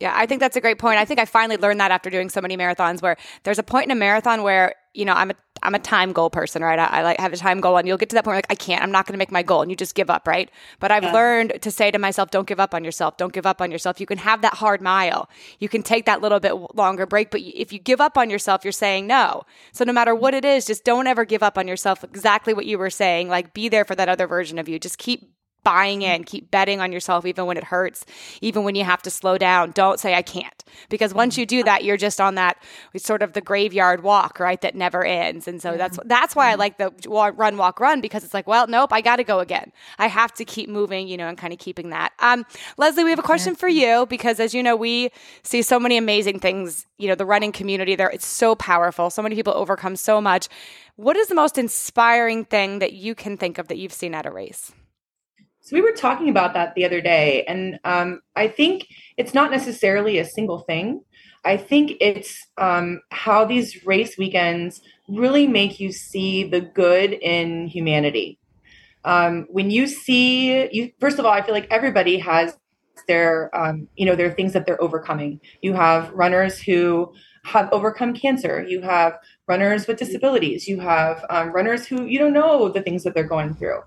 Yeah, 0.00 0.12
I 0.14 0.26
think 0.26 0.40
that's 0.40 0.56
a 0.56 0.60
great 0.60 0.78
point. 0.78 0.98
I 0.98 1.04
think 1.04 1.20
I 1.20 1.24
finally 1.24 1.56
learned 1.56 1.80
that 1.80 1.90
after 1.90 2.10
doing 2.10 2.28
so 2.28 2.40
many 2.40 2.56
marathons 2.56 3.00
where 3.00 3.16
there's 3.44 3.58
a 3.58 3.62
point 3.62 3.86
in 3.86 3.90
a 3.90 3.94
marathon 3.94 4.42
where, 4.42 4.74
you 4.94 5.04
know, 5.04 5.12
I'm 5.12 5.30
a 5.30 5.34
I'm 5.62 5.74
a 5.74 5.78
time 5.78 6.12
goal 6.12 6.30
person, 6.30 6.62
right? 6.62 6.78
I, 6.78 6.86
I 6.86 7.02
like 7.02 7.20
have 7.20 7.32
a 7.32 7.36
time 7.36 7.60
goal 7.60 7.76
and 7.78 7.88
you'll 7.88 7.96
get 7.96 8.10
to 8.10 8.14
that 8.16 8.24
point 8.24 8.36
like 8.36 8.46
I 8.50 8.54
can't, 8.54 8.82
I'm 8.82 8.92
not 8.92 9.06
going 9.06 9.14
to 9.14 9.18
make 9.18 9.32
my 9.32 9.42
goal 9.42 9.62
and 9.62 9.70
you 9.70 9.76
just 9.76 9.94
give 9.94 10.10
up, 10.10 10.28
right? 10.28 10.50
But 10.78 10.90
I've 10.90 11.04
yeah. 11.04 11.12
learned 11.12 11.54
to 11.62 11.70
say 11.70 11.90
to 11.90 11.98
myself, 11.98 12.30
don't 12.30 12.46
give 12.46 12.60
up 12.60 12.74
on 12.74 12.84
yourself. 12.84 13.16
Don't 13.16 13.32
give 13.32 13.46
up 13.46 13.62
on 13.62 13.70
yourself. 13.70 13.98
You 13.98 14.06
can 14.06 14.18
have 14.18 14.42
that 14.42 14.54
hard 14.54 14.82
mile. 14.82 15.28
You 15.58 15.68
can 15.68 15.82
take 15.82 16.04
that 16.04 16.20
little 16.20 16.38
bit 16.38 16.52
longer 16.74 17.06
break, 17.06 17.30
but 17.30 17.40
if 17.40 17.72
you 17.72 17.78
give 17.78 18.00
up 18.00 18.18
on 18.18 18.28
yourself, 18.28 18.62
you're 18.62 18.72
saying 18.72 19.06
no. 19.06 19.44
So 19.72 19.84
no 19.84 19.92
matter 19.92 20.14
what 20.14 20.34
it 20.34 20.44
is, 20.44 20.66
just 20.66 20.84
don't 20.84 21.06
ever 21.06 21.24
give 21.24 21.42
up 21.42 21.56
on 21.56 21.66
yourself. 21.66 22.04
Exactly 22.04 22.52
what 22.52 22.66
you 22.66 22.76
were 22.76 22.90
saying. 22.90 23.28
Like 23.28 23.54
be 23.54 23.68
there 23.68 23.84
for 23.84 23.94
that 23.94 24.08
other 24.08 24.26
version 24.26 24.58
of 24.58 24.68
you. 24.68 24.78
Just 24.78 24.98
keep 24.98 25.33
buying 25.64 26.02
in, 26.02 26.24
keep 26.24 26.50
betting 26.50 26.80
on 26.80 26.92
yourself, 26.92 27.26
even 27.26 27.46
when 27.46 27.56
it 27.56 27.64
hurts, 27.64 28.04
even 28.40 28.62
when 28.62 28.74
you 28.74 28.84
have 28.84 29.02
to 29.02 29.10
slow 29.10 29.38
down. 29.38 29.72
Don't 29.72 29.98
say, 29.98 30.14
I 30.14 30.22
can't. 30.22 30.64
Because 30.88 31.14
once 31.14 31.38
you 31.38 31.46
do 31.46 31.62
that, 31.64 31.84
you're 31.84 31.96
just 31.96 32.20
on 32.20 32.34
that 32.36 32.56
sort 32.96 33.22
of 33.22 33.32
the 33.32 33.40
graveyard 33.40 34.02
walk, 34.02 34.38
right? 34.38 34.60
That 34.60 34.74
never 34.74 35.04
ends. 35.04 35.48
And 35.48 35.60
so 35.60 35.76
that's, 35.76 35.98
that's 36.04 36.36
why 36.36 36.50
I 36.50 36.54
like 36.54 36.78
the 36.78 36.92
run, 37.08 37.56
walk, 37.56 37.80
run, 37.80 38.00
because 38.00 38.24
it's 38.24 38.34
like, 38.34 38.46
well, 38.46 38.66
nope, 38.66 38.92
I 38.92 39.00
got 39.00 39.16
to 39.16 39.24
go 39.24 39.40
again. 39.40 39.72
I 39.98 40.06
have 40.08 40.32
to 40.34 40.44
keep 40.44 40.68
moving, 40.68 41.08
you 41.08 41.16
know, 41.16 41.28
and 41.28 41.38
kind 41.38 41.52
of 41.52 41.58
keeping 41.58 41.90
that. 41.90 42.12
Um, 42.18 42.44
Leslie, 42.76 43.04
we 43.04 43.10
have 43.10 43.18
a 43.18 43.22
question 43.22 43.54
for 43.54 43.68
you 43.68 44.06
because 44.06 44.40
as 44.40 44.54
you 44.54 44.62
know, 44.62 44.76
we 44.76 45.10
see 45.42 45.62
so 45.62 45.80
many 45.80 45.96
amazing 45.96 46.40
things, 46.40 46.86
you 46.98 47.08
know, 47.08 47.14
the 47.14 47.26
running 47.26 47.52
community 47.52 47.94
there, 47.94 48.10
it's 48.10 48.26
so 48.26 48.54
powerful. 48.54 49.10
So 49.10 49.22
many 49.22 49.34
people 49.34 49.54
overcome 49.54 49.96
so 49.96 50.20
much. 50.20 50.48
What 50.96 51.16
is 51.16 51.28
the 51.28 51.34
most 51.34 51.58
inspiring 51.58 52.44
thing 52.44 52.78
that 52.78 52.92
you 52.92 53.14
can 53.14 53.36
think 53.36 53.58
of 53.58 53.68
that 53.68 53.78
you've 53.78 53.92
seen 53.92 54.14
at 54.14 54.26
a 54.26 54.30
race? 54.30 54.72
So 55.64 55.74
we 55.74 55.80
were 55.80 55.92
talking 55.92 56.28
about 56.28 56.52
that 56.52 56.74
the 56.74 56.84
other 56.84 57.00
day, 57.00 57.42
and 57.48 57.80
um, 57.84 58.20
I 58.36 58.48
think 58.48 58.86
it's 59.16 59.32
not 59.32 59.50
necessarily 59.50 60.18
a 60.18 60.24
single 60.26 60.58
thing. 60.58 61.02
I 61.42 61.56
think 61.56 61.92
it's 62.02 62.46
um, 62.58 63.00
how 63.10 63.46
these 63.46 63.86
race 63.86 64.18
weekends 64.18 64.82
really 65.08 65.46
make 65.46 65.80
you 65.80 65.90
see 65.90 66.44
the 66.44 66.60
good 66.60 67.14
in 67.14 67.66
humanity. 67.66 68.38
Um, 69.06 69.46
when 69.48 69.70
you 69.70 69.86
see, 69.86 70.68
you 70.70 70.92
first 71.00 71.18
of 71.18 71.24
all, 71.24 71.32
I 71.32 71.40
feel 71.40 71.54
like 71.54 71.68
everybody 71.70 72.18
has 72.18 72.58
their, 73.08 73.50
um, 73.56 73.88
you 73.96 74.04
know, 74.04 74.16
their 74.16 74.32
things 74.32 74.52
that 74.52 74.66
they're 74.66 74.82
overcoming. 74.82 75.40
You 75.62 75.72
have 75.72 76.12
runners 76.12 76.60
who 76.60 77.10
have 77.44 77.70
overcome 77.72 78.12
cancer. 78.12 78.62
You 78.68 78.82
have 78.82 79.18
runners 79.46 79.86
with 79.86 79.98
disabilities. 79.98 80.66
You 80.66 80.80
have 80.80 81.24
um, 81.30 81.52
runners 81.52 81.86
who 81.86 82.06
you 82.06 82.18
don't 82.18 82.32
know 82.32 82.68
the 82.68 82.82
things 82.82 83.04
that 83.04 83.14
they're 83.14 83.24
going 83.24 83.54
through. 83.54 83.80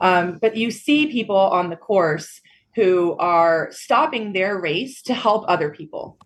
Um, 0.00 0.38
but 0.40 0.56
you 0.56 0.70
see 0.70 1.06
people 1.06 1.36
on 1.36 1.70
the 1.70 1.76
course 1.76 2.40
who 2.74 3.16
are 3.18 3.68
stopping 3.70 4.32
their 4.32 4.58
race 4.58 5.02
to 5.02 5.14
help 5.14 5.44
other 5.46 5.70
people, 5.70 6.18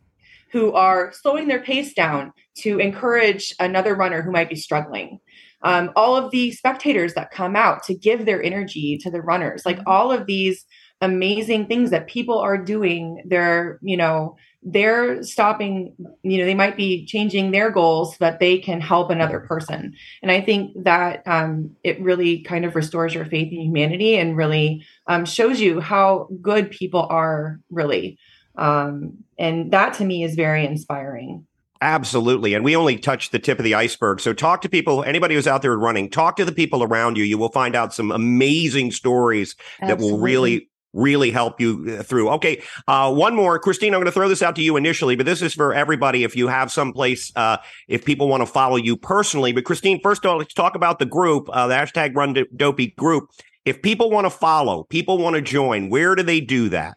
who 0.52 0.72
are 0.72 1.12
slowing 1.12 1.48
their 1.48 1.60
pace 1.60 1.92
down 1.92 2.32
to 2.58 2.78
encourage 2.78 3.54
another 3.60 3.94
runner 3.94 4.22
who 4.22 4.30
might 4.30 4.48
be 4.48 4.56
struggling. 4.56 5.20
Um, 5.62 5.90
all 5.96 6.16
of 6.16 6.30
the 6.30 6.52
spectators 6.52 7.14
that 7.14 7.32
come 7.32 7.56
out 7.56 7.82
to 7.84 7.94
give 7.94 8.24
their 8.24 8.42
energy 8.42 8.96
to 8.98 9.10
the 9.10 9.20
runners, 9.20 9.66
like 9.66 9.80
all 9.86 10.12
of 10.12 10.26
these 10.26 10.64
amazing 11.00 11.66
things 11.66 11.90
that 11.90 12.06
people 12.06 12.38
are 12.38 12.58
doing, 12.58 13.22
they're, 13.26 13.78
you 13.82 13.96
know, 13.96 14.36
they're 14.62 15.22
stopping 15.22 15.94
you 16.22 16.38
know 16.38 16.44
they 16.44 16.54
might 16.54 16.76
be 16.76 17.06
changing 17.06 17.52
their 17.52 17.70
goals 17.70 18.12
so 18.12 18.16
that 18.20 18.40
they 18.40 18.58
can 18.58 18.80
help 18.80 19.08
another 19.08 19.40
person 19.40 19.94
and 20.20 20.32
i 20.32 20.40
think 20.40 20.72
that 20.82 21.22
um, 21.26 21.70
it 21.84 22.00
really 22.00 22.42
kind 22.42 22.64
of 22.64 22.74
restores 22.74 23.14
your 23.14 23.24
faith 23.24 23.52
in 23.52 23.60
humanity 23.60 24.16
and 24.16 24.36
really 24.36 24.84
um, 25.06 25.24
shows 25.24 25.60
you 25.60 25.80
how 25.80 26.28
good 26.42 26.70
people 26.70 27.06
are 27.08 27.60
really 27.70 28.18
um, 28.56 29.12
and 29.38 29.70
that 29.70 29.94
to 29.94 30.04
me 30.04 30.22
is 30.24 30.34
very 30.34 30.64
inspiring 30.64 31.44
Absolutely. 31.80 32.54
And 32.54 32.64
we 32.64 32.74
only 32.74 32.98
touched 32.98 33.30
the 33.30 33.38
tip 33.38 33.58
of 33.58 33.64
the 33.64 33.74
iceberg. 33.74 34.18
So 34.18 34.32
talk 34.32 34.62
to 34.62 34.68
people, 34.68 35.04
anybody 35.04 35.36
who's 35.36 35.46
out 35.46 35.62
there 35.62 35.78
running, 35.78 36.10
talk 36.10 36.34
to 36.38 36.44
the 36.44 36.50
people 36.50 36.82
around 36.82 37.16
you. 37.16 37.22
You 37.22 37.38
will 37.38 37.52
find 37.52 37.76
out 37.76 37.94
some 37.94 38.10
amazing 38.10 38.90
stories 38.90 39.54
Absolutely. 39.80 39.86
that 39.86 40.12
will 40.12 40.18
really 40.18 40.68
really 40.92 41.30
help 41.30 41.60
you 41.60 41.98
uh, 41.98 42.02
through. 42.02 42.30
Okay, 42.30 42.62
uh, 42.86 43.12
one 43.12 43.34
more, 43.34 43.58
Christine. 43.58 43.94
I'm 43.94 44.00
going 44.00 44.06
to 44.06 44.12
throw 44.12 44.28
this 44.28 44.42
out 44.42 44.56
to 44.56 44.62
you 44.62 44.76
initially, 44.76 45.16
but 45.16 45.26
this 45.26 45.42
is 45.42 45.54
for 45.54 45.74
everybody. 45.74 46.24
If 46.24 46.36
you 46.36 46.48
have 46.48 46.72
someplace, 46.72 47.32
uh, 47.36 47.58
if 47.88 48.04
people 48.04 48.28
want 48.28 48.42
to 48.42 48.46
follow 48.46 48.76
you 48.76 48.96
personally, 48.96 49.52
but 49.52 49.64
Christine, 49.64 50.00
first 50.02 50.24
of 50.24 50.30
all, 50.30 50.38
let's 50.38 50.54
talk 50.54 50.74
about 50.74 50.98
the 50.98 51.06
group, 51.06 51.48
uh, 51.52 51.66
the 51.66 51.74
hashtag 51.74 52.14
Run 52.14 52.36
Dopey 52.56 52.88
group. 52.98 53.30
If 53.64 53.82
people 53.82 54.10
want 54.10 54.24
to 54.24 54.30
follow, 54.30 54.84
people 54.84 55.18
want 55.18 55.36
to 55.36 55.42
join, 55.42 55.90
where 55.90 56.14
do 56.14 56.22
they 56.22 56.40
do 56.40 56.70
that? 56.70 56.96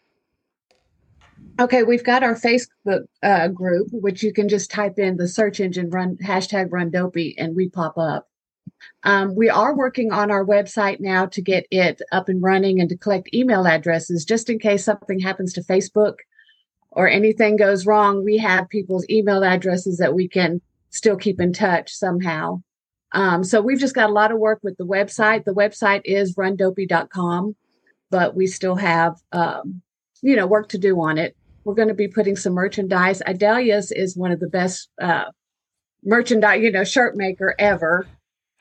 Okay, 1.60 1.82
we've 1.82 2.04
got 2.04 2.22
our 2.22 2.34
Facebook 2.34 3.04
uh, 3.22 3.48
group, 3.48 3.88
which 3.92 4.22
you 4.22 4.32
can 4.32 4.48
just 4.48 4.70
type 4.70 4.98
in 4.98 5.18
the 5.18 5.28
search 5.28 5.60
engine 5.60 5.90
run 5.90 6.16
hashtag 6.16 6.68
Run 6.70 6.90
Dopey, 6.90 7.36
and 7.38 7.54
we 7.54 7.68
pop 7.68 7.98
up. 7.98 8.28
Um, 9.04 9.34
we 9.34 9.50
are 9.50 9.74
working 9.74 10.12
on 10.12 10.30
our 10.30 10.44
website 10.44 11.00
now 11.00 11.26
to 11.26 11.42
get 11.42 11.66
it 11.70 12.00
up 12.12 12.28
and 12.28 12.42
running 12.42 12.80
and 12.80 12.88
to 12.88 12.96
collect 12.96 13.34
email 13.34 13.66
addresses 13.66 14.24
just 14.24 14.48
in 14.48 14.58
case 14.58 14.84
something 14.84 15.18
happens 15.18 15.52
to 15.54 15.62
Facebook 15.62 16.16
or 16.90 17.08
anything 17.08 17.56
goes 17.56 17.86
wrong. 17.86 18.24
We 18.24 18.38
have 18.38 18.68
people's 18.68 19.06
email 19.10 19.42
addresses 19.42 19.98
that 19.98 20.14
we 20.14 20.28
can 20.28 20.60
still 20.90 21.16
keep 21.16 21.40
in 21.40 21.52
touch 21.52 21.92
somehow. 21.92 22.62
Um, 23.12 23.44
so 23.44 23.60
we've 23.60 23.80
just 23.80 23.94
got 23.94 24.10
a 24.10 24.12
lot 24.12 24.30
of 24.30 24.38
work 24.38 24.60
with 24.62 24.76
the 24.76 24.86
website. 24.86 25.44
The 25.44 25.54
website 25.54 26.02
is 26.04 26.36
rundopey.com, 26.36 27.56
but 28.10 28.36
we 28.36 28.46
still 28.46 28.76
have, 28.76 29.16
um, 29.32 29.82
you 30.22 30.36
know, 30.36 30.46
work 30.46 30.68
to 30.70 30.78
do 30.78 31.00
on 31.00 31.18
it. 31.18 31.36
We're 31.64 31.74
going 31.74 31.88
to 31.88 31.94
be 31.94 32.08
putting 32.08 32.36
some 32.36 32.54
merchandise. 32.54 33.20
Idalia's 33.26 33.92
is 33.92 34.16
one 34.16 34.32
of 34.32 34.40
the 34.40 34.48
best 34.48 34.88
uh, 35.00 35.24
merchandise, 36.04 36.62
you 36.62 36.70
know, 36.70 36.84
shirt 36.84 37.16
maker 37.16 37.54
ever 37.58 38.06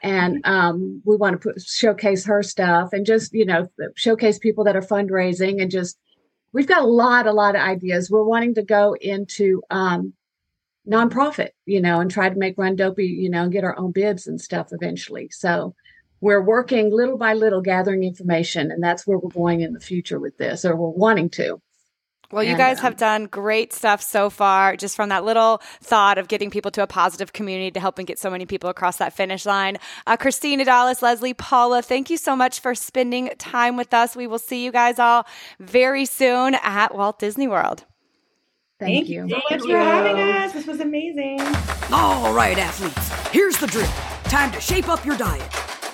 and 0.01 0.41
um, 0.45 1.01
we 1.05 1.15
want 1.15 1.33
to 1.33 1.49
put, 1.49 1.61
showcase 1.61 2.25
her 2.25 2.43
stuff 2.43 2.93
and 2.93 3.05
just 3.05 3.33
you 3.33 3.45
know 3.45 3.67
showcase 3.95 4.39
people 4.39 4.63
that 4.63 4.75
are 4.75 4.81
fundraising 4.81 5.61
and 5.61 5.71
just 5.71 5.97
we've 6.53 6.67
got 6.67 6.81
a 6.81 6.87
lot 6.87 7.27
a 7.27 7.33
lot 7.33 7.55
of 7.55 7.61
ideas 7.61 8.09
we're 8.09 8.23
wanting 8.23 8.55
to 8.55 8.63
go 8.63 8.95
into 8.99 9.61
um, 9.69 10.13
nonprofit, 10.87 11.49
you 11.65 11.81
know, 11.81 11.99
and 11.99 12.09
try 12.09 12.29
to 12.29 12.35
make 12.35 12.57
Run 12.57 12.75
Dopey, 12.75 13.05
you 13.05 13.29
know, 13.29 13.43
and 13.43 13.51
get 13.51 13.63
our 13.63 13.77
own 13.77 13.91
bibs 13.91 14.27
and 14.27 14.39
stuff 14.39 14.69
eventually. 14.71 15.29
So 15.31 15.75
we're 16.21 16.41
working 16.41 16.91
little 16.91 17.17
by 17.17 17.33
little, 17.33 17.61
gathering 17.61 18.03
information, 18.03 18.71
and 18.71 18.81
that's 18.81 19.05
where 19.05 19.17
we're 19.17 19.29
going 19.29 19.61
in 19.61 19.73
the 19.73 19.79
future 19.79 20.19
with 20.19 20.37
this, 20.37 20.65
or 20.65 20.75
we're 20.75 20.89
wanting 20.89 21.29
to. 21.31 21.61
Well, 22.31 22.43
you 22.43 22.51
And, 22.51 22.57
guys 22.57 22.77
um, 22.79 22.83
have 22.83 22.97
done 22.97 23.25
great 23.25 23.73
stuff 23.73 24.01
so 24.01 24.29
far, 24.29 24.75
just 24.75 24.95
from 24.95 25.09
that 25.09 25.23
little 25.23 25.61
thought 25.81 26.17
of 26.17 26.27
getting 26.27 26.49
people 26.49 26.71
to 26.71 26.83
a 26.83 26.87
positive 26.87 27.33
community 27.33 27.71
to 27.71 27.79
helping 27.79 28.05
get 28.05 28.19
so 28.19 28.29
many 28.29 28.45
people 28.45 28.69
across 28.69 28.97
that 28.97 29.13
finish 29.13 29.45
line. 29.45 29.77
Uh, 30.07 30.17
Christina 30.17 30.65
Idalis, 30.65 31.01
Leslie, 31.01 31.33
Paula, 31.33 31.81
thank 31.81 32.09
you 32.09 32.17
so 32.17 32.35
much 32.35 32.59
for 32.59 32.75
spending 32.75 33.29
time 33.37 33.77
with 33.77 33.93
us. 33.93 34.15
We 34.15 34.27
will 34.27 34.39
see 34.39 34.63
you 34.63 34.71
guys 34.71 34.99
all 34.99 35.25
very 35.59 36.05
soon 36.05 36.55
at 36.55 36.95
Walt 36.95 37.19
Disney 37.19 37.47
World. 37.47 37.85
Thank, 38.79 39.09
you. 39.09 39.29
so 39.29 39.35
Thank 39.35 39.61
much 39.61 39.69
for 39.69 39.77
having 39.77 40.19
us. 40.19 40.53
This 40.53 40.65
was 40.65 40.79
amazing. 40.79 41.39
All 41.91 42.33
right, 42.33 42.57
athletes, 42.57 43.09
here's 43.29 43.57
the 43.57 43.67
drill. 43.67 43.85
Time 44.23 44.51
to 44.51 44.59
shape 44.59 44.89
up 44.89 45.05
your 45.05 45.17
diet. 45.17 45.47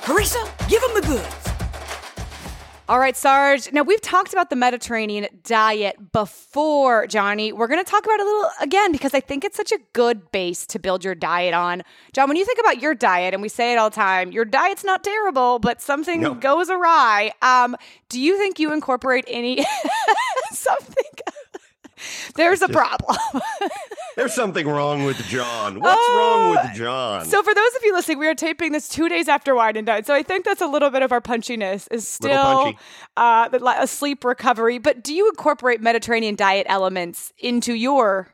Carissa, 0.04 0.70
give 0.70 0.82
them 0.82 0.94
the 0.94 1.02
goods. 1.02 1.47
All 2.90 3.00
right, 3.00 3.18
Sarge. 3.18 3.74
Now, 3.74 3.82
we've 3.84 4.00
talked 4.00 4.32
about 4.32 4.50
the 4.50 4.56
Mediterranean 4.56 5.28
diet 5.44 6.14
before, 6.14 7.06
Johnny. 7.08 7.52
We're 7.52 7.68
going 7.68 7.84
to 7.84 7.90
talk 7.90 8.06
about 8.06 8.14
it 8.14 8.22
a 8.22 8.24
little 8.24 8.50
again 8.62 8.94
because 8.94 9.14
I 9.14 9.20
think 9.20 9.44
it's 9.44 9.58
such 9.58 9.74
a 9.74 9.78
good 9.92 10.32
base 10.32 10.66
to 10.68 10.80
build 10.80 11.04
your 11.04 11.14
diet 11.14 11.54
on. 11.54 11.84
John, 12.14 12.30
when 12.30 12.38
you 12.38 12.46
think 12.46 12.60
about 12.60 12.82
your 12.82 12.96
diet, 12.96 13.34
and 13.34 13.44
we 13.44 13.50
say 13.50 13.74
it 13.74 13.78
all 13.78 13.90
the 13.90 13.96
time, 13.98 14.32
your 14.32 14.46
diet's 14.46 14.86
not 14.86 15.04
terrible, 15.04 15.60
but 15.60 15.82
something 15.82 16.22
No. 16.22 16.34
goes 16.34 16.70
awry. 16.70 17.34
Um, 17.42 17.76
do 18.08 18.22
you 18.22 18.38
think 18.38 18.58
you 18.58 18.72
incorporate 18.72 19.26
any 19.28 19.66
something? 20.54 21.04
There's 22.36 22.62
a 22.62 22.70
problem. 22.70 23.18
There's 24.16 24.34
something 24.34 24.68
wrong 24.68 25.04
with 25.04 25.18
John. 25.28 25.80
What's 25.80 26.10
wrong 26.10 26.52
with 26.52 26.76
John? 26.76 27.26
So, 27.26 27.44
for 27.44 27.54
those 27.54 27.76
of 27.76 27.84
you 27.84 27.94
listening, 27.94 28.20
we 28.20 28.28
are 28.28 28.36
taping 28.36 28.72
this 28.72 28.90
two 28.90 29.10
days 29.10 29.28
after 29.28 29.54
wine 29.56 29.78
and 29.78 29.86
dine. 29.86 30.04
So, 30.04 30.14
I 30.14 30.24
think 30.24 30.46
that's 30.46 30.62
a 30.62 30.68
little 30.68 30.90
bit 30.90 31.04
of 31.04 31.12
our 31.12 31.22
punchiness 31.22 31.88
is 31.92 32.08
still 32.08 32.74
uh, 33.16 33.50
a 33.52 33.88
sleep 33.88 34.24
recovery. 34.24 34.78
But 34.80 35.04
do 35.04 35.14
you 35.14 35.28
incorporate 35.30 35.82
Mediterranean 35.82 36.36
diet 36.36 36.66
elements 36.70 37.32
into 37.38 37.74
your 37.74 38.34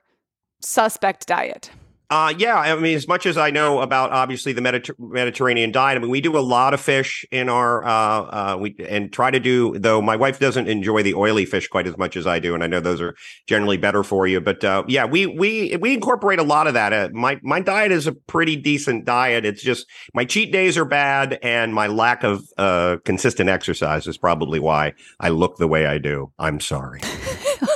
suspect 0.61 1.27
diet? 1.27 1.71
Uh, 2.13 2.31
yeah, 2.37 2.59
I 2.59 2.75
mean, 2.75 2.95
as 2.95 3.07
much 3.07 3.25
as 3.25 3.39
I 3.39 3.49
know 3.49 3.81
about 3.81 4.11
obviously 4.11 4.53
the 4.53 4.61
Mediter- 4.61 4.93
Mediterranean 4.99 5.71
diet, 5.71 5.97
I 5.97 5.99
mean, 5.99 6.11
we 6.11 6.21
do 6.21 6.37
a 6.37 6.45
lot 6.45 6.75
of 6.75 6.79
fish 6.79 7.25
in 7.31 7.49
our, 7.49 7.83
uh, 7.83 7.89
uh, 7.89 8.57
we 8.59 8.75
and 8.87 9.11
try 9.11 9.31
to 9.31 9.39
do. 9.39 9.79
Though 9.79 9.99
my 9.99 10.15
wife 10.15 10.37
doesn't 10.37 10.67
enjoy 10.67 11.01
the 11.01 11.15
oily 11.15 11.43
fish 11.45 11.67
quite 11.67 11.87
as 11.87 11.97
much 11.97 12.15
as 12.15 12.27
I 12.27 12.37
do, 12.37 12.53
and 12.53 12.63
I 12.63 12.67
know 12.67 12.79
those 12.79 13.01
are 13.01 13.15
generally 13.47 13.77
better 13.77 14.03
for 14.03 14.27
you. 14.27 14.39
But 14.41 14.63
uh, 14.63 14.83
yeah, 14.87 15.05
we 15.05 15.25
we 15.25 15.75
we 15.77 15.95
incorporate 15.95 16.37
a 16.37 16.43
lot 16.43 16.67
of 16.67 16.75
that. 16.75 16.93
Uh, 16.93 17.09
my 17.13 17.39
my 17.41 17.59
diet 17.59 17.91
is 17.91 18.05
a 18.05 18.11
pretty 18.11 18.57
decent 18.57 19.05
diet. 19.05 19.43
It's 19.43 19.63
just 19.63 19.87
my 20.13 20.23
cheat 20.23 20.51
days 20.51 20.77
are 20.77 20.85
bad, 20.85 21.39
and 21.41 21.73
my 21.73 21.87
lack 21.87 22.23
of 22.23 22.43
uh, 22.59 22.97
consistent 23.05 23.49
exercise 23.49 24.05
is 24.05 24.19
probably 24.19 24.59
why 24.59 24.93
I 25.19 25.29
look 25.29 25.57
the 25.57 25.67
way 25.67 25.87
I 25.87 25.97
do. 25.97 26.31
I'm 26.37 26.59
sorry. 26.59 27.01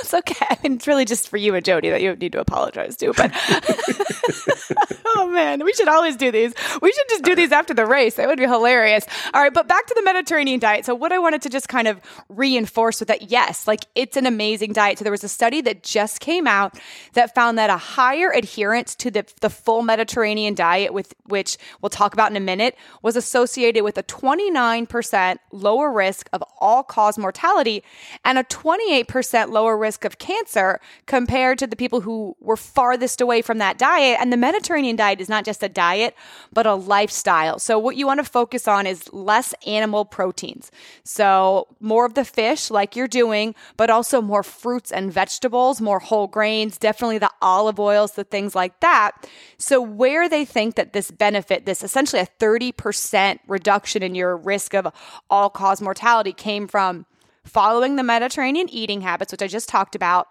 it's 0.08 0.30
okay. 0.30 0.46
I 0.48 0.58
mean, 0.62 0.74
it's 0.74 0.86
really 0.86 1.04
just 1.04 1.28
for 1.28 1.36
you 1.36 1.54
and 1.54 1.64
Jody 1.64 1.90
that 1.90 2.00
you 2.02 2.16
need 2.16 2.32
to 2.32 2.40
apologize 2.40 2.96
to. 2.96 3.12
But 3.12 3.32
oh 5.16 5.30
man, 5.32 5.64
we 5.64 5.72
should 5.72 5.88
always 5.88 6.16
do 6.16 6.30
these. 6.30 6.54
We 6.80 6.92
should 6.92 7.08
just 7.08 7.24
do 7.24 7.34
these 7.34 7.52
after 7.52 7.74
the 7.74 7.86
race. 7.86 8.14
That 8.14 8.28
would 8.28 8.38
be 8.38 8.44
hilarious. 8.44 9.04
All 9.34 9.42
right, 9.42 9.52
but 9.52 9.68
back 9.68 9.86
to 9.86 9.94
the 9.94 10.02
Mediterranean 10.02 10.60
diet. 10.60 10.84
So, 10.84 10.94
what 10.94 11.12
I 11.12 11.18
wanted 11.18 11.42
to 11.42 11.48
just 11.48 11.68
kind 11.68 11.88
of 11.88 12.00
reinforce 12.28 13.00
with 13.00 13.08
that, 13.08 13.30
yes, 13.30 13.66
like 13.66 13.86
it's 13.94 14.16
an 14.16 14.26
amazing 14.26 14.72
diet. 14.72 14.98
So, 14.98 15.04
there 15.04 15.12
was 15.12 15.24
a 15.24 15.28
study 15.28 15.60
that 15.62 15.82
just 15.82 16.20
came 16.20 16.46
out 16.46 16.78
that 17.14 17.34
found 17.34 17.58
that 17.58 17.70
a 17.70 17.76
higher 17.76 18.30
adherence 18.30 18.94
to 18.96 19.10
the 19.10 19.24
the 19.40 19.50
full 19.50 19.82
Mediterranean 19.82 20.54
diet, 20.54 20.92
with 20.92 21.14
which 21.26 21.58
we'll 21.80 21.90
talk 21.90 22.12
about 22.12 22.30
in 22.30 22.36
a 22.36 22.40
minute, 22.40 22.76
was 23.02 23.16
associated 23.16 23.82
with 23.82 23.98
a 23.98 24.02
29% 24.02 25.38
lower 25.52 25.92
risk 25.92 26.28
of 26.32 26.42
all 26.60 26.82
cause 26.82 27.18
mortality 27.18 27.82
and 28.24 28.38
a 28.38 28.44
28% 28.44 29.50
lower 29.50 29.76
risk 29.76 30.04
of 30.04 30.18
cancer 30.18 30.80
compared 31.06 31.58
to 31.58 31.66
the 31.66 31.76
people 31.76 32.00
who 32.00 32.36
were 32.40 32.56
farthest 32.56 33.20
away 33.20 33.42
from 33.42 33.58
that 33.58 33.78
diet. 33.78 34.18
And 34.20 34.32
the 34.32 34.36
Mediterranean 34.36 34.96
diet 34.98 35.20
is 35.20 35.28
not 35.28 35.46
just 35.46 35.62
a 35.62 35.68
diet, 35.68 36.14
but 36.52 36.66
a 36.66 36.74
lifestyle. 36.74 37.58
So, 37.58 37.78
what 37.78 37.96
you 37.96 38.06
want 38.06 38.18
to 38.18 38.24
focus 38.24 38.68
on 38.68 38.86
is 38.86 39.10
less 39.12 39.54
animal 39.66 40.04
proteins. 40.04 40.70
So, 41.04 41.68
more 41.80 42.04
of 42.04 42.12
the 42.14 42.24
fish, 42.24 42.70
like 42.70 42.94
you're 42.94 43.08
doing, 43.08 43.54
but 43.78 43.88
also 43.88 44.20
more 44.20 44.42
fruits 44.42 44.92
and 44.92 45.10
vegetables, 45.10 45.80
more 45.80 46.00
whole 46.00 46.26
grains, 46.26 46.76
definitely 46.76 47.18
the 47.18 47.30
olive 47.40 47.80
oils, 47.80 48.12
the 48.12 48.24
things 48.24 48.54
like 48.54 48.80
that. 48.80 49.12
So, 49.56 49.80
where 49.80 50.28
they 50.28 50.44
think 50.44 50.74
that 50.74 50.92
this 50.92 51.10
benefit, 51.10 51.64
this 51.64 51.82
essentially 51.82 52.20
a 52.20 52.28
30% 52.38 53.38
reduction 53.48 54.02
in 54.02 54.14
your 54.14 54.36
risk 54.36 54.74
of 54.74 54.92
all 55.30 55.48
cause 55.48 55.80
mortality 55.80 56.32
came 56.32 56.68
from 56.68 57.06
following 57.44 57.96
the 57.96 58.02
Mediterranean 58.02 58.68
eating 58.68 59.00
habits, 59.00 59.32
which 59.32 59.42
I 59.42 59.46
just 59.46 59.68
talked 59.68 59.94
about. 59.94 60.28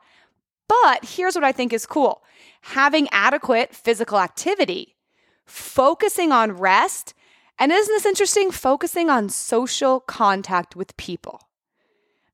But 0.68 1.06
here's 1.06 1.36
what 1.36 1.44
I 1.44 1.52
think 1.52 1.74
is 1.74 1.86
cool 1.86 2.24
having 2.62 3.08
adequate 3.12 3.74
physical 3.74 4.20
activity, 4.20 4.96
focusing 5.46 6.32
on 6.32 6.52
rest, 6.52 7.14
and 7.60 7.72
isn't 7.72 7.94
this 7.94 8.06
interesting? 8.06 8.52
Focusing 8.52 9.10
on 9.10 9.30
social 9.30 10.00
contact 10.02 10.76
with 10.76 10.96
people. 10.98 11.42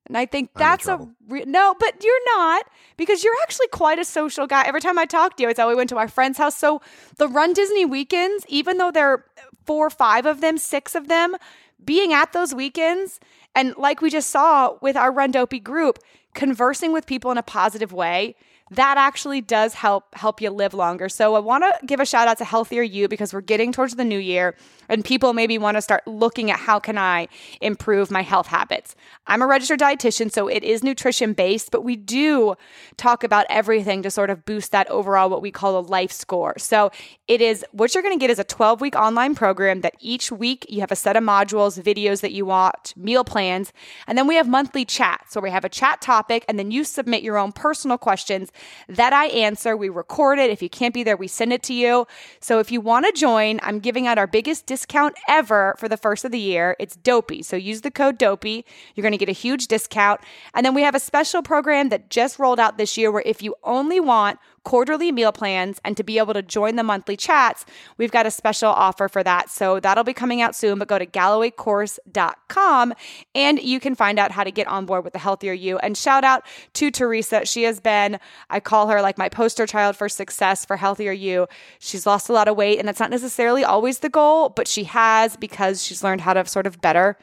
And 0.06 0.18
I 0.18 0.26
think 0.26 0.50
that's 0.56 0.88
a 0.88 1.08
re- 1.30 1.46
no, 1.48 1.76
but 1.80 2.04
you're 2.04 2.38
not 2.38 2.66
because 2.98 3.24
you're 3.24 3.34
actually 3.44 3.68
quite 3.68 4.00
a 4.00 4.06
social 4.06 4.48
guy. 4.48 4.66
Every 4.66 4.82
time 4.82 5.00
I 5.00 5.06
talk 5.06 5.38
to 5.38 5.44
you, 5.44 5.50
it's 5.50 5.60
how 5.60 5.70
we 5.70 5.76
went 5.76 5.90
to 5.92 5.98
our 5.98 6.10
friend's 6.10 6.38
house. 6.38 6.58
So 6.58 6.82
the 7.18 7.30
Run 7.30 7.54
Disney 7.54 7.86
weekends, 7.86 8.46
even 8.50 8.78
though 8.78 8.92
there 8.92 9.10
are 9.10 9.26
four 9.66 9.88
or 9.88 9.90
five 9.90 10.26
of 10.26 10.42
them, 10.42 10.58
six 10.58 10.94
of 10.94 11.08
them, 11.08 11.36
being 11.84 12.12
at 12.12 12.34
those 12.34 12.54
weekends 12.54 13.20
and 13.56 13.76
like 13.78 14.02
we 14.02 14.10
just 14.10 14.30
saw 14.30 14.76
with 14.82 14.98
our 14.98 15.12
Run 15.12 15.32
Dopey 15.32 15.60
group, 15.60 16.00
conversing 16.34 16.92
with 16.94 17.06
people 17.06 17.32
in 17.32 17.38
a 17.38 17.44
positive 17.44 17.94
way, 17.94 18.36
that 18.72 18.98
actually 18.98 19.42
does 19.42 19.74
help 19.74 20.16
help 20.16 20.42
you 20.42 20.50
live 20.50 20.74
longer. 20.74 21.10
So 21.10 21.36
I 21.36 21.40
want 21.40 21.64
to 21.64 21.86
give 21.86 22.00
a 22.00 22.06
shout 22.06 22.28
out 22.28 22.38
to 22.38 22.46
Healthier 22.46 22.82
You 22.82 23.08
because 23.08 23.34
we're 23.34 23.42
getting 23.42 23.72
towards 23.72 23.96
the 23.96 24.06
new 24.06 24.18
year 24.18 24.56
and 24.90 25.04
people 25.04 25.34
maybe 25.34 25.58
want 25.58 25.76
to 25.76 25.82
start 25.82 26.08
looking 26.08 26.50
at 26.50 26.60
how 26.60 26.80
can 26.80 26.98
I 26.98 27.28
improve 27.62 28.10
my 28.10 28.22
health 28.22 28.48
habits. 28.48 28.96
I'm 29.28 29.42
a 29.42 29.48
registered 29.48 29.80
dietitian 29.80 30.32
so 30.32 30.48
it 30.48 30.64
is 30.64 30.84
nutrition 30.84 31.34
based, 31.34 31.72
but 31.72 31.84
we 31.84 31.96
do 31.96 32.56
talk 32.96 33.24
about 33.24 33.46
everything 33.50 34.02
to 34.04 34.12
sort 34.12 34.30
of 34.30 34.46
boost 34.46 34.72
that 34.72 34.90
overall 34.90 35.30
what 35.30 35.42
we 35.42 35.52
call 35.52 35.78
a 35.78 35.82
life 35.82 36.12
score. 36.12 36.54
So 36.58 36.92
it 37.28 37.42
is 37.42 37.66
what 37.72 37.94
you're 37.94 38.04
going 38.04 38.18
to 38.18 38.22
get 38.22 38.30
is 38.30 38.40
a 38.40 38.44
12 38.46 38.80
week 38.80 38.96
online 38.96 39.36
program 39.36 39.82
that 39.82 39.96
each 40.00 40.32
week 40.32 40.66
you 40.70 40.80
have 40.80 40.92
a 40.92 40.96
set 40.96 41.18
of 41.18 41.24
modules, 41.24 41.82
videos 41.82 42.22
that 42.22 42.32
you 42.32 42.46
watch, 42.46 42.96
meal 42.96 43.26
plans, 43.26 43.74
and 44.08 44.18
then 44.18 44.28
we 44.28 44.36
have 44.36 44.48
monthly 44.48 44.86
chats 44.86 45.36
where 45.36 45.44
we 45.44 45.50
have 45.50 45.66
a 45.66 45.70
chat 45.70 46.02
topic 46.02 46.46
and 46.48 46.58
then 46.58 46.72
you 46.72 46.86
submit 46.86 47.24
your 47.24 47.38
own 47.38 47.52
personal 47.52 47.98
questions 47.98 48.52
that 48.90 49.14
I 49.14 49.28
answer. 49.28 49.76
We 49.76 49.90
record 49.90 50.40
it. 50.40 50.50
If 50.50 50.62
you 50.62 50.70
can't 50.70 50.94
be 50.94 51.04
there, 51.04 51.18
we 51.18 51.28
send 51.28 51.54
it 51.54 51.64
to 51.64 51.74
you. 51.74 52.08
So 52.40 52.60
if 52.60 52.72
you 52.72 52.82
want 52.82 53.06
to 53.06 53.12
join, 53.12 53.60
I'm 53.64 53.80
giving 53.80 54.08
out 54.08 54.18
our 54.18 54.28
biggest 54.28 54.66
discount 54.66 55.16
ever 55.28 55.76
for 55.78 55.88
the 55.88 55.98
first 55.98 56.26
of 56.26 56.32
the 56.32 56.40
year. 56.40 56.76
It's 56.80 56.96
Dopey. 56.96 57.44
So 57.44 57.56
use 57.56 57.82
the 57.82 57.92
code 57.92 58.18
Dopey. 58.18 58.66
You're 58.96 59.04
going 59.04 59.12
to 59.14 59.18
get 59.18 59.30
a 59.30 59.34
huge 59.34 59.68
discount. 59.68 60.22
And 60.54 60.66
then 60.66 60.74
we 60.74 60.84
have 60.84 60.96
a 60.96 61.00
special 61.00 61.42
program 61.42 61.90
that 61.90 62.10
just 62.10 62.40
rolled 62.40 62.60
out 62.60 62.78
this 62.78 62.98
year 62.98 63.12
where 63.12 63.24
if 63.26 63.42
you 63.42 63.56
only 63.64 64.00
want 64.00 64.40
quarterly 64.64 65.12
meal 65.12 65.32
plans 65.32 65.80
and 65.84 65.96
to 65.98 66.04
be 66.04 66.18
able 66.18 66.34
to 66.34 66.42
join 66.42 66.76
the 66.76 66.84
monthly 66.84 67.18
chats, 67.18 67.66
we've 67.98 68.12
got 68.12 68.26
a 68.26 68.32
special 68.32 68.70
offer 68.70 69.08
for 69.08 69.24
that. 69.24 69.50
So 69.50 69.80
that'll 69.80 70.04
be 70.04 70.14
coming 70.14 70.42
out 70.42 70.56
soon, 70.56 70.80
but 70.80 70.88
go 70.88 70.98
to 70.98 71.06
gallowaycourse.com 71.06 72.94
and 73.36 73.62
you 73.62 73.80
can 73.80 73.96
find 73.96 74.20
out 74.20 74.32
how 74.32 74.44
to 74.44 74.52
get 74.52 74.68
on 74.68 74.86
board 74.86 75.04
with 75.04 75.14
the 75.14 75.20
healthier 75.20 75.54
you. 75.54 75.78
And 75.80 75.98
shout 75.98 76.24
out 76.24 76.46
to 76.74 76.92
Teresa. 76.92 77.46
She 77.46 77.64
has 77.64 77.80
been, 77.80 78.20
I 78.50 78.60
call 78.60 78.88
her 78.90 79.02
like 79.02 79.18
my 79.18 79.30
poster 79.30 79.66
child 79.66 79.96
for 79.96 80.10
success 80.10 80.66
for 80.66 80.78
healthier 80.78 81.12
you. 81.12 81.48
She's 81.80 82.06
lost 82.06 82.30
a 82.30 82.34
lot 82.34 82.48
of 82.48 82.56
weight 82.56 82.80
and 82.80 82.88
that's 82.88 83.00
not 83.00 83.10
necessarily 83.10 83.64
always 83.64 84.00
the 84.00 84.10
goal, 84.10 84.50
but 84.50 84.68
she 84.68 84.86
has 84.86 85.36
because 85.36 85.84
she's 85.84 86.04
learned 86.04 86.22
how 86.22 86.34
to 86.34 86.46
sort 86.46 86.68
of 86.68 86.82
better 86.82 87.18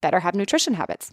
better 0.00 0.20
have 0.20 0.34
nutrition 0.34 0.74
habits. 0.74 1.12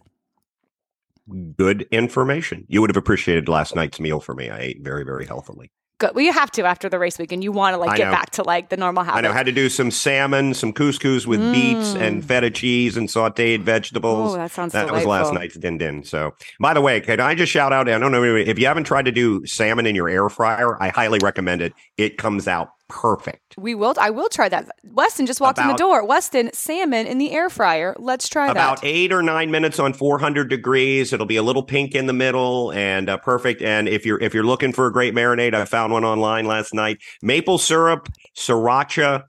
Good 1.58 1.88
information. 1.92 2.66
You 2.68 2.82
would 2.82 2.90
have 2.90 2.98
appreciated 2.98 3.48
last 3.48 3.76
night's 3.76 4.00
meal 4.00 4.20
for 4.20 4.34
me. 4.34 4.50
I 4.50 4.60
ate 4.60 4.82
very, 4.82 5.04
very 5.04 5.26
healthily. 5.26 5.72
Good. 6.00 6.16
Well, 6.16 6.24
you 6.24 6.32
have 6.32 6.50
to 6.52 6.64
after 6.64 6.88
the 6.88 6.98
race 6.98 7.20
weekend. 7.20 7.44
You 7.44 7.52
want 7.52 7.74
to 7.74 7.78
like 7.78 7.90
I 7.90 7.98
get 7.98 8.06
know. 8.06 8.12
back 8.12 8.30
to 8.32 8.44
like 8.44 8.70
the 8.70 8.78
normal 8.78 9.04
habits. 9.04 9.18
I 9.18 9.22
know. 9.22 9.34
Had 9.34 9.48
to 9.48 9.52
do 9.52 9.68
some 9.68 9.92
salmon, 9.92 10.54
some 10.54 10.72
couscous 10.72 11.28
with 11.28 11.42
beets 11.52 11.94
and 11.94 12.24
feta 12.26 12.50
cheese 12.50 12.96
and 12.96 13.10
sautéed 13.10 13.64
vegetables. 13.64 14.32
Mm. 14.32 14.36
Oh, 14.36 14.38
that 14.38 14.52
sounds 14.52 14.72
That 14.72 14.94
was 14.94 15.06
last 15.06 15.34
night's 15.34 15.58
din 15.58 15.78
din. 15.78 16.06
So, 16.06 16.32
by 16.62 16.74
the 16.74 16.80
way, 16.80 17.02
can 17.02 17.20
I 17.20 17.36
just 17.36 17.52
shout 17.52 17.74
out? 17.74 17.90
I 17.90 18.00
don't 18.00 18.14
know 18.14 18.24
if 18.24 18.58
you 18.58 18.66
haven't 18.66 18.86
tried 18.86 19.06
to 19.06 19.12
do 19.12 19.46
salmon 19.46 19.86
in 19.86 19.94
your 19.94 20.08
air 20.08 20.30
fryer. 20.30 20.82
I 20.82 20.88
highly 20.88 21.20
recommend 21.22 21.62
it. 21.62 21.74
It 21.98 22.18
comes 22.18 22.48
out 22.48 22.70
perfect. 22.90 23.56
We 23.58 23.76
will. 23.76 23.94
I 24.00 24.10
will 24.10 24.28
try 24.28 24.50
that. 24.50 24.70
Weston 24.92 25.26
just 25.26 25.40
walked 25.40 25.60
in 25.60 25.68
the 25.68 25.76
door. 25.76 26.06
Weston, 26.06 26.52
salmon 26.54 27.08
in 27.08 27.18
the 27.20 27.32
air 27.32 27.50
fryer. 27.50 27.96
Let's 27.98 28.28
try 28.28 28.48
that. 28.48 28.52
About 28.52 28.82
that. 28.82 28.88
eight 28.88 29.14
or 29.14 29.22
nine 29.22 29.52
minutes 29.52 29.80
on 29.80 29.94
400 29.94 30.50
degrees. 30.50 31.14
It'll 31.14 31.26
be 31.26 31.38
a 31.38 31.44
little 31.44 31.64
pink 31.64 31.96
in 31.96 32.08
the 32.08 32.14
middle 32.14 32.74
and 32.74 33.08
uh, 33.10 33.18
perfect. 33.18 33.62
And 33.62 33.88
if 33.88 34.06
you're 34.06 34.20
if 34.20 34.34
you're 34.34 34.44
looking 34.44 34.74
for 34.74 34.88
a 34.88 34.92
great 34.92 35.14
marinade, 35.14 35.54
I 35.54 35.64
found 35.66 35.94
one 35.94 36.04
online 36.04 36.46
last 36.46 36.74
night. 36.74 36.98
Maple 37.22 37.58
syrup, 37.58 38.10
sriracha, 38.36 39.24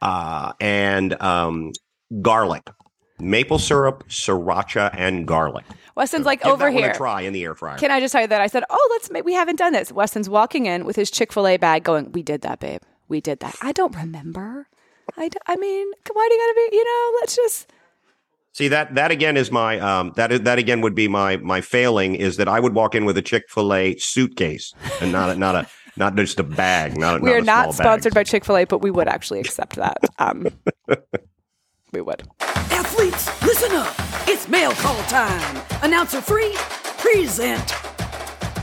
uh, 0.00 0.52
and 0.60 1.20
um, 1.22 1.72
garlic. 2.20 2.68
Maple 3.20 3.58
syrup, 3.60 4.04
sriracha, 4.08 4.92
and 4.98 5.28
garlic. 5.28 5.64
Weston's 5.94 6.26
like 6.26 6.44
over 6.46 6.70
here. 6.70 6.92
try 6.94 7.20
in 7.20 7.32
the 7.32 7.44
air 7.44 7.54
fryer. 7.54 7.78
Can 7.78 7.90
I 7.90 8.00
just 8.00 8.12
tell 8.12 8.22
you 8.22 8.26
that 8.28 8.40
I 8.40 8.46
said, 8.46 8.64
"Oh, 8.70 8.88
let's 8.92 9.10
make." 9.10 9.24
We 9.24 9.34
haven't 9.34 9.56
done 9.56 9.72
this. 9.72 9.92
Weston's 9.92 10.28
walking 10.28 10.66
in 10.66 10.84
with 10.86 10.96
his 10.96 11.10
Chick 11.10 11.32
Fil 11.32 11.46
A 11.46 11.56
bag, 11.58 11.84
going, 11.84 12.10
"We 12.12 12.22
did 12.22 12.40
that, 12.42 12.58
babe. 12.58 12.80
We 13.12 13.20
did 13.20 13.38
that." 13.40 13.54
I 13.62 13.70
don't 13.72 13.94
remember. 13.94 14.66
I, 15.16 15.28
d- 15.28 15.38
I 15.46 15.56
mean, 15.56 15.86
why 16.12 16.26
do 16.28 16.34
you 16.34 16.40
gotta 16.40 16.70
be? 16.70 16.76
You 16.76 16.84
know, 16.84 17.18
let's 17.20 17.36
just. 17.36 17.72
See 18.54 18.68
that 18.68 18.94
that 18.96 19.10
again 19.10 19.36
is 19.38 19.50
my 19.50 19.78
um 19.80 20.12
that 20.16 20.30
is 20.32 20.40
that 20.42 20.58
again 20.58 20.80
would 20.82 20.94
be 20.94 21.08
my 21.08 21.36
my 21.38 21.60
failing 21.60 22.14
is 22.14 22.36
that 22.36 22.48
I 22.48 22.60
would 22.60 22.74
walk 22.74 22.94
in 22.94 23.04
with 23.06 23.16
a 23.16 23.22
Chick 23.22 23.44
Fil 23.48 23.72
A 23.72 23.96
suitcase 23.96 24.74
and 25.00 25.10
not 25.12 25.30
a 25.30 25.34
not 25.36 25.54
a 25.54 25.66
not 25.96 26.16
just 26.16 26.38
a 26.40 26.42
bag. 26.42 26.96
Not, 26.98 27.20
We 27.22 27.30
not 27.30 27.34
are 27.36 27.38
a 27.38 27.42
not 27.44 27.74
sponsored 27.74 28.14
bag. 28.14 28.24
by 28.26 28.30
Chick 28.30 28.44
Fil 28.44 28.56
A, 28.58 28.64
but 28.64 28.78
we 28.82 28.90
would 28.90 29.08
actually 29.08 29.40
accept 29.40 29.76
that. 29.76 29.96
Um, 30.18 30.48
we 31.92 32.00
would. 32.02 32.22
Athletes, 32.40 33.42
listen 33.42 33.72
up. 33.72 33.94
It's 34.28 34.48
mail 34.48 34.72
call 34.72 34.96
time. 35.04 35.62
Announcer 35.82 36.20
three, 36.20 36.54
present. 36.98 37.70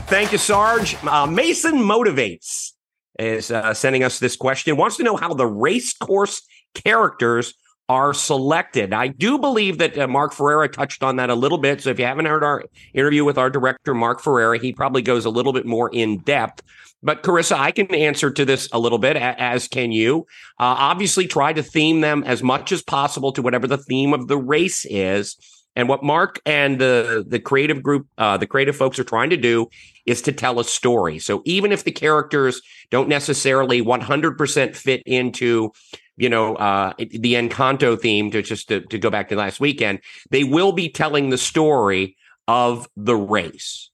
Thank 0.08 0.32
you, 0.32 0.38
Sarge. 0.38 0.96
Uh, 1.04 1.26
Mason 1.26 1.74
motivates 1.74 2.72
is 3.20 3.50
uh, 3.50 3.74
sending 3.74 4.02
us 4.02 4.18
this 4.18 4.36
question. 4.36 4.76
Wants 4.76 4.96
to 4.96 5.02
know 5.02 5.16
how 5.16 5.34
the 5.34 5.46
race 5.46 5.92
course 5.92 6.42
characters 6.74 7.54
are 7.88 8.14
selected. 8.14 8.92
I 8.92 9.08
do 9.08 9.36
believe 9.36 9.78
that 9.78 9.98
uh, 9.98 10.06
Mark 10.06 10.32
Ferreira 10.32 10.68
touched 10.68 11.02
on 11.02 11.16
that 11.16 11.28
a 11.28 11.34
little 11.34 11.58
bit. 11.58 11.80
So 11.80 11.90
if 11.90 11.98
you 11.98 12.04
haven't 12.04 12.26
heard 12.26 12.44
our 12.44 12.64
interview 12.94 13.24
with 13.24 13.36
our 13.36 13.50
director, 13.50 13.94
Mark 13.94 14.20
Ferreira, 14.20 14.58
he 14.58 14.72
probably 14.72 15.02
goes 15.02 15.24
a 15.24 15.30
little 15.30 15.52
bit 15.52 15.66
more 15.66 15.90
in 15.92 16.18
depth. 16.18 16.62
But 17.02 17.22
Carissa, 17.22 17.56
I 17.56 17.72
can 17.72 17.92
answer 17.94 18.30
to 18.30 18.44
this 18.44 18.68
a 18.72 18.78
little 18.78 18.98
bit, 18.98 19.16
as 19.16 19.66
can 19.66 19.90
you. 19.90 20.26
Uh, 20.58 20.76
obviously, 20.78 21.26
try 21.26 21.52
to 21.52 21.62
theme 21.62 22.00
them 22.00 22.22
as 22.24 22.42
much 22.42 22.72
as 22.72 22.82
possible 22.82 23.32
to 23.32 23.42
whatever 23.42 23.66
the 23.66 23.78
theme 23.78 24.12
of 24.12 24.28
the 24.28 24.36
race 24.36 24.84
is. 24.84 25.36
And 25.76 25.88
what 25.88 26.02
Mark 26.02 26.40
and 26.44 26.80
the 26.80 27.24
the 27.26 27.38
creative 27.38 27.82
group, 27.82 28.06
uh, 28.18 28.36
the 28.36 28.46
creative 28.46 28.76
folks 28.76 28.98
are 28.98 29.04
trying 29.04 29.30
to 29.30 29.36
do 29.36 29.68
is 30.06 30.22
to 30.22 30.32
tell 30.32 30.58
a 30.58 30.64
story. 30.64 31.18
So 31.18 31.42
even 31.44 31.72
if 31.72 31.84
the 31.84 31.92
characters 31.92 32.60
don't 32.90 33.08
necessarily 33.08 33.80
100% 33.82 34.74
fit 34.74 35.02
into, 35.06 35.70
you 36.16 36.28
know, 36.28 36.56
uh, 36.56 36.92
the 36.98 37.34
Encanto 37.34 37.98
theme, 37.98 38.30
to 38.32 38.42
just 38.42 38.68
to, 38.68 38.80
to 38.80 38.98
go 38.98 39.10
back 39.10 39.28
to 39.28 39.36
last 39.36 39.60
weekend, 39.60 40.00
they 40.30 40.42
will 40.44 40.72
be 40.72 40.88
telling 40.88 41.30
the 41.30 41.38
story 41.38 42.16
of 42.48 42.88
the 42.96 43.16
race 43.16 43.90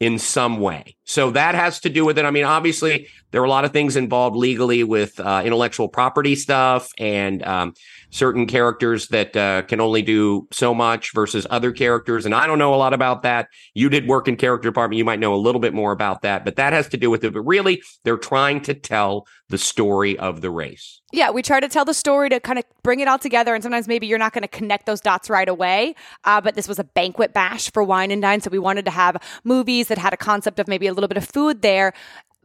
in 0.00 0.18
some 0.18 0.58
way. 0.58 0.96
So 1.10 1.32
that 1.32 1.56
has 1.56 1.80
to 1.80 1.88
do 1.88 2.04
with 2.04 2.18
it. 2.18 2.24
I 2.24 2.30
mean, 2.30 2.44
obviously, 2.44 3.08
there 3.32 3.42
are 3.42 3.44
a 3.44 3.48
lot 3.48 3.64
of 3.64 3.72
things 3.72 3.96
involved 3.96 4.36
legally 4.36 4.84
with 4.84 5.18
uh, 5.18 5.42
intellectual 5.44 5.88
property 5.88 6.36
stuff 6.36 6.92
and 6.98 7.44
um, 7.44 7.74
certain 8.10 8.46
characters 8.46 9.08
that 9.08 9.36
uh, 9.36 9.62
can 9.62 9.80
only 9.80 10.02
do 10.02 10.46
so 10.52 10.72
much 10.72 11.12
versus 11.12 11.48
other 11.50 11.72
characters. 11.72 12.26
And 12.26 12.34
I 12.34 12.46
don't 12.46 12.58
know 12.58 12.74
a 12.74 12.76
lot 12.76 12.92
about 12.92 13.22
that. 13.22 13.48
You 13.74 13.88
did 13.88 14.06
work 14.06 14.28
in 14.28 14.36
character 14.36 14.68
department. 14.68 14.98
You 14.98 15.04
might 15.04 15.18
know 15.18 15.34
a 15.34 15.36
little 15.36 15.60
bit 15.60 15.74
more 15.74 15.90
about 15.90 16.22
that, 16.22 16.44
but 16.44 16.54
that 16.56 16.72
has 16.72 16.88
to 16.90 16.96
do 16.96 17.10
with 17.10 17.24
it. 17.24 17.32
But 17.32 17.42
really, 17.42 17.82
they're 18.04 18.16
trying 18.16 18.60
to 18.62 18.74
tell 18.74 19.26
the 19.48 19.58
story 19.58 20.16
of 20.16 20.40
the 20.42 20.50
race. 20.50 21.00
Yeah, 21.12 21.30
we 21.30 21.42
try 21.42 21.58
to 21.58 21.68
tell 21.68 21.84
the 21.84 21.92
story 21.92 22.28
to 22.28 22.38
kind 22.38 22.56
of 22.56 22.64
bring 22.84 23.00
it 23.00 23.08
all 23.08 23.18
together, 23.18 23.52
and 23.52 23.64
sometimes 23.64 23.88
maybe 23.88 24.06
you're 24.06 24.18
not 24.18 24.32
going 24.32 24.42
to 24.42 24.48
connect 24.48 24.86
those 24.86 25.00
dots 25.00 25.28
right 25.28 25.48
away. 25.48 25.96
Uh, 26.22 26.40
but 26.40 26.54
this 26.54 26.68
was 26.68 26.78
a 26.78 26.84
banquet 26.84 27.34
bash 27.34 27.70
for 27.72 27.82
Wine 27.82 28.12
and 28.12 28.22
Dine, 28.22 28.40
so 28.40 28.48
we 28.48 28.60
wanted 28.60 28.84
to 28.84 28.92
have 28.92 29.16
movies 29.42 29.88
that 29.88 29.98
had 29.98 30.12
a 30.12 30.16
concept 30.16 30.60
of 30.60 30.68
maybe 30.68 30.86
a 30.86 30.94
little 31.00 31.08
bit 31.08 31.16
of 31.16 31.26
food 31.26 31.62
there. 31.62 31.92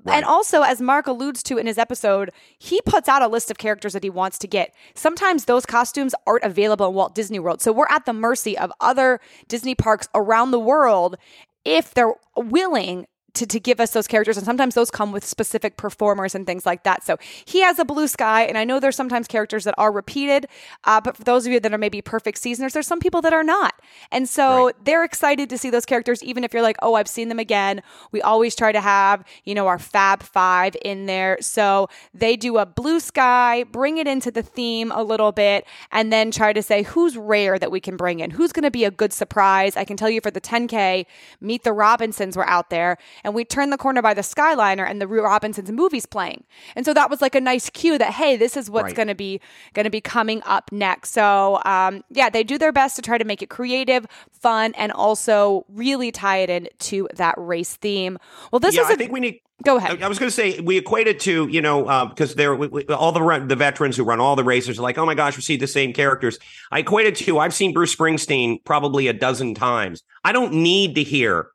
And 0.07 0.23
also, 0.23 0.61
as 0.61 0.81
Mark 0.81 1.07
alludes 1.07 1.41
to 1.43 1.57
in 1.57 1.65
his 1.65 1.79
episode, 1.79 2.31
he 2.59 2.79
puts 2.85 3.09
out 3.09 3.23
a 3.23 3.27
list 3.27 3.49
of 3.49 3.57
characters 3.57 3.93
that 3.93 4.03
he 4.03 4.09
wants 4.09 4.37
to 4.39 4.47
get. 4.47 4.73
Sometimes 4.93 5.45
those 5.45 5.65
costumes 5.65 6.13
aren't 6.27 6.43
available 6.43 6.87
in 6.87 6.93
Walt 6.93 7.15
Disney 7.15 7.39
World. 7.39 7.61
So 7.61 7.71
we're 7.71 7.87
at 7.89 8.05
the 8.05 8.13
mercy 8.13 8.55
of 8.57 8.71
other 8.79 9.19
Disney 9.47 9.73
parks 9.73 10.07
around 10.13 10.51
the 10.51 10.59
world 10.59 11.17
if 11.63 11.93
they're 11.93 12.13
willing 12.37 13.07
to, 13.35 13.45
to 13.45 13.59
give 13.59 13.79
us 13.79 13.91
those 13.91 14.07
characters. 14.07 14.37
And 14.37 14.45
sometimes 14.45 14.75
those 14.75 14.91
come 14.91 15.11
with 15.11 15.25
specific 15.25 15.77
performers 15.77 16.35
and 16.35 16.45
things 16.45 16.65
like 16.65 16.83
that. 16.83 17.03
So 17.03 17.17
he 17.45 17.61
has 17.61 17.79
a 17.79 17.85
blue 17.85 18.07
sky. 18.07 18.43
And 18.43 18.57
I 18.57 18.63
know 18.63 18.79
there's 18.79 18.95
sometimes 18.95 19.27
characters 19.27 19.63
that 19.65 19.75
are 19.77 19.91
repeated. 19.91 20.47
Uh, 20.83 21.01
but 21.01 21.17
for 21.17 21.23
those 21.23 21.45
of 21.45 21.51
you 21.51 21.59
that 21.59 21.73
are 21.73 21.77
maybe 21.77 22.01
perfect 22.01 22.37
seasoners, 22.37 22.73
there's 22.73 22.87
some 22.87 22.99
people 22.99 23.21
that 23.21 23.33
are 23.33 23.43
not. 23.43 23.73
And 24.11 24.27
so 24.27 24.71
they're 24.83 25.03
excited 25.03 25.49
to 25.49 25.57
see 25.57 25.69
those 25.69 25.85
characters, 25.85 26.23
even 26.23 26.43
if 26.43 26.53
you're 26.53 26.63
like, 26.63 26.77
oh, 26.81 26.95
I've 26.95 27.07
seen 27.07 27.29
them 27.29 27.39
again. 27.39 27.81
We 28.11 28.21
always 28.21 28.55
try 28.55 28.71
to 28.71 28.81
have, 28.81 29.23
you 29.43 29.53
know, 29.53 29.67
our 29.67 29.79
Fab 29.79 30.23
Five 30.23 30.75
in 30.83 31.05
there. 31.05 31.37
So 31.41 31.89
they 32.13 32.35
do 32.35 32.57
a 32.57 32.65
blue 32.65 32.99
sky, 32.99 33.63
bring 33.63 33.97
it 33.97 34.07
into 34.07 34.31
the 34.31 34.43
theme 34.43 34.91
a 34.91 35.03
little 35.03 35.31
bit, 35.31 35.65
and 35.91 36.11
then 36.11 36.31
try 36.31 36.53
to 36.53 36.61
say 36.61 36.83
who's 36.83 37.17
rare 37.17 37.59
that 37.59 37.71
we 37.71 37.79
can 37.79 37.97
bring 37.97 38.19
in, 38.19 38.31
who's 38.31 38.51
going 38.51 38.63
to 38.63 38.71
be 38.71 38.85
a 38.85 38.91
good 38.91 39.13
surprise. 39.13 39.75
I 39.77 39.85
can 39.85 39.97
tell 39.97 40.09
you 40.09 40.21
for 40.21 40.31
the 40.31 40.41
10K, 40.41 41.05
Meet 41.41 41.63
the 41.63 41.73
Robinsons 41.73 42.37
were 42.37 42.47
out 42.47 42.69
there, 42.69 42.97
and 43.25 43.33
we 43.35 43.43
turned 43.43 43.73
the 43.73 43.77
corner 43.77 44.01
by 44.01 44.13
the 44.13 44.21
Skyliner, 44.21 44.89
and 44.89 45.01
the 45.01 45.07
Rue 45.07 45.23
Robinsons 45.23 45.69
movie's 45.71 46.05
playing, 46.05 46.45
and 46.77 46.85
so 46.85 46.93
that 46.93 47.09
was 47.09 47.21
like 47.21 47.35
a 47.35 47.41
nice 47.41 47.69
cue 47.69 47.97
that 47.97 48.13
hey, 48.13 48.37
this 48.37 48.55
is 48.55 48.69
what's 48.69 48.85
Right. 48.85 48.95
going 48.95 49.07
to 49.09 49.15
be 49.15 49.41
going 49.73 49.83
to 49.83 49.89
be 49.89 49.99
coming 50.01 50.41
up 50.45 50.71
next. 50.71 51.11
So 51.11 51.59
um, 51.65 52.03
yeah, 52.09 52.29
they 52.29 52.43
do 52.43 52.57
their 52.57 52.71
best 52.71 52.95
to 52.95 53.01
try 53.01 53.17
to 53.17 53.25
make 53.25 53.41
it 53.41 53.49
creative, 53.49 54.05
fun, 54.31 54.73
and 54.77 54.91
also 54.93 55.65
really 55.69 56.11
tie 56.11 56.37
it 56.37 56.49
in 56.49 56.69
to 56.79 57.09
that 57.15 57.35
race 57.37 57.75
theme. 57.75 58.17
Well, 58.51 58.59
this 58.61 58.75
yeah, 58.75 58.83
is 58.83 58.89
a 58.89 58.93
I 58.93 58.95
think 58.95 59.11
we 59.11 59.19
need. 59.19 59.39
go 59.63 59.77
ahead. 59.77 60.03
I, 60.03 60.07
was 60.07 60.19
going 60.19 60.29
to 60.29 60.35
say 60.35 60.59
we 60.59 60.77
equate 60.77 61.07
it 61.07 61.19
to 61.21 61.47
you 61.47 61.61
know 61.61 62.07
because 62.09 62.35
we, 62.35 62.67
we- 62.67 62.83
all 62.85 63.11
the 63.11 63.21
run, 63.21 63.47
the 63.47 63.55
veterans 63.55 63.97
who 63.97 64.03
run 64.03 64.19
all 64.19 64.35
the 64.35 64.43
races 64.43 64.77
are 64.77 64.81
like 64.83 64.97
oh 64.97 65.05
my 65.05 65.15
gosh 65.15 65.35
we 65.35 65.41
see 65.41 65.57
the 65.57 65.65
same 65.67 65.93
characters. 65.93 66.37
I 66.71 66.79
equate 66.79 67.07
it 67.07 67.15
to 67.25 67.39
I've 67.39 67.53
seen 67.53 67.73
Bruce 67.73 67.95
Springsteen 67.95 68.63
probably 68.65 69.07
a 69.07 69.13
dozen 69.13 69.55
times. 69.55 70.03
I 70.23 70.31
don't 70.31 70.53
need 70.53 70.95
to 70.95 71.03
hear 71.03 71.47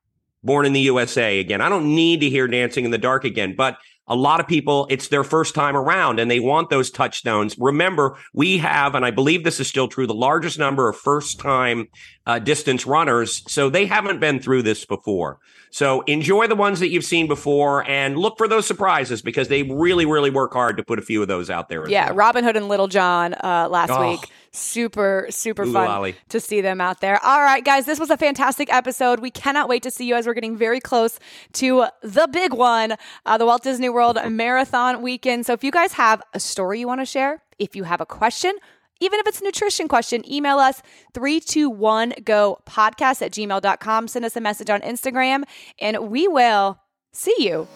Born 0.43 0.67
in 0.67 0.73
the 0.73 0.81
USA 0.81 1.41
again. 1.41 1.61
I 1.61 1.69
don't 1.69 1.95
need 1.95 2.21
to 2.21 2.31
hear 2.31 2.49
Dancing 2.49 2.85
in 2.85 2.91
the 2.91 2.99
Dark 2.99 3.25
again, 3.25 3.55
but. 3.57 3.77
A 4.09 4.17
lot 4.17 4.41
of 4.41 4.49
people, 4.49 4.89
it's 4.91 5.07
their 5.07 5.23
first 5.23 5.55
time 5.55 5.77
around 5.77 6.19
and 6.19 6.29
they 6.29 6.41
want 6.41 6.69
those 6.69 6.91
touchstones. 6.91 7.57
Remember, 7.61 8.19
we 8.35 8.59
have, 8.59 8.97
and 8.97 9.07
I 9.07 9.13
believe 9.13 9.45
this 9.45 9.61
is 9.61 9.69
still 9.69 9.87
true, 9.87 10.05
the 10.05 10.15
largest 10.15 10.59
number 10.59 10.89
of 10.89 10.97
first 10.97 11.39
time 11.39 11.87
uh, 12.31 12.39
distance 12.39 12.87
runners. 12.87 13.43
So 13.49 13.71
they 13.71 13.87
haven't 13.87 14.21
been 14.21 14.41
through 14.41 14.63
this 14.63 14.85
before. 14.85 15.39
So 15.73 16.01
enjoy 16.03 16.47
the 16.49 16.57
ones 16.57 16.81
that 16.81 16.89
you've 16.91 17.05
seen 17.05 17.27
before 17.29 17.89
and 17.89 18.17
look 18.17 18.39
for 18.39 18.49
those 18.49 18.67
surprises 18.67 19.23
because 19.23 19.49
they 19.49 19.63
really, 19.65 20.05
really 20.07 20.31
work 20.31 20.53
hard 20.53 20.77
to 20.79 20.83
put 20.83 20.99
a 20.99 21.03
few 21.03 21.23
of 21.23 21.29
those 21.29 21.49
out 21.51 21.69
there. 21.69 21.89
Yeah, 21.89 22.07
well. 22.07 22.15
Robin 22.17 22.45
Hood 22.45 22.57
and 22.57 22.69
Little 22.69 22.89
John 22.89 23.35
uh, 23.35 23.69
last 23.71 23.91
Oh. 23.93 24.11
week. 24.11 24.31
Super, 24.53 25.27
super 25.31 25.63
Ooh, 25.63 25.73
fun 25.73 25.85
lolly. 25.87 26.17
to 26.31 26.41
see 26.41 26.61
them 26.61 26.81
out 26.81 27.01
there. 27.01 27.25
All 27.25 27.41
right, 27.41 27.65
guys, 27.65 27.87
this 27.87 28.01
was 28.01 28.11
a 28.11 28.17
fantastic 28.17 28.73
episode. 28.73 29.21
We 29.21 29.31
cannot 29.31 29.69
wait 29.69 29.85
to 29.85 29.93
see 29.93 30.07
you 30.07 30.17
as 30.17 30.27
we're 30.27 30.35
getting 30.35 30.57
very 30.57 30.81
close 30.81 31.21
to 31.55 31.87
the 32.03 32.29
big 32.33 32.53
one, 32.53 32.97
uh, 33.27 33.39
the 33.39 33.47
Walt 33.47 33.63
Disney 33.63 33.89
World 33.89 34.19
Marathon 34.29 35.03
Weekend. 35.03 35.47
So 35.47 35.53
if 35.53 35.63
you 35.63 35.71
guys 35.71 35.93
have 35.93 36.21
a 36.35 36.41
story 36.41 36.81
you 36.81 36.89
want 36.89 37.01
to 37.01 37.05
share, 37.07 37.43
if 37.61 37.77
you 37.77 37.85
have 37.85 38.01
a 38.01 38.07
question, 38.07 38.53
even 39.01 39.19
if 39.21 39.27
it's 39.27 39.41
a 39.41 39.45
nutrition 39.45 39.89
question, 39.89 40.31
email 40.31 40.59
us 40.59 40.83
321go 41.15 42.63
podcast 42.65 43.23
at 43.23 43.33
gmail.com. 43.33 44.09
Send 44.09 44.25
us 44.25 44.37
a 44.37 44.41
message 44.41 44.71
on 44.71 44.81
Instagram, 44.83 45.45
and 45.81 46.11
we 46.11 46.29
will 46.29 46.79
see 47.13 47.35
you 47.39 47.67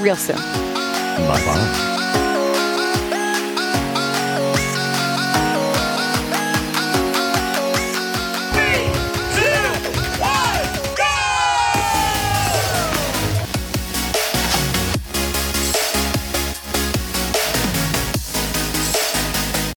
real 0.00 0.16
soon. 0.16 0.36
Bye 0.36 1.42
bye. 1.44 1.91